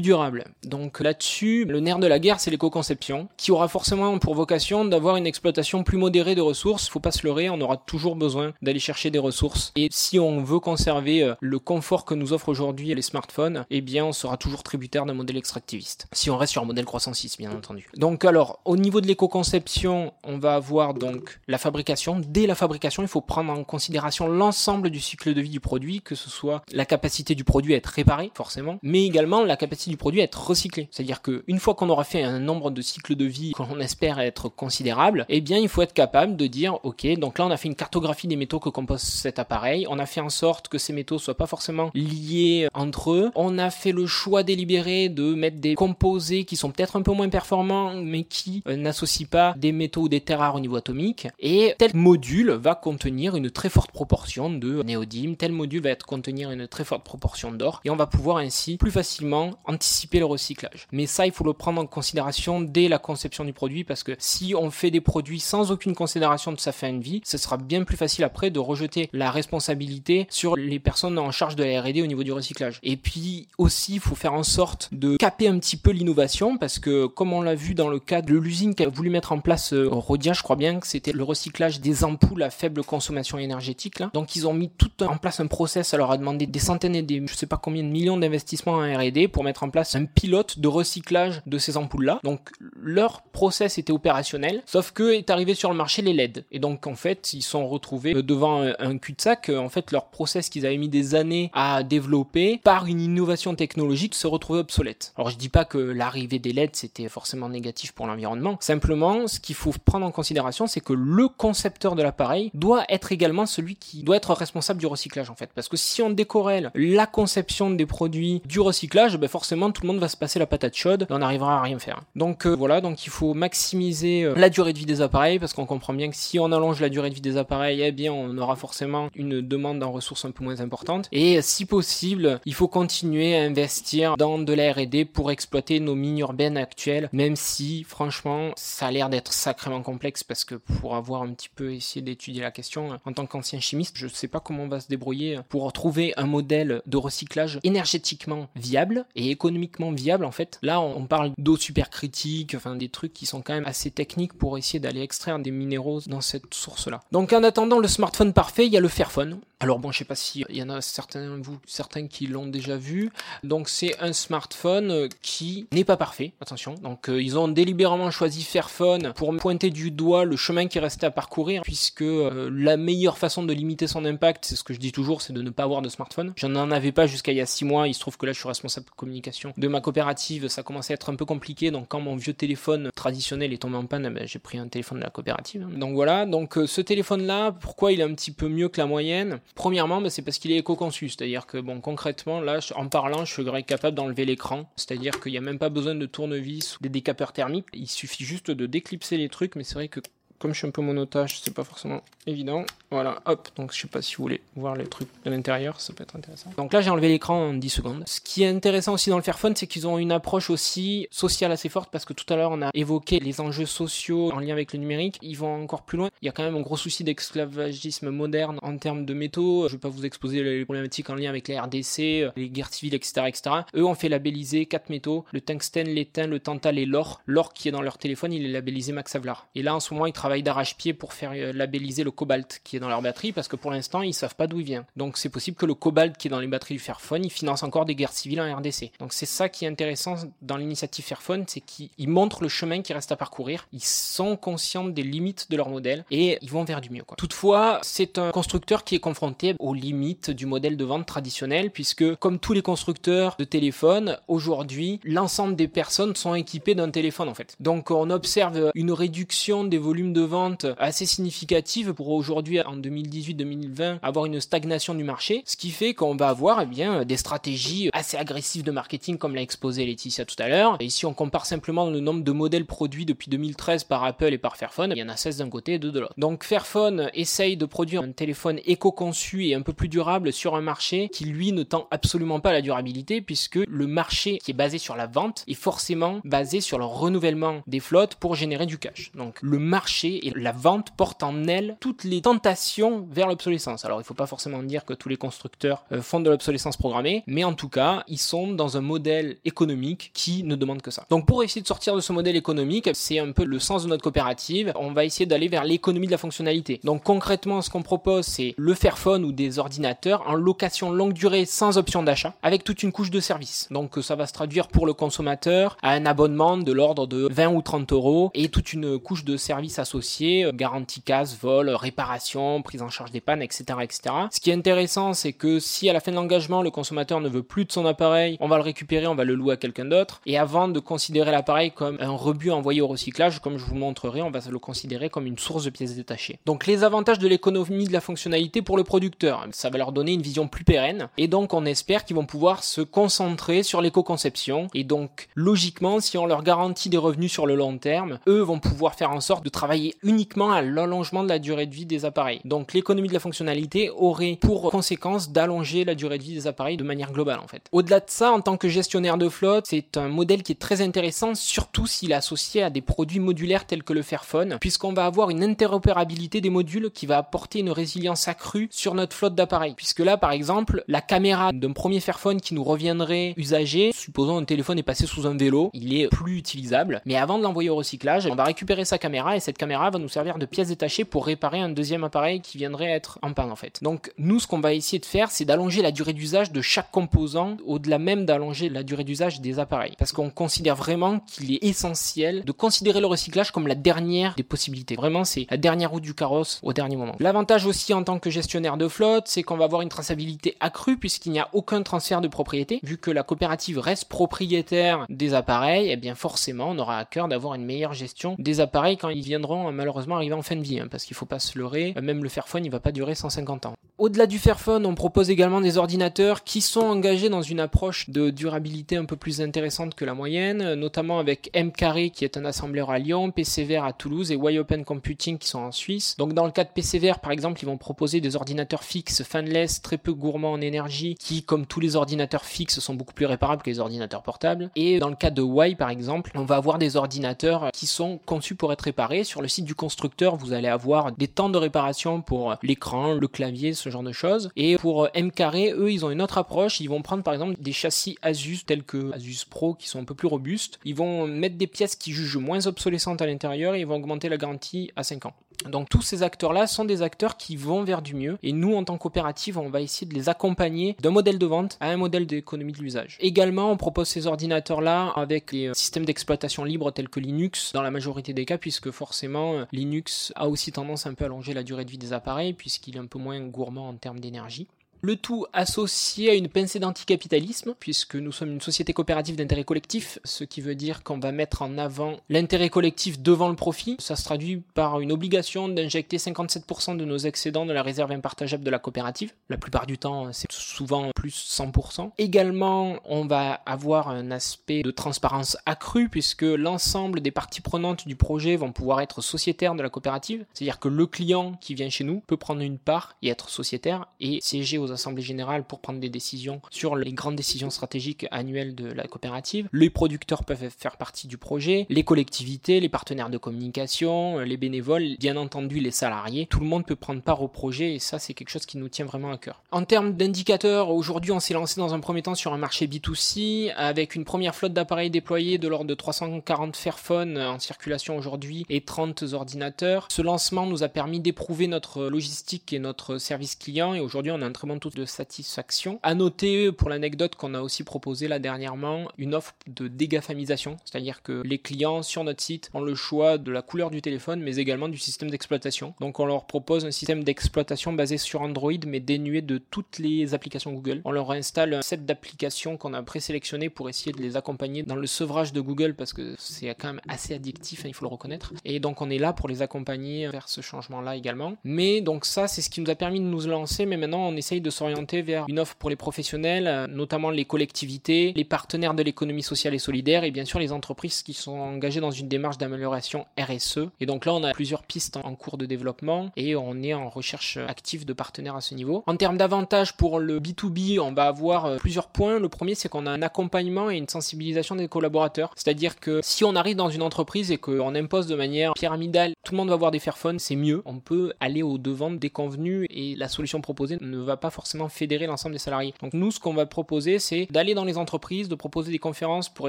durable? 0.00 0.44
Donc 0.64 1.00
là-dessus, 1.00 1.64
le 1.64 1.80
nerf 1.80 1.98
de 1.98 2.06
la 2.06 2.18
guerre, 2.18 2.40
c'est 2.40 2.50
l'éco-conception, 2.50 3.28
qui 3.36 3.52
aura 3.52 3.68
forcément 3.68 4.18
pour 4.18 4.34
vocation 4.34 4.84
d'avoir 4.84 5.16
une 5.16 5.26
exploitation 5.26 5.84
plus 5.84 5.98
modérée 5.98 6.34
de 6.34 6.40
ressources. 6.40 6.88
Faut 6.88 7.00
pas 7.00 7.10
se 7.10 7.26
leurrer, 7.26 7.50
on 7.50 7.60
aura 7.60 7.76
toujours 7.76 8.16
besoin 8.16 8.52
d'aller 8.62 8.78
chercher 8.78 9.10
des 9.10 9.18
ressources. 9.18 9.72
Et 9.76 9.88
si 9.90 10.18
on 10.18 10.42
veut 10.42 10.60
conserver 10.60 11.22
euh, 11.22 11.34
le 11.40 11.58
confort 11.58 12.04
que 12.04 12.14
nous 12.14 12.32
offrent 12.32 12.48
aujourd'hui 12.48 12.94
les 12.94 13.02
smartphones, 13.02 13.66
eh 13.70 13.80
bien, 13.80 14.06
on 14.06 14.12
sera 14.12 14.36
toujours 14.36 14.62
tributaire 14.62 15.04
d'un 15.04 15.14
modèle 15.14 15.36
extractiviste. 15.36 16.06
Si 16.12 16.30
on 16.30 16.36
reste 16.38 16.52
sur 16.52 16.62
un 16.62 16.66
modèle 16.66 16.86
croissance 16.86 17.18
6, 17.18 17.38
bien 17.38 17.52
entendu. 17.52 17.88
Donc 17.96 18.24
alors, 18.24 18.60
au 18.64 18.76
niveau 18.76 19.00
de 19.00 19.06
l'éco-conception, 19.06 20.12
on 20.24 20.38
va 20.38 20.54
avoir 20.54 20.94
donc 20.94 21.40
la 21.48 21.58
fabrication. 21.58 22.20
Dès 22.26 22.46
la 22.46 22.54
fabrication, 22.54 23.02
il 23.02 23.08
faut 23.08 23.20
prendre 23.20 23.52
en 23.52 23.64
considération 23.64 24.26
l'ensemble 24.26 24.90
du 24.90 25.00
cycle 25.00 25.34
de 25.34 25.40
vie 25.40 25.50
du 25.50 25.60
produit, 25.60 26.00
que 26.00 26.14
ce 26.14 26.30
soit 26.30 26.62
la 26.72 26.84
capacité 26.86 27.25
du 27.34 27.44
produit 27.44 27.74
à 27.74 27.76
être 27.76 27.86
réparé, 27.86 28.30
forcément, 28.34 28.78
mais 28.82 29.04
également 29.04 29.44
la 29.44 29.56
capacité 29.56 29.90
du 29.90 29.96
produit 29.96 30.20
à 30.20 30.24
être 30.24 30.46
recyclé. 30.46 30.88
C'est-à-dire 30.90 31.22
qu'une 31.22 31.58
fois 31.58 31.74
qu'on 31.74 31.88
aura 31.88 32.04
fait 32.04 32.22
un 32.22 32.38
nombre 32.38 32.70
de 32.70 32.82
cycles 32.82 33.16
de 33.16 33.24
vie 33.24 33.52
qu'on 33.52 33.80
espère 33.80 34.18
être 34.18 34.48
considérable, 34.48 35.26
eh 35.28 35.40
bien, 35.40 35.58
il 35.58 35.68
faut 35.68 35.82
être 35.82 35.92
capable 35.92 36.36
de 36.36 36.46
dire, 36.46 36.78
ok, 36.84 37.06
donc 37.18 37.38
là, 37.38 37.46
on 37.46 37.50
a 37.50 37.56
fait 37.56 37.68
une 37.68 37.74
cartographie 37.74 38.28
des 38.28 38.36
métaux 38.36 38.60
que 38.60 38.68
compose 38.68 39.00
cet 39.00 39.38
appareil, 39.38 39.86
on 39.88 39.98
a 39.98 40.06
fait 40.06 40.20
en 40.20 40.28
sorte 40.28 40.68
que 40.68 40.78
ces 40.78 40.92
métaux 40.92 41.18
soient 41.18 41.36
pas 41.36 41.46
forcément 41.46 41.90
liés 41.94 42.68
entre 42.74 43.12
eux, 43.12 43.30
on 43.34 43.58
a 43.58 43.70
fait 43.70 43.92
le 43.92 44.06
choix 44.06 44.42
délibéré 44.42 45.08
de 45.08 45.34
mettre 45.34 45.58
des 45.58 45.74
composés 45.74 46.44
qui 46.44 46.56
sont 46.56 46.70
peut-être 46.70 46.96
un 46.96 47.02
peu 47.02 47.12
moins 47.12 47.28
performants, 47.28 47.94
mais 47.94 48.24
qui 48.24 48.62
euh, 48.68 48.76
n'associent 48.76 49.26
pas 49.30 49.54
des 49.56 49.72
métaux 49.72 50.02
ou 50.02 50.08
des 50.08 50.20
terres 50.20 50.40
rares 50.40 50.54
au 50.54 50.60
niveau 50.60 50.76
atomique, 50.76 51.28
et 51.40 51.74
tel 51.78 51.94
module 51.94 52.50
va 52.50 52.74
contenir 52.74 53.36
une 53.36 53.50
très 53.50 53.68
forte 53.68 53.90
proportion 53.90 54.50
de 54.50 54.82
néodyme, 54.82 55.36
tel 55.36 55.52
module 55.52 55.82
va 55.82 55.90
être 55.90 56.06
contenir 56.06 56.50
une 56.50 56.68
très 56.68 56.84
forte 56.84 57.02
proportion 57.02 57.15
proportion 57.16 57.50
d'or 57.50 57.80
et 57.84 57.90
on 57.90 57.96
va 57.96 58.06
pouvoir 58.06 58.36
ainsi 58.36 58.76
plus 58.76 58.90
facilement 58.90 59.58
anticiper 59.64 60.18
le 60.18 60.26
recyclage. 60.26 60.86
Mais 60.92 61.06
ça, 61.06 61.26
il 61.26 61.32
faut 61.32 61.44
le 61.44 61.54
prendre 61.54 61.80
en 61.80 61.86
considération 61.86 62.60
dès 62.60 62.88
la 62.88 62.98
conception 62.98 63.44
du 63.44 63.52
produit 63.52 63.84
parce 63.84 64.02
que 64.02 64.12
si 64.18 64.54
on 64.54 64.70
fait 64.70 64.90
des 64.90 65.00
produits 65.00 65.40
sans 65.40 65.70
aucune 65.70 65.94
considération 65.94 66.52
de 66.52 66.60
sa 66.60 66.72
fin 66.72 66.92
de 66.92 67.02
vie, 67.02 67.22
ce 67.24 67.38
sera 67.38 67.56
bien 67.56 67.84
plus 67.84 67.96
facile 67.96 68.24
après 68.24 68.50
de 68.50 68.58
rejeter 68.58 69.08
la 69.12 69.30
responsabilité 69.30 70.26
sur 70.28 70.56
les 70.56 70.78
personnes 70.78 71.18
en 71.18 71.30
charge 71.30 71.56
de 71.56 71.64
la 71.64 71.80
R&D 71.80 72.02
au 72.02 72.06
niveau 72.06 72.22
du 72.22 72.32
recyclage. 72.32 72.80
Et 72.82 72.96
puis 72.96 73.48
aussi, 73.56 73.94
il 73.94 74.00
faut 74.00 74.14
faire 74.14 74.34
en 74.34 74.42
sorte 74.42 74.90
de 74.92 75.16
caper 75.16 75.48
un 75.48 75.58
petit 75.58 75.76
peu 75.76 75.90
l'innovation 75.90 76.58
parce 76.58 76.78
que 76.78 77.06
comme 77.06 77.32
on 77.32 77.40
l'a 77.40 77.54
vu 77.54 77.74
dans 77.74 77.88
le 77.88 77.98
cas 77.98 78.20
de 78.20 78.34
l'usine 78.34 78.74
qui 78.74 78.84
a 78.84 78.88
voulu 78.88 79.08
mettre 79.10 79.32
en 79.32 79.40
place 79.40 79.72
euh, 79.72 79.88
Rodia, 79.90 80.34
je 80.34 80.42
crois 80.42 80.56
bien 80.56 80.80
que 80.80 80.86
c'était 80.86 81.12
le 81.12 81.24
recyclage 81.24 81.80
des 81.80 82.04
ampoules 82.04 82.42
à 82.42 82.50
faible 82.50 82.84
consommation 82.84 83.38
énergétique. 83.38 84.02
Donc 84.12 84.36
ils 84.36 84.46
ont 84.46 84.54
mis 84.54 84.70
tout 84.70 84.90
en 85.02 85.16
place 85.16 85.40
un 85.40 85.46
process, 85.46 85.94
leur 85.94 86.10
a 86.10 86.18
demandé 86.18 86.46
des 86.46 86.58
centaines 86.58 86.94
et 86.94 87.02
des, 87.06 87.26
je 87.26 87.34
sais 87.34 87.46
pas 87.46 87.56
combien 87.56 87.82
de 87.82 87.88
millions 87.88 88.16
d'investissements 88.16 88.74
en 88.74 88.96
R&D 88.96 89.28
pour 89.28 89.44
mettre 89.44 89.62
en 89.62 89.70
place 89.70 89.94
un 89.94 90.04
pilote 90.04 90.58
de 90.58 90.68
recyclage 90.68 91.42
de 91.46 91.58
ces 91.58 91.76
ampoules-là. 91.76 92.20
Donc 92.24 92.50
leur 92.80 93.22
process 93.22 93.78
était 93.78 93.92
opérationnel, 93.92 94.62
sauf 94.66 94.92
que 94.92 95.12
est 95.12 95.30
arrivé 95.30 95.54
sur 95.54 95.70
le 95.70 95.76
marché 95.76 96.02
les 96.02 96.12
LED. 96.12 96.44
Et 96.50 96.58
donc 96.58 96.86
en 96.86 96.94
fait, 96.94 97.32
ils 97.32 97.42
sont 97.42 97.66
retrouvés 97.68 98.14
devant 98.22 98.62
un 98.78 98.98
cul-de-sac. 98.98 99.50
En 99.50 99.68
fait, 99.68 99.92
leur 99.92 100.06
process 100.06 100.48
qu'ils 100.48 100.66
avaient 100.66 100.76
mis 100.76 100.88
des 100.88 101.14
années 101.14 101.50
à 101.54 101.82
développer 101.82 102.60
par 102.62 102.86
une 102.86 103.00
innovation 103.00 103.54
technologique 103.54 104.14
se 104.14 104.26
retrouvait 104.26 104.60
obsolète. 104.60 105.12
Alors 105.16 105.30
je 105.30 105.36
dis 105.36 105.48
pas 105.48 105.64
que 105.64 105.78
l'arrivée 105.78 106.38
des 106.38 106.52
LED 106.52 106.76
c'était 106.76 107.08
forcément 107.08 107.48
négatif 107.48 107.92
pour 107.92 108.06
l'environnement. 108.06 108.56
Simplement, 108.60 109.28
ce 109.28 109.40
qu'il 109.40 109.54
faut 109.54 109.72
prendre 109.84 110.06
en 110.06 110.10
considération, 110.10 110.66
c'est 110.66 110.80
que 110.80 110.92
le 110.92 111.28
concepteur 111.28 111.94
de 111.94 112.02
l'appareil 112.02 112.50
doit 112.54 112.84
être 112.88 113.12
également 113.12 113.46
celui 113.46 113.76
qui 113.76 114.02
doit 114.02 114.16
être 114.16 114.32
responsable 114.34 114.80
du 114.80 114.86
recyclage 114.86 115.30
en 115.30 115.34
fait. 115.34 115.50
Parce 115.54 115.68
que 115.68 115.76
si 115.76 116.02
on 116.02 116.10
décorrèle 116.10 116.70
la 116.96 117.06
conception 117.06 117.70
des 117.70 117.86
produits 117.86 118.42
du 118.44 118.60
recyclage, 118.60 119.16
ben 119.16 119.28
forcément 119.28 119.70
tout 119.70 119.82
le 119.82 119.88
monde 119.88 119.98
va 119.98 120.08
se 120.08 120.16
passer 120.16 120.38
la 120.38 120.46
patate 120.46 120.76
chaude 120.76 121.06
et 121.08 121.12
on 121.12 121.18
n'arrivera 121.18 121.58
à 121.58 121.62
rien 121.62 121.78
faire. 121.78 122.02
Donc 122.16 122.46
euh, 122.46 122.54
voilà, 122.54 122.80
donc 122.80 123.06
il 123.06 123.10
faut 123.10 123.34
maximiser 123.34 124.24
euh, 124.24 124.34
la 124.36 124.50
durée 124.50 124.72
de 124.72 124.78
vie 124.78 124.86
des 124.86 125.00
appareils 125.02 125.38
parce 125.38 125.52
qu'on 125.52 125.66
comprend 125.66 125.94
bien 125.94 126.10
que 126.10 126.16
si 126.16 126.38
on 126.38 126.50
allonge 126.52 126.80
la 126.80 126.88
durée 126.88 127.10
de 127.10 127.14
vie 127.14 127.20
des 127.20 127.36
appareils, 127.36 127.82
eh 127.82 127.92
bien 127.92 128.12
on 128.12 128.36
aura 128.38 128.56
forcément 128.56 129.08
une 129.14 129.40
demande 129.40 129.82
en 129.82 129.92
ressources 129.92 130.24
un 130.24 130.30
peu 130.30 130.42
moins 130.42 130.60
importante. 130.60 131.08
Et 131.12 131.40
si 131.42 131.66
possible, 131.66 132.40
il 132.44 132.54
faut 132.54 132.68
continuer 132.68 133.36
à 133.36 133.42
investir 133.42 134.16
dans 134.16 134.38
de 134.38 134.52
la 134.52 134.72
R&D 134.72 135.04
pour 135.04 135.30
exploiter 135.30 135.80
nos 135.80 135.94
mines 135.94 136.18
urbaines 136.18 136.56
actuelles, 136.56 137.08
même 137.12 137.36
si 137.36 137.84
franchement 137.84 138.52
ça 138.56 138.86
a 138.86 138.90
l'air 138.90 139.08
d'être 139.08 139.32
sacrément 139.32 139.82
complexe 139.82 140.24
parce 140.24 140.44
que 140.44 140.54
pour 140.54 140.96
avoir 140.96 141.22
un 141.22 141.32
petit 141.32 141.48
peu 141.54 141.74
essayé 141.74 142.02
d'étudier 142.02 142.42
la 142.42 142.50
question 142.50 142.98
en 143.04 143.12
tant 143.12 143.26
qu'ancien 143.26 143.60
chimiste, 143.60 143.96
je 143.96 144.06
sais 144.06 144.28
pas 144.28 144.40
comment 144.40 144.64
on 144.64 144.68
va 144.68 144.80
se 144.80 144.88
débrouiller 144.88 145.38
pour 145.48 145.72
trouver 145.72 146.14
un 146.16 146.26
modèle 146.26 146.82
de 146.86 146.96
recyclage 146.96 147.58
énergétiquement 147.62 148.48
viable 148.56 149.06
et 149.14 149.30
économiquement 149.30 149.92
viable 149.92 150.24
en 150.24 150.30
fait. 150.30 150.58
Là, 150.62 150.80
on 150.80 151.06
parle 151.06 151.32
d'eau 151.38 151.56
supercritique, 151.56 152.54
enfin 152.54 152.76
des 152.76 152.88
trucs 152.88 153.12
qui 153.12 153.26
sont 153.26 153.42
quand 153.42 153.54
même 153.54 153.66
assez 153.66 153.90
techniques 153.90 154.32
pour 154.32 154.58
essayer 154.58 154.80
d'aller 154.80 155.02
extraire 155.02 155.38
des 155.38 155.50
minéraux 155.50 156.00
dans 156.06 156.20
cette 156.20 156.54
source-là. 156.54 157.00
Donc 157.12 157.32
en 157.32 157.42
attendant 157.42 157.78
le 157.78 157.88
smartphone 157.88 158.32
parfait, 158.32 158.66
il 158.66 158.72
y 158.72 158.76
a 158.76 158.80
le 158.80 158.88
Fairphone. 158.88 159.38
Alors 159.60 159.78
bon, 159.78 159.90
je 159.90 159.98
sais 159.98 160.04
pas 160.04 160.14
s'il 160.14 160.44
y 160.50 160.62
en 160.62 160.68
a 160.68 160.82
certains 160.82 161.38
vous 161.40 161.58
certains 161.64 162.08
qui 162.08 162.26
l'ont 162.26 162.46
déjà 162.46 162.76
vu. 162.76 163.10
Donc 163.42 163.70
c'est 163.70 163.98
un 164.02 164.12
smartphone 164.12 165.08
qui 165.22 165.66
n'est 165.72 165.84
pas 165.84 165.96
parfait. 165.96 166.34
Attention. 166.42 166.74
Donc 166.74 167.08
euh, 167.08 167.22
ils 167.22 167.38
ont 167.38 167.48
délibérément 167.48 168.10
choisi 168.10 168.42
Fairphone 168.42 169.14
pour 169.14 169.34
pointer 169.38 169.70
du 169.70 169.90
doigt 169.90 170.26
le 170.26 170.36
chemin 170.36 170.66
qui 170.66 170.78
restait 170.78 171.06
à 171.06 171.10
parcourir, 171.10 171.62
puisque 171.62 172.02
euh, 172.02 172.50
la 172.52 172.76
meilleure 172.76 173.16
façon 173.16 173.44
de 173.44 173.52
limiter 173.54 173.86
son 173.86 174.04
impact, 174.04 174.44
c'est 174.44 174.56
ce 174.56 174.62
que 174.62 174.74
je 174.74 174.78
dis 174.78 174.92
toujours, 174.92 175.22
c'est 175.22 175.32
de 175.32 175.40
ne 175.40 175.48
pas 175.48 175.62
avoir 175.62 175.80
de 175.80 175.88
smartphone. 175.88 176.34
J'en 176.36 176.54
en 176.54 176.70
avais 176.70 176.92
pas 176.92 177.06
jusqu'à 177.06 177.32
il 177.32 177.38
y 177.38 177.40
a 177.40 177.46
six 177.46 177.64
mois. 177.64 177.88
Il 177.88 177.94
se 177.94 178.00
trouve 178.00 178.18
que 178.18 178.26
là, 178.26 178.32
je 178.32 178.38
suis 178.38 178.48
responsable 178.48 178.86
de 178.86 178.90
communication 178.94 179.54
de 179.56 179.68
ma 179.68 179.80
coopérative. 179.80 180.48
Ça 180.48 180.62
commençait 180.62 180.92
à 180.92 180.96
être 180.96 181.08
un 181.08 181.16
peu 181.16 181.24
compliqué. 181.24 181.70
Donc 181.70 181.88
quand 181.88 182.00
mon 182.00 182.16
vieux 182.16 182.34
téléphone 182.34 182.90
traditionnel 182.94 183.54
est 183.54 183.62
tombé 183.62 183.78
en 183.78 183.86
panne, 183.86 184.12
ben, 184.12 184.26
j'ai 184.26 184.38
pris 184.38 184.58
un 184.58 184.68
téléphone 184.68 184.98
de 184.98 185.04
la 185.04 185.10
coopérative. 185.10 185.66
Donc 185.78 185.94
voilà. 185.94 186.26
Donc 186.26 186.58
euh, 186.58 186.66
ce 186.66 186.82
téléphone-là, 186.82 187.52
pourquoi 187.52 187.92
il 187.92 188.00
est 188.00 188.04
un 188.04 188.12
petit 188.12 188.32
peu 188.32 188.48
mieux 188.48 188.68
que 188.68 188.82
la 188.82 188.86
moyenne? 188.86 189.40
Premièrement, 189.54 190.00
ben, 190.00 190.10
c'est 190.10 190.22
parce 190.22 190.38
qu'il 190.38 190.52
est 190.52 190.58
éco-conçu, 190.58 191.08
c'est-à-dire 191.08 191.46
que 191.46 191.58
bon, 191.58 191.80
concrètement, 191.80 192.40
là, 192.40 192.58
en 192.74 192.88
parlant, 192.88 193.24
je 193.24 193.34
serais 193.34 193.62
capable 193.62 193.96
d'enlever 193.96 194.24
l'écran, 194.24 194.70
c'est-à-dire 194.76 195.20
qu'il 195.20 195.32
n'y 195.32 195.38
a 195.38 195.42
même 195.42 195.58
pas 195.58 195.68
besoin 195.68 195.94
de 195.94 196.06
tournevis 196.06 196.76
ou 196.76 196.82
des 196.82 196.88
décapeurs 196.88 197.32
thermiques. 197.32 197.66
Il 197.72 197.88
suffit 197.88 198.24
juste 198.24 198.50
de 198.50 198.66
déclipser 198.66 199.16
les 199.16 199.28
trucs, 199.28 199.56
mais 199.56 199.64
c'est 199.64 199.74
vrai 199.74 199.88
que 199.88 200.00
comme 200.38 200.52
je 200.52 200.58
suis 200.58 200.66
un 200.66 200.70
peu 200.70 200.82
monotage, 200.82 201.40
c'est 201.40 201.54
pas 201.54 201.64
forcément 201.64 202.02
évident. 202.26 202.64
Voilà, 202.90 203.20
hop, 203.26 203.48
donc 203.56 203.72
je 203.72 203.80
sais 203.80 203.88
pas 203.88 204.02
si 204.02 204.16
vous 204.16 204.24
voulez 204.24 204.40
voir 204.54 204.76
les 204.76 204.86
trucs 204.86 205.08
de 205.24 205.30
l'intérieur, 205.30 205.80
ça 205.80 205.92
peut 205.92 206.02
être 206.02 206.16
intéressant. 206.16 206.50
Donc 206.56 206.72
là, 206.72 206.80
j'ai 206.80 206.90
enlevé 206.90 207.08
l'écran 207.08 207.48
en 207.48 207.54
10 207.54 207.68
secondes. 207.68 208.02
Ce 208.06 208.20
qui 208.20 208.42
est 208.42 208.48
intéressant 208.48 208.94
aussi 208.94 209.10
dans 209.10 209.16
le 209.16 209.22
Fairphone, 209.22 209.56
c'est 209.56 209.66
qu'ils 209.66 209.86
ont 209.86 209.98
une 209.98 210.12
approche 210.12 210.50
aussi 210.50 211.08
sociale 211.10 211.52
assez 211.52 211.68
forte 211.68 211.90
parce 211.90 212.04
que 212.04 212.12
tout 212.12 212.32
à 212.32 212.36
l'heure, 212.36 212.52
on 212.52 212.62
a 212.62 212.70
évoqué 212.74 213.18
les 213.18 213.40
enjeux 213.40 213.66
sociaux 213.66 214.32
en 214.32 214.38
lien 214.38 214.52
avec 214.52 214.72
le 214.72 214.78
numérique. 214.78 215.18
Ils 215.22 215.36
vont 215.36 215.62
encore 215.62 215.82
plus 215.82 215.98
loin. 215.98 216.10
Il 216.22 216.26
y 216.26 216.28
a 216.28 216.32
quand 216.32 216.44
même 216.44 216.56
un 216.56 216.60
gros 216.60 216.76
souci 216.76 217.02
d'esclavagisme 217.02 218.10
moderne 218.10 218.58
en 218.62 218.76
termes 218.76 219.04
de 219.04 219.14
métaux. 219.14 219.68
Je 219.68 219.72
vais 219.72 219.80
pas 219.80 219.88
vous 219.88 220.06
exposer 220.06 220.42
les 220.42 220.64
problématiques 220.64 221.10
en 221.10 221.14
lien 221.14 221.28
avec 221.28 221.48
la 221.48 221.62
RDC, 221.62 222.32
les 222.36 222.48
guerres 222.50 222.72
civiles, 222.72 222.94
etc., 222.94 223.22
etc. 223.26 223.56
Eux 223.74 223.84
ont 223.84 223.94
fait 223.94 224.08
labelliser 224.08 224.66
quatre 224.66 224.90
métaux, 224.90 225.24
le 225.32 225.40
tungstène, 225.40 225.88
l'étain, 225.88 226.26
le 226.26 226.38
tantal 226.38 226.78
et 226.78 226.86
l'or. 226.86 227.20
L'or 227.26 227.52
qui 227.52 227.68
est 227.68 227.72
dans 227.72 227.82
leur 227.82 227.98
téléphone, 227.98 228.32
il 228.32 228.44
est 228.44 228.52
labellisé 228.52 228.92
Max. 228.92 229.16
Et 229.54 229.62
là, 229.62 229.74
en 229.74 229.80
ce 229.80 229.94
moment, 229.94 230.06
ils 230.06 230.12
travaillent 230.12 230.25
d'arrache-pied 230.42 230.92
pour 230.92 231.12
faire 231.12 231.32
euh, 231.34 231.52
labelliser 231.52 232.04
le 232.04 232.10
cobalt 232.10 232.60
qui 232.64 232.76
est 232.76 232.80
dans 232.80 232.88
leur 232.88 233.02
batterie 233.02 233.32
parce 233.32 233.48
que 233.48 233.56
pour 233.56 233.70
l'instant, 233.70 234.02
ils 234.02 234.14
savent 234.14 234.34
pas 234.34 234.46
d'où 234.46 234.60
il 234.60 234.66
vient. 234.66 234.84
Donc 234.96 235.16
c'est 235.16 235.28
possible 235.28 235.56
que 235.56 235.66
le 235.66 235.74
cobalt 235.74 236.16
qui 236.16 236.28
est 236.28 236.30
dans 236.30 236.40
les 236.40 236.46
batteries 236.46 236.74
du 236.74 236.80
Fairphone, 236.80 237.24
il 237.24 237.30
finance 237.30 237.62
encore 237.62 237.84
des 237.84 237.94
guerres 237.94 238.12
civiles 238.12 238.40
en 238.40 238.56
RDC. 238.56 238.92
Donc 238.98 239.12
c'est 239.12 239.26
ça 239.26 239.48
qui 239.48 239.64
est 239.64 239.68
intéressant 239.68 240.16
dans 240.42 240.56
l'initiative 240.56 241.04
Fairphone, 241.04 241.44
c'est 241.46 241.60
qu'ils 241.60 242.08
montrent 242.08 242.42
le 242.42 242.48
chemin 242.48 242.82
qui 242.82 242.92
reste 242.92 243.12
à 243.12 243.16
parcourir. 243.16 243.66
Ils 243.72 243.84
sont 243.84 244.36
conscients 244.36 244.84
des 244.84 245.02
limites 245.02 245.50
de 245.50 245.56
leur 245.56 245.68
modèle 245.68 246.04
et 246.10 246.38
ils 246.42 246.50
vont 246.50 246.64
vers 246.64 246.80
du 246.80 246.90
mieux. 246.90 247.04
Quoi. 247.04 247.16
Toutefois, 247.16 247.80
c'est 247.82 248.18
un 248.18 248.30
constructeur 248.30 248.84
qui 248.84 248.94
est 248.94 249.00
confronté 249.00 249.54
aux 249.58 249.74
limites 249.74 250.30
du 250.30 250.46
modèle 250.46 250.76
de 250.76 250.84
vente 250.84 251.06
traditionnel 251.06 251.70
puisque 251.70 252.14
comme 252.16 252.38
tous 252.38 252.52
les 252.52 252.62
constructeurs 252.62 253.36
de 253.38 253.44
téléphones, 253.44 254.18
aujourd'hui, 254.28 255.00
l'ensemble 255.04 255.56
des 255.56 255.68
personnes 255.68 256.14
sont 256.16 256.34
équipées 256.34 256.74
d'un 256.74 256.90
téléphone 256.90 257.28
en 257.28 257.34
fait. 257.34 257.56
Donc 257.60 257.90
on 257.90 258.10
observe 258.10 258.70
une 258.74 258.92
réduction 258.92 259.64
des 259.64 259.78
volumes 259.78 260.12
vente 260.20 260.66
assez 260.78 261.06
significative 261.06 261.92
pour 261.92 262.08
aujourd'hui 262.10 262.60
en 262.60 262.76
2018-2020 262.76 263.98
avoir 264.02 264.26
une 264.26 264.40
stagnation 264.40 264.94
du 264.94 265.04
marché, 265.04 265.42
ce 265.44 265.56
qui 265.56 265.70
fait 265.70 265.94
qu'on 265.94 266.16
va 266.16 266.28
avoir 266.28 266.60
eh 266.62 266.66
bien 266.66 267.04
des 267.04 267.16
stratégies 267.16 267.90
assez 267.92 268.16
agressives 268.16 268.62
de 268.62 268.70
marketing 268.70 269.18
comme 269.18 269.34
l'a 269.34 269.42
exposé 269.42 269.84
Laetitia 269.86 270.24
tout 270.24 270.36
à 270.38 270.48
l'heure. 270.48 270.76
Et 270.80 270.86
ici 270.86 271.06
on 271.06 271.14
compare 271.14 271.46
simplement 271.46 271.90
le 271.90 272.00
nombre 272.00 272.22
de 272.22 272.32
modèles 272.32 272.66
produits 272.66 273.04
depuis 273.04 273.30
2013 273.30 273.84
par 273.84 274.04
Apple 274.04 274.32
et 274.32 274.38
par 274.38 274.56
Fairphone, 274.56 274.92
il 274.94 274.98
y 274.98 275.02
en 275.02 275.08
a 275.08 275.16
16 275.16 275.38
d'un 275.38 275.48
côté 275.48 275.74
et 275.74 275.78
2 275.78 275.92
de 275.92 276.00
l'autre. 276.00 276.14
Donc 276.16 276.44
Fairphone 276.44 277.10
essaye 277.14 277.56
de 277.56 277.66
produire 277.66 278.02
un 278.02 278.12
téléphone 278.12 278.60
éco-conçu 278.66 279.46
et 279.46 279.54
un 279.54 279.62
peu 279.62 279.72
plus 279.72 279.88
durable 279.88 280.32
sur 280.32 280.54
un 280.54 280.60
marché 280.60 281.08
qui 281.08 281.24
lui 281.24 281.52
ne 281.52 281.62
tend 281.62 281.88
absolument 281.90 282.40
pas 282.40 282.52
la 282.52 282.62
durabilité 282.62 283.20
puisque 283.20 283.56
le 283.56 283.86
marché 283.86 284.38
qui 284.38 284.50
est 284.50 284.54
basé 284.54 284.78
sur 284.78 284.96
la 284.96 285.06
vente 285.06 285.44
est 285.48 285.54
forcément 285.54 286.20
basé 286.24 286.60
sur 286.60 286.78
le 286.78 286.84
renouvellement 286.84 287.62
des 287.66 287.80
flottes 287.80 288.16
pour 288.16 288.34
générer 288.34 288.66
du 288.66 288.78
cash. 288.78 289.10
Donc 289.14 289.38
le 289.42 289.58
marché 289.58 290.05
et 290.06 290.32
la 290.36 290.52
vente 290.52 290.90
portent 290.96 291.22
en 291.22 291.46
elle 291.46 291.76
toutes 291.80 292.04
les 292.04 292.22
tentations 292.22 293.06
vers 293.10 293.28
l'obsolescence. 293.28 293.84
Alors 293.84 293.98
il 293.98 294.02
ne 294.02 294.06
faut 294.06 294.14
pas 294.14 294.26
forcément 294.26 294.62
dire 294.62 294.84
que 294.84 294.94
tous 294.94 295.08
les 295.08 295.16
constructeurs 295.16 295.84
euh, 295.92 296.02
font 296.02 296.20
de 296.20 296.30
l'obsolescence 296.30 296.76
programmée, 296.76 297.22
mais 297.26 297.44
en 297.44 297.54
tout 297.54 297.68
cas, 297.68 298.04
ils 298.08 298.18
sont 298.18 298.52
dans 298.52 298.76
un 298.76 298.80
modèle 298.80 299.36
économique 299.44 300.10
qui 300.14 300.42
ne 300.42 300.56
demande 300.56 300.82
que 300.82 300.90
ça. 300.90 301.06
Donc 301.10 301.26
pour 301.26 301.42
essayer 301.42 301.62
de 301.62 301.66
sortir 301.66 301.94
de 301.94 302.00
ce 302.00 302.12
modèle 302.12 302.36
économique, 302.36 302.88
c'est 302.94 303.18
un 303.18 303.32
peu 303.32 303.44
le 303.44 303.58
sens 303.58 303.84
de 303.84 303.88
notre 303.88 304.02
coopérative, 304.02 304.72
on 304.76 304.92
va 304.92 305.04
essayer 305.04 305.26
d'aller 305.26 305.48
vers 305.48 305.64
l'économie 305.64 306.06
de 306.06 306.12
la 306.12 306.18
fonctionnalité. 306.18 306.80
Donc 306.84 307.02
concrètement, 307.02 307.62
ce 307.62 307.70
qu'on 307.70 307.82
propose, 307.82 308.24
c'est 308.26 308.54
le 308.56 308.74
Fairphone 308.74 309.24
ou 309.24 309.32
des 309.32 309.58
ordinateurs 309.58 310.24
en 310.26 310.34
location 310.34 310.90
longue 310.90 311.12
durée 311.12 311.44
sans 311.44 311.78
option 311.78 312.02
d'achat, 312.02 312.34
avec 312.42 312.64
toute 312.64 312.82
une 312.82 312.92
couche 312.92 313.10
de 313.10 313.20
services. 313.20 313.68
Donc 313.70 313.98
ça 314.02 314.14
va 314.14 314.26
se 314.26 314.32
traduire 314.32 314.68
pour 314.68 314.86
le 314.86 314.92
consommateur 314.92 315.76
à 315.82 315.92
un 315.92 316.06
abonnement 316.06 316.56
de 316.56 316.72
l'ordre 316.72 317.06
de 317.06 317.28
20 317.30 317.48
ou 317.48 317.62
30 317.62 317.92
euros 317.92 318.30
et 318.34 318.48
toute 318.48 318.72
une 318.72 318.98
couche 318.98 319.24
de 319.24 319.36
services 319.36 319.78
associés, 319.78 319.95
euh, 320.44 320.52
garantie 320.52 321.02
casse, 321.02 321.36
vol, 321.40 321.68
réparation, 321.70 322.62
prise 322.62 322.82
en 322.82 322.88
charge 322.88 323.10
des 323.10 323.20
pannes, 323.20 323.42
etc., 323.42 323.64
etc. 323.82 324.14
Ce 324.30 324.40
qui 324.40 324.50
est 324.50 324.54
intéressant, 324.54 325.12
c'est 325.12 325.32
que 325.32 325.58
si 325.58 325.88
à 325.90 325.92
la 325.92 326.00
fin 326.00 326.10
de 326.10 326.16
l'engagement, 326.16 326.62
le 326.62 326.70
consommateur 326.70 327.20
ne 327.20 327.28
veut 327.28 327.42
plus 327.42 327.64
de 327.64 327.72
son 327.72 327.86
appareil, 327.86 328.36
on 328.40 328.48
va 328.48 328.56
le 328.56 328.62
récupérer, 328.62 329.06
on 329.06 329.14
va 329.14 329.24
le 329.24 329.34
louer 329.34 329.54
à 329.54 329.56
quelqu'un 329.56 329.84
d'autre. 329.84 330.20
Et 330.26 330.38
avant 330.38 330.68
de 330.68 330.80
considérer 330.80 331.30
l'appareil 331.30 331.72
comme 331.72 331.98
un 332.00 332.10
rebut 332.10 332.50
envoyé 332.50 332.80
au 332.80 332.86
recyclage, 332.86 333.40
comme 333.40 333.58
je 333.58 333.64
vous 333.64 333.74
montrerai, 333.74 334.22
on 334.22 334.30
va 334.30 334.40
le 334.48 334.58
considérer 334.58 335.10
comme 335.10 335.26
une 335.26 335.38
source 335.38 335.64
de 335.64 335.70
pièces 335.70 335.96
détachées. 335.96 336.38
Donc 336.46 336.66
les 336.66 336.84
avantages 336.84 337.18
de 337.18 337.28
l'économie 337.28 337.86
de 337.86 337.92
la 337.92 338.00
fonctionnalité 338.00 338.62
pour 338.62 338.76
le 338.76 338.84
producteur, 338.84 339.46
ça 339.50 339.70
va 339.70 339.78
leur 339.78 339.92
donner 339.92 340.12
une 340.12 340.22
vision 340.22 340.48
plus 340.48 340.64
pérenne. 340.64 341.08
Et 341.18 341.28
donc 341.28 341.54
on 341.54 341.64
espère 341.64 342.04
qu'ils 342.04 342.16
vont 342.16 342.26
pouvoir 342.26 342.64
se 342.64 342.80
concentrer 342.80 343.62
sur 343.62 343.80
l'éco-conception. 343.80 344.68
Et 344.74 344.84
donc 344.84 345.28
logiquement, 345.34 346.00
si 346.00 346.18
on 346.18 346.26
leur 346.26 346.42
garantit 346.42 346.88
des 346.88 346.96
revenus 346.96 347.32
sur 347.32 347.46
le 347.46 347.54
long 347.54 347.78
terme, 347.78 348.18
eux 348.28 348.40
vont 348.40 348.58
pouvoir 348.58 348.94
faire 348.94 349.10
en 349.10 349.20
sorte 349.20 349.44
de 349.44 349.48
travailler 349.48 349.85
uniquement 350.02 350.52
à 350.52 350.62
l'allongement 350.62 351.22
de 351.22 351.28
la 351.28 351.38
durée 351.38 351.66
de 351.66 351.74
vie 351.74 351.86
des 351.86 352.04
appareils. 352.04 352.40
Donc 352.44 352.72
l'économie 352.72 353.08
de 353.08 353.14
la 353.14 353.20
fonctionnalité 353.20 353.90
aurait 353.90 354.38
pour 354.40 354.70
conséquence 354.70 355.30
d'allonger 355.30 355.84
la 355.84 355.94
durée 355.94 356.18
de 356.18 356.22
vie 356.22 356.34
des 356.34 356.46
appareils 356.46 356.76
de 356.76 356.84
manière 356.84 357.12
globale 357.12 357.40
en 357.40 357.46
fait. 357.46 357.62
Au-delà 357.72 358.00
de 358.00 358.06
ça, 358.08 358.32
en 358.32 358.40
tant 358.40 358.56
que 358.56 358.68
gestionnaire 358.68 359.18
de 359.18 359.28
flotte, 359.28 359.66
c'est 359.68 359.96
un 359.96 360.08
modèle 360.08 360.42
qui 360.42 360.52
est 360.52 360.60
très 360.60 360.82
intéressant, 360.82 361.34
surtout 361.34 361.86
s'il 361.86 362.12
est 362.12 362.14
associé 362.14 362.62
à 362.62 362.70
des 362.70 362.80
produits 362.80 363.20
modulaires 363.20 363.66
tels 363.66 363.82
que 363.82 363.92
le 363.92 364.02
Fairphone, 364.02 364.58
puisqu'on 364.60 364.92
va 364.92 365.06
avoir 365.06 365.30
une 365.30 365.42
interopérabilité 365.42 366.40
des 366.40 366.50
modules 366.50 366.90
qui 366.90 367.06
va 367.06 367.18
apporter 367.18 367.60
une 367.60 367.70
résilience 367.70 368.28
accrue 368.28 368.68
sur 368.70 368.94
notre 368.94 369.16
flotte 369.16 369.34
d'appareils. 369.34 369.74
Puisque 369.76 370.00
là, 370.00 370.16
par 370.16 370.30
exemple, 370.30 370.84
la 370.88 371.00
caméra 371.00 371.52
d'un 371.52 371.72
premier 371.72 372.00
Fairphone 372.00 372.40
qui 372.40 372.54
nous 372.54 372.64
reviendrait 372.64 373.34
usagé, 373.36 373.92
supposons 373.92 374.38
un 374.38 374.44
téléphone 374.44 374.78
est 374.78 374.82
passé 374.82 375.06
sous 375.06 375.26
un 375.26 375.36
vélo, 375.36 375.70
il 375.72 375.98
est 375.98 376.08
plus 376.08 376.38
utilisable, 376.38 377.02
mais 377.04 377.16
avant 377.16 377.38
de 377.38 377.42
l'envoyer 377.42 377.70
au 377.70 377.76
recyclage, 377.76 378.26
on 378.26 378.34
va 378.34 378.44
récupérer 378.44 378.84
sa 378.84 378.98
caméra 378.98 379.36
et 379.36 379.40
cette 379.40 379.58
caméra 379.58 379.75
va 379.78 379.98
nous 379.98 380.08
servir 380.08 380.38
de 380.38 380.46
pièce 380.46 380.68
détachée 380.68 381.04
pour 381.04 381.26
réparer 381.26 381.60
un 381.60 381.68
deuxième 381.68 382.04
appareil 382.04 382.40
qui 382.40 382.58
viendrait 382.58 382.90
être 382.90 383.18
en 383.22 383.32
panne 383.32 383.50
en 383.50 383.56
fait. 383.56 383.78
Donc 383.82 384.12
nous, 384.18 384.40
ce 384.40 384.46
qu'on 384.46 384.60
va 384.60 384.74
essayer 384.74 384.98
de 384.98 385.06
faire, 385.06 385.30
c'est 385.30 385.44
d'allonger 385.44 385.82
la 385.82 385.92
durée 385.92 386.12
d'usage 386.12 386.52
de 386.52 386.60
chaque 386.60 386.90
composant, 386.90 387.56
au-delà 387.64 387.98
même 387.98 388.26
d'allonger 388.26 388.68
la 388.68 388.82
durée 388.82 389.04
d'usage 389.04 389.40
des 389.40 389.58
appareils. 389.58 389.94
Parce 389.98 390.12
qu'on 390.12 390.30
considère 390.30 390.76
vraiment 390.76 391.20
qu'il 391.20 391.52
est 391.52 391.62
essentiel 391.62 392.44
de 392.44 392.52
considérer 392.52 393.00
le 393.00 393.06
recyclage 393.06 393.50
comme 393.50 393.66
la 393.66 393.74
dernière 393.74 394.34
des 394.34 394.42
possibilités. 394.42 394.96
Vraiment, 394.96 395.24
c'est 395.24 395.46
la 395.50 395.56
dernière 395.56 395.90
roue 395.90 396.00
du 396.00 396.14
carrosse 396.14 396.60
au 396.62 396.72
dernier 396.72 396.96
moment. 396.96 397.14
L'avantage 397.20 397.66
aussi 397.66 397.94
en 397.94 398.02
tant 398.02 398.18
que 398.18 398.30
gestionnaire 398.30 398.76
de 398.76 398.88
flotte, 398.88 399.28
c'est 399.28 399.42
qu'on 399.42 399.56
va 399.56 399.64
avoir 399.64 399.82
une 399.82 399.88
traçabilité 399.88 400.56
accrue 400.60 400.96
puisqu'il 400.96 401.32
n'y 401.32 401.40
a 401.40 401.48
aucun 401.52 401.82
transfert 401.82 402.20
de 402.20 402.28
propriété. 402.28 402.80
Vu 402.82 402.98
que 402.98 403.10
la 403.10 403.22
coopérative 403.22 403.78
reste 403.78 404.06
propriétaire 404.08 405.06
des 405.08 405.34
appareils, 405.34 405.88
et 405.88 405.92
eh 405.92 405.96
bien 405.96 406.14
forcément, 406.14 406.70
on 406.70 406.78
aura 406.78 406.98
à 406.98 407.04
cœur 407.04 407.28
d'avoir 407.28 407.54
une 407.54 407.64
meilleure 407.64 407.92
gestion 407.92 408.36
des 408.38 408.60
appareils 408.60 408.96
quand 408.96 409.08
ils 409.08 409.22
viendront 409.22 409.65
malheureusement 409.72 410.16
arriver 410.16 410.34
en 410.34 410.42
fin 410.42 410.56
de 410.56 410.62
vie. 410.62 410.80
Hein, 410.80 410.88
parce 410.90 411.04
qu'il 411.04 411.16
faut 411.16 411.26
pas 411.26 411.38
se 411.38 411.58
leurrer, 411.58 411.94
même 412.00 412.22
le 412.22 412.28
Fairphone, 412.28 412.64
il 412.64 412.70
va 412.70 412.80
pas 412.80 412.92
durer 412.92 413.14
150 413.14 413.66
ans. 413.66 413.74
Au-delà 413.98 414.26
du 414.26 414.38
Fairphone, 414.38 414.84
on 414.84 414.94
propose 414.94 415.30
également 415.30 415.62
des 415.62 415.78
ordinateurs 415.78 416.44
qui 416.44 416.60
sont 416.60 416.82
engagés 416.82 417.30
dans 417.30 417.40
une 417.40 417.60
approche 417.60 418.10
de 418.10 418.28
durabilité 418.28 418.96
un 418.96 419.06
peu 419.06 419.16
plus 419.16 419.40
intéressante 419.40 419.94
que 419.94 420.04
la 420.04 420.12
moyenne, 420.12 420.74
notamment 420.74 421.18
avec 421.18 421.48
M 421.54 421.72
Carré 421.72 422.10
qui 422.10 422.24
est 422.26 422.36
un 422.36 422.44
assembleur 422.44 422.90
à 422.90 422.98
Lyon, 422.98 423.30
PCVR 423.30 423.84
à 423.84 423.94
Toulouse 423.94 424.32
et 424.32 424.34
Y 424.34 424.84
Computing 424.84 425.38
qui 425.38 425.48
sont 425.48 425.60
en 425.60 425.72
Suisse. 425.72 426.14
Donc 426.18 426.34
dans 426.34 426.44
le 426.44 426.50
cas 426.50 426.64
de 426.64 426.68
PCVR 426.68 427.20
par 427.20 427.32
exemple, 427.32 427.62
ils 427.62 427.66
vont 427.66 427.78
proposer 427.78 428.20
des 428.20 428.36
ordinateurs 428.36 428.84
fixes, 428.84 429.22
fanless, 429.22 429.80
très 429.80 429.96
peu 429.96 430.12
gourmands 430.12 430.52
en 430.52 430.60
énergie, 430.60 431.14
qui 431.18 431.42
comme 431.42 431.64
tous 431.64 431.80
les 431.80 431.96
ordinateurs 431.96 432.44
fixes 432.44 432.80
sont 432.80 432.94
beaucoup 432.94 433.14
plus 433.14 433.24
réparables 433.26 433.62
que 433.62 433.70
les 433.70 433.80
ordinateurs 433.80 434.22
portables. 434.22 434.70
Et 434.76 434.98
dans 434.98 435.08
le 435.08 435.16
cas 435.16 435.30
de 435.30 435.42
Y 435.42 435.74
par 435.74 435.88
exemple, 435.88 436.32
on 436.34 436.44
va 436.44 436.56
avoir 436.56 436.78
des 436.78 436.96
ordinateurs 436.96 437.70
qui 437.72 437.86
sont 437.86 438.20
conçus 438.26 438.56
pour 438.56 438.74
être 438.74 438.82
réparés. 438.82 439.24
Sur 439.24 439.40
le 439.40 439.48
du 439.62 439.74
constructeur, 439.74 440.36
vous 440.36 440.52
allez 440.52 440.68
avoir 440.68 441.12
des 441.12 441.28
temps 441.28 441.48
de 441.48 441.58
réparation 441.58 442.22
pour 442.22 442.56
l'écran, 442.62 443.14
le 443.14 443.28
clavier, 443.28 443.74
ce 443.74 443.90
genre 443.90 444.02
de 444.02 444.12
choses. 444.12 444.50
Et 444.56 444.76
pour 444.76 445.08
M 445.14 445.30
carré, 445.30 445.72
eux, 445.72 445.92
ils 445.92 446.04
ont 446.04 446.10
une 446.10 446.22
autre 446.22 446.38
approche. 446.38 446.80
Ils 446.80 446.88
vont 446.88 447.02
prendre 447.02 447.22
par 447.22 447.34
exemple 447.34 447.56
des 447.60 447.72
châssis 447.72 448.16
Asus 448.22 448.64
tels 448.66 448.82
que 448.82 449.12
Asus 449.12 449.44
Pro 449.48 449.74
qui 449.74 449.88
sont 449.88 450.00
un 450.00 450.04
peu 450.04 450.14
plus 450.14 450.28
robustes. 450.28 450.78
Ils 450.84 450.94
vont 450.94 451.26
mettre 451.26 451.56
des 451.56 451.66
pièces 451.66 451.96
qui 451.96 452.12
jugent 452.12 452.36
moins 452.36 452.66
obsolescentes 452.66 453.22
à 453.22 453.26
l'intérieur 453.26 453.74
et 453.74 453.80
ils 453.80 453.86
vont 453.86 453.96
augmenter 453.96 454.28
la 454.28 454.36
garantie 454.36 454.90
à 454.96 455.02
5 455.02 455.26
ans. 455.26 455.34
Donc 455.64 455.88
tous 455.88 456.02
ces 456.02 456.22
acteurs-là 456.22 456.66
sont 456.66 456.84
des 456.84 457.02
acteurs 457.02 457.36
qui 457.36 457.56
vont 457.56 457.82
vers 457.82 458.02
du 458.02 458.14
mieux 458.14 458.38
et 458.42 458.52
nous 458.52 458.74
en 458.74 458.84
tant 458.84 458.98
qu'opérative 458.98 459.58
on 459.58 459.68
va 459.68 459.80
essayer 459.80 460.06
de 460.06 460.14
les 460.14 460.28
accompagner 460.28 460.96
d'un 461.00 461.10
modèle 461.10 461.38
de 461.38 461.46
vente 461.46 461.76
à 461.80 461.88
un 461.88 461.96
modèle 461.96 462.26
d'économie 462.26 462.72
de 462.72 462.78
l'usage. 462.78 463.18
Également 463.20 463.70
on 463.70 463.76
propose 463.76 464.08
ces 464.08 464.26
ordinateurs-là 464.26 465.12
avec 465.16 465.50
des 465.50 465.72
systèmes 465.74 466.04
d'exploitation 466.04 466.64
libres 466.64 466.90
tels 466.90 467.08
que 467.08 467.20
Linux 467.20 467.72
dans 467.72 467.82
la 467.82 467.90
majorité 467.90 468.32
des 468.32 468.44
cas 468.44 468.58
puisque 468.58 468.90
forcément 468.90 469.66
Linux 469.72 470.32
a 470.36 470.48
aussi 470.48 470.72
tendance 470.72 471.06
un 471.06 471.14
peu 471.14 471.24
à 471.24 471.26
allonger 471.26 471.54
la 471.54 471.62
durée 471.62 471.84
de 471.84 471.90
vie 471.90 471.98
des 471.98 472.12
appareils 472.12 472.52
puisqu'il 472.52 472.96
est 472.96 473.00
un 473.00 473.06
peu 473.06 473.18
moins 473.18 473.40
gourmand 473.40 473.88
en 473.88 473.94
termes 473.94 474.20
d'énergie. 474.20 474.66
Le 475.02 475.16
tout 475.16 475.46
associé 475.52 476.30
à 476.30 476.34
une 476.34 476.48
pincée 476.48 476.78
d'anticapitalisme, 476.78 477.74
puisque 477.78 478.16
nous 478.16 478.32
sommes 478.32 478.52
une 478.52 478.60
société 478.60 478.92
coopérative 478.92 479.36
d'intérêt 479.36 479.64
collectif, 479.64 480.18
ce 480.24 480.44
qui 480.44 480.60
veut 480.60 480.74
dire 480.74 481.02
qu'on 481.02 481.18
va 481.18 481.32
mettre 481.32 481.62
en 481.62 481.78
avant 481.78 482.18
l'intérêt 482.28 482.70
collectif 482.70 483.20
devant 483.20 483.48
le 483.48 483.56
profit. 483.56 483.96
Ça 483.98 484.16
se 484.16 484.24
traduit 484.24 484.62
par 484.74 485.00
une 485.00 485.12
obligation 485.12 485.68
d'injecter 485.68 486.16
57% 486.16 486.96
de 486.96 487.04
nos 487.04 487.18
excédents 487.18 487.66
de 487.66 487.72
la 487.72 487.82
réserve 487.82 488.12
impartageable 488.12 488.64
de 488.64 488.70
la 488.70 488.78
coopérative. 488.78 489.32
La 489.48 489.58
plupart 489.58 489.86
du 489.86 489.98
temps, 489.98 490.32
c'est 490.32 490.50
souvent 490.50 491.10
plus 491.14 491.34
100%. 491.58 492.10
Également, 492.18 492.98
on 493.04 493.26
va 493.26 493.60
avoir 493.66 494.08
un 494.08 494.30
aspect 494.30 494.82
de 494.82 494.90
transparence 494.90 495.56
accru, 495.66 496.08
puisque 496.08 496.42
l'ensemble 496.42 497.20
des 497.20 497.30
parties 497.30 497.60
prenantes 497.60 498.06
du 498.06 498.16
projet 498.16 498.56
vont 498.56 498.72
pouvoir 498.72 499.00
être 499.00 499.20
sociétaires 499.20 499.74
de 499.74 499.82
la 499.82 499.90
coopérative. 499.90 500.44
C'est-à-dire 500.52 500.78
que 500.78 500.88
le 500.88 501.06
client 501.06 501.52
qui 501.60 501.74
vient 501.74 501.90
chez 501.90 502.04
nous 502.04 502.22
peut 502.26 502.36
prendre 502.36 502.62
une 502.62 502.78
part 502.78 503.16
et 503.22 503.28
être 503.28 503.50
sociétaire 503.50 504.06
et 504.20 504.40
siéger 504.40 504.78
aux 504.86 504.92
assemblées 504.92 505.22
générales 505.22 505.64
pour 505.64 505.80
prendre 505.80 506.00
des 506.00 506.08
décisions 506.08 506.60
sur 506.70 506.96
les 506.96 507.12
grandes 507.12 507.36
décisions 507.36 507.70
stratégiques 507.70 508.26
annuelles 508.30 508.74
de 508.74 508.86
la 508.86 509.04
coopérative. 509.04 509.68
Les 509.72 509.90
producteurs 509.90 510.44
peuvent 510.44 510.68
faire 510.70 510.96
partie 510.96 511.26
du 511.26 511.38
projet, 511.38 511.86
les 511.88 512.04
collectivités, 512.04 512.80
les 512.80 512.88
partenaires 512.88 513.30
de 513.30 513.38
communication, 513.38 514.38
les 514.38 514.56
bénévoles, 514.56 515.16
bien 515.18 515.36
entendu 515.36 515.80
les 515.80 515.90
salariés. 515.90 516.46
Tout 516.46 516.60
le 516.60 516.66
monde 516.66 516.86
peut 516.86 516.96
prendre 516.96 517.20
part 517.20 517.42
au 517.42 517.48
projet 517.48 517.94
et 517.94 517.98
ça 517.98 518.18
c'est 518.18 518.34
quelque 518.34 518.50
chose 518.50 518.66
qui 518.66 518.78
nous 518.78 518.88
tient 518.88 519.04
vraiment 519.04 519.32
à 519.32 519.38
cœur. 519.38 519.62
En 519.70 519.84
termes 519.84 520.14
d'indicateurs, 520.14 520.90
aujourd'hui 520.90 521.32
on 521.32 521.40
s'est 521.40 521.54
lancé 521.54 521.80
dans 521.80 521.94
un 521.94 522.00
premier 522.00 522.22
temps 522.22 522.34
sur 522.34 522.52
un 522.52 522.58
marché 522.58 522.86
B2C 522.86 523.72
avec 523.76 524.14
une 524.14 524.24
première 524.24 524.54
flotte 524.54 524.72
d'appareils 524.72 525.10
déployés 525.10 525.58
de 525.58 525.68
l'ordre 525.68 525.86
de 525.86 525.94
340 525.94 526.76
Fairphone 526.76 527.38
en 527.38 527.58
circulation 527.58 528.16
aujourd'hui 528.16 528.64
et 528.68 528.80
30 528.80 529.24
ordinateurs. 529.32 530.08
Ce 530.10 530.22
lancement 530.22 530.66
nous 530.66 530.82
a 530.82 530.88
permis 530.88 531.20
d'éprouver 531.20 531.66
notre 531.66 532.06
logistique 532.06 532.72
et 532.72 532.78
notre 532.78 533.18
service 533.18 533.56
client 533.56 533.94
et 533.94 534.00
aujourd'hui 534.00 534.32
on 534.32 534.42
a 534.42 534.46
un 534.46 534.52
très 534.52 534.68
bon 534.68 534.75
de 534.84 535.04
satisfaction. 535.04 535.98
À 536.02 536.14
noter 536.14 536.70
pour 536.70 536.88
l'anecdote 536.90 537.34
qu'on 537.34 537.54
a 537.54 537.60
aussi 537.60 537.82
proposé 537.82 538.28
là 538.28 538.38
dernièrement 538.38 539.08
une 539.18 539.34
offre 539.34 539.54
de 539.66 539.88
dégafamisation, 539.88 540.76
c'est-à-dire 540.84 541.22
que 541.22 541.42
les 541.44 541.58
clients 541.58 542.02
sur 542.02 542.24
notre 542.24 542.42
site 542.42 542.70
ont 542.74 542.80
le 542.80 542.94
choix 542.94 543.38
de 543.38 543.50
la 543.50 543.62
couleur 543.62 543.90
du 543.90 544.02
téléphone 544.02 544.40
mais 544.40 544.56
également 544.56 544.88
du 544.88 544.98
système 544.98 545.30
d'exploitation. 545.30 545.94
Donc 546.00 546.20
on 546.20 546.26
leur 546.26 546.46
propose 546.46 546.84
un 546.84 546.90
système 546.90 547.24
d'exploitation 547.24 547.92
basé 547.92 548.18
sur 548.18 548.42
Android 548.42 548.72
mais 548.86 549.00
dénué 549.00 549.42
de 549.42 549.58
toutes 549.58 549.98
les 549.98 550.34
applications 550.34 550.72
Google. 550.72 551.00
On 551.04 551.10
leur 551.10 551.30
installe 551.32 551.74
un 551.74 551.82
set 551.82 552.04
d'applications 552.04 552.76
qu'on 552.76 552.94
a 552.94 553.02
présélectionné 553.02 553.70
pour 553.70 553.88
essayer 553.88 554.12
de 554.12 554.20
les 554.20 554.36
accompagner 554.36 554.82
dans 554.82 554.96
le 554.96 555.06
sevrage 555.06 555.52
de 555.52 555.60
Google 555.60 555.94
parce 555.94 556.12
que 556.12 556.34
c'est 556.38 556.68
quand 556.74 556.88
même 556.88 557.00
assez 557.08 557.34
addictif, 557.34 557.84
hein, 557.84 557.88
il 557.88 557.94
faut 557.94 558.04
le 558.04 558.10
reconnaître. 558.10 558.52
Et 558.64 558.80
donc 558.80 559.00
on 559.00 559.10
est 559.10 559.18
là 559.18 559.32
pour 559.32 559.48
les 559.48 559.62
accompagner 559.62 560.28
vers 560.28 560.48
ce 560.48 560.60
changement-là 560.60 561.16
également. 561.16 561.56
Mais 561.64 562.00
donc 562.00 562.24
ça 562.24 562.46
c'est 562.46 562.62
ce 562.62 562.70
qui 562.70 562.80
nous 562.80 562.90
a 562.90 562.94
permis 562.94 563.20
de 563.20 563.24
nous 563.24 563.46
lancer 563.46 563.86
mais 563.86 563.96
maintenant 563.96 564.28
on 564.28 564.36
essaye 564.36 564.60
de 564.60 564.65
s'orienter 564.70 565.22
vers 565.22 565.44
une 565.48 565.58
offre 565.58 565.76
pour 565.76 565.90
les 565.90 565.96
professionnels, 565.96 566.66
euh, 566.66 566.86
notamment 566.86 567.30
les 567.30 567.44
collectivités, 567.44 568.32
les 568.34 568.44
partenaires 568.44 568.94
de 568.94 569.02
l'économie 569.02 569.42
sociale 569.42 569.74
et 569.74 569.78
solidaire 569.78 570.24
et 570.24 570.30
bien 570.30 570.44
sûr 570.44 570.58
les 570.58 570.72
entreprises 570.72 571.22
qui 571.22 571.34
sont 571.34 571.58
engagées 571.58 572.00
dans 572.00 572.10
une 572.10 572.28
démarche 572.28 572.58
d'amélioration 572.58 573.26
RSE. 573.38 573.80
Et 574.00 574.06
donc 574.06 574.24
là, 574.24 574.34
on 574.34 574.42
a 574.44 574.52
plusieurs 574.52 574.82
pistes 574.82 575.18
en 575.22 575.34
cours 575.34 575.58
de 575.58 575.66
développement 575.66 576.30
et 576.36 576.56
on 576.56 576.82
est 576.82 576.94
en 576.94 577.08
recherche 577.08 577.56
active 577.56 578.04
de 578.04 578.12
partenaires 578.12 578.56
à 578.56 578.60
ce 578.60 578.74
niveau. 578.74 579.02
En 579.06 579.16
termes 579.16 579.36
d'avantages 579.36 579.96
pour 579.96 580.18
le 580.18 580.40
B2B, 580.40 580.98
on 581.00 581.12
va 581.12 581.26
avoir 581.26 581.66
euh, 581.66 581.76
plusieurs 581.76 582.08
points. 582.08 582.38
Le 582.38 582.48
premier, 582.48 582.74
c'est 582.74 582.88
qu'on 582.88 583.06
a 583.06 583.10
un 583.10 583.22
accompagnement 583.22 583.90
et 583.90 583.96
une 583.96 584.08
sensibilisation 584.08 584.76
des 584.76 584.88
collaborateurs. 584.88 585.52
C'est-à-dire 585.56 585.98
que 586.00 586.20
si 586.22 586.44
on 586.44 586.56
arrive 586.56 586.76
dans 586.76 586.90
une 586.90 587.02
entreprise 587.02 587.50
et 587.50 587.58
qu'on 587.58 587.94
impose 587.94 588.26
de 588.26 588.34
manière 588.34 588.74
pyramidale, 588.74 589.34
tout 589.44 589.52
le 589.52 589.58
monde 589.58 589.68
va 589.68 589.76
voir 589.76 589.90
des 589.90 589.98
Fairphones, 589.98 590.38
c'est 590.38 590.56
mieux. 590.56 590.82
On 590.84 590.98
peut 590.98 591.32
aller 591.40 591.62
au 591.62 591.78
devant 591.78 592.10
des 592.10 592.30
convenus 592.30 592.86
et 592.90 593.14
la 593.16 593.28
solution 593.28 593.60
proposée 593.60 593.98
ne 594.00 594.18
va 594.18 594.36
pas 594.36 594.50
forcément 594.56 594.88
fédérer 594.88 595.26
l'ensemble 595.26 595.52
des 595.52 595.58
salariés. 595.58 595.92
Donc 596.00 596.14
nous, 596.14 596.30
ce 596.30 596.40
qu'on 596.40 596.54
va 596.54 596.64
proposer, 596.64 597.18
c'est 597.18 597.46
d'aller 597.50 597.74
dans 597.74 597.84
les 597.84 597.98
entreprises, 597.98 598.48
de 598.48 598.54
proposer 598.54 598.90
des 598.90 598.98
conférences 598.98 599.50
pour 599.50 599.68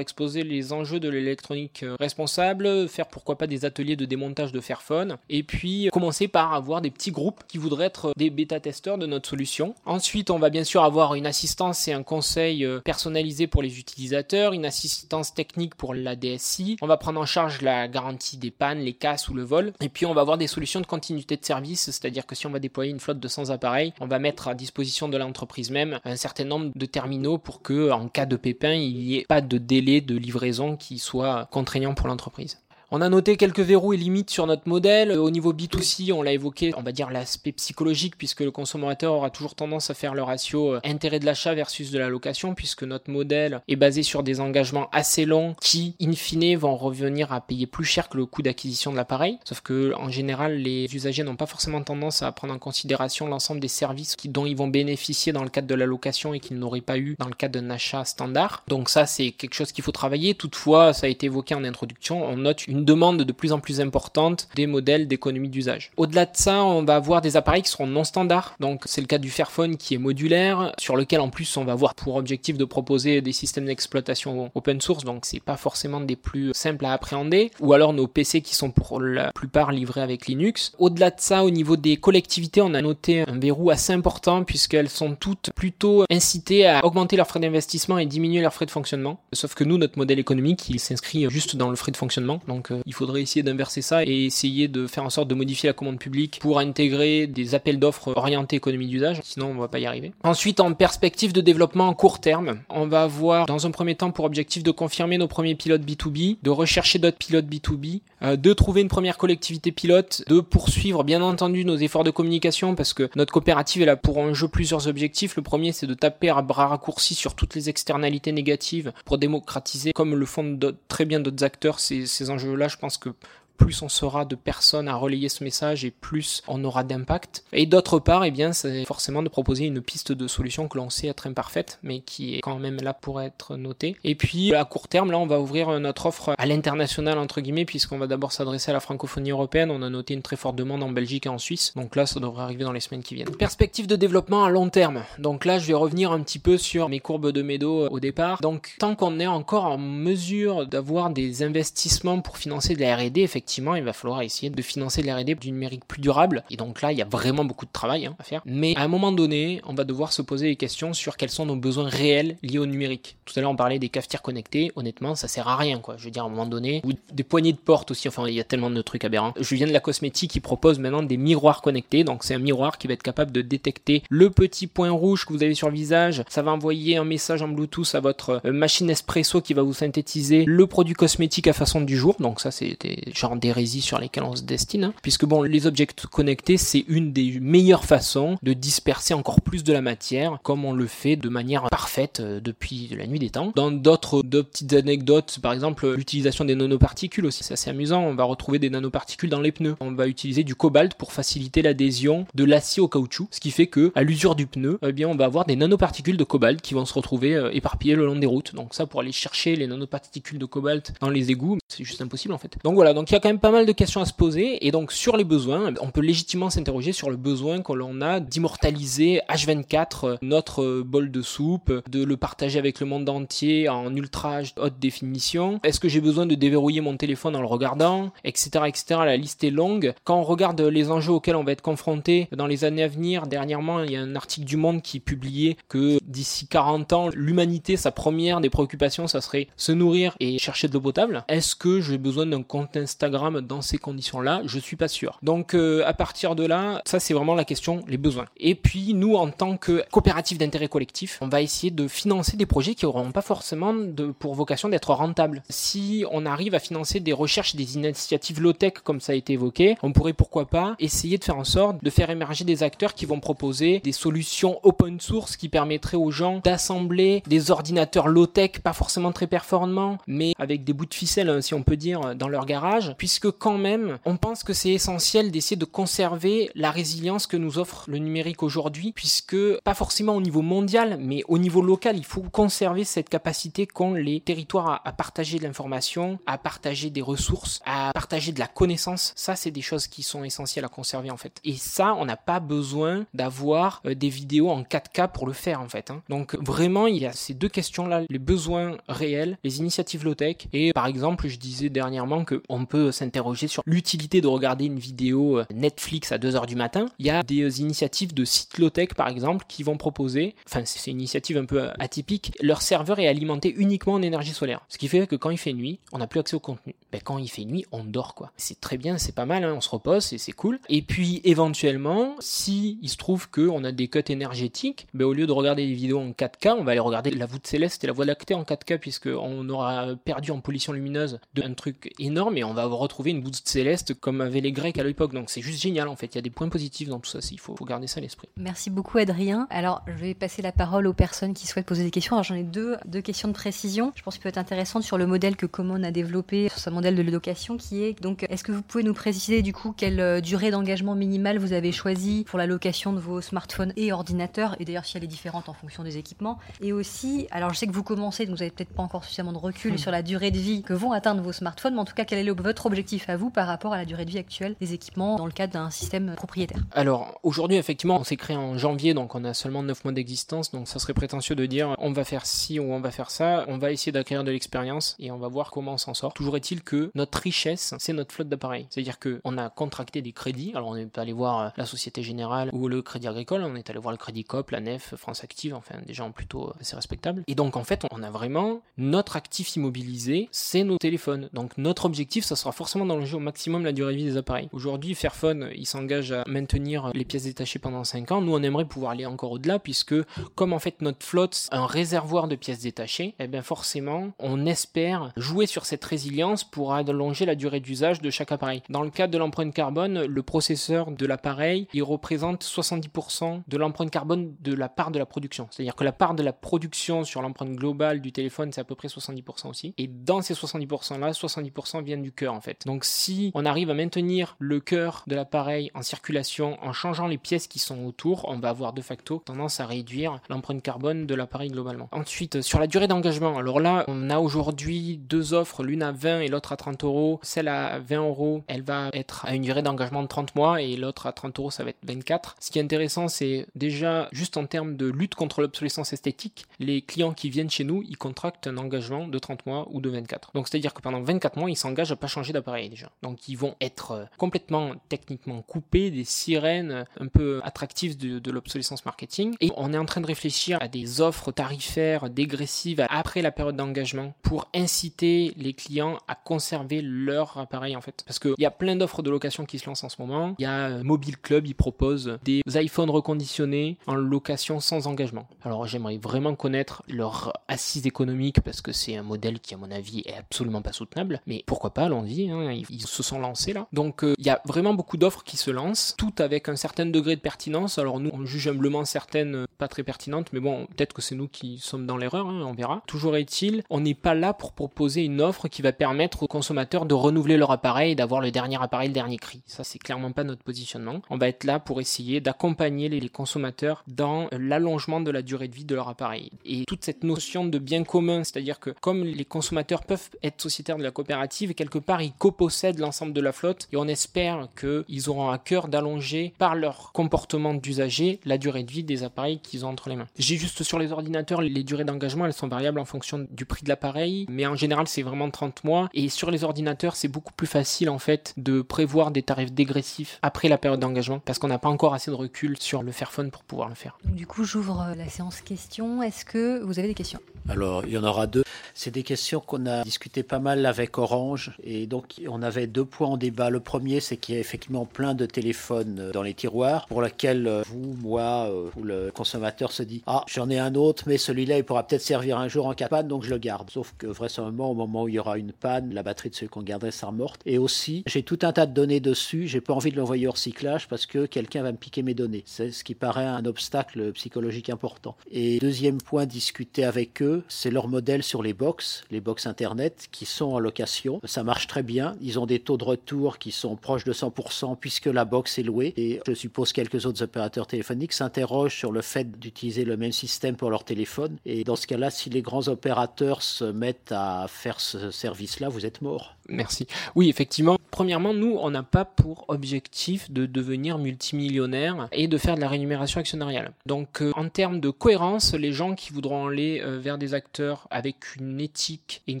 exposer 0.00 0.44
les 0.44 0.72
enjeux 0.72 0.98
de 0.98 1.10
l'électronique 1.10 1.82
euh, 1.82 1.94
responsable, 2.00 2.88
faire 2.88 3.06
pourquoi 3.06 3.36
pas 3.36 3.46
des 3.46 3.66
ateliers 3.66 3.96
de 3.96 4.06
démontage 4.06 4.50
de 4.50 4.60
Fairphone, 4.60 5.18
et 5.28 5.42
puis 5.42 5.90
commencer 5.92 6.26
par 6.26 6.54
avoir 6.54 6.80
des 6.80 6.90
petits 6.90 7.10
groupes 7.10 7.42
qui 7.46 7.58
voudraient 7.58 7.84
être 7.86 8.12
des 8.16 8.30
bêta-testeurs 8.30 8.96
de 8.96 9.04
notre 9.04 9.28
solution. 9.28 9.74
Ensuite, 9.84 10.30
on 10.30 10.38
va 10.38 10.48
bien 10.48 10.64
sûr 10.64 10.82
avoir 10.82 11.14
une 11.14 11.26
assistance 11.26 11.86
et 11.86 11.92
un 11.92 12.02
conseil 12.02 12.64
euh, 12.64 12.80
personnalisé 12.80 13.46
pour 13.46 13.62
les 13.62 13.78
utilisateurs, 13.78 14.54
une 14.54 14.64
assistance 14.64 15.34
technique 15.34 15.74
pour 15.74 15.92
la 15.92 16.16
DSI. 16.16 16.78
On 16.80 16.86
va 16.86 16.96
prendre 16.96 17.20
en 17.20 17.26
charge 17.26 17.60
la 17.60 17.88
garantie 17.88 18.38
des 18.38 18.50
pannes, 18.50 18.80
les 18.80 18.94
casses 18.94 19.28
ou 19.28 19.34
le 19.34 19.42
vol. 19.42 19.74
Et 19.82 19.90
puis 19.90 20.06
on 20.06 20.14
va 20.14 20.22
avoir 20.22 20.38
des 20.38 20.46
solutions 20.46 20.80
de 20.80 20.86
continuité 20.86 21.36
de 21.36 21.44
service, 21.44 21.90
c'est-à-dire 21.90 22.26
que 22.26 22.34
si 22.34 22.46
on 22.46 22.50
va 22.50 22.58
déployer 22.58 22.90
une 22.90 23.00
flotte 23.00 23.20
de 23.20 23.28
100 23.28 23.50
appareils, 23.50 23.92
on 24.00 24.06
va 24.06 24.18
mettre 24.18 24.48
à 24.48 24.54
disposition 24.54 24.77
de 25.08 25.16
l'entreprise 25.16 25.70
même 25.70 26.00
un 26.04 26.16
certain 26.16 26.44
nombre 26.44 26.70
de 26.74 26.86
terminaux 26.86 27.38
pour 27.38 27.62
que, 27.62 27.90
en 27.90 28.08
cas 28.08 28.26
de 28.26 28.36
pépin, 28.36 28.72
il 28.72 28.94
n'y 28.94 29.16
ait 29.16 29.26
pas 29.28 29.40
de 29.40 29.58
délai 29.58 30.00
de 30.00 30.16
livraison 30.16 30.76
qui 30.76 30.98
soit 30.98 31.48
contraignant 31.50 31.94
pour 31.94 32.08
l'entreprise. 32.08 32.58
On 32.90 33.02
a 33.02 33.10
noté 33.10 33.36
quelques 33.36 33.60
verrous 33.60 33.92
et 33.92 33.98
limites 33.98 34.30
sur 34.30 34.46
notre 34.46 34.66
modèle. 34.66 35.12
Au 35.12 35.28
niveau 35.28 35.52
B2C, 35.52 36.10
on 36.10 36.22
l'a 36.22 36.32
évoqué, 36.32 36.72
on 36.74 36.82
va 36.82 36.90
dire 36.90 37.10
l'aspect 37.10 37.52
psychologique, 37.52 38.16
puisque 38.16 38.40
le 38.40 38.50
consommateur 38.50 39.12
aura 39.12 39.28
toujours 39.28 39.54
tendance 39.54 39.90
à 39.90 39.94
faire 39.94 40.14
le 40.14 40.22
ratio 40.22 40.72
euh, 40.72 40.80
intérêt 40.84 41.18
de 41.18 41.26
l'achat 41.26 41.52
versus 41.52 41.90
de 41.90 41.98
la 41.98 42.08
location, 42.08 42.54
puisque 42.54 42.84
notre 42.84 43.10
modèle 43.10 43.60
est 43.68 43.76
basé 43.76 44.02
sur 44.02 44.22
des 44.22 44.40
engagements 44.40 44.88
assez 44.90 45.26
longs 45.26 45.54
qui, 45.60 45.96
in 46.00 46.12
fine, 46.12 46.56
vont 46.56 46.76
revenir 46.76 47.30
à 47.30 47.42
payer 47.42 47.66
plus 47.66 47.84
cher 47.84 48.08
que 48.08 48.16
le 48.16 48.24
coût 48.24 48.40
d'acquisition 48.40 48.90
de 48.90 48.96
l'appareil. 48.96 49.38
Sauf 49.44 49.60
que, 49.60 49.92
en 49.98 50.08
général, 50.08 50.56
les 50.56 50.86
usagers 50.96 51.24
n'ont 51.24 51.36
pas 51.36 51.44
forcément 51.44 51.82
tendance 51.82 52.22
à 52.22 52.32
prendre 52.32 52.54
en 52.54 52.58
considération 52.58 53.26
l'ensemble 53.26 53.60
des 53.60 53.68
services 53.68 54.16
dont 54.24 54.46
ils 54.46 54.56
vont 54.56 54.66
bénéficier 54.66 55.34
dans 55.34 55.44
le 55.44 55.50
cadre 55.50 55.68
de 55.68 55.74
la 55.74 55.84
location 55.84 56.32
et 56.32 56.40
qu'ils 56.40 56.58
n'auraient 56.58 56.80
pas 56.80 56.96
eu 56.96 57.16
dans 57.18 57.28
le 57.28 57.34
cadre 57.34 57.60
d'un 57.60 57.68
achat 57.68 58.06
standard. 58.06 58.64
Donc 58.66 58.88
ça, 58.88 59.04
c'est 59.04 59.32
quelque 59.32 59.54
chose 59.54 59.72
qu'il 59.72 59.84
faut 59.84 59.92
travailler. 59.92 60.34
Toutefois, 60.34 60.94
ça 60.94 61.06
a 61.06 61.10
été 61.10 61.26
évoqué 61.26 61.54
en 61.54 61.64
introduction, 61.64 62.24
on 62.24 62.38
note 62.38 62.66
une 62.66 62.77
une 62.78 62.84
demande 62.84 63.22
de 63.22 63.32
plus 63.32 63.52
en 63.52 63.58
plus 63.58 63.80
importante 63.80 64.48
des 64.54 64.66
modèles 64.66 65.08
d'économie 65.08 65.48
d'usage. 65.48 65.90
Au-delà 65.96 66.26
de 66.26 66.34
ça, 66.34 66.64
on 66.64 66.84
va 66.84 66.94
avoir 66.94 67.20
des 67.20 67.36
appareils 67.36 67.62
qui 67.62 67.70
seront 67.70 67.86
non 67.86 68.04
standards. 68.04 68.54
Donc 68.60 68.82
c'est 68.86 69.00
le 69.00 69.06
cas 69.06 69.18
du 69.18 69.30
Fairphone 69.30 69.76
qui 69.76 69.94
est 69.94 69.98
modulaire, 69.98 70.72
sur 70.78 70.96
lequel 70.96 71.20
en 71.20 71.28
plus 71.28 71.56
on 71.56 71.64
va 71.64 71.72
avoir 71.72 71.94
pour 71.94 72.16
objectif 72.16 72.56
de 72.56 72.64
proposer 72.64 73.20
des 73.20 73.32
systèmes 73.32 73.66
d'exploitation 73.66 74.50
open 74.54 74.80
source, 74.80 75.04
donc 75.04 75.24
c'est 75.24 75.40
pas 75.40 75.56
forcément 75.56 76.00
des 76.00 76.16
plus 76.16 76.52
simples 76.54 76.86
à 76.86 76.92
appréhender. 76.92 77.50
Ou 77.60 77.72
alors 77.72 77.92
nos 77.92 78.06
PC 78.06 78.40
qui 78.40 78.54
sont 78.54 78.70
pour 78.70 79.00
la 79.00 79.32
plupart 79.32 79.72
livrés 79.72 80.02
avec 80.02 80.26
Linux. 80.26 80.72
Au-delà 80.78 81.10
de 81.10 81.18
ça, 81.18 81.44
au 81.44 81.50
niveau 81.50 81.76
des 81.76 81.96
collectivités, 81.96 82.60
on 82.60 82.74
a 82.74 82.82
noté 82.82 83.24
un 83.26 83.38
verrou 83.38 83.70
assez 83.70 83.92
important 83.92 84.44
puisqu'elles 84.44 84.88
sont 84.88 85.16
toutes 85.16 85.50
plutôt 85.54 86.04
incitées 86.10 86.66
à 86.66 86.84
augmenter 86.84 87.16
leurs 87.16 87.26
frais 87.26 87.40
d'investissement 87.40 87.98
et 87.98 88.06
diminuer 88.06 88.40
leurs 88.40 88.54
frais 88.54 88.66
de 88.66 88.70
fonctionnement. 88.70 89.20
Sauf 89.32 89.54
que 89.54 89.64
nous, 89.64 89.78
notre 89.78 89.98
modèle 89.98 90.18
économique, 90.18 90.68
il 90.68 90.78
s'inscrit 90.78 91.28
juste 91.28 91.56
dans 91.56 91.70
le 91.70 91.76
frais 91.76 91.92
de 91.92 91.96
fonctionnement. 91.96 92.40
Donc 92.46 92.67
euh, 92.70 92.80
il 92.86 92.94
faudrait 92.94 93.22
essayer 93.22 93.42
d'inverser 93.42 93.82
ça 93.82 94.04
et 94.04 94.24
essayer 94.24 94.68
de 94.68 94.86
faire 94.86 95.04
en 95.04 95.10
sorte 95.10 95.28
de 95.28 95.34
modifier 95.34 95.68
la 95.68 95.72
commande 95.72 95.98
publique 95.98 96.38
pour 96.40 96.58
intégrer 96.58 97.26
des 97.26 97.54
appels 97.54 97.78
d'offres 97.78 98.12
orientés 98.16 98.56
économie 98.56 98.86
d'usage. 98.86 99.20
Sinon, 99.24 99.52
on 99.54 99.54
va 99.54 99.68
pas 99.68 99.78
y 99.78 99.86
arriver. 99.86 100.12
Ensuite, 100.22 100.60
en 100.60 100.72
perspective 100.74 101.32
de 101.32 101.40
développement 101.40 101.88
en 101.88 101.94
court 101.94 102.20
terme, 102.20 102.60
on 102.68 102.86
va 102.86 103.02
avoir 103.02 103.46
dans 103.46 103.66
un 103.66 103.70
premier 103.70 103.94
temps 103.94 104.10
pour 104.10 104.24
objectif 104.24 104.62
de 104.62 104.70
confirmer 104.70 105.18
nos 105.18 105.28
premiers 105.28 105.54
pilotes 105.54 105.82
B2B, 105.82 106.38
de 106.42 106.50
rechercher 106.50 106.98
d'autres 106.98 107.18
pilotes 107.18 107.46
B2B, 107.46 108.00
euh, 108.17 108.17
de 108.22 108.52
trouver 108.52 108.80
une 108.80 108.88
première 108.88 109.18
collectivité 109.18 109.72
pilote, 109.72 110.22
de 110.26 110.40
poursuivre 110.40 111.04
bien 111.04 111.22
entendu 111.22 111.64
nos 111.64 111.76
efforts 111.76 112.04
de 112.04 112.10
communication 112.10 112.74
parce 112.74 112.92
que 112.92 113.08
notre 113.16 113.32
coopérative 113.32 113.82
est 113.82 113.86
là 113.86 113.96
pour 113.96 114.18
un 114.18 114.34
jeu 114.34 114.48
plusieurs 114.48 114.88
objectifs. 114.88 115.36
Le 115.36 115.42
premier, 115.42 115.72
c'est 115.72 115.86
de 115.86 115.94
taper 115.94 116.30
à 116.30 116.42
bras 116.42 116.68
raccourcis 116.68 117.14
sur 117.14 117.34
toutes 117.34 117.54
les 117.54 117.68
externalités 117.68 118.32
négatives 118.32 118.92
pour 119.04 119.18
démocratiser, 119.18 119.92
comme 119.92 120.14
le 120.14 120.26
font 120.26 120.58
très 120.88 121.04
bien 121.04 121.20
d'autres 121.20 121.44
acteurs, 121.44 121.80
ces, 121.80 122.06
ces 122.06 122.30
enjeux-là. 122.30 122.68
Je 122.68 122.76
pense 122.76 122.96
que 122.96 123.10
plus 123.58 123.82
on 123.82 123.88
sera 123.90 124.24
de 124.24 124.34
personnes 124.34 124.88
à 124.88 124.94
relayer 124.94 125.28
ce 125.28 125.44
message 125.44 125.84
et 125.84 125.90
plus 125.90 126.42
on 126.48 126.64
aura 126.64 126.84
d'impact. 126.84 127.44
Et 127.52 127.66
d'autre 127.66 127.98
part, 127.98 128.24
eh 128.24 128.30
bien, 128.30 128.52
c'est 128.54 128.84
forcément 128.86 129.22
de 129.22 129.28
proposer 129.28 129.66
une 129.66 129.82
piste 129.82 130.12
de 130.12 130.26
solution 130.26 130.68
que 130.68 130.78
l'on 130.78 130.88
sait 130.88 131.08
être 131.08 131.26
imparfaite, 131.26 131.78
mais 131.82 132.00
qui 132.00 132.36
est 132.36 132.40
quand 132.40 132.58
même 132.58 132.78
là 132.80 132.94
pour 132.94 133.20
être 133.20 133.56
notée. 133.56 133.96
Et 134.04 134.14
puis, 134.14 134.54
à 134.54 134.64
court 134.64 134.88
terme, 134.88 135.10
là, 135.10 135.18
on 135.18 135.26
va 135.26 135.40
ouvrir 135.40 135.78
notre 135.80 136.06
offre 136.06 136.34
à 136.38 136.46
l'international, 136.46 137.18
entre 137.18 137.40
guillemets, 137.40 137.64
puisqu'on 137.64 137.98
va 137.98 138.06
d'abord 138.06 138.32
s'adresser 138.32 138.70
à 138.70 138.74
la 138.74 138.80
francophonie 138.80 139.32
européenne. 139.32 139.70
On 139.70 139.82
a 139.82 139.90
noté 139.90 140.14
une 140.14 140.22
très 140.22 140.36
forte 140.36 140.56
demande 140.56 140.82
en 140.82 140.90
Belgique 140.90 141.26
et 141.26 141.28
en 141.28 141.38
Suisse. 141.38 141.72
Donc 141.74 141.96
là, 141.96 142.06
ça 142.06 142.20
devrait 142.20 142.44
arriver 142.44 142.64
dans 142.64 142.72
les 142.72 142.80
semaines 142.80 143.02
qui 143.02 143.16
viennent. 143.16 143.28
Perspective 143.30 143.86
de 143.86 143.96
développement 143.96 144.44
à 144.44 144.50
long 144.50 144.68
terme. 144.68 145.02
Donc 145.18 145.44
là, 145.44 145.58
je 145.58 145.66
vais 145.66 145.74
revenir 145.74 146.12
un 146.12 146.20
petit 146.20 146.38
peu 146.38 146.58
sur 146.58 146.88
mes 146.88 147.00
courbes 147.00 147.32
de 147.32 147.42
Meadow 147.42 147.88
au 147.88 148.00
départ. 148.00 148.40
Donc, 148.40 148.76
tant 148.78 148.94
qu'on 148.94 149.18
est 149.18 149.26
encore 149.26 149.64
en 149.64 149.78
mesure 149.78 150.66
d'avoir 150.66 151.10
des 151.10 151.42
investissements 151.42 152.20
pour 152.20 152.38
financer 152.38 152.74
de 152.74 152.80
la 152.80 152.96
R&D, 152.96 153.20
effectivement, 153.20 153.47
effectivement, 153.48 153.76
il 153.76 153.82
va 153.82 153.94
falloir 153.94 154.20
essayer 154.20 154.50
de 154.50 154.60
financer 154.60 155.02
l'R&D 155.02 155.34
du 155.36 155.50
numérique 155.50 155.86
plus 155.86 156.02
durable. 156.02 156.44
Et 156.50 156.58
donc 156.58 156.82
là, 156.82 156.92
il 156.92 156.98
y 156.98 157.02
a 157.02 157.06
vraiment 157.06 157.46
beaucoup 157.46 157.64
de 157.64 157.72
travail 157.72 158.04
hein, 158.04 158.14
à 158.18 158.22
faire. 158.22 158.42
Mais 158.44 158.74
à 158.76 158.82
un 158.82 158.88
moment 158.88 159.10
donné, 159.10 159.62
on 159.66 159.72
va 159.72 159.84
devoir 159.84 160.12
se 160.12 160.20
poser 160.20 160.48
des 160.48 160.56
questions 160.56 160.92
sur 160.92 161.16
quels 161.16 161.30
sont 161.30 161.46
nos 161.46 161.56
besoins 161.56 161.88
réels 161.88 162.36
liés 162.42 162.58
au 162.58 162.66
numérique. 162.66 163.16
Tout 163.24 163.32
à 163.38 163.40
l'heure, 163.40 163.50
on 163.50 163.56
parlait 163.56 163.78
des 163.78 163.88
cafetières 163.88 164.20
connectées. 164.20 164.70
Honnêtement, 164.76 165.14
ça 165.14 165.28
sert 165.28 165.48
à 165.48 165.56
rien, 165.56 165.78
quoi. 165.78 165.96
Je 165.96 166.04
veux 166.04 166.10
dire, 166.10 166.24
à 166.24 166.26
un 166.26 166.28
moment 166.28 166.44
donné, 166.44 166.82
ou 166.84 166.92
des 167.10 167.22
poignées 167.22 167.54
de 167.54 167.58
porte 167.58 167.90
aussi. 167.90 168.06
Enfin, 168.06 168.28
il 168.28 168.34
y 168.34 168.40
a 168.40 168.44
tellement 168.44 168.68
de 168.68 168.82
trucs 168.82 169.06
aberrants. 169.06 169.32
Je 169.40 169.54
viens 169.54 169.66
de 169.66 169.72
la 169.72 169.80
cosmétique 169.80 170.32
qui 170.32 170.40
propose 170.40 170.78
maintenant 170.78 171.02
des 171.02 171.16
miroirs 171.16 171.62
connectés. 171.62 172.04
Donc, 172.04 172.24
c'est 172.24 172.34
un 172.34 172.38
miroir 172.38 172.76
qui 172.76 172.86
va 172.86 172.92
être 172.92 173.02
capable 173.02 173.32
de 173.32 173.40
détecter 173.40 174.02
le 174.10 174.28
petit 174.28 174.66
point 174.66 174.90
rouge 174.90 175.24
que 175.24 175.32
vous 175.32 175.42
avez 175.42 175.54
sur 175.54 175.68
le 175.68 175.74
visage. 175.74 176.22
Ça 176.28 176.42
va 176.42 176.50
envoyer 176.50 176.98
un 176.98 177.04
message 177.04 177.40
en 177.40 177.48
Bluetooth 177.48 177.94
à 177.94 178.00
votre 178.00 178.42
euh, 178.44 178.52
machine 178.52 178.90
espresso 178.90 179.40
qui 179.40 179.54
va 179.54 179.62
vous 179.62 179.72
synthétiser 179.72 180.44
le 180.44 180.66
produit 180.66 180.94
cosmétique 180.94 181.46
à 181.46 181.54
façon 181.54 181.80
du 181.80 181.96
jour. 181.96 182.16
Donc, 182.20 182.40
ça, 182.40 182.50
c'était 182.50 183.10
genre 183.14 183.36
d'hérésie 183.38 183.80
sur 183.80 183.98
lesquelles 183.98 184.24
on 184.24 184.36
se 184.36 184.42
destine. 184.42 184.84
Hein. 184.84 184.94
Puisque 185.02 185.24
bon, 185.24 185.42
les 185.42 185.66
objets 185.66 185.86
connectés, 186.10 186.56
c'est 186.56 186.84
une 186.88 187.12
des 187.12 187.38
meilleures 187.40 187.84
façons 187.84 188.36
de 188.42 188.52
disperser 188.52 189.14
encore 189.14 189.40
plus 189.40 189.64
de 189.64 189.72
la 189.72 189.80
matière, 189.80 190.38
comme 190.42 190.64
on 190.64 190.72
le 190.72 190.86
fait 190.86 191.16
de 191.16 191.28
manière 191.28 191.68
parfaite 191.70 192.20
euh, 192.20 192.40
depuis 192.40 192.88
la 192.96 193.06
nuit 193.06 193.18
des 193.18 193.30
temps. 193.30 193.52
Dans 193.54 193.70
d'autres 193.70 194.22
petites 194.22 194.72
anecdotes, 194.72 195.38
par 195.42 195.52
exemple 195.52 195.94
l'utilisation 195.94 196.44
des 196.44 196.54
nanoparticules 196.54 197.26
aussi, 197.26 197.44
c'est 197.44 197.54
assez 197.54 197.70
amusant. 197.70 198.02
On 198.02 198.14
va 198.14 198.24
retrouver 198.24 198.58
des 198.58 198.70
nanoparticules 198.70 199.30
dans 199.30 199.40
les 199.40 199.52
pneus. 199.52 199.76
On 199.80 199.92
va 199.92 200.06
utiliser 200.06 200.44
du 200.44 200.54
cobalt 200.54 200.94
pour 200.94 201.12
faciliter 201.12 201.62
l'adhésion 201.62 202.26
de 202.34 202.44
l'acier 202.44 202.82
au 202.82 202.88
caoutchouc, 202.88 203.28
ce 203.30 203.40
qui 203.40 203.50
fait 203.50 203.66
que 203.66 203.92
à 203.94 204.02
l'usure 204.02 204.34
du 204.34 204.46
pneu, 204.46 204.78
eh 204.86 204.92
bien 204.92 205.08
on 205.08 205.16
va 205.16 205.24
avoir 205.24 205.44
des 205.44 205.56
nanoparticules 205.56 206.16
de 206.16 206.24
cobalt 206.24 206.60
qui 206.60 206.74
vont 206.74 206.84
se 206.84 206.94
retrouver 206.94 207.34
euh, 207.34 207.50
éparpillées 207.52 207.94
le 207.94 208.06
long 208.06 208.16
des 208.16 208.26
routes. 208.26 208.54
Donc 208.54 208.74
ça 208.74 208.86
pour 208.86 209.00
aller 209.00 209.12
chercher 209.12 209.56
les 209.56 209.66
nanoparticules 209.66 210.38
de 210.38 210.46
cobalt 210.46 210.92
dans 211.00 211.10
les 211.10 211.30
égouts, 211.30 211.58
c'est 211.68 211.84
juste 211.84 212.00
impossible 212.00 212.34
en 212.34 212.38
fait. 212.38 212.56
Donc 212.64 212.74
voilà, 212.74 212.94
donc 212.94 213.10
il 213.10 213.14
y 213.14 213.16
a 213.16 213.20
quand 213.20 213.27
même 213.28 213.38
pas 213.38 213.50
mal 213.50 213.66
de 213.66 213.72
questions 213.72 214.00
à 214.00 214.06
se 214.06 214.12
poser. 214.12 214.66
Et 214.66 214.70
donc 214.70 214.92
sur 214.92 215.16
les 215.16 215.24
besoins, 215.24 215.72
on 215.80 215.90
peut 215.90 216.00
légitimement 216.00 216.50
s'interroger 216.50 216.92
sur 216.92 217.10
le 217.10 217.16
besoin 217.16 217.62
que 217.62 217.72
l'on 217.72 218.00
a 218.00 218.20
d'immortaliser 218.20 219.20
H24 219.28 220.06
euh, 220.06 220.16
notre 220.22 220.62
euh, 220.62 220.82
bol 220.84 221.10
de 221.10 221.22
soupe, 221.22 221.72
de 221.88 222.04
le 222.04 222.16
partager 222.16 222.58
avec 222.58 222.80
le 222.80 222.86
monde 222.86 223.08
entier 223.08 223.68
en 223.68 223.94
ultra 223.94 224.40
haute 224.56 224.78
définition. 224.78 225.60
Est-ce 225.62 225.80
que 225.80 225.88
j'ai 225.88 226.00
besoin 226.00 226.26
de 226.26 226.34
déverrouiller 226.34 226.80
mon 226.80 226.96
téléphone 226.96 227.36
en 227.36 227.40
le 227.40 227.46
regardant, 227.46 228.12
etc., 228.24 228.64
etc. 228.66 229.00
La 229.04 229.16
liste 229.16 229.44
est 229.44 229.50
longue. 229.50 229.92
Quand 230.04 230.18
on 230.18 230.24
regarde 230.24 230.60
les 230.60 230.90
enjeux 230.90 231.12
auxquels 231.12 231.36
on 231.36 231.44
va 231.44 231.52
être 231.52 231.62
confronté 231.62 232.28
dans 232.32 232.46
les 232.46 232.64
années 232.64 232.82
à 232.82 232.88
venir, 232.88 233.26
dernièrement, 233.26 233.82
il 233.82 233.92
y 233.92 233.96
a 233.96 234.00
un 234.00 234.16
article 234.16 234.46
du 234.46 234.56
Monde 234.56 234.82
qui 234.82 235.00
publiait 235.00 235.56
que 235.68 235.98
d'ici 236.06 236.46
40 236.48 236.92
ans, 236.92 237.08
l'humanité, 237.14 237.76
sa 237.76 237.90
première 237.90 238.40
des 238.40 238.50
préoccupations, 238.50 239.06
ça 239.06 239.20
serait 239.20 239.48
se 239.56 239.72
nourrir 239.72 240.16
et 240.20 240.38
chercher 240.38 240.68
de 240.68 240.72
l'eau 240.72 240.80
potable. 240.80 241.24
Est-ce 241.28 241.54
que 241.54 241.80
j'ai 241.80 241.98
besoin 241.98 242.26
d'un 242.26 242.42
compte 242.42 242.76
Instagram 242.76 243.17
dans 243.42 243.62
ces 243.62 243.78
conditions-là 243.78 244.42
Je 244.44 244.58
suis 244.58 244.76
pas 244.76 244.88
sûr. 244.88 245.18
Donc 245.22 245.54
euh, 245.54 245.82
à 245.86 245.92
partir 245.92 246.34
de 246.34 246.44
là, 246.44 246.82
ça 246.84 247.00
c'est 247.00 247.14
vraiment 247.14 247.34
la 247.34 247.44
question, 247.44 247.82
les 247.88 247.96
besoins. 247.96 248.26
Et 248.36 248.54
puis 248.54 248.94
nous, 248.94 249.14
en 249.16 249.30
tant 249.30 249.56
que 249.56 249.84
coopérative 249.90 250.38
d'intérêt 250.38 250.68
collectif, 250.68 251.18
on 251.20 251.28
va 251.28 251.42
essayer 251.42 251.70
de 251.70 251.88
financer 251.88 252.36
des 252.36 252.46
projets 252.46 252.74
qui 252.74 252.84
n'auront 252.84 253.12
pas 253.12 253.22
forcément 253.22 253.74
pour 254.18 254.34
vocation 254.34 254.68
d'être 254.68 254.92
rentables. 254.92 255.42
Si 255.48 256.04
on 256.10 256.26
arrive 256.26 256.54
à 256.54 256.58
financer 256.58 257.00
des 257.00 257.12
recherches, 257.12 257.54
des 257.54 257.76
initiatives 257.76 258.40
low-tech 258.40 258.74
comme 258.84 259.00
ça 259.00 259.12
a 259.12 259.16
été 259.16 259.34
évoqué, 259.34 259.76
on 259.82 259.92
pourrait 259.92 260.12
pourquoi 260.12 260.46
pas 260.46 260.76
essayer 260.78 261.18
de 261.18 261.24
faire 261.24 261.36
en 261.36 261.44
sorte 261.44 261.82
de 261.82 261.90
faire 261.90 262.10
émerger 262.10 262.44
des 262.44 262.62
acteurs 262.62 262.94
qui 262.94 263.06
vont 263.06 263.20
proposer 263.20 263.80
des 263.80 263.92
solutions 263.92 264.60
open 264.62 265.00
source 265.00 265.36
qui 265.36 265.48
permettraient 265.48 265.96
aux 265.96 266.10
gens 266.10 266.40
d'assembler 266.42 267.22
des 267.26 267.50
ordinateurs 267.50 268.08
low-tech, 268.08 268.60
pas 268.62 268.72
forcément 268.72 269.12
très 269.12 269.26
performants, 269.26 269.98
mais 270.06 270.34
avec 270.38 270.64
des 270.64 270.72
bouts 270.72 270.86
de 270.86 270.94
ficelle, 270.94 271.28
hein, 271.28 271.40
si 271.40 271.54
on 271.54 271.62
peut 271.62 271.76
dire, 271.76 272.14
dans 272.14 272.28
leur 272.28 272.46
garage, 272.46 272.94
puisque 272.98 273.30
quand 273.30 273.56
même, 273.56 273.98
on 274.04 274.16
pense 274.16 274.42
que 274.44 274.52
c'est 274.52 274.70
essentiel 274.70 275.30
d'essayer 275.30 275.56
de 275.56 275.64
conserver 275.64 276.50
la 276.54 276.70
résilience 276.70 277.26
que 277.26 277.36
nous 277.36 277.58
offre 277.58 277.84
le 277.88 277.98
numérique 277.98 278.42
aujourd'hui, 278.42 278.92
puisque 278.92 279.36
pas 279.60 279.74
forcément 279.74 280.16
au 280.16 280.20
niveau 280.20 280.42
mondial, 280.42 280.98
mais 281.00 281.22
au 281.28 281.38
niveau 281.38 281.62
local, 281.62 281.96
il 281.96 282.04
faut 282.04 282.22
conserver 282.22 282.84
cette 282.84 283.08
capacité 283.08 283.66
qu'ont 283.66 283.94
les 283.94 284.20
territoires 284.20 284.82
à, 284.84 284.92
partager 284.92 285.38
de 285.38 285.44
l'information, 285.44 286.18
à 286.26 286.38
partager 286.38 286.90
des 286.90 287.00
ressources, 287.00 287.60
à 287.64 287.92
partager 287.94 288.32
de 288.32 288.40
la 288.40 288.48
connaissance. 288.48 289.12
Ça, 289.14 289.36
c'est 289.36 289.52
des 289.52 289.62
choses 289.62 289.86
qui 289.86 290.02
sont 290.02 290.24
essentielles 290.24 290.64
à 290.64 290.68
conserver 290.68 291.10
en 291.10 291.16
fait. 291.16 291.40
Et 291.44 291.54
ça, 291.54 291.94
on 291.94 292.04
n'a 292.04 292.16
pas 292.16 292.40
besoin 292.40 293.06
d'avoir 293.14 293.80
euh, 293.86 293.94
des 293.94 294.08
vidéos 294.08 294.50
en 294.50 294.62
4K 294.62 295.12
pour 295.12 295.26
le 295.26 295.32
faire 295.32 295.60
en 295.60 295.68
fait. 295.68 295.90
Hein. 295.90 296.02
Donc 296.08 296.34
vraiment, 296.34 296.86
il 296.88 296.98
y 296.98 297.06
a 297.06 297.12
ces 297.12 297.34
deux 297.34 297.48
questions-là, 297.48 298.02
les 298.10 298.18
besoins 298.18 298.76
réels, 298.88 299.38
les 299.44 299.58
initiatives 299.58 300.04
low-tech. 300.04 300.48
Et 300.52 300.72
par 300.72 300.86
exemple, 300.86 301.28
je 301.28 301.38
disais 301.38 301.68
dernièrement 301.68 302.24
qu'on 302.24 302.66
peut 302.66 302.87
s'interroger 302.90 303.48
sur 303.48 303.62
l'utilité 303.66 304.20
de 304.20 304.26
regarder 304.26 304.66
une 304.66 304.78
vidéo 304.78 305.38
euh, 305.38 305.44
Netflix 305.52 306.12
à 306.12 306.18
2h 306.18 306.46
du 306.46 306.56
matin. 306.56 306.86
Il 306.98 307.06
y 307.06 307.10
a 307.10 307.22
des 307.22 307.42
euh, 307.42 307.60
initiatives 307.60 308.14
de 308.14 308.24
sites 308.24 308.58
low-tech 308.58 308.94
par 308.96 309.08
exemple 309.08 309.44
qui 309.48 309.62
vont 309.62 309.76
proposer, 309.76 310.34
enfin 310.46 310.62
c'est 310.64 310.90
une 310.90 310.98
initiative 310.98 311.36
un 311.36 311.44
peu 311.44 311.68
atypique, 311.78 312.32
leur 312.40 312.62
serveur 312.62 312.98
est 312.98 313.08
alimenté 313.08 313.54
uniquement 313.56 313.94
en 313.94 314.02
énergie 314.02 314.32
solaire. 314.32 314.60
Ce 314.68 314.78
qui 314.78 314.88
fait 314.88 315.06
que 315.06 315.16
quand 315.16 315.30
il 315.30 315.38
fait 315.38 315.52
nuit, 315.52 315.78
on 315.92 315.98
n'a 315.98 316.06
plus 316.06 316.20
accès 316.20 316.36
au 316.36 316.40
contenu. 316.40 316.74
Ben, 316.92 317.00
quand 317.02 317.18
il 317.18 317.28
fait 317.28 317.44
nuit, 317.44 317.64
on 317.72 317.84
dort 317.84 318.14
quoi. 318.14 318.32
C'est 318.36 318.60
très 318.60 318.78
bien, 318.78 318.98
c'est 318.98 319.14
pas 319.14 319.26
mal, 319.26 319.44
hein, 319.44 319.54
on 319.56 319.60
se 319.60 319.68
repose 319.68 320.12
et 320.12 320.18
c'est 320.18 320.32
cool. 320.32 320.58
Et 320.68 320.82
puis 320.82 321.20
éventuellement, 321.24 322.16
si 322.20 322.78
il 322.82 322.88
se 322.88 322.96
trouve 322.96 323.30
qu'on 323.30 323.64
a 323.64 323.72
des 323.72 323.88
cuts 323.88 324.02
énergétiques, 324.08 324.86
ben, 324.94 325.04
au 325.04 325.12
lieu 325.12 325.26
de 325.26 325.32
regarder 325.32 325.66
des 325.66 325.74
vidéos 325.74 326.00
en 326.00 326.10
4K, 326.10 326.56
on 326.58 326.64
va 326.64 326.72
aller 326.72 326.80
regarder 326.80 327.10
la 327.10 327.26
voûte 327.26 327.46
céleste 327.46 327.84
et 327.84 327.86
la 327.86 327.92
voie 327.92 328.04
lactée 328.04 328.34
en 328.34 328.42
4K 328.42 328.78
puisqu'on 328.78 329.48
aura 329.48 329.96
perdu 330.04 330.30
en 330.30 330.40
pollution 330.40 330.72
lumineuse 330.72 331.20
de 331.34 331.42
un 331.42 331.54
truc 331.54 331.92
énorme 331.98 332.36
et 332.36 332.44
on 332.44 332.54
va 332.54 332.66
retrouver 332.78 333.10
une 333.10 333.22
voûte 333.22 333.40
céleste 333.44 333.94
comme 333.94 334.20
avaient 334.20 334.40
les 334.40 334.52
Grecs 334.52 334.78
à 334.78 334.82
l'époque. 334.84 335.12
Donc 335.14 335.30
c'est 335.30 335.40
juste 335.42 335.60
génial 335.62 335.88
en 335.88 335.96
fait. 335.96 336.06
Il 336.06 336.14
y 336.14 336.18
a 336.18 336.22
des 336.22 336.30
points 336.30 336.48
positifs 336.48 336.88
dans 336.88 336.98
tout 337.00 337.10
ça. 337.10 337.18
Il 337.30 337.38
faut, 337.40 337.56
faut 337.56 337.64
garder 337.64 337.86
ça 337.86 337.98
à 337.98 338.00
l'esprit. 338.02 338.28
Merci 338.36 338.70
beaucoup 338.70 338.98
Adrien. 338.98 339.46
Alors 339.50 339.82
je 339.86 339.92
vais 339.92 340.14
passer 340.14 340.42
la 340.42 340.52
parole 340.52 340.86
aux 340.86 340.92
personnes 340.92 341.34
qui 341.34 341.46
souhaitent 341.46 341.66
poser 341.66 341.84
des 341.84 341.90
questions. 341.90 342.16
Alors 342.16 342.24
j'en 342.24 342.34
ai 342.34 342.42
deux, 342.42 342.76
deux 342.86 343.00
questions 343.00 343.28
de 343.28 343.32
précision. 343.34 343.92
Je 343.96 344.02
pense 344.02 344.14
qu'il 344.14 344.22
peut 344.22 344.28
être 344.28 344.38
intéressante 344.38 344.82
sur 344.82 344.98
le 344.98 345.06
modèle 345.06 345.36
que 345.36 345.46
Common 345.46 345.82
a 345.82 345.90
développé, 345.90 346.48
sur 346.48 346.58
ce 346.58 346.70
modèle 346.70 346.94
de 346.96 347.02
location 347.02 347.56
qui 347.56 347.82
est 347.84 348.00
donc 348.00 348.24
est-ce 348.28 348.44
que 348.44 348.52
vous 348.52 348.62
pouvez 348.62 348.84
nous 348.84 348.94
préciser 348.94 349.42
du 349.42 349.52
coup 349.52 349.72
quelle 349.76 350.00
euh, 350.00 350.20
durée 350.20 350.50
d'engagement 350.50 350.94
minimale 350.94 351.38
vous 351.38 351.52
avez 351.52 351.72
choisi 351.72 352.24
pour 352.28 352.38
la 352.38 352.46
location 352.46 352.92
de 352.92 353.00
vos 353.00 353.20
smartphones 353.20 353.72
et 353.76 353.92
ordinateurs? 353.92 354.56
Et 354.60 354.64
d'ailleurs 354.64 354.84
si 354.84 354.96
elle 354.96 355.04
est 355.04 355.08
différente 355.08 355.48
en 355.48 355.54
fonction 355.54 355.82
des 355.82 355.96
équipements 355.96 356.38
et 356.60 356.72
aussi 356.72 357.26
alors 357.30 357.52
je 357.52 357.58
sais 357.58 357.66
que 357.66 357.72
vous 357.72 357.82
commencez 357.82 358.24
donc 358.26 358.36
vous 358.36 358.40
n'avez 358.40 358.50
peut-être 358.50 358.72
pas 358.74 358.82
encore 358.82 359.04
suffisamment 359.04 359.32
de 359.32 359.38
recul 359.38 359.74
Hmm. 359.74 359.78
sur 359.78 359.90
la 359.90 360.02
durée 360.02 360.30
de 360.30 360.38
vie 360.38 360.62
que 360.62 360.72
vont 360.72 360.92
atteindre 360.92 361.20
vos 361.22 361.32
smartphones 361.32 361.74
mais 361.74 361.80
en 361.80 361.84
tout 361.84 361.94
cas 361.94 362.04
quel 362.04 362.18
est 362.20 362.22
le- 362.24 362.32
votre 362.34 362.66
objectif 362.68 363.08
à 363.08 363.16
vous 363.16 363.30
par 363.30 363.46
rapport 363.46 363.72
à 363.72 363.76
la 363.76 363.84
durée 363.84 364.04
de 364.04 364.10
vie 364.10 364.18
actuelle 364.18 364.54
des 364.60 364.72
équipements 364.72 365.16
dans 365.16 365.26
le 365.26 365.32
cadre 365.32 365.52
d'un 365.54 365.70
système 365.70 366.14
propriétaire 366.14 366.60
Alors 366.72 367.18
aujourd'hui, 367.22 367.56
effectivement, 367.56 367.98
on 367.98 368.04
s'est 368.04 368.16
créé 368.16 368.36
en 368.36 368.56
janvier, 368.56 368.94
donc 368.94 369.14
on 369.14 369.24
a 369.24 369.34
seulement 369.34 369.62
9 369.62 369.84
mois 369.84 369.92
d'existence, 369.92 370.52
donc 370.52 370.68
ça 370.68 370.78
serait 370.78 370.94
prétentieux 370.94 371.34
de 371.34 371.46
dire 371.46 371.74
on 371.78 371.92
va 371.92 372.04
faire 372.04 372.26
ci 372.26 372.60
ou 372.60 372.72
on 372.72 372.80
va 372.80 372.90
faire 372.90 373.10
ça, 373.10 373.44
on 373.48 373.58
va 373.58 373.72
essayer 373.72 373.92
d'acquérir 373.92 374.24
de 374.24 374.30
l'expérience 374.30 374.96
et 374.98 375.10
on 375.10 375.18
va 375.18 375.28
voir 375.28 375.50
comment 375.50 375.72
on 375.72 375.78
s'en 375.78 375.94
sort. 375.94 376.14
Toujours 376.14 376.36
est-il 376.36 376.62
que 376.62 376.90
notre 376.94 377.18
richesse, 377.18 377.74
c'est 377.78 377.92
notre 377.92 378.14
flotte 378.14 378.28
d'appareils. 378.28 378.66
C'est-à-dire 378.70 378.98
qu'on 378.98 379.38
a 379.38 379.50
contracté 379.50 380.02
des 380.02 380.12
crédits, 380.12 380.52
alors 380.54 380.68
on 380.68 380.76
est 380.76 380.98
allé 380.98 381.12
voir 381.12 381.40
euh, 381.40 381.48
la 381.56 381.66
Société 381.66 382.02
Générale 382.02 382.50
ou 382.52 382.68
le 382.68 382.82
Crédit 382.82 383.08
Agricole, 383.08 383.42
on 383.42 383.56
est 383.56 383.70
allé 383.70 383.78
voir 383.78 383.92
le 383.92 383.98
Crédit 383.98 384.24
Coop, 384.24 384.50
la 384.50 384.60
NEF, 384.60 384.94
France 384.96 385.24
Active, 385.24 385.54
enfin 385.54 385.76
des 385.86 385.94
gens 385.94 386.10
plutôt 386.12 386.52
assez 386.60 386.76
respectables. 386.76 387.22
Et 387.26 387.34
donc 387.34 387.56
en 387.56 387.64
fait, 387.64 387.84
on 387.90 388.02
a 388.02 388.10
vraiment 388.10 388.60
notre 388.76 389.16
actif 389.16 389.56
immobilisé, 389.56 390.28
c'est 390.32 390.64
nos 390.64 390.78
téléphones. 390.78 391.28
Donc 391.32 391.56
notre 391.56 391.84
objectif, 391.84 392.24
ça 392.24 392.36
sera 392.36 392.52
forcément 392.58 392.84
d'allonger 392.84 393.14
au 393.14 393.20
maximum 393.20 393.64
la 393.64 393.70
durée 393.70 393.92
de 393.92 393.98
vie 393.98 394.04
des 394.04 394.16
appareils. 394.16 394.48
Aujourd'hui, 394.52 394.96
Fairphone, 394.96 395.48
il 395.54 395.64
s'engage 395.64 396.10
à 396.10 396.24
maintenir 396.26 396.90
les 396.92 397.04
pièces 397.04 397.22
détachées 397.22 397.60
pendant 397.60 397.84
5 397.84 398.10
ans. 398.10 398.20
Nous, 398.20 398.34
on 398.34 398.42
aimerait 398.42 398.64
pouvoir 398.64 398.90
aller 398.90 399.06
encore 399.06 399.30
au-delà 399.30 399.60
puisque 399.60 399.94
comme 400.34 400.52
en 400.52 400.58
fait 400.58 400.82
notre 400.82 401.06
flotte, 401.06 401.46
un 401.52 401.66
réservoir 401.66 402.26
de 402.26 402.34
pièces 402.34 402.58
détachées, 402.58 403.14
eh 403.20 403.28
bien 403.28 403.42
forcément, 403.42 404.10
on 404.18 404.44
espère 404.44 405.12
jouer 405.16 405.46
sur 405.46 405.66
cette 405.66 405.84
résilience 405.84 406.42
pour 406.42 406.74
allonger 406.74 407.26
la 407.26 407.36
durée 407.36 407.60
d'usage 407.60 408.02
de 408.02 408.10
chaque 408.10 408.32
appareil. 408.32 408.64
Dans 408.70 408.82
le 408.82 408.90
cadre 408.90 409.12
de 409.12 409.18
l'empreinte 409.18 409.54
carbone, 409.54 410.04
le 410.04 410.22
processeur 410.24 410.90
de 410.90 411.06
l'appareil, 411.06 411.68
il 411.74 411.84
représente 411.84 412.42
70% 412.42 413.42
de 413.46 413.56
l'empreinte 413.56 413.90
carbone 413.90 414.34
de 414.40 414.52
la 414.52 414.68
part 414.68 414.90
de 414.90 414.98
la 414.98 415.06
production. 415.06 415.46
C'est-à-dire 415.52 415.76
que 415.76 415.84
la 415.84 415.92
part 415.92 416.14
de 416.14 416.24
la 416.24 416.32
production 416.32 417.04
sur 417.04 417.22
l'empreinte 417.22 417.54
globale 417.54 418.00
du 418.00 418.10
téléphone, 418.10 418.52
c'est 418.52 418.60
à 418.60 418.64
peu 418.64 418.74
près 418.74 418.88
70% 418.88 419.48
aussi. 419.48 419.74
Et 419.78 419.86
dans 419.86 420.22
ces 420.22 420.34
70%-là, 420.34 421.12
70% 421.12 421.84
viennent 421.84 422.02
du 422.02 422.10
cœur 422.10 422.34
en 422.34 422.40
fait. 422.40 422.47
Donc 422.66 422.84
si 422.84 423.30
on 423.34 423.44
arrive 423.44 423.70
à 423.70 423.74
maintenir 423.74 424.36
le 424.38 424.60
cœur 424.60 425.04
de 425.06 425.14
l'appareil 425.14 425.70
en 425.74 425.82
circulation 425.82 426.58
en 426.62 426.72
changeant 426.72 427.06
les 427.06 427.18
pièces 427.18 427.46
qui 427.46 427.58
sont 427.58 427.84
autour, 427.84 428.26
on 428.28 428.38
va 428.38 428.50
avoir 428.50 428.72
de 428.72 428.82
facto 428.82 429.22
tendance 429.24 429.60
à 429.60 429.66
réduire 429.66 430.20
l'empreinte 430.28 430.62
carbone 430.62 431.06
de 431.06 431.14
l'appareil 431.14 431.50
globalement. 431.50 431.88
Ensuite, 431.92 432.42
sur 432.42 432.58
la 432.58 432.66
durée 432.66 432.88
d'engagement, 432.88 433.38
alors 433.38 433.60
là, 433.60 433.84
on 433.88 434.10
a 434.10 434.18
aujourd'hui 434.18 434.98
deux 434.98 435.34
offres, 435.34 435.62
l'une 435.62 435.82
à 435.82 435.92
20 435.92 436.20
et 436.20 436.28
l'autre 436.28 436.52
à 436.52 436.56
30 436.56 436.84
euros. 436.84 437.20
Celle 437.22 437.48
à 437.48 437.78
20 437.78 437.96
euros, 437.96 438.42
elle 438.46 438.62
va 438.62 438.90
être 438.92 439.24
à 439.26 439.34
une 439.34 439.42
durée 439.42 439.62
d'engagement 439.62 440.02
de 440.02 440.08
30 440.08 440.34
mois 440.34 440.62
et 440.62 440.76
l'autre 440.76 441.06
à 441.06 441.12
30 441.12 441.38
euros, 441.38 441.50
ça 441.50 441.64
va 441.64 441.70
être 441.70 441.78
24. 441.84 442.36
Ce 442.40 442.50
qui 442.50 442.58
est 442.58 442.62
intéressant, 442.62 443.08
c'est 443.08 443.46
déjà 443.54 444.08
juste 444.12 444.36
en 444.36 444.46
termes 444.46 444.76
de 444.76 444.86
lutte 444.86 445.14
contre 445.14 445.40
l'obsolescence 445.40 445.92
esthétique, 445.92 446.46
les 446.58 446.82
clients 446.82 447.12
qui 447.12 447.30
viennent 447.30 447.50
chez 447.50 447.64
nous, 447.64 447.82
ils 447.88 447.96
contractent 447.96 448.46
un 448.46 448.56
engagement 448.56 449.06
de 449.06 449.18
30 449.18 449.46
mois 449.46 449.68
ou 449.70 449.80
de 449.80 449.88
24. 449.88 450.32
Donc 450.34 450.48
c'est-à-dire 450.48 450.74
que 450.74 450.82
pendant 450.82 451.02
24 451.02 451.36
mois, 451.36 451.50
ils 451.50 451.56
s'engagent 451.56 451.92
à 451.92 451.96
pas 451.96 452.06
changer 452.06 452.32
d'appareil 452.38 452.68
déjà. 452.68 452.90
Donc 453.02 453.28
ils 453.28 453.36
vont 453.36 453.54
être 453.60 453.92
euh, 453.92 454.04
complètement 454.16 454.72
techniquement 454.88 455.42
coupés 455.42 455.90
des 455.90 456.04
sirènes 456.04 456.84
un 456.98 457.06
peu 457.06 457.40
attractives 457.44 457.96
de, 457.96 458.18
de 458.18 458.30
l'obsolescence 458.30 458.84
marketing. 458.84 459.34
Et 459.40 459.50
on 459.56 459.72
est 459.72 459.78
en 459.78 459.84
train 459.84 460.00
de 460.00 460.06
réfléchir 460.06 460.58
à 460.60 460.68
des 460.68 461.00
offres 461.00 461.32
tarifaires 461.32 462.10
dégressives 462.10 462.84
après 462.88 463.22
la 463.22 463.30
période 463.30 463.56
d'engagement 463.56 464.14
pour 464.22 464.48
inciter 464.54 465.32
les 465.36 465.52
clients 465.52 465.98
à 466.08 466.14
conserver 466.14 466.80
leur 466.82 467.38
appareil 467.38 467.76
en 467.76 467.80
fait. 467.80 468.02
Parce 468.06 468.18
qu'il 468.18 468.34
y 468.38 468.46
a 468.46 468.50
plein 468.50 468.76
d'offres 468.76 469.02
de 469.02 469.10
location 469.10 469.44
qui 469.44 469.58
se 469.58 469.66
lancent 469.66 469.84
en 469.84 469.88
ce 469.88 470.00
moment. 470.00 470.34
Il 470.38 470.42
y 470.42 470.46
a 470.46 470.68
euh, 470.68 470.82
Mobile 470.82 471.18
Club, 471.18 471.46
ils 471.46 471.54
proposent 471.54 472.18
des 472.24 472.42
iPhones 472.46 472.90
reconditionnés 472.90 473.78
en 473.86 473.94
location 473.94 474.60
sans 474.60 474.86
engagement. 474.86 475.26
Alors 475.42 475.66
j'aimerais 475.66 475.98
vraiment 475.98 476.34
connaître 476.34 476.82
leur 476.88 477.32
assise 477.48 477.86
économique 477.86 478.40
parce 478.40 478.60
que 478.60 478.72
c'est 478.72 478.96
un 478.96 479.02
modèle 479.02 479.40
qui 479.40 479.54
à 479.54 479.56
mon 479.56 479.70
avis 479.70 480.02
est 480.06 480.16
absolument 480.16 480.62
pas 480.62 480.72
soutenable. 480.72 481.20
Mais 481.26 481.42
pourquoi 481.46 481.70
pas, 481.70 481.84
allons-y, 481.84 482.27
hein, 482.30 482.52
ils, 482.52 482.86
se 482.86 483.02
sont 483.02 483.18
lancés 483.18 483.52
là. 483.52 483.66
Donc 483.72 484.04
euh, 484.04 484.14
il 484.18 484.26
y 484.26 484.30
a 484.30 484.40
vraiment 484.44 484.74
beaucoup 484.74 484.96
d'offres 484.96 485.24
qui 485.24 485.36
se 485.36 485.50
lancent, 485.50 485.94
tout 485.98 486.14
avec 486.18 486.48
un 486.48 486.56
certain 486.56 486.86
degré 486.86 487.16
de 487.16 487.20
pertinence. 487.20 487.78
Alors 487.78 488.00
nous 488.00 488.10
on 488.12 488.24
juge 488.24 488.48
humblement 488.48 488.84
certaines 488.84 489.34
euh, 489.34 489.46
pas 489.58 489.68
très 489.68 489.82
pertinentes, 489.82 490.32
mais 490.32 490.40
bon 490.40 490.66
peut-être 490.66 490.92
que 490.92 491.02
c'est 491.02 491.14
nous 491.14 491.28
qui 491.28 491.58
sommes 491.58 491.86
dans 491.86 491.96
l'erreur, 491.96 492.28
hein, 492.28 492.42
on 492.46 492.54
verra. 492.54 492.82
Toujours 492.86 493.16
est-il, 493.16 493.62
on 493.70 493.80
n'est 493.80 493.94
pas 493.94 494.14
là 494.14 494.32
pour 494.32 494.52
proposer 494.52 495.04
une 495.04 495.20
offre 495.20 495.48
qui 495.48 495.62
va 495.62 495.72
permettre 495.72 496.22
aux 496.22 496.28
consommateurs 496.28 496.86
de 496.86 496.94
renouveler 496.94 497.36
leur 497.36 497.50
appareil 497.50 497.92
et 497.92 497.94
d'avoir 497.94 498.20
le 498.20 498.30
dernier 498.30 498.60
appareil, 498.60 498.88
le 498.88 498.94
dernier 498.94 499.18
cri. 499.18 499.42
Ça 499.46 499.64
c'est 499.64 499.78
clairement 499.78 500.12
pas 500.12 500.24
notre 500.24 500.42
positionnement. 500.42 501.02
On 501.10 501.18
va 501.18 501.28
être 501.28 501.44
là 501.44 501.58
pour 501.58 501.80
essayer 501.80 502.20
d'accompagner 502.20 502.88
les 502.88 503.08
consommateurs 503.08 503.84
dans 503.86 504.28
l'allongement 504.32 505.00
de 505.00 505.10
la 505.10 505.22
durée 505.22 505.48
de 505.48 505.54
vie 505.54 505.64
de 505.64 505.74
leur 505.74 505.88
appareil. 505.88 506.30
Et 506.44 506.64
toute 506.66 506.84
cette 506.84 507.04
notion 507.04 507.44
de 507.44 507.58
bien 507.58 507.84
commun, 507.84 508.24
c'est-à-dire 508.24 508.60
que 508.60 508.70
comme 508.80 509.04
les 509.04 509.24
consommateurs 509.24 509.82
peuvent 509.84 510.10
être 510.22 510.40
sociétaires 510.40 510.78
de 510.78 510.82
la 510.82 510.90
coopérative, 510.90 511.54
quelque 511.54 511.78
part 511.78 512.00
copossèdent 512.12 512.78
l'ensemble 512.78 513.12
de 513.12 513.20
la 513.20 513.32
flotte 513.32 513.68
et 513.72 513.76
on 513.76 513.88
espère 513.88 514.48
qu'ils 514.58 515.10
auront 515.10 515.30
à 515.30 515.38
cœur 515.38 515.68
d'allonger 515.68 516.34
par 516.38 516.54
leur 516.54 516.92
comportement 516.92 517.54
d'usager 517.54 518.20
la 518.24 518.38
durée 518.38 518.62
de 518.62 518.70
vie 518.70 518.84
des 518.84 519.02
appareils 519.02 519.40
qu'ils 519.40 519.64
ont 519.64 519.70
entre 519.70 519.88
les 519.88 519.96
mains. 519.96 520.06
J'ai 520.18 520.36
juste 520.36 520.62
sur 520.62 520.78
les 520.78 520.92
ordinateurs, 520.92 521.40
les 521.40 521.64
durées 521.64 521.84
d'engagement, 521.84 522.26
elles 522.26 522.32
sont 522.32 522.48
variables 522.48 522.78
en 522.78 522.84
fonction 522.84 523.26
du 523.30 523.44
prix 523.44 523.62
de 523.62 523.68
l'appareil, 523.68 524.26
mais 524.28 524.46
en 524.46 524.56
général 524.56 524.88
c'est 524.88 525.02
vraiment 525.02 525.30
30 525.30 525.64
mois. 525.64 525.88
Et 525.94 526.08
sur 526.08 526.30
les 526.30 526.44
ordinateurs, 526.44 526.96
c'est 526.96 527.08
beaucoup 527.08 527.32
plus 527.32 527.46
facile 527.46 527.90
en 527.90 527.98
fait 527.98 528.34
de 528.36 528.62
prévoir 528.62 529.10
des 529.10 529.22
tarifs 529.22 529.52
dégressifs 529.52 530.18
après 530.22 530.48
la 530.48 530.58
période 530.58 530.80
d'engagement 530.80 531.20
parce 531.20 531.38
qu'on 531.38 531.48
n'a 531.48 531.58
pas 531.58 531.68
encore 531.68 531.94
assez 531.94 532.10
de 532.10 532.16
recul 532.16 532.56
sur 532.58 532.82
le 532.82 532.92
Fairphone 532.92 533.30
pour 533.30 533.42
pouvoir 533.42 533.68
le 533.68 533.74
faire. 533.74 533.98
Donc, 534.04 534.14
du 534.14 534.26
coup, 534.26 534.44
j'ouvre 534.44 534.80
euh, 534.80 534.94
la 534.94 535.08
séance 535.08 535.40
questions. 535.40 536.02
Est-ce 536.02 536.24
que 536.24 536.62
vous 536.62 536.78
avez 536.78 536.88
des 536.88 536.94
questions? 536.94 537.20
Alors, 537.48 537.84
il 537.86 537.92
y 537.92 537.98
en 537.98 538.04
aura 538.04 538.26
deux. 538.26 538.44
C'est 538.74 538.90
des 538.90 539.02
questions 539.02 539.40
qu'on 539.40 539.66
a 539.66 539.82
discuté 539.82 540.22
pas 540.22 540.38
mal 540.38 540.64
avec 540.66 540.98
Orange 540.98 541.56
et 541.62 541.86
donc 541.86 541.97
on 542.28 542.42
avait 542.42 542.66
deux 542.66 542.84
points 542.84 543.08
en 543.08 543.16
débat. 543.16 543.50
Le 543.50 543.60
premier, 543.60 544.00
c'est 544.00 544.16
qu'il 544.16 544.34
y 544.34 544.38
a 544.38 544.40
effectivement 544.40 544.84
plein 544.84 545.14
de 545.14 545.26
téléphones 545.26 545.98
euh, 546.00 546.12
dans 546.12 546.22
les 546.22 546.34
tiroirs 546.34 546.86
pour 546.86 547.02
lesquels 547.02 547.46
euh, 547.46 547.62
vous, 547.66 547.94
moi 548.00 548.50
ou 548.76 548.82
le 548.82 549.10
consommateur 549.10 549.72
se 549.72 549.82
dit 549.82 550.02
ah 550.06 550.24
j'en 550.26 550.50
ai 550.50 550.58
un 550.58 550.74
autre 550.74 551.04
mais 551.06 551.18
celui-là 551.18 551.58
il 551.58 551.64
pourra 551.64 551.86
peut-être 551.86 552.02
servir 552.02 552.38
un 552.38 552.48
jour 552.48 552.66
en 552.66 552.74
cas 552.74 552.86
de 552.86 552.90
panne 552.90 553.08
donc 553.08 553.24
je 553.24 553.30
le 553.30 553.38
garde. 553.38 553.70
Sauf 553.70 553.94
que 553.98 554.06
vraisemblablement 554.06 554.70
au 554.70 554.74
moment 554.74 555.04
où 555.04 555.08
il 555.08 555.14
y 555.14 555.18
aura 555.18 555.38
une 555.38 555.52
panne, 555.52 555.92
la 555.92 556.02
batterie 556.02 556.30
de 556.30 556.34
celui 556.34 556.48
qu'on 556.48 556.62
garderait 556.62 556.90
sera 556.90 557.12
morte. 557.12 557.40
Et 557.46 557.58
aussi 557.58 558.02
j'ai 558.06 558.22
tout 558.22 558.38
un 558.42 558.52
tas 558.52 558.66
de 558.66 558.72
données 558.72 559.00
dessus. 559.00 559.46
J'ai 559.46 559.60
pas 559.60 559.74
envie 559.74 559.90
de 559.90 559.96
l'envoyer 559.96 560.26
au 560.26 560.32
recyclage 560.32 560.88
parce 560.88 561.06
que 561.06 561.26
quelqu'un 561.26 561.62
va 561.62 561.72
me 561.72 561.76
piquer 561.76 562.02
mes 562.02 562.14
données. 562.14 562.42
C'est 562.46 562.70
ce 562.70 562.84
qui 562.84 562.94
paraît 562.94 563.24
un 563.24 563.44
obstacle 563.44 564.12
psychologique 564.12 564.70
important. 564.70 565.16
Et 565.30 565.58
deuxième 565.58 565.98
point 565.98 566.26
discuté 566.26 566.84
avec 566.84 567.22
eux, 567.22 567.44
c'est 567.48 567.70
leur 567.70 567.88
modèle 567.88 568.22
sur 568.22 568.42
les 568.42 568.54
box, 568.54 569.04
les 569.10 569.20
box 569.20 569.46
internet 569.46 570.08
qui 570.10 570.26
sont 570.26 570.46
en 570.46 570.58
location. 570.58 571.20
Ça 571.24 571.42
marche 571.42 571.66
très 571.66 571.82
bien. 571.82 571.87
Ils 572.20 572.38
ont 572.38 572.46
des 572.46 572.60
taux 572.60 572.76
de 572.76 572.84
retour 572.84 573.38
qui 573.38 573.52
sont 573.52 573.76
proches 573.76 574.04
de 574.04 574.12
100% 574.12 574.76
puisque 574.78 575.06
la 575.06 575.24
box 575.24 575.58
est 575.58 575.62
louée. 575.62 575.94
Et 575.96 576.20
je 576.26 576.34
suppose 576.34 576.72
quelques 576.72 577.06
autres 577.06 577.22
opérateurs 577.22 577.66
téléphoniques 577.66 578.12
s'interrogent 578.12 578.76
sur 578.76 578.92
le 578.92 579.02
fait 579.02 579.38
d'utiliser 579.38 579.84
le 579.84 579.96
même 579.96 580.12
système 580.12 580.56
pour 580.56 580.70
leur 580.70 580.84
téléphone. 580.84 581.36
Et 581.46 581.64
dans 581.64 581.76
ce 581.76 581.86
cas-là, 581.86 582.10
si 582.10 582.30
les 582.30 582.42
grands 582.42 582.68
opérateurs 582.68 583.42
se 583.42 583.64
mettent 583.64 584.12
à 584.12 584.46
faire 584.48 584.80
ce 584.80 585.10
service-là, 585.10 585.68
vous 585.68 585.86
êtes 585.86 586.02
mort. 586.02 586.36
Merci. 586.48 586.86
Oui, 587.14 587.28
effectivement. 587.28 587.76
Premièrement, 587.90 588.32
nous, 588.32 588.56
on 588.60 588.70
n'a 588.70 588.82
pas 588.82 589.04
pour 589.04 589.44
objectif 589.48 590.30
de 590.30 590.46
devenir 590.46 590.98
multimillionnaire 590.98 592.08
et 592.12 592.28
de 592.28 592.38
faire 592.38 592.54
de 592.54 592.60
la 592.60 592.68
rémunération 592.68 593.20
actionnariale. 593.20 593.72
Donc, 593.86 594.22
euh, 594.22 594.32
en 594.36 594.48
termes 594.48 594.80
de 594.80 594.90
cohérence, 594.90 595.54
les 595.54 595.72
gens 595.72 595.94
qui 595.94 596.12
voudront 596.12 596.48
aller 596.48 596.80
euh, 596.80 596.98
vers 596.98 597.18
des 597.18 597.34
acteurs 597.34 597.86
avec 597.90 598.36
une 598.36 598.60
éthique 598.60 599.22
et 599.26 599.32
une 599.32 599.40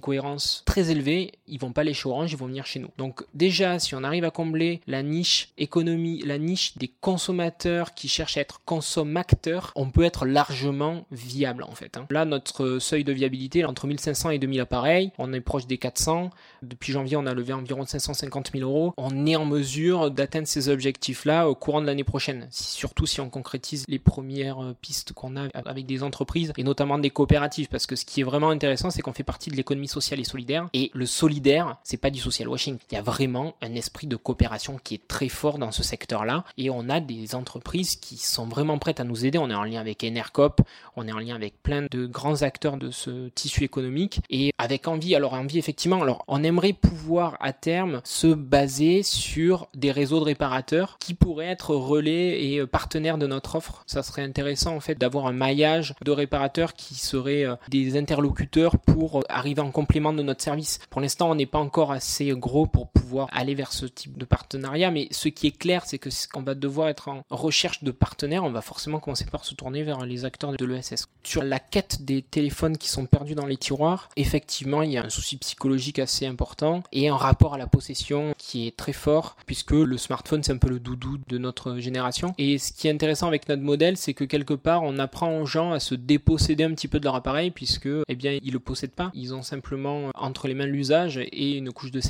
cohérence 0.00 0.62
très 0.66 0.90
élevée, 0.90 1.32
ils 1.46 1.58
vont 1.58 1.72
pas 1.72 1.84
les 1.84 1.94
chez 1.94 2.08
Orange, 2.08 2.34
vont 2.38 2.46
venir 2.46 2.66
chez 2.66 2.80
nous. 2.80 2.88
Donc, 2.98 3.24
déjà, 3.34 3.78
si 3.78 3.94
on 3.94 4.04
arrive 4.04 4.24
à 4.24 4.30
combler 4.30 4.80
la 4.86 5.02
niche 5.02 5.50
économie, 5.58 6.22
la 6.24 6.38
niche 6.38 6.76
des 6.78 6.90
consommateurs 7.00 7.94
qui 7.94 8.08
cherchent 8.08 8.36
à 8.36 8.40
être 8.40 8.60
consommateurs, 8.64 9.72
on 9.74 9.90
peut 9.90 10.04
être 10.04 10.26
largement 10.26 11.06
viable 11.10 11.62
en 11.62 11.74
fait. 11.74 11.96
Hein. 11.96 12.06
Là, 12.10 12.24
notre 12.24 12.78
seuil 12.78 13.04
de 13.04 13.12
viabilité 13.12 13.64
entre 13.64 13.86
1500 13.86 14.30
et 14.30 14.38
2000 14.38 14.60
appareils. 14.60 15.12
On 15.18 15.32
est 15.32 15.40
proche 15.40 15.66
des 15.66 15.78
400. 15.78 16.30
Depuis 16.62 16.92
janvier, 16.92 17.16
on 17.16 17.26
a 17.26 17.34
levé 17.34 17.52
environ 17.52 17.84
550 17.84 18.50
000 18.52 18.68
euros. 18.68 18.94
On 18.96 19.26
est 19.26 19.36
en 19.36 19.44
mesure 19.44 20.10
d'atteindre 20.10 20.46
ces 20.46 20.68
objectifs-là 20.68 21.48
au 21.48 21.54
courant 21.54 21.80
de 21.80 21.86
l'année 21.86 22.04
prochaine. 22.04 22.46
surtout 22.50 23.06
si 23.06 23.20
on 23.20 23.30
concrétise 23.30 23.84
les 23.88 23.98
premières 23.98 24.62
euh, 24.62 24.76
pistes 24.80 25.12
qu'on 25.12 25.36
a 25.36 25.48
avec 25.54 25.86
des 25.86 26.02
entreprises 26.02 26.52
et 26.56 26.64
notamment 26.64 26.98
des 26.98 27.10
coopératives. 27.10 27.68
Parce 27.68 27.86
que 27.86 27.96
ce 27.96 28.04
qui 28.04 28.20
est 28.20 28.24
vraiment 28.24 28.50
intéressant, 28.50 28.90
c'est 28.90 29.02
qu'on 29.02 29.12
fait 29.12 29.22
partie 29.22 29.50
de 29.50 29.56
l'économie 29.56 29.88
sociale 29.88 30.20
et 30.20 30.24
solidaire. 30.24 30.68
Et 30.72 30.90
le 30.94 31.06
solidaire, 31.06 31.76
c'est 31.82 31.96
pas 31.96 32.10
du 32.10 32.20
Il 32.30 32.94
y 32.94 32.96
a 32.96 33.02
vraiment 33.02 33.54
un 33.62 33.74
esprit 33.74 34.06
de 34.06 34.16
coopération 34.16 34.78
qui 34.82 34.94
est 34.94 35.08
très 35.08 35.28
fort 35.28 35.58
dans 35.58 35.70
ce 35.70 35.82
secteur-là. 35.82 36.44
Et 36.56 36.70
on 36.70 36.88
a 36.88 37.00
des 37.00 37.34
entreprises 37.34 37.96
qui 37.96 38.16
sont 38.16 38.46
vraiment 38.46 38.78
prêtes 38.78 39.00
à 39.00 39.04
nous 39.04 39.24
aider. 39.24 39.38
On 39.38 39.50
est 39.50 39.54
en 39.54 39.64
lien 39.64 39.80
avec 39.80 40.04
Enercop, 40.04 40.60
on 40.96 41.06
est 41.08 41.12
en 41.12 41.18
lien 41.18 41.34
avec 41.34 41.62
plein 41.62 41.86
de 41.90 42.06
grands 42.06 42.42
acteurs 42.42 42.76
de 42.76 42.90
ce 42.90 43.28
tissu 43.30 43.64
économique. 43.64 44.20
Et 44.30 44.52
avec 44.58 44.88
envie. 44.88 45.14
Alors 45.14 45.34
envie 45.34 45.58
effectivement, 45.58 46.02
alors 46.02 46.24
on 46.28 46.42
aimerait 46.42 46.72
pouvoir 46.72 47.36
à 47.40 47.52
terme 47.52 48.00
se 48.04 48.26
baser 48.26 49.02
sur 49.02 49.68
des 49.74 49.92
réseaux 49.92 50.20
de 50.20 50.24
réparateurs 50.24 50.96
qui 50.98 51.14
pourraient 51.14 51.46
être 51.46 51.74
relais 51.74 52.44
et 52.44 52.66
partenaires 52.66 53.18
de 53.18 53.26
notre 53.26 53.56
offre. 53.56 53.82
Ça 53.86 54.02
serait 54.02 54.22
intéressant 54.22 54.74
en 54.74 54.80
fait 54.80 54.96
d'avoir 54.96 55.26
un 55.26 55.32
maillage 55.32 55.94
de 56.04 56.10
réparateurs 56.10 56.74
qui 56.74 56.94
seraient 56.94 57.46
des 57.68 57.96
interlocuteurs 57.96 58.78
pour 58.78 59.22
arriver 59.28 59.62
en 59.62 59.70
complément 59.70 60.12
de 60.12 60.22
notre 60.22 60.42
service. 60.42 60.78
Pour 60.90 61.00
l'instant, 61.00 61.30
on 61.30 61.34
n'est 61.34 61.46
pas 61.46 61.58
encore 61.58 61.92
assez 61.92 62.17
gros 62.26 62.66
pour 62.66 62.88
pouvoir 62.88 63.28
aller 63.32 63.54
vers 63.54 63.72
ce 63.72 63.86
type 63.86 64.18
de 64.18 64.24
partenariat, 64.24 64.90
mais 64.90 65.08
ce 65.10 65.28
qui 65.28 65.46
est 65.46 65.56
clair, 65.56 65.84
c'est 65.86 65.98
que 65.98 66.08
qu'on 66.32 66.42
va 66.42 66.54
devoir 66.54 66.88
être 66.88 67.08
en 67.08 67.22
recherche 67.30 67.84
de 67.84 67.90
partenaires, 67.90 68.44
on 68.44 68.50
va 68.50 68.60
forcément 68.60 69.00
commencer 69.00 69.24
par 69.24 69.44
se 69.44 69.54
tourner 69.54 69.82
vers 69.82 70.04
les 70.04 70.24
acteurs 70.24 70.52
de 70.52 70.64
l'ESS. 70.64 71.06
Sur 71.22 71.42
la 71.42 71.58
quête 71.58 72.02
des 72.02 72.22
téléphones 72.22 72.76
qui 72.76 72.88
sont 72.88 73.06
perdus 73.06 73.34
dans 73.34 73.46
les 73.46 73.56
tiroirs, 73.56 74.08
effectivement, 74.16 74.82
il 74.82 74.92
y 74.92 74.98
a 74.98 75.04
un 75.04 75.10
souci 75.10 75.36
psychologique 75.36 75.98
assez 75.98 76.26
important 76.26 76.82
et 76.92 77.08
un 77.08 77.16
rapport 77.16 77.54
à 77.54 77.58
la 77.58 77.66
possession 77.66 78.34
qui 78.38 78.66
est 78.66 78.76
très 78.76 78.92
fort, 78.92 79.36
puisque 79.46 79.72
le 79.72 79.96
smartphone, 79.96 80.42
c'est 80.42 80.52
un 80.52 80.58
peu 80.58 80.68
le 80.68 80.80
doudou 80.80 81.18
de 81.28 81.38
notre 81.38 81.78
génération. 81.78 82.34
Et 82.38 82.58
ce 82.58 82.72
qui 82.72 82.88
est 82.88 82.90
intéressant 82.92 83.28
avec 83.28 83.48
notre 83.48 83.62
modèle, 83.62 83.96
c'est 83.96 84.14
que 84.14 84.24
quelque 84.24 84.54
part, 84.54 84.82
on 84.82 84.98
apprend 84.98 85.38
aux 85.38 85.46
gens 85.46 85.72
à 85.72 85.80
se 85.80 85.94
déposséder 85.94 86.64
un 86.64 86.72
petit 86.74 86.88
peu 86.88 86.98
de 86.98 87.04
leur 87.04 87.14
appareil, 87.14 87.50
puisque, 87.50 87.88
eh 88.08 88.16
bien, 88.16 88.38
ils 88.42 88.52
le 88.52 88.58
possèdent 88.58 88.92
pas. 88.92 89.10
Ils 89.14 89.34
ont 89.34 89.42
simplement 89.42 90.10
entre 90.14 90.48
les 90.48 90.54
mains 90.54 90.66
l'usage 90.66 91.18
et 91.18 91.56
une 91.56 91.72
couche 91.72 91.90
de 91.90 92.00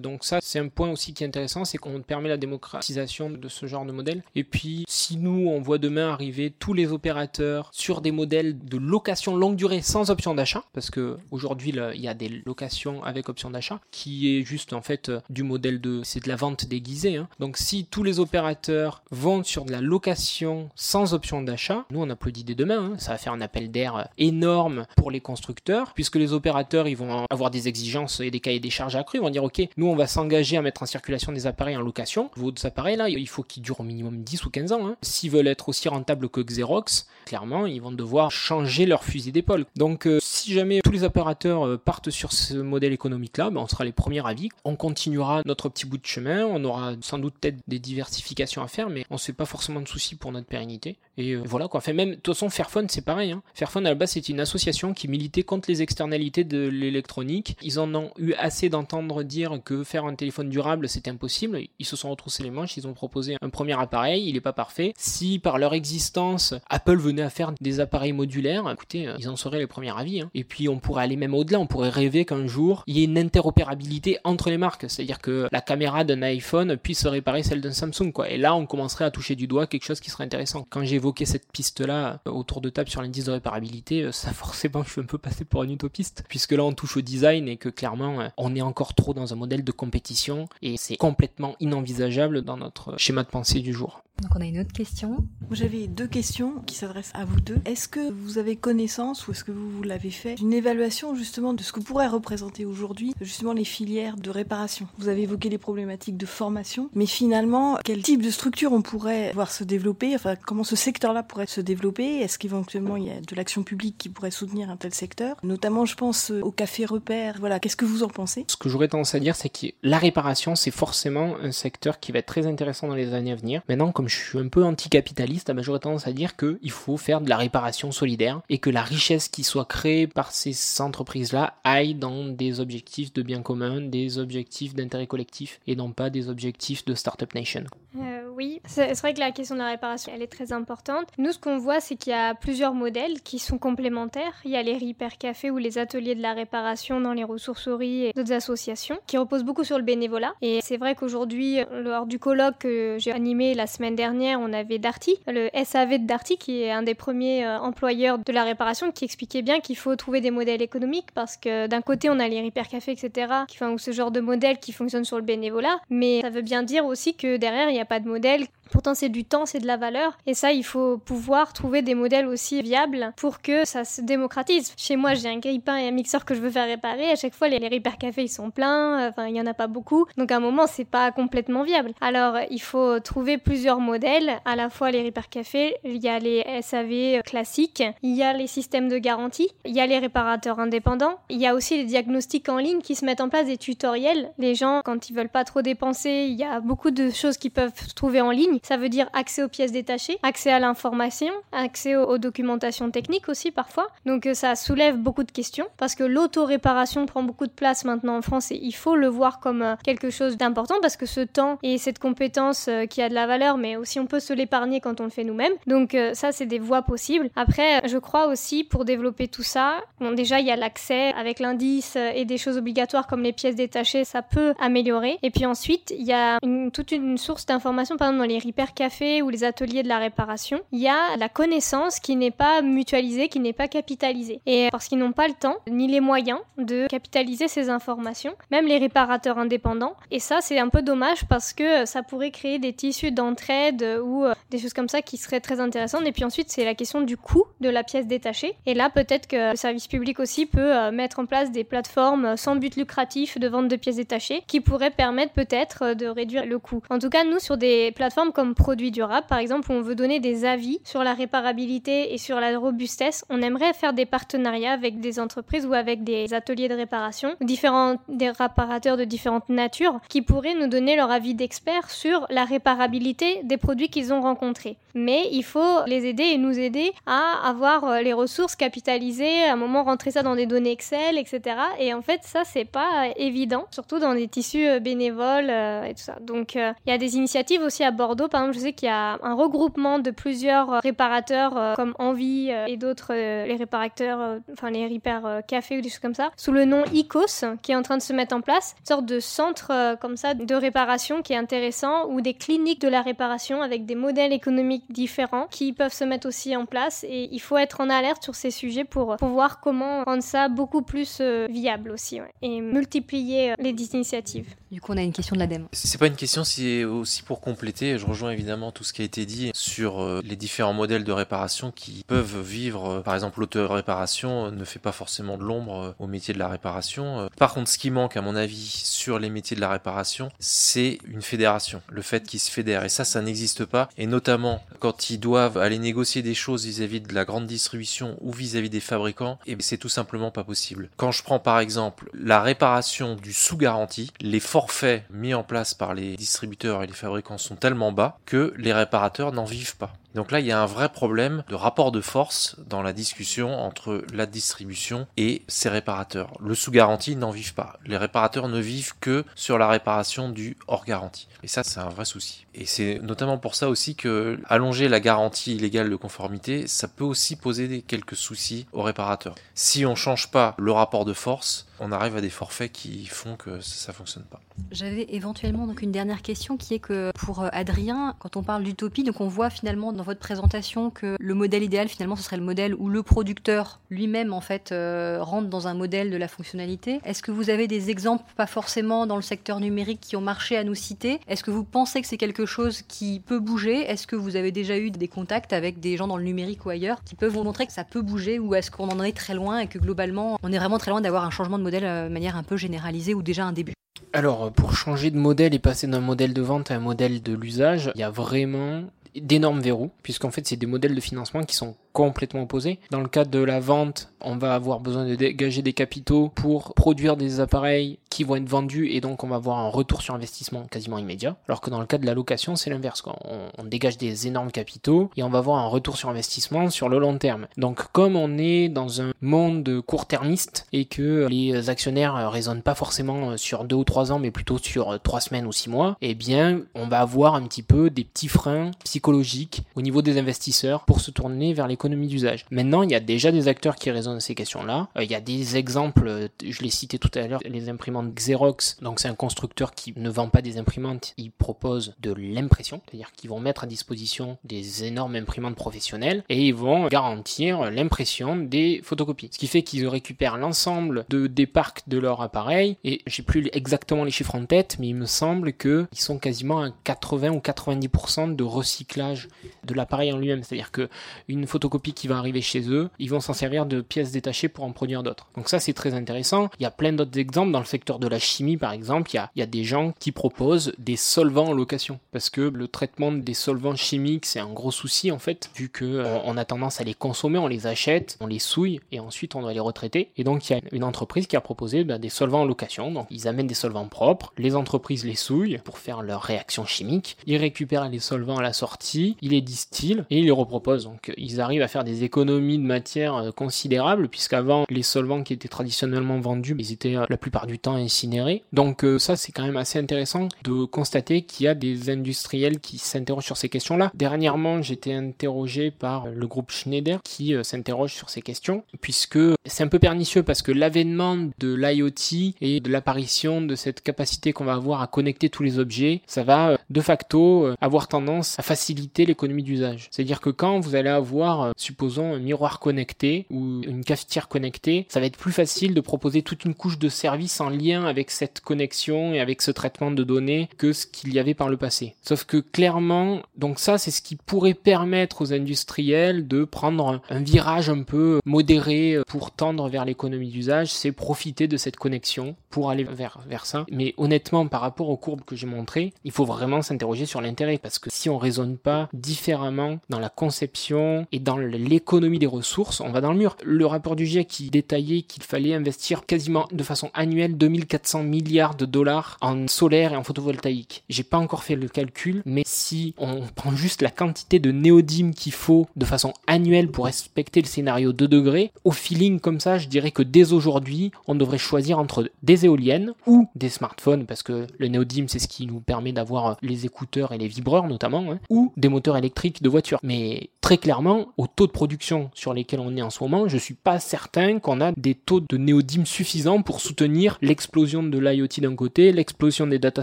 Donc 0.00 0.24
ça, 0.24 0.38
c'est 0.42 0.58
un 0.58 0.68
point 0.68 0.90
aussi 0.90 1.14
qui 1.14 1.24
est 1.24 1.26
intéressant, 1.26 1.64
c'est 1.64 1.78
qu'on 1.78 2.00
permet 2.02 2.28
la 2.28 2.36
démocratisation 2.36 3.30
de 3.30 3.48
ce 3.48 3.66
genre 3.66 3.86
de 3.86 3.92
modèle. 3.92 4.22
Et 4.34 4.44
puis, 4.44 4.84
si 4.88 5.16
nous, 5.16 5.48
on 5.48 5.60
voit 5.60 5.78
demain 5.78 6.10
arriver 6.10 6.52
tous 6.58 6.74
les 6.74 6.92
opérateurs 6.92 7.70
sur 7.72 8.00
des 8.00 8.12
modèles 8.12 8.58
de 8.58 8.76
location 8.76 9.36
longue 9.36 9.56
durée 9.56 9.82
sans 9.82 10.10
option 10.10 10.34
d'achat, 10.34 10.64
parce 10.72 10.90
que 10.90 11.16
aujourd'hui, 11.30 11.72
il 11.94 12.00
y 12.00 12.08
a 12.08 12.14
des 12.14 12.42
locations 12.44 13.02
avec 13.04 13.28
option 13.28 13.50
d'achat, 13.50 13.80
qui 13.90 14.36
est 14.36 14.42
juste 14.42 14.72
en 14.72 14.82
fait 14.82 15.10
du 15.30 15.42
modèle 15.42 15.80
de, 15.80 16.02
c'est 16.04 16.22
de 16.22 16.28
la 16.28 16.36
vente 16.36 16.66
déguisée. 16.66 17.16
Hein. 17.16 17.28
Donc 17.40 17.56
si 17.56 17.86
tous 17.86 18.02
les 18.02 18.20
opérateurs 18.20 19.02
vont 19.10 19.42
sur 19.42 19.64
de 19.64 19.72
la 19.72 19.80
location 19.80 20.70
sans 20.74 21.14
option 21.14 21.42
d'achat, 21.42 21.84
nous 21.90 22.00
on 22.00 22.10
applaudit 22.10 22.44
dès 22.44 22.54
demain, 22.54 22.92
hein. 22.92 22.98
ça 22.98 23.12
va 23.12 23.18
faire 23.18 23.32
un 23.32 23.40
appel 23.40 23.70
d'air 23.70 24.08
énorme 24.18 24.86
pour 24.96 25.10
les 25.10 25.20
constructeurs, 25.20 25.92
puisque 25.94 26.16
les 26.16 26.32
opérateurs 26.32 26.88
ils 26.88 26.96
vont 26.96 27.24
avoir 27.30 27.50
des 27.50 27.68
exigences 27.68 28.20
et 28.20 28.30
des 28.30 28.40
cahiers 28.40 28.60
des 28.60 28.70
charges 28.70 28.96
accrus, 28.96 29.18
ils 29.18 29.22
vont 29.22 29.30
dire 29.30 29.44
ok, 29.46 29.62
nous 29.76 29.86
on 29.86 29.96
va 29.96 30.06
s'engager 30.06 30.56
à 30.56 30.62
mettre 30.62 30.82
en 30.82 30.86
circulation 30.86 31.32
des 31.32 31.46
appareils 31.46 31.76
en 31.76 31.82
location, 31.82 32.30
vos 32.36 32.52
appareils 32.64 32.96
là, 32.96 33.08
il 33.08 33.28
faut 33.28 33.42
qu'ils 33.42 33.62
durent 33.62 33.80
au 33.80 33.84
minimum 33.84 34.22
10 34.22 34.44
ou 34.44 34.50
15 34.50 34.72
ans. 34.72 34.86
Hein. 34.86 34.96
S'ils 35.02 35.30
veulent 35.30 35.46
être 35.46 35.68
aussi 35.68 35.88
rentables 35.88 36.28
que 36.28 36.40
Xerox, 36.40 37.06
clairement 37.24 37.66
ils 37.66 37.80
vont 37.80 37.92
devoir 37.92 38.30
changer 38.30 38.86
leur 38.86 39.04
fusil 39.04 39.32
d'épaule. 39.32 39.64
Donc 39.76 40.06
euh, 40.06 40.18
si 40.46 40.52
jamais 40.52 40.80
tous 40.80 40.92
les 40.92 41.02
opérateurs 41.02 41.66
euh, 41.66 41.76
partent 41.76 42.10
sur 42.10 42.32
ce 42.32 42.54
modèle 42.54 42.92
économique 42.92 43.36
là, 43.36 43.50
ben, 43.50 43.60
on 43.60 43.66
sera 43.66 43.84
les 43.84 43.90
premiers 43.90 44.24
avis, 44.24 44.48
on 44.64 44.76
continuera 44.76 45.42
notre 45.44 45.68
petit 45.68 45.86
bout 45.86 45.98
de 45.98 46.06
chemin, 46.06 46.46
on 46.46 46.62
aura 46.62 46.92
sans 47.00 47.18
doute 47.18 47.34
peut-être 47.40 47.56
des 47.66 47.80
diversifications 47.80 48.62
à 48.62 48.68
faire, 48.68 48.88
mais 48.88 49.04
on 49.10 49.18
se 49.18 49.26
fait 49.26 49.32
pas 49.32 49.44
forcément 49.44 49.80
de 49.80 49.88
soucis 49.88 50.14
pour 50.14 50.30
notre 50.30 50.46
pérennité. 50.46 50.98
Et 51.18 51.32
euh, 51.32 51.42
voilà 51.44 51.66
quoi. 51.66 51.78
Enfin 51.78 51.94
même, 51.94 52.10
de 52.10 52.14
toute 52.14 52.34
façon, 52.34 52.48
Fairphone 52.48 52.88
c'est 52.88 53.04
pareil. 53.04 53.32
Hein. 53.32 53.42
Fairphone 53.54 53.86
à 53.86 53.90
la 53.90 53.96
base 53.96 54.12
c'est 54.12 54.28
une 54.28 54.38
association 54.38 54.94
qui 54.94 55.08
militait 55.08 55.42
contre 55.42 55.68
les 55.68 55.82
externalités 55.82 56.44
de 56.44 56.68
l'électronique. 56.68 57.56
Ils 57.62 57.80
en 57.80 57.92
ont 57.96 58.12
eu 58.16 58.32
assez 58.34 58.68
d'entendre 58.68 59.24
dire 59.24 59.58
que 59.64 59.82
faire 59.82 60.04
un 60.04 60.14
téléphone 60.14 60.48
durable 60.48 60.88
c'était 60.88 61.10
impossible. 61.10 61.60
Ils 61.80 61.86
se 61.86 61.96
sont 61.96 62.08
retroussés 62.08 62.44
les 62.44 62.52
manches, 62.52 62.76
ils 62.76 62.86
ont 62.86 62.94
proposé 62.94 63.36
un 63.40 63.48
premier 63.48 63.76
appareil, 63.80 64.28
il 64.28 64.34
n'est 64.34 64.40
pas 64.40 64.52
parfait. 64.52 64.92
Si 64.96 65.40
par 65.40 65.58
leur 65.58 65.74
existence 65.74 66.54
Apple 66.70 66.98
venait 66.98 67.22
à 67.22 67.30
faire 67.30 67.52
des 67.60 67.80
appareils 67.80 68.12
modulaires, 68.12 68.70
écoutez, 68.70 69.08
euh, 69.08 69.16
ils 69.18 69.28
en 69.28 69.34
seraient 69.34 69.58
les 69.58 69.66
premiers 69.66 69.96
avis. 69.98 70.20
Hein. 70.20 70.30
Et 70.36 70.44
puis 70.44 70.68
on 70.68 70.78
pourrait 70.78 71.04
aller 71.04 71.16
même 71.16 71.32
au-delà, 71.32 71.58
on 71.58 71.66
pourrait 71.66 71.88
rêver 71.88 72.26
qu'un 72.26 72.46
jour 72.46 72.84
il 72.86 72.98
y 72.98 73.00
ait 73.00 73.04
une 73.04 73.16
interopérabilité 73.16 74.18
entre 74.22 74.50
les 74.50 74.58
marques, 74.58 74.84
c'est-à-dire 74.88 75.18
que 75.18 75.48
la 75.50 75.62
caméra 75.62 76.04
d'un 76.04 76.20
iPhone 76.20 76.76
puisse 76.76 77.06
réparer 77.06 77.42
celle 77.42 77.62
d'un 77.62 77.72
Samsung 77.72 78.12
quoi. 78.12 78.28
Et 78.28 78.36
là 78.36 78.54
on 78.54 78.66
commencerait 78.66 79.06
à 79.06 79.10
toucher 79.10 79.34
du 79.34 79.46
doigt 79.46 79.66
quelque 79.66 79.84
chose 79.84 79.98
qui 79.98 80.10
serait 80.10 80.24
intéressant. 80.24 80.66
Quand 80.68 80.82
évoqué 80.82 81.24
cette 81.24 81.50
piste-là 81.50 82.20
euh, 82.26 82.30
autour 82.30 82.60
de 82.60 82.68
table 82.68 82.90
sur 82.90 83.00
l'indice 83.02 83.24
de 83.24 83.32
réparabilité, 83.32 84.02
euh, 84.02 84.12
ça 84.12 84.30
forcément 84.34 84.82
je 84.84 84.92
suis 84.92 85.00
un 85.00 85.04
peu 85.04 85.18
passé 85.18 85.44
pour 85.44 85.62
un 85.62 85.68
utopiste, 85.68 86.24
puisque 86.28 86.52
là 86.52 86.64
on 86.64 86.72
touche 86.72 86.98
au 86.98 87.00
design 87.00 87.48
et 87.48 87.56
que 87.56 87.70
clairement 87.70 88.20
euh, 88.20 88.28
on 88.36 88.54
est 88.54 88.62
encore 88.62 88.94
trop 88.94 89.14
dans 89.14 89.32
un 89.32 89.36
modèle 89.36 89.64
de 89.64 89.72
compétition 89.72 90.48
et 90.60 90.76
c'est 90.76 90.96
complètement 90.96 91.56
inenvisageable 91.60 92.42
dans 92.42 92.58
notre 92.58 92.98
schéma 92.98 93.22
de 93.22 93.28
pensée 93.28 93.60
du 93.60 93.72
jour. 93.72 94.02
Donc 94.22 94.34
on 94.34 94.40
a 94.40 94.46
une 94.46 94.58
autre 94.60 94.72
question. 94.72 95.26
J'avais 95.50 95.86
deux 95.86 96.06
questions 96.06 96.62
qui 96.66 96.74
s'adressent 96.74 97.12
à 97.14 97.24
vous 97.24 97.40
deux. 97.40 97.58
Est-ce 97.66 97.86
que 97.86 98.10
vous 98.10 98.38
avez 98.38 98.56
connaissance 98.56 99.28
ou 99.28 99.32
est-ce 99.32 99.44
que 99.44 99.52
vous, 99.52 99.82
l'avez 99.82 100.10
fait 100.10 100.36
d'une 100.36 100.54
évaluation 100.54 101.14
justement 101.14 101.52
de 101.52 101.62
ce 101.62 101.70
que 101.72 101.80
pourrait 101.80 102.08
représenter 102.08 102.64
aujourd'hui 102.64 103.14
justement 103.20 103.52
les 103.52 103.64
filières 103.64 104.16
de 104.16 104.30
réparation? 104.30 104.88
Vous 104.98 105.08
avez 105.08 105.22
évoqué 105.22 105.50
les 105.50 105.58
problématiques 105.58 106.16
de 106.16 106.26
formation, 106.26 106.88
mais 106.94 107.06
finalement 107.06 107.78
quel 107.84 108.02
type 108.02 108.22
de 108.22 108.30
structure 108.30 108.72
on 108.72 108.80
pourrait 108.80 109.32
voir 109.32 109.52
se 109.52 109.64
développer? 109.64 110.14
Enfin 110.14 110.34
comment 110.34 110.64
ce 110.64 110.76
secteur-là 110.76 111.22
pourrait 111.22 111.46
se 111.46 111.60
développer? 111.60 112.20
Est-ce 112.20 112.38
qu'éventuellement 112.38 112.96
il 112.96 113.04
y 113.04 113.10
a 113.10 113.20
de 113.20 113.36
l'action 113.36 113.62
publique 113.64 113.98
qui 113.98 114.08
pourrait 114.08 114.30
soutenir 114.30 114.70
un 114.70 114.76
tel 114.76 114.94
secteur? 114.94 115.36
Notamment 115.42 115.84
je 115.84 115.94
pense 115.94 116.30
au 116.30 116.50
café 116.50 116.86
repère. 116.86 117.36
Voilà, 117.38 117.60
qu'est-ce 117.60 117.76
que 117.76 117.84
vous 117.84 118.02
en 118.02 118.08
pensez? 118.08 118.46
Ce 118.48 118.56
que 118.56 118.70
j'aurais 118.70 118.88
tendance 118.88 119.14
à 119.14 119.20
dire 119.20 119.36
c'est 119.36 119.50
que 119.50 119.66
la 119.82 119.98
réparation 119.98 120.56
c'est 120.56 120.70
forcément 120.70 121.36
un 121.42 121.52
secteur 121.52 122.00
qui 122.00 122.12
va 122.12 122.20
être 122.20 122.26
très 122.26 122.46
intéressant 122.46 122.88
dans 122.88 122.94
les 122.94 123.12
années 123.12 123.32
à 123.32 123.36
venir. 123.36 123.62
Maintenant 123.68 123.92
comme 123.92 124.05
je 124.08 124.16
suis 124.16 124.38
un 124.38 124.48
peu 124.48 124.64
anticapitaliste, 124.64 125.52
ben, 125.52 125.62
j'aurais 125.62 125.78
tendance 125.78 126.06
à 126.06 126.12
dire 126.12 126.36
qu'il 126.36 126.70
faut 126.70 126.96
faire 126.96 127.20
de 127.20 127.28
la 127.28 127.36
réparation 127.36 127.92
solidaire 127.92 128.40
et 128.48 128.58
que 128.58 128.70
la 128.70 128.82
richesse 128.82 129.28
qui 129.28 129.44
soit 129.44 129.64
créée 129.64 130.06
par 130.06 130.32
ces 130.32 130.54
entreprises-là 130.80 131.54
aille 131.64 131.94
dans 131.94 132.24
des 132.26 132.60
objectifs 132.60 133.12
de 133.12 133.22
bien 133.22 133.42
commun, 133.42 133.80
des 133.80 134.18
objectifs 134.18 134.74
d'intérêt 134.74 135.06
collectif 135.06 135.60
et 135.66 135.76
non 135.76 135.92
pas 135.92 136.10
des 136.10 136.28
objectifs 136.28 136.84
de 136.84 136.94
Startup 136.94 137.32
Nation. 137.34 137.64
Euh, 137.96 138.25
oui, 138.36 138.60
c'est 138.66 138.92
vrai 139.00 139.14
que 139.14 139.20
la 139.20 139.30
question 139.30 139.54
de 139.54 139.60
la 139.60 139.68
réparation, 139.68 140.12
elle 140.14 140.20
est 140.20 140.26
très 140.30 140.52
importante. 140.52 141.06
Nous, 141.16 141.32
ce 141.32 141.38
qu'on 141.38 141.56
voit, 141.56 141.80
c'est 141.80 141.96
qu'il 141.96 142.10
y 142.12 142.14
a 142.14 142.34
plusieurs 142.34 142.74
modèles 142.74 143.22
qui 143.22 143.38
sont 143.38 143.56
complémentaires. 143.56 144.34
Il 144.44 144.50
y 144.50 144.56
a 144.56 144.62
les 144.62 144.76
Repair 144.76 145.16
Café 145.16 145.50
ou 145.50 145.56
les 145.56 145.78
ateliers 145.78 146.14
de 146.14 146.20
la 146.20 146.34
réparation 146.34 147.00
dans 147.00 147.14
les 147.14 147.24
ressourceries 147.24 148.06
et 148.06 148.12
d'autres 148.12 148.34
associations 148.34 148.98
qui 149.06 149.16
reposent 149.16 149.44
beaucoup 149.44 149.64
sur 149.64 149.78
le 149.78 149.84
bénévolat. 149.84 150.34
Et 150.42 150.60
c'est 150.62 150.76
vrai 150.76 150.94
qu'aujourd'hui, 150.94 151.60
lors 151.72 152.04
du 152.04 152.18
colloque 152.18 152.58
que 152.58 152.96
j'ai 152.98 153.10
animé 153.10 153.54
la 153.54 153.66
semaine 153.66 153.96
dernière, 153.96 154.38
on 154.38 154.52
avait 154.52 154.78
Darty, 154.78 155.18
le 155.26 155.48
SAV 155.64 156.02
de 156.02 156.06
Darty, 156.06 156.36
qui 156.36 156.62
est 156.62 156.70
un 156.70 156.82
des 156.82 156.94
premiers 156.94 157.46
euh, 157.46 157.58
employeurs 157.58 158.18
de 158.18 158.32
la 158.32 158.44
réparation, 158.44 158.92
qui 158.92 159.06
expliquait 159.06 159.40
bien 159.40 159.60
qu'il 159.60 159.78
faut 159.78 159.96
trouver 159.96 160.20
des 160.20 160.30
modèles 160.30 160.60
économiques 160.60 161.10
parce 161.14 161.38
que 161.38 161.68
d'un 161.68 161.80
côté, 161.80 162.10
on 162.10 162.18
a 162.20 162.28
les 162.28 162.42
Repair 162.42 162.68
Café, 162.68 162.92
etc., 162.92 163.32
qui 163.48 163.56
font 163.56 163.78
ce 163.78 163.92
genre 163.92 164.10
de 164.10 164.20
modèle 164.20 164.58
qui 164.58 164.72
fonctionne 164.72 165.04
sur 165.04 165.16
le 165.16 165.22
bénévolat, 165.22 165.78
mais 165.88 166.20
ça 166.20 166.28
veut 166.28 166.42
bien 166.42 166.62
dire 166.62 166.84
aussi 166.84 167.14
que 167.14 167.38
derrière, 167.38 167.70
il 167.70 167.72
n'y 167.72 167.80
a 167.80 167.86
pas 167.86 167.98
de 167.98 168.06
modèle 168.06 168.25
del 168.32 168.50
Pourtant, 168.70 168.94
c'est 168.94 169.08
du 169.08 169.24
temps, 169.24 169.46
c'est 169.46 169.58
de 169.58 169.66
la 169.66 169.76
valeur. 169.76 170.16
Et 170.26 170.34
ça, 170.34 170.52
il 170.52 170.64
faut 170.64 170.98
pouvoir 170.98 171.52
trouver 171.52 171.82
des 171.82 171.94
modèles 171.94 172.26
aussi 172.26 172.62
viables 172.62 173.12
pour 173.16 173.40
que 173.40 173.64
ça 173.64 173.84
se 173.84 174.00
démocratise. 174.00 174.72
Chez 174.76 174.96
moi, 174.96 175.14
j'ai 175.14 175.28
un 175.28 175.38
grille-pain 175.38 175.76
et 175.76 175.88
un 175.88 175.92
mixeur 175.92 176.24
que 176.24 176.34
je 176.34 176.40
veux 176.40 176.50
faire 176.50 176.66
réparer. 176.66 177.10
À 177.10 177.16
chaque 177.16 177.34
fois, 177.34 177.48
les, 177.48 177.58
les 177.58 177.68
repair 177.68 177.98
cafés, 177.98 178.24
ils 178.24 178.28
sont 178.28 178.50
pleins. 178.50 179.08
Enfin, 179.08 179.26
il 179.26 179.32
n'y 179.32 179.40
en 179.40 179.46
a 179.46 179.54
pas 179.54 179.66
beaucoup. 179.66 180.06
Donc, 180.16 180.32
à 180.32 180.36
un 180.36 180.40
moment, 180.40 180.66
c'est 180.66 180.84
pas 180.84 181.12
complètement 181.12 181.62
viable. 181.62 181.92
Alors, 182.00 182.38
il 182.50 182.60
faut 182.60 183.00
trouver 183.00 183.38
plusieurs 183.38 183.80
modèles. 183.80 184.40
À 184.44 184.56
la 184.56 184.70
fois, 184.70 184.90
les 184.90 185.02
repair 185.02 185.28
cafés, 185.28 185.76
il 185.84 186.02
y 186.02 186.08
a 186.08 186.18
les 186.18 186.44
SAV 186.62 187.22
classiques, 187.22 187.82
il 188.02 188.16
y 188.16 188.22
a 188.22 188.32
les 188.32 188.46
systèmes 188.46 188.88
de 188.88 188.98
garantie, 188.98 189.50
il 189.64 189.74
y 189.74 189.80
a 189.80 189.86
les 189.86 189.98
réparateurs 189.98 190.58
indépendants. 190.58 191.18
Il 191.28 191.38
y 191.38 191.46
a 191.46 191.54
aussi 191.54 191.76
les 191.76 191.84
diagnostics 191.84 192.48
en 192.48 192.58
ligne 192.58 192.80
qui 192.80 192.94
se 192.94 193.04
mettent 193.04 193.20
en 193.20 193.28
place 193.28 193.46
des 193.46 193.56
tutoriels. 193.56 194.30
Les 194.38 194.54
gens, 194.54 194.80
quand 194.84 195.08
ils 195.08 195.14
veulent 195.14 195.28
pas 195.28 195.44
trop 195.44 195.62
dépenser, 195.62 196.26
il 196.28 196.34
y 196.34 196.44
a 196.44 196.60
beaucoup 196.60 196.90
de 196.90 197.10
choses 197.10 197.36
qu'ils 197.36 197.50
peuvent 197.50 197.72
trouver 197.94 198.20
en 198.20 198.30
ligne. 198.30 198.55
Ça 198.62 198.76
veut 198.76 198.88
dire 198.88 199.08
accès 199.12 199.42
aux 199.42 199.48
pièces 199.48 199.72
détachées, 199.72 200.18
accès 200.22 200.50
à 200.50 200.58
l'information, 200.58 201.32
accès 201.52 201.96
aux, 201.96 202.18
documentations 202.18 202.90
techniques 202.90 203.28
aussi 203.28 203.50
parfois. 203.50 203.88
Donc 204.06 204.26
euh, 204.26 204.34
ça 204.34 204.54
soulève 204.54 204.96
beaucoup 204.96 205.22
de 205.22 205.30
questions 205.30 205.66
parce 205.76 205.94
que 205.94 206.04
l'auto-réparation 206.04 207.06
prend 207.06 207.22
beaucoup 207.22 207.46
de 207.46 207.52
place 207.52 207.84
maintenant 207.84 208.16
en 208.16 208.22
France 208.22 208.50
et 208.50 208.58
il 208.60 208.72
faut 208.72 208.96
le 208.96 209.08
voir 209.08 209.40
comme 209.40 209.62
euh, 209.62 209.74
quelque 209.84 210.10
chose 210.10 210.36
d'important 210.36 210.76
parce 210.80 210.96
que 210.96 211.06
ce 211.06 211.20
temps 211.20 211.58
et 211.62 211.78
cette 211.78 211.98
compétence 211.98 212.68
euh, 212.68 212.86
qui 212.86 213.02
a 213.02 213.08
de 213.08 213.14
la 213.14 213.26
valeur, 213.26 213.58
mais 213.58 213.76
aussi 213.76 214.00
on 214.00 214.06
peut 214.06 214.20
se 214.20 214.32
l'épargner 214.32 214.80
quand 214.80 215.00
on 215.00 215.04
le 215.04 215.10
fait 215.10 215.24
nous-mêmes. 215.24 215.52
Donc 215.66 215.96
ça, 216.14 216.32
c'est 216.32 216.46
des 216.46 216.58
voies 216.58 216.82
possibles. 216.82 217.30
Après, 217.36 217.86
je 217.86 217.98
crois 217.98 218.26
aussi 218.26 218.64
pour 218.64 218.84
développer 218.84 219.28
tout 219.28 219.42
ça, 219.42 219.80
bon 220.00 220.12
déjà 220.12 220.40
il 220.40 220.46
y 220.46 220.50
a 220.50 220.56
l'accès 220.56 221.12
avec 221.14 221.40
l'indice 221.40 221.96
et 221.96 222.24
des 222.24 222.38
choses 222.38 222.56
obligatoires 222.56 223.06
comme 223.06 223.22
les 223.22 223.32
pièces 223.32 223.56
détachées, 223.56 224.04
ça 224.04 224.22
peut 224.22 224.54
améliorer. 224.58 225.18
Et 225.22 225.30
puis 225.30 225.46
ensuite, 225.46 225.94
il 225.96 226.04
y 226.04 226.12
a 226.12 226.38
toute 226.72 226.92
une 226.92 227.18
source 227.18 227.46
d'informations 227.46 227.96
dans 227.96 228.22
les 228.22 228.38
Repair 228.46 228.74
Café 228.74 229.22
ou 229.22 229.28
les 229.28 229.44
ateliers 229.44 229.82
de 229.82 229.88
la 229.88 229.98
réparation, 229.98 230.60
il 230.72 230.80
y 230.80 230.88
a 230.88 231.16
la 231.18 231.28
connaissance 231.28 232.00
qui 232.00 232.16
n'est 232.16 232.30
pas 232.30 232.62
mutualisée, 232.62 233.28
qui 233.28 233.40
n'est 233.40 233.52
pas 233.52 233.68
capitalisée. 233.68 234.40
Et 234.46 234.68
parce 234.70 234.88
qu'ils 234.88 234.98
n'ont 234.98 235.12
pas 235.12 235.28
le 235.28 235.34
temps 235.34 235.56
ni 235.68 235.88
les 235.88 236.00
moyens 236.00 236.38
de 236.58 236.86
capitaliser 236.86 237.48
ces 237.48 237.70
informations, 237.70 238.34
même 238.50 238.66
les 238.66 238.78
réparateurs 238.78 239.38
indépendants. 239.38 239.94
Et 240.10 240.20
ça, 240.20 240.40
c'est 240.40 240.58
un 240.58 240.68
peu 240.68 240.82
dommage 240.82 241.24
parce 241.26 241.52
que 241.52 241.84
ça 241.86 242.02
pourrait 242.02 242.30
créer 242.30 242.58
des 242.58 242.72
tissus 242.72 243.10
d'entraide 243.10 243.82
ou 244.02 244.24
euh, 244.24 244.34
des 244.50 244.58
choses 244.58 244.72
comme 244.72 244.88
ça 244.88 245.02
qui 245.02 245.16
seraient 245.16 245.40
très 245.40 245.60
intéressantes. 245.60 246.06
Et 246.06 246.12
puis 246.12 246.24
ensuite, 246.24 246.50
c'est 246.50 246.64
la 246.64 246.74
question 246.74 247.00
du 247.00 247.16
coût 247.16 247.44
de 247.60 247.68
la 247.68 247.82
pièce 247.82 248.06
détachée. 248.06 248.56
Et 248.66 248.74
là, 248.74 248.90
peut-être 248.90 249.26
que 249.26 249.50
le 249.50 249.56
service 249.56 249.86
public 249.86 250.20
aussi 250.20 250.46
peut 250.46 250.74
euh, 250.74 250.90
mettre 250.90 251.18
en 251.18 251.26
place 251.26 251.50
des 251.50 251.64
plateformes 251.64 252.36
sans 252.36 252.56
but 252.56 252.76
lucratif 252.76 253.38
de 253.38 253.48
vente 253.48 253.68
de 253.68 253.76
pièces 253.76 253.96
détachées 253.96 254.42
qui 254.46 254.60
pourraient 254.60 254.90
permettre 254.90 255.32
peut-être 255.32 255.94
de 255.94 256.06
réduire 256.06 256.46
le 256.46 256.58
coût. 256.58 256.82
En 256.90 256.98
tout 256.98 257.10
cas, 257.10 257.24
nous, 257.24 257.38
sur 257.38 257.56
des 257.56 257.92
plateformes 257.92 258.32
comme 258.36 258.54
Produits 258.54 258.90
Durables, 258.90 259.26
par 259.26 259.38
exemple, 259.38 259.72
où 259.72 259.74
on 259.74 259.80
veut 259.80 259.94
donner 259.94 260.20
des 260.20 260.44
avis 260.44 260.78
sur 260.84 261.02
la 261.02 261.14
réparabilité 261.14 262.12
et 262.12 262.18
sur 262.18 262.38
la 262.38 262.58
robustesse, 262.58 263.24
on 263.30 263.40
aimerait 263.40 263.72
faire 263.72 263.94
des 263.94 264.04
partenariats 264.04 264.72
avec 264.72 265.00
des 265.00 265.18
entreprises 265.18 265.64
ou 265.64 265.72
avec 265.72 266.04
des 266.04 266.34
ateliers 266.34 266.68
de 266.68 266.74
réparation, 266.74 267.34
différents 267.40 267.96
des 268.10 268.28
réparateurs 268.28 268.98
de 268.98 269.04
différentes 269.04 269.48
natures, 269.48 270.00
qui 270.10 270.20
pourraient 270.20 270.54
nous 270.54 270.66
donner 270.66 270.96
leur 270.96 271.10
avis 271.10 271.34
d'experts 271.34 271.88
sur 271.88 272.26
la 272.28 272.44
réparabilité 272.44 273.40
des 273.42 273.56
produits 273.56 273.88
qu'ils 273.88 274.12
ont 274.12 274.20
rencontrés. 274.20 274.76
Mais 274.94 275.28
il 275.32 275.42
faut 275.42 275.84
les 275.86 276.06
aider 276.06 276.24
et 276.24 276.38
nous 276.38 276.58
aider 276.58 276.92
à 277.06 277.46
avoir 277.46 277.84
euh, 277.84 278.00
les 278.00 278.14
ressources 278.14 278.56
capitalisées, 278.56 279.44
à 279.44 279.52
un 279.52 279.56
moment 279.56 279.82
rentrer 279.82 280.10
ça 280.10 280.22
dans 280.22 280.34
des 280.34 280.46
données 280.46 280.72
Excel, 280.72 281.18
etc. 281.18 281.56
Et 281.78 281.92
en 281.92 282.02
fait, 282.02 282.20
ça, 282.22 282.44
c'est 282.44 282.64
pas 282.64 283.08
évident, 283.16 283.66
surtout 283.70 283.98
dans 283.98 284.14
des 284.14 284.26
tissus 284.26 284.66
euh, 284.66 284.80
bénévoles 284.80 285.50
euh, 285.50 285.84
et 285.84 285.94
tout 285.94 286.02
ça. 286.02 286.16
Donc, 286.20 286.54
il 286.54 286.90
y 286.90 286.92
a 286.92 286.98
des 286.98 287.16
initiatives 287.16 287.60
aussi 287.60 287.84
à 287.84 287.90
Bordeaux. 287.90 288.25
Par 288.28 288.42
exemple, 288.42 288.58
je 288.58 288.62
sais 288.62 288.72
qu'il 288.72 288.88
y 288.88 288.92
a 288.92 289.18
un 289.22 289.34
regroupement 289.34 289.98
de 289.98 290.10
plusieurs 290.10 290.80
réparateurs 290.82 291.74
comme 291.76 291.94
Envie 291.98 292.50
et 292.66 292.76
d'autres, 292.76 293.14
les 293.14 293.56
réparateurs, 293.56 294.40
enfin 294.52 294.70
les 294.70 294.86
Repair 294.86 295.42
Café 295.46 295.78
ou 295.78 295.80
des 295.80 295.88
choses 295.88 295.98
comme 295.98 296.14
ça, 296.14 296.30
sous 296.36 296.52
le 296.52 296.64
nom 296.64 296.84
ICOS, 296.92 297.56
qui 297.62 297.72
est 297.72 297.76
en 297.76 297.82
train 297.82 297.96
de 297.96 298.02
se 298.02 298.12
mettre 298.12 298.34
en 298.34 298.40
place, 298.40 298.74
une 298.80 298.86
sorte 298.86 299.06
de 299.06 299.20
centre 299.20 299.96
comme 300.00 300.16
ça 300.16 300.34
de 300.34 300.54
réparation 300.54 301.22
qui 301.22 301.32
est 301.32 301.36
intéressant, 301.36 302.08
ou 302.08 302.20
des 302.20 302.34
cliniques 302.34 302.80
de 302.80 302.88
la 302.88 303.02
réparation 303.02 303.62
avec 303.62 303.86
des 303.86 303.94
modèles 303.94 304.32
économiques 304.32 304.84
différents 304.90 305.46
qui 305.50 305.72
peuvent 305.72 305.92
se 305.92 306.04
mettre 306.04 306.28
aussi 306.28 306.56
en 306.56 306.66
place. 306.66 307.04
Et 307.08 307.28
il 307.32 307.40
faut 307.40 307.56
être 307.56 307.80
en 307.80 307.90
alerte 307.90 308.22
sur 308.22 308.34
ces 308.34 308.50
sujets 308.50 308.84
pour, 308.84 309.16
pour 309.16 309.28
voir 309.28 309.60
comment 309.60 310.04
rendre 310.04 310.22
ça 310.22 310.48
beaucoup 310.48 310.82
plus 310.82 311.18
euh, 311.20 311.46
viable 311.50 311.90
aussi 311.90 312.20
et 312.42 312.60
multiplier 312.60 313.52
euh, 313.52 313.54
les 313.58 313.70
initiatives. 313.70 314.54
Du 314.70 314.80
coup, 314.80 314.92
on 314.92 314.96
a 314.96 315.02
une 315.02 315.12
question 315.12 315.34
de 315.34 315.40
l'ADEME. 315.40 315.68
C'est 315.72 315.98
pas 315.98 316.06
une 316.06 316.16
question, 316.16 316.44
c'est 316.44 316.84
aussi 316.84 317.22
pour 317.22 317.40
compléter. 317.40 317.98
Je 317.98 318.06
rejoins 318.16 318.30
évidemment 318.30 318.72
tout 318.72 318.82
ce 318.82 318.94
qui 318.94 319.02
a 319.02 319.04
été 319.04 319.26
dit 319.26 319.50
sur 319.52 320.02
euh, 320.02 320.22
les 320.24 320.36
différents 320.36 320.72
modèles 320.72 321.04
de 321.04 321.12
réparation 321.12 321.70
qui 321.70 322.02
peuvent 322.06 322.40
vivre. 322.40 323.02
Par 323.04 323.14
exemple, 323.14 323.40
l'auto-réparation 323.40 324.50
ne 324.50 324.64
fait 324.64 324.78
pas 324.78 324.92
forcément 324.92 325.36
de 325.36 325.42
l'ombre 325.42 325.94
au 325.98 326.06
métier 326.06 326.32
de 326.32 326.38
la 326.38 326.48
réparation. 326.48 327.28
Par 327.36 327.52
contre, 327.52 327.70
ce 327.70 327.76
qui 327.76 327.90
manque, 327.90 328.16
à 328.16 328.22
mon 328.22 328.34
avis, 328.34 328.56
sur 328.56 329.18
les 329.18 329.28
métiers 329.28 329.54
de 329.54 329.60
la 329.60 329.68
réparation, 329.68 330.30
c'est 330.38 330.98
une 331.06 331.20
fédération. 331.20 331.82
Le 331.90 332.00
fait 332.00 332.26
qu'ils 332.26 332.40
se 332.40 332.50
fédèrent. 332.50 332.84
Et 332.84 332.88
ça, 332.88 333.04
ça 333.04 333.20
n'existe 333.20 333.66
pas. 333.66 333.90
Et 333.98 334.06
notamment, 334.06 334.62
quand 334.78 335.10
ils 335.10 335.18
doivent 335.18 335.58
aller 335.58 335.78
négocier 335.78 336.22
des 336.22 336.34
choses 336.34 336.64
vis-à-vis 336.64 337.02
de 337.02 337.14
la 337.14 337.26
grande 337.26 337.46
distribution 337.46 338.16
ou 338.22 338.32
vis-à-vis 338.32 338.70
des 338.70 338.80
fabricants, 338.80 339.38
et 339.46 339.56
c'est 339.60 339.76
tout 339.76 339.90
simplement 339.90 340.30
pas 340.30 340.44
possible. 340.44 340.88
Quand 340.96 341.12
je 341.12 341.22
prends 341.22 341.38
par 341.38 341.58
exemple 341.58 342.10
la 342.14 342.40
réparation 342.40 343.14
du 343.14 343.34
sous-garantie, 343.34 344.10
les 344.20 344.40
forfaits 344.40 345.04
mis 345.10 345.34
en 345.34 345.42
place 345.42 345.74
par 345.74 345.92
les 345.92 346.16
distributeurs 346.16 346.82
et 346.82 346.86
les 346.86 346.92
fabricants 346.94 347.38
sont 347.38 347.56
tellement 347.56 347.92
bas 347.92 348.05
que 348.26 348.54
les 348.56 348.72
réparateurs 348.72 349.32
n'en 349.32 349.44
vivent 349.44 349.76
pas. 349.76 349.92
Donc 350.14 350.30
là, 350.30 350.40
il 350.40 350.46
y 350.46 350.52
a 350.52 350.60
un 350.60 350.66
vrai 350.66 350.88
problème 350.88 351.44
de 351.48 351.54
rapport 351.54 351.92
de 351.92 352.00
force 352.00 352.56
dans 352.66 352.82
la 352.82 352.92
discussion 352.92 353.54
entre 353.54 354.04
la 354.12 354.26
distribution 354.26 355.06
et 355.16 355.42
ses 355.48 355.68
réparateurs. 355.68 356.32
Le 356.40 356.54
sous-garantie 356.54 357.16
n'en 357.16 357.30
vivent 357.30 357.54
pas. 357.54 357.78
Les 357.84 357.96
réparateurs 357.96 358.48
ne 358.48 358.60
vivent 358.60 358.94
que 359.00 359.24
sur 359.34 359.58
la 359.58 359.68
réparation 359.68 360.28
du 360.30 360.56
hors 360.68 360.84
garantie. 360.84 361.28
Et 361.42 361.48
ça, 361.48 361.62
c'est 361.62 361.80
un 361.80 361.88
vrai 361.88 362.04
souci. 362.04 362.46
Et 362.54 362.64
c'est 362.64 362.98
notamment 363.02 363.38
pour 363.38 363.54
ça 363.54 363.68
aussi 363.68 363.94
que 363.94 364.38
allonger 364.48 364.88
la 364.88 365.00
garantie 365.00 365.58
légale 365.58 365.90
de 365.90 365.96
conformité, 365.96 366.66
ça 366.66 366.88
peut 366.88 367.04
aussi 367.04 367.36
poser 367.36 367.82
quelques 367.82 368.16
soucis 368.16 368.66
aux 368.72 368.82
réparateurs. 368.82 369.34
Si 369.54 369.84
on 369.84 369.94
change 369.94 370.30
pas 370.30 370.54
le 370.58 370.72
rapport 370.72 371.04
de 371.04 371.12
force, 371.12 371.66
on 371.80 371.92
arrive 371.92 372.16
à 372.16 372.20
des 372.20 372.30
forfaits 372.30 372.72
qui 372.72 373.06
font 373.06 373.36
que 373.36 373.60
ça, 373.60 373.92
ne 373.92 373.96
fonctionne 373.96 374.24
pas. 374.24 374.40
J'avais 374.70 375.06
éventuellement 375.10 375.66
donc 375.66 375.82
une 375.82 375.92
dernière 375.92 376.22
question 376.22 376.56
qui 376.56 376.74
est 376.74 376.78
que 376.78 377.10
pour 377.14 377.42
euh, 377.42 377.48
Adrien, 377.52 378.16
quand 378.18 378.36
on 378.36 378.42
parle 378.42 378.64
d'utopie, 378.64 379.04
donc 379.04 379.20
on 379.20 379.28
voit 379.28 379.50
finalement 379.50 379.92
dans 379.92 380.04
votre 380.06 380.20
présentation 380.20 380.90
que 380.90 381.16
le 381.18 381.34
modèle 381.34 381.62
idéal 381.62 381.88
finalement 381.88 382.16
ce 382.16 382.22
serait 382.22 382.36
le 382.36 382.42
modèle 382.42 382.74
où 382.74 382.88
le 382.88 383.02
producteur 383.02 383.80
lui-même 383.90 384.32
en 384.32 384.40
fait 384.40 384.72
euh, 384.72 385.18
rentre 385.20 385.48
dans 385.48 385.68
un 385.68 385.74
modèle 385.74 386.10
de 386.10 386.16
la 386.16 386.28
fonctionnalité. 386.28 387.00
Est-ce 387.04 387.22
que 387.22 387.30
vous 387.30 387.50
avez 387.50 387.66
des 387.66 387.90
exemples, 387.90 388.24
pas 388.36 388.46
forcément 388.46 389.06
dans 389.06 389.16
le 389.16 389.22
secteur 389.22 389.60
numérique, 389.60 390.00
qui 390.00 390.16
ont 390.16 390.20
marché 390.20 390.56
à 390.56 390.64
nous 390.64 390.74
citer? 390.74 391.20
Est-ce 391.28 391.44
que 391.44 391.50
vous 391.50 391.64
pensez 391.64 392.00
que 392.00 392.06
c'est 392.06 392.16
quelque 392.16 392.46
chose 392.46 392.82
qui 392.82 393.20
peut 393.20 393.40
bouger? 393.40 393.80
Est-ce 393.80 394.06
que 394.06 394.16
vous 394.16 394.36
avez 394.36 394.52
déjà 394.52 394.78
eu 394.78 394.90
des 394.90 395.08
contacts 395.08 395.52
avec 395.52 395.80
des 395.80 395.96
gens 395.96 396.06
dans 396.06 396.16
le 396.16 396.24
numérique 396.24 396.64
ou 396.64 396.70
ailleurs 396.70 397.02
qui 397.04 397.14
peuvent 397.14 397.32
vous 397.32 397.42
montrer 397.42 397.66
que 397.66 397.72
ça 397.72 397.84
peut 397.84 398.02
bouger 398.02 398.38
ou 398.38 398.54
est-ce 398.54 398.70
qu'on 398.70 398.88
en 398.88 399.02
est 399.02 399.16
très 399.16 399.34
loin 399.34 399.58
et 399.58 399.66
que 399.66 399.78
globalement 399.78 400.38
on 400.42 400.52
est 400.52 400.58
vraiment 400.58 400.78
très 400.78 400.90
loin 400.90 401.00
d'avoir 401.00 401.24
un 401.24 401.30
changement 401.30 401.58
de 401.58 401.64
modèle 401.64 401.84
euh, 401.84 402.08
de 402.08 402.12
manière 402.12 402.36
un 402.36 402.42
peu 402.42 402.56
généralisée 402.56 403.14
ou 403.14 403.22
déjà 403.22 403.44
un 403.44 403.52
début? 403.52 403.72
Alors, 404.12 404.50
pour 404.52 404.74
changer 404.74 405.10
de 405.10 405.18
modèle 405.18 405.54
et 405.54 405.58
passer 405.58 405.86
d'un 405.86 406.00
modèle 406.00 406.32
de 406.32 406.40
vente 406.40 406.70
à 406.70 406.76
un 406.76 406.80
modèle 406.80 407.22
de 407.22 407.34
l'usage, 407.34 407.90
il 407.94 408.00
y 408.00 408.04
a 408.04 408.10
vraiment 408.10 408.84
d'énormes 409.20 409.60
verrous, 409.60 409.90
puisqu'en 410.02 410.30
fait, 410.30 410.46
c'est 410.46 410.56
des 410.56 410.66
modèles 410.66 410.94
de 410.94 411.00
financement 411.00 411.42
qui 411.42 411.56
sont 411.56 411.76
complètement 412.04 412.42
opposés. 412.42 412.78
Dans 412.90 413.00
le 413.00 413.08
cadre 413.08 413.30
de 413.30 413.38
la 413.38 413.58
vente, 413.58 414.10
on 414.20 414.36
va 414.36 414.54
avoir 414.54 414.80
besoin 414.80 415.06
de 415.06 415.14
dégager 415.14 415.62
des 415.62 415.72
capitaux 415.72 416.30
pour 416.34 416.74
produire 416.74 417.16
des 417.16 417.40
appareils 417.40 417.98
qui 418.10 418.24
vont 418.24 418.36
être 418.36 418.48
vendus 418.48 418.88
et 418.90 419.00
donc 419.00 419.24
on 419.24 419.28
va 419.28 419.36
avoir 419.36 419.58
un 419.58 419.68
retour 419.68 420.02
sur 420.02 420.14
investissement 420.14 420.66
quasiment 420.66 420.98
immédiat. 420.98 421.36
Alors 421.48 421.60
que 421.60 421.70
dans 421.70 421.80
le 421.80 421.86
cas 421.86 421.98
de 421.98 422.06
la 422.06 422.14
location, 422.14 422.56
c'est 422.56 422.70
l'inverse. 422.70 423.02
On, 423.06 423.48
on, 423.58 423.64
dégage 423.64 423.98
des 423.98 424.26
énormes 424.26 424.50
capitaux 424.50 425.10
et 425.16 425.22
on 425.22 425.28
va 425.28 425.38
avoir 425.38 425.58
un 425.58 425.66
retour 425.66 425.96
sur 425.96 426.08
investissement 426.08 426.70
sur 426.70 426.88
le 426.88 426.98
long 426.98 427.18
terme. 427.18 427.46
Donc 427.56 427.90
comme 427.92 428.16
on 428.16 428.38
est 428.38 428.68
dans 428.68 429.02
un 429.02 429.12
monde 429.20 429.80
court-termiste 429.86 430.66
et 430.72 430.84
que 430.84 431.26
les 431.28 431.68
actionnaires 431.68 432.30
raisonnent 432.30 432.62
pas 432.62 432.74
forcément 432.74 433.36
sur 433.36 433.64
deux 433.64 433.76
ou 433.76 433.84
trois 433.84 434.12
ans 434.12 434.18
mais 434.18 434.30
plutôt 434.30 434.58
sur 434.58 434.98
trois 435.02 435.20
semaines 435.20 435.46
ou 435.46 435.52
six 435.52 435.70
mois, 435.70 435.96
eh 436.00 436.14
bien 436.14 436.60
on 436.74 436.86
va 436.88 437.00
avoir 437.00 437.34
un 437.34 437.42
petit 437.42 437.62
peu 437.62 437.90
des 437.90 438.04
petits 438.04 438.28
freins 438.28 438.70
psychologiques 438.84 439.62
au 439.74 439.82
niveau 439.82 440.02
des 440.02 440.18
investisseurs 440.18 440.84
pour 440.84 441.00
se 441.00 441.10
tourner 441.10 441.54
vers 441.54 441.66
l'économie 441.66 441.85
d'usage. 441.88 442.44
Maintenant, 442.50 442.82
il 442.82 442.90
y 442.90 442.94
a 442.94 443.00
déjà 443.00 443.32
des 443.32 443.48
acteurs 443.48 443.76
qui 443.76 443.90
raisonnent 443.90 444.16
à 444.16 444.20
ces 444.20 444.34
questions-là. 444.34 444.88
Euh, 444.96 445.04
il 445.04 445.10
y 445.10 445.14
a 445.14 445.20
des 445.20 445.56
exemples, 445.56 446.08
euh, 446.08 446.28
je 446.44 446.62
l'ai 446.62 446.70
cité 446.70 446.98
tout 446.98 447.10
à 447.14 447.26
l'heure, 447.26 447.40
les 447.44 447.68
imprimantes 447.68 448.14
Xerox. 448.14 448.78
Donc 448.82 449.00
c'est 449.00 449.08
un 449.08 449.14
constructeur 449.14 449.74
qui 449.74 449.92
ne 449.96 450.10
vend 450.10 450.28
pas 450.28 450.42
des 450.42 450.58
imprimantes, 450.58 451.14
il 451.16 451.30
propose 451.30 451.94
de 452.00 452.12
l'impression, 452.12 452.80
c'est-à-dire 452.86 453.12
qu'ils 453.12 453.30
vont 453.30 453.40
mettre 453.40 453.64
à 453.64 453.66
disposition 453.66 454.38
des 454.44 454.84
énormes 454.84 455.16
imprimantes 455.16 455.56
professionnelles 455.56 456.24
et 456.28 456.46
ils 456.46 456.54
vont 456.54 456.88
garantir 456.88 457.70
l'impression 457.70 458.36
des 458.36 458.80
photocopies. 458.82 459.30
Ce 459.32 459.38
qui 459.38 459.46
fait 459.46 459.62
qu'ils 459.62 459.86
récupèrent 459.86 460.36
l'ensemble 460.36 461.04
de, 461.08 461.26
des 461.26 461.46
parcs 461.46 461.88
de 461.88 461.98
leur 461.98 462.20
appareil 462.20 462.76
et 462.84 463.02
j'ai 463.06 463.22
plus 463.22 463.48
exactement 463.52 464.04
les 464.04 464.10
chiffres 464.10 464.34
en 464.34 464.44
tête, 464.46 464.76
mais 464.78 464.88
il 464.88 464.94
me 464.94 465.06
semble 465.06 465.52
qu'ils 465.52 465.86
sont 465.92 466.18
quasiment 466.18 466.62
à 466.62 466.70
80 466.84 467.30
ou 467.30 467.38
90% 467.38 468.36
de 468.36 468.44
recyclage 468.44 469.28
de 469.64 469.74
l'appareil 469.74 470.12
en 470.12 470.18
lui-même. 470.18 470.42
C'est-à-dire 470.42 470.70
que 470.70 470.88
une 471.28 471.46
photocopie 471.46 471.75
qui 471.78 472.08
va 472.08 472.18
arriver 472.18 472.40
chez 472.40 472.68
eux, 472.70 472.88
ils 472.98 473.10
vont 473.10 473.20
s'en 473.20 473.32
servir 473.32 473.66
de 473.66 473.80
pièces 473.80 474.12
détachées 474.12 474.48
pour 474.48 474.64
en 474.64 474.72
produire 474.72 475.02
d'autres. 475.02 475.28
Donc 475.36 475.48
ça 475.48 475.60
c'est 475.60 475.72
très 475.72 475.94
intéressant. 475.94 476.48
Il 476.58 476.62
y 476.62 476.66
a 476.66 476.70
plein 476.70 476.92
d'autres 476.92 477.18
exemples 477.18 477.52
dans 477.52 477.58
le 477.58 477.64
secteur 477.64 477.98
de 477.98 478.08
la 478.08 478.18
chimie 478.18 478.56
par 478.56 478.72
exemple, 478.72 479.10
il 479.12 479.20
y 479.36 479.42
a, 479.42 479.46
des 479.46 479.64
gens 479.64 479.92
qui 480.00 480.12
proposent 480.12 480.72
des 480.78 480.96
solvants 480.96 481.48
en 481.48 481.52
location 481.52 482.00
parce 482.12 482.30
que 482.30 482.40
le 482.40 482.68
traitement 482.68 483.12
des 483.12 483.34
solvants 483.34 483.76
chimiques 483.76 484.26
c'est 484.26 484.40
un 484.40 484.52
gros 484.52 484.72
souci 484.72 485.12
en 485.12 485.18
fait 485.18 485.50
vu 485.54 485.68
que 485.68 485.84
euh, 485.84 486.18
on 486.24 486.36
a 486.36 486.44
tendance 486.44 486.80
à 486.80 486.84
les 486.84 486.94
consommer, 486.94 487.38
on 487.38 487.46
les 487.46 487.66
achète, 487.66 488.16
on 488.20 488.26
les 488.26 488.38
souille 488.38 488.80
et 488.92 489.00
ensuite 489.00 489.34
on 489.34 489.42
doit 489.42 489.52
les 489.52 489.60
retraiter. 489.60 490.10
Et 490.16 490.24
donc 490.24 490.48
il 490.48 490.52
y 490.54 490.56
a 490.56 490.60
une 490.72 490.84
entreprise 490.84 491.26
qui 491.26 491.36
a 491.36 491.40
proposé 491.40 491.84
ben, 491.84 491.98
des 491.98 492.08
solvants 492.08 492.42
en 492.42 492.44
location. 492.44 492.90
Donc 492.90 493.06
ils 493.10 493.28
amènent 493.28 493.46
des 493.46 493.54
solvants 493.54 493.88
propres, 493.88 494.32
les 494.38 494.56
entreprises 494.56 495.04
les 495.04 495.14
souillent 495.14 495.58
pour 495.64 495.78
faire 495.78 496.02
leur 496.02 496.22
réaction 496.22 496.64
chimique, 496.64 497.16
ils 497.26 497.36
récupèrent 497.36 497.88
les 497.88 497.98
solvants 497.98 498.38
à 498.38 498.42
la 498.42 498.52
sortie, 498.52 499.16
ils 499.20 499.30
les 499.30 499.40
distillent 499.40 500.04
et 500.10 500.18
ils 500.18 500.24
les 500.24 500.30
reproposent. 500.30 500.84
Donc 500.84 501.12
ils 501.16 501.40
arrivent 501.40 501.62
à 501.62 501.65
faire 501.68 501.84
des 501.84 502.04
économies 502.04 502.58
de 502.58 502.64
matière 502.64 503.32
considérables 503.36 504.08
puisqu'avant 504.08 504.64
les 504.70 504.82
solvants 504.82 505.22
qui 505.22 505.32
étaient 505.32 505.48
traditionnellement 505.48 506.20
vendus, 506.20 506.56
ils 506.58 506.72
étaient 506.72 506.94
la 507.08 507.16
plupart 507.16 507.46
du 507.46 507.58
temps 507.58 507.74
incinérés. 507.74 508.42
Donc 508.52 508.84
ça 508.98 509.16
c'est 509.16 509.32
quand 509.32 509.44
même 509.44 509.56
assez 509.56 509.78
intéressant 509.78 510.28
de 510.44 510.64
constater 510.64 511.22
qu'il 511.22 511.44
y 511.44 511.48
a 511.48 511.54
des 511.54 511.90
industriels 511.90 512.60
qui 512.60 512.78
s'interrogent 512.78 513.24
sur 513.24 513.36
ces 513.36 513.48
questions-là. 513.48 513.90
Dernièrement, 513.94 514.62
j'étais 514.62 514.92
interrogé 514.92 515.70
par 515.70 516.06
le 516.06 516.26
groupe 516.26 516.50
Schneider 516.50 517.00
qui 517.02 517.34
s'interroge 517.42 517.94
sur 517.94 518.10
ces 518.10 518.22
questions 518.22 518.64
puisque 518.80 519.18
c'est 519.44 519.62
un 519.62 519.68
peu 519.68 519.78
pernicieux 519.78 520.22
parce 520.22 520.42
que 520.42 520.52
l'avènement 520.52 521.16
de 521.38 521.54
l'IoT 521.54 522.32
et 522.40 522.60
de 522.60 522.70
l'apparition 522.70 523.40
de 523.40 523.54
cette 523.54 523.82
capacité 523.82 524.32
qu'on 524.32 524.44
va 524.44 524.54
avoir 524.54 524.80
à 524.80 524.86
connecter 524.86 525.28
tous 525.28 525.42
les 525.42 525.58
objets, 525.58 526.02
ça 526.06 526.22
va 526.22 526.50
euh, 526.50 526.56
de 526.70 526.80
facto 526.80 527.44
euh, 527.44 527.54
avoir 527.60 527.88
tendance 527.88 528.38
à 528.38 528.42
faciliter 528.42 529.06
l'économie 529.06 529.42
d'usage. 529.42 529.88
C'est-à-dire 529.90 530.20
que 530.20 530.30
quand 530.30 530.60
vous 530.60 530.74
allez 530.74 530.88
avoir, 530.88 531.45
euh, 531.48 531.52
supposons, 531.56 532.14
un 532.14 532.18
miroir 532.18 532.60
connecté 532.60 533.26
ou 533.30 533.62
une 533.62 533.84
cafetière 533.84 534.28
connectée, 534.28 534.86
ça 534.88 535.00
va 535.00 535.06
être 535.06 535.18
plus 535.18 535.32
facile 535.32 535.74
de 535.74 535.80
proposer 535.80 536.22
toute 536.22 536.44
une 536.44 536.54
couche 536.54 536.78
de 536.78 536.88
services 536.88 537.40
en 537.40 537.48
lien 537.48 537.84
avec 537.84 538.10
cette 538.10 538.40
connexion 538.40 539.14
et 539.14 539.20
avec 539.20 539.42
ce 539.42 539.50
traitement 539.50 539.90
de 539.90 540.04
données 540.04 540.48
que 540.58 540.72
ce 540.72 540.86
qu'il 540.86 541.12
y 541.12 541.18
avait 541.18 541.34
par 541.34 541.48
le 541.48 541.56
passé. 541.56 541.94
Sauf 542.02 542.24
que 542.24 542.38
clairement, 542.38 543.22
donc 543.36 543.58
ça, 543.58 543.78
c'est 543.78 543.90
ce 543.90 544.02
qui 544.02 544.16
pourrait 544.16 544.54
permettre 544.54 545.22
aux 545.22 545.32
industriels 545.32 546.26
de 546.26 546.44
prendre 546.44 547.00
un 547.08 547.20
virage 547.20 547.70
un 547.70 547.82
peu 547.82 548.20
modéré 548.24 548.98
pour 549.06 549.30
tendre 549.30 549.68
vers 549.68 549.84
l'économie 549.84 550.28
d'usage, 550.28 550.72
c'est 550.72 550.92
profiter 550.92 551.48
de 551.48 551.56
cette 551.56 551.76
connexion 551.76 552.36
pour 552.50 552.70
aller 552.70 552.84
vers, 552.84 553.20
vers 553.26 553.46
ça. 553.46 553.66
Mais 553.70 553.94
honnêtement, 553.96 554.46
par 554.46 554.60
rapport 554.60 554.88
aux 554.88 554.96
courbes 554.96 555.24
que 555.24 555.36
j'ai 555.36 555.46
montrées, 555.46 555.92
il 556.04 556.12
faut 556.12 556.24
vraiment 556.24 556.62
s'interroger 556.62 557.06
sur 557.06 557.20
l'intérêt 557.20 557.58
parce 557.58 557.78
que 557.78 557.90
si 557.92 558.08
on 558.08 558.18
raisonne 558.18 558.56
pas 558.56 558.88
différemment 558.92 559.78
dans 559.88 559.98
la 559.98 560.08
conception 560.08 561.06
et 561.12 561.18
dans 561.18 561.35
l'économie 561.38 562.18
des 562.18 562.26
ressources, 562.26 562.80
on 562.80 562.90
va 562.90 563.00
dans 563.00 563.12
le 563.12 563.18
mur. 563.18 563.36
Le 563.44 563.66
rapport 563.66 563.96
du 563.96 564.06
GIEC 564.06 564.28
qui 564.28 564.50
détaillait 564.50 565.02
qu'il 565.02 565.22
fallait 565.22 565.54
investir 565.54 566.06
quasiment 566.06 566.46
de 566.52 566.62
façon 566.62 566.90
annuelle 566.94 567.36
2400 567.36 568.02
milliards 568.02 568.54
de 568.54 568.66
dollars 568.66 569.16
en 569.20 569.48
solaire 569.48 569.92
et 569.92 569.96
en 569.96 570.02
photovoltaïque. 570.02 570.84
J'ai 570.88 571.02
pas 571.02 571.18
encore 571.18 571.44
fait 571.44 571.56
le 571.56 571.68
calcul, 571.68 572.22
mais 572.24 572.42
si 572.46 572.94
on 572.98 573.20
prend 573.34 573.52
juste 573.52 573.82
la 573.82 573.90
quantité 573.90 574.38
de 574.38 574.52
néodymes 574.52 575.14
qu'il 575.14 575.32
faut 575.32 575.66
de 575.76 575.84
façon 575.84 576.12
annuelle 576.26 576.70
pour 576.70 576.86
respecter 576.86 577.40
le 577.40 577.46
scénario 577.46 577.92
2 577.92 578.08
degrés, 578.08 578.52
au 578.64 578.70
feeling 578.70 579.20
comme 579.20 579.40
ça, 579.40 579.58
je 579.58 579.68
dirais 579.68 579.90
que 579.90 580.02
dès 580.02 580.32
aujourd'hui, 580.32 580.90
on 581.06 581.14
devrait 581.14 581.38
choisir 581.38 581.78
entre 581.78 582.10
des 582.22 582.44
éoliennes 582.44 582.92
ou 583.06 583.28
des 583.34 583.48
smartphones, 583.48 584.06
parce 584.06 584.22
que 584.22 584.46
le 584.58 584.68
néodyme, 584.68 585.08
c'est 585.08 585.18
ce 585.18 585.28
qui 585.28 585.46
nous 585.46 585.60
permet 585.60 585.92
d'avoir 585.92 586.36
les 586.42 586.66
écouteurs 586.66 587.12
et 587.12 587.18
les 587.18 587.28
vibreurs 587.28 587.66
notamment, 587.66 588.12
hein, 588.12 588.18
ou 588.30 588.52
des 588.56 588.68
moteurs 588.68 588.96
électriques 588.96 589.42
de 589.42 589.48
voitures. 589.48 589.78
Mais 589.82 590.30
très 590.46 590.58
clairement, 590.58 591.08
au 591.16 591.26
taux 591.26 591.48
de 591.48 591.50
production 591.50 592.08
sur 592.14 592.32
lesquels 592.32 592.60
on 592.60 592.76
est 592.76 592.82
en 592.82 592.90
ce 592.90 593.02
moment, 593.02 593.26
je 593.26 593.36
suis 593.36 593.54
pas 593.54 593.80
certain 593.80 594.38
qu'on 594.38 594.60
a 594.60 594.70
des 594.76 594.94
taux 594.94 595.18
de 595.18 595.36
néodyme 595.36 595.84
suffisants 595.86 596.40
pour 596.40 596.60
soutenir 596.60 597.18
l'explosion 597.20 597.82
de 597.82 597.98
l'IoT 597.98 598.28
d'un 598.38 598.54
côté, 598.54 598.92
l'explosion 598.92 599.48
des 599.48 599.58
data 599.58 599.82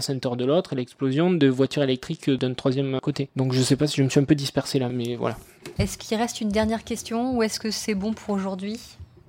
centers 0.00 0.36
de 0.36 0.46
l'autre 0.46 0.72
et 0.72 0.76
l'explosion 0.76 1.30
de 1.30 1.48
voitures 1.48 1.82
électriques 1.82 2.30
d'un 2.30 2.54
troisième 2.54 2.98
côté. 3.02 3.28
Donc 3.36 3.52
je 3.52 3.60
sais 3.60 3.76
pas 3.76 3.86
si 3.86 3.98
je 3.98 4.04
me 4.04 4.08
suis 4.08 4.20
un 4.20 4.24
peu 4.24 4.34
dispersé 4.34 4.78
là, 4.78 4.88
mais 4.88 5.16
voilà. 5.16 5.36
Est-ce 5.78 5.98
qu'il 5.98 6.16
reste 6.16 6.40
une 6.40 6.48
dernière 6.48 6.82
question 6.82 7.36
ou 7.36 7.42
est-ce 7.42 7.60
que 7.60 7.70
c'est 7.70 7.94
bon 7.94 8.14
pour 8.14 8.34
aujourd'hui? 8.34 8.80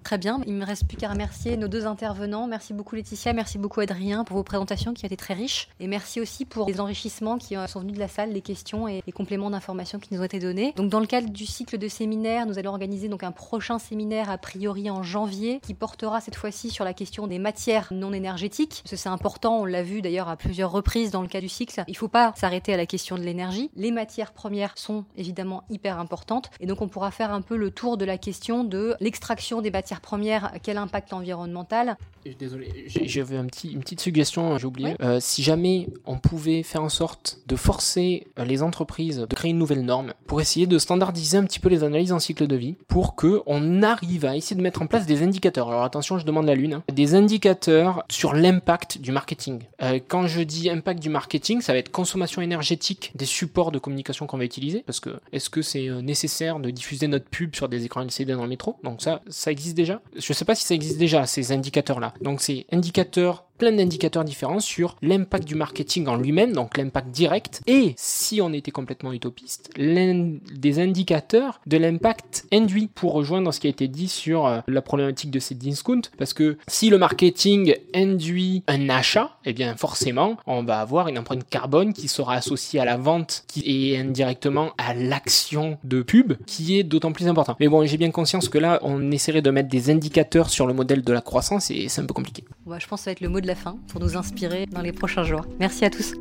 Très 0.06 0.20
bien. 0.20 0.40
Il 0.46 0.54
me 0.54 0.64
reste 0.64 0.88
plus 0.88 0.98
qu'à 0.98 1.10
remercier 1.10 1.58
nos 1.58 1.68
deux 1.68 1.88
intervenants. 1.88 2.46
Merci 2.46 2.74
beaucoup 2.74 2.94
Laetitia, 2.94 3.34
merci 3.34 3.58
beaucoup 3.58 3.80
Adrien 3.80 4.24
pour 4.24 4.38
vos 4.38 4.44
présentations 4.44 4.94
qui 4.94 5.04
ont 5.04 5.08
été 5.08 5.18
très 5.18 5.34
riches. 5.34 5.68
Et 5.80 5.88
merci 5.88 6.22
aussi 6.22 6.46
pour 6.46 6.68
les 6.68 6.80
enrichissements 6.80 7.40
qui 7.40 7.56
sont 7.68 7.80
venus 7.80 7.96
de 7.96 8.00
la 8.00 8.08
salle, 8.08 8.32
les 8.32 8.42
questions 8.42 8.88
et 8.88 9.02
les 9.08 9.12
compléments 9.12 9.50
d'informations 9.50 9.98
qui 9.98 10.14
nous 10.14 10.22
ont 10.22 10.24
été 10.24 10.38
donnés. 10.38 10.74
Donc 10.76 10.92
dans 10.92 11.00
le 11.00 11.08
cadre 11.08 11.30
du 11.30 11.48
cycle 11.48 11.80
de 11.80 11.88
séminaires, 11.88 12.46
nous 12.46 12.60
allons 12.60 12.70
organiser 12.70 13.08
donc 13.08 13.24
un 13.24 13.32
prochain 13.32 13.80
séminaire 13.80 14.30
a 14.30 14.38
priori 14.38 14.92
en 14.92 15.02
janvier 15.02 15.60
qui 15.64 15.74
portera 15.74 16.22
cette 16.22 16.36
fois-ci 16.36 16.70
sur 16.70 16.86
la 16.86 16.94
question 16.94 17.26
des 17.26 17.40
matières 17.40 17.88
non 17.90 18.14
énergétiques. 18.14 18.82
Parce 18.84 18.92
que 18.92 18.98
c'est 18.98 19.10
important, 19.10 19.62
on 19.62 19.66
l'a 19.66 19.82
vu 19.82 20.04
d'ailleurs 20.04 20.30
à 20.30 20.38
plusieurs 20.38 20.70
reprises 20.70 21.10
dans 21.10 21.24
le 21.24 21.28
cas 21.28 21.42
du 21.42 21.50
cycle. 21.50 21.84
Il 21.88 21.94
ne 21.94 21.98
faut 21.98 22.10
pas 22.10 22.32
s'arrêter 22.36 22.76
à 22.76 22.78
la 22.78 22.86
question 22.86 23.18
de 23.18 23.24
l'énergie. 23.24 23.72
Les 23.76 23.90
matières 23.90 24.34
premières 24.34 24.74
sont 24.76 25.06
évidemment 25.18 25.64
hyper 25.72 25.98
importantes. 25.98 26.52
Et 26.60 26.68
donc 26.68 26.84
on 26.84 26.88
pourra 26.88 27.10
faire 27.10 27.34
un 27.34 27.42
peu 27.42 27.58
le 27.58 27.72
tour 27.72 27.98
de 27.98 28.06
la 28.06 28.20
question 28.20 28.64
de 28.64 28.96
l'extraction 29.00 29.62
des 29.62 29.72
matières 29.72 29.95
première, 30.02 30.54
quel 30.64 30.78
impact 30.78 31.14
environnemental? 31.14 31.98
Désolé, 32.40 32.86
j'avais 32.88 33.38
un 33.38 33.46
petit, 33.46 33.72
une 33.72 33.82
petite 33.82 34.02
suggestion, 34.02 34.58
j'ai 34.58 34.66
oublié. 34.66 34.96
Euh, 35.02 35.20
si 35.20 35.44
jamais 35.44 35.88
on 36.06 36.18
pouvait 36.18 36.64
faire 36.64 36.82
en 36.82 36.90
sorte 36.90 37.38
de 37.46 37.56
forcer 37.56 38.26
euh, 38.40 38.46
les 38.46 38.64
entreprises 38.64 39.20
de 39.30 39.36
créer 39.36 39.52
une 39.52 39.60
nouvelle 39.60 39.84
norme 39.84 40.14
pour 40.26 40.42
essayer 40.42 40.66
de 40.66 40.80
standardiser 40.80 41.38
un 41.38 41.44
petit 41.44 41.60
peu 41.60 41.70
les 41.70 41.84
analyses 41.84 42.12
en 42.12 42.20
cycle 42.20 42.48
de 42.48 42.56
vie, 42.56 42.78
pour 42.88 43.16
que 43.16 43.44
on 43.46 43.84
arrive 43.84 44.26
à 44.26 44.36
essayer 44.36 44.56
de 44.56 44.62
mettre 44.62 44.82
en 44.82 44.88
place 44.88 45.06
des 45.06 45.22
indicateurs. 45.22 45.70
Alors 45.70 45.84
attention, 45.84 46.18
je 46.18 46.26
demande 46.26 46.48
la 46.48 46.56
lune. 46.56 46.74
Hein. 46.74 46.84
Des 46.92 47.14
indicateurs 47.14 48.04
sur 48.10 48.34
l'impact 48.34 48.98
du 48.98 49.12
marketing. 49.12 49.62
Euh, 49.84 50.00
quand 50.08 50.26
je 50.26 50.42
dis 50.42 50.72
impact 50.72 51.00
du 51.00 51.10
marketing, 51.10 51.62
ça 51.62 51.74
va 51.74 51.80
être 51.80 51.92
consommation 51.92 52.42
énergétique 52.42 53.12
des 53.14 53.26
supports 53.26 53.72
de 53.72 53.78
communication 53.78 54.26
qu'on 54.26 54.40
va 54.40 54.46
utiliser, 54.46 54.82
parce 54.82 55.00
que 55.00 55.20
est-ce 55.32 55.52
que 55.52 55.62
c'est 55.62 55.90
nécessaire 56.02 56.60
de 56.60 56.72
diffuser 56.72 57.08
notre 57.08 57.26
pub 57.26 57.56
sur 57.56 57.70
des 57.70 57.86
écrans 57.86 58.02
LCD 58.02 58.34
dans 58.34 58.44
le 58.44 58.50
métro? 58.50 58.78
Donc 58.84 59.04
ça, 59.04 59.22
ça 59.28 59.52
existe 59.52 59.78
déjà. 59.78 59.85
Je 59.86 60.28
ne 60.30 60.34
sais 60.34 60.46
pas 60.46 60.56
si 60.56 60.66
ça 60.66 60.76
existe 60.76 60.98
déjà, 60.98 61.26
ces 61.26 61.52
indicateurs-là. 61.52 62.14
Donc 62.22 62.42
c'est 62.42 62.66
indicateurs 62.72 63.45
plein 63.58 63.72
d'indicateurs 63.72 64.24
différents 64.24 64.60
sur 64.60 64.96
l'impact 65.02 65.48
du 65.48 65.56
marketing 65.56 66.08
en 66.08 66.16
lui-même, 66.16 66.54
donc 66.54 66.78
l'impact 66.78 67.10
direct, 67.10 67.62
et 67.68 67.94
si 67.98 68.42
on 68.42 68.54
était 68.54 68.72
complètement 68.72 69.14
utopiste, 69.14 69.72
des 69.78 70.80
indicateurs 70.80 71.62
de 71.66 71.78
l'impact 71.78 72.46
induit 72.52 72.88
pour 72.88 73.14
rejoindre 73.14 73.54
ce 73.54 73.60
qui 73.60 73.68
a 73.68 73.70
été 73.70 73.88
dit 73.88 74.08
sur 74.08 74.46
euh, 74.46 74.60
la 74.68 74.82
problématique 74.82 75.32
de 75.32 75.40
ces 75.40 75.56
discounts, 75.56 76.10
parce 76.18 76.34
que 76.34 76.58
si 76.68 76.90
le 76.90 76.98
marketing 76.98 77.76
induit 77.94 78.64
un 78.68 78.90
achat, 78.90 79.38
eh 79.46 79.54
bien 79.54 79.76
forcément, 79.76 80.38
on 80.46 80.64
va 80.64 80.80
avoir 80.80 81.08
une 81.08 81.18
empreinte 81.18 81.48
carbone 81.50 81.94
qui 81.94 82.08
sera 82.08 82.36
associée 82.36 82.80
à 82.80 82.86
la 82.86 82.98
vente 82.98 83.46
est 83.66 83.98
indirectement 83.98 84.72
à 84.78 84.94
l'action 84.94 85.78
de 85.84 86.02
pub, 86.02 86.34
qui 86.46 86.78
est 86.78 86.84
d'autant 86.84 87.12
plus 87.12 87.28
important. 87.28 87.56
Mais 87.60 87.68
bon, 87.68 87.86
j'ai 87.86 87.98
bien 87.98 88.12
conscience 88.12 88.50
que 88.50 88.58
là, 88.58 88.80
on 88.84 89.12
essaierait 89.12 89.42
de 89.42 89.50
mettre 89.52 89.70
des 89.70 89.90
indicateurs 89.90 90.50
sur 90.50 90.68
le 90.68 90.74
modèle 90.74 91.04
de 91.04 91.14
la 91.14 91.22
croissance 91.22 91.72
et 91.72 91.88
c'est 91.90 92.02
un 92.02 92.06
peu 92.06 92.14
compliqué. 92.14 92.44
je 92.66 92.88
pense 92.88 93.00
que 93.00 93.04
ça 93.04 93.10
va 93.10 93.12
être 93.14 93.22
le 93.22 93.30
mot 93.30 93.40
la 93.46 93.56
fin 93.56 93.78
pour 93.88 94.02
nous 94.02 94.18
inspirer 94.18 94.66
dans 94.66 94.82
les 94.82 94.92
prochains 94.92 95.24
jours. 95.24 95.46
Merci 95.60 95.86
à 95.86 95.90
tous. 95.90 96.14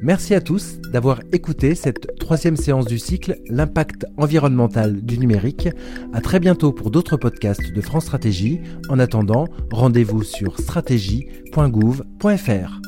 Merci 0.00 0.32
à 0.34 0.40
tous 0.40 0.78
d'avoir 0.92 1.18
écouté 1.32 1.74
cette 1.74 2.16
troisième 2.20 2.56
séance 2.56 2.86
du 2.86 3.00
cycle 3.00 3.36
L'impact 3.48 4.06
environnemental 4.16 5.02
du 5.02 5.18
numérique. 5.18 5.68
À 6.12 6.20
très 6.20 6.38
bientôt 6.38 6.72
pour 6.72 6.92
d'autres 6.92 7.16
podcasts 7.16 7.72
de 7.72 7.80
France 7.80 8.04
Stratégie. 8.04 8.60
En 8.88 9.00
attendant, 9.00 9.48
rendez-vous 9.72 10.22
sur 10.22 10.60
stratégie.gouv.fr. 10.60 12.80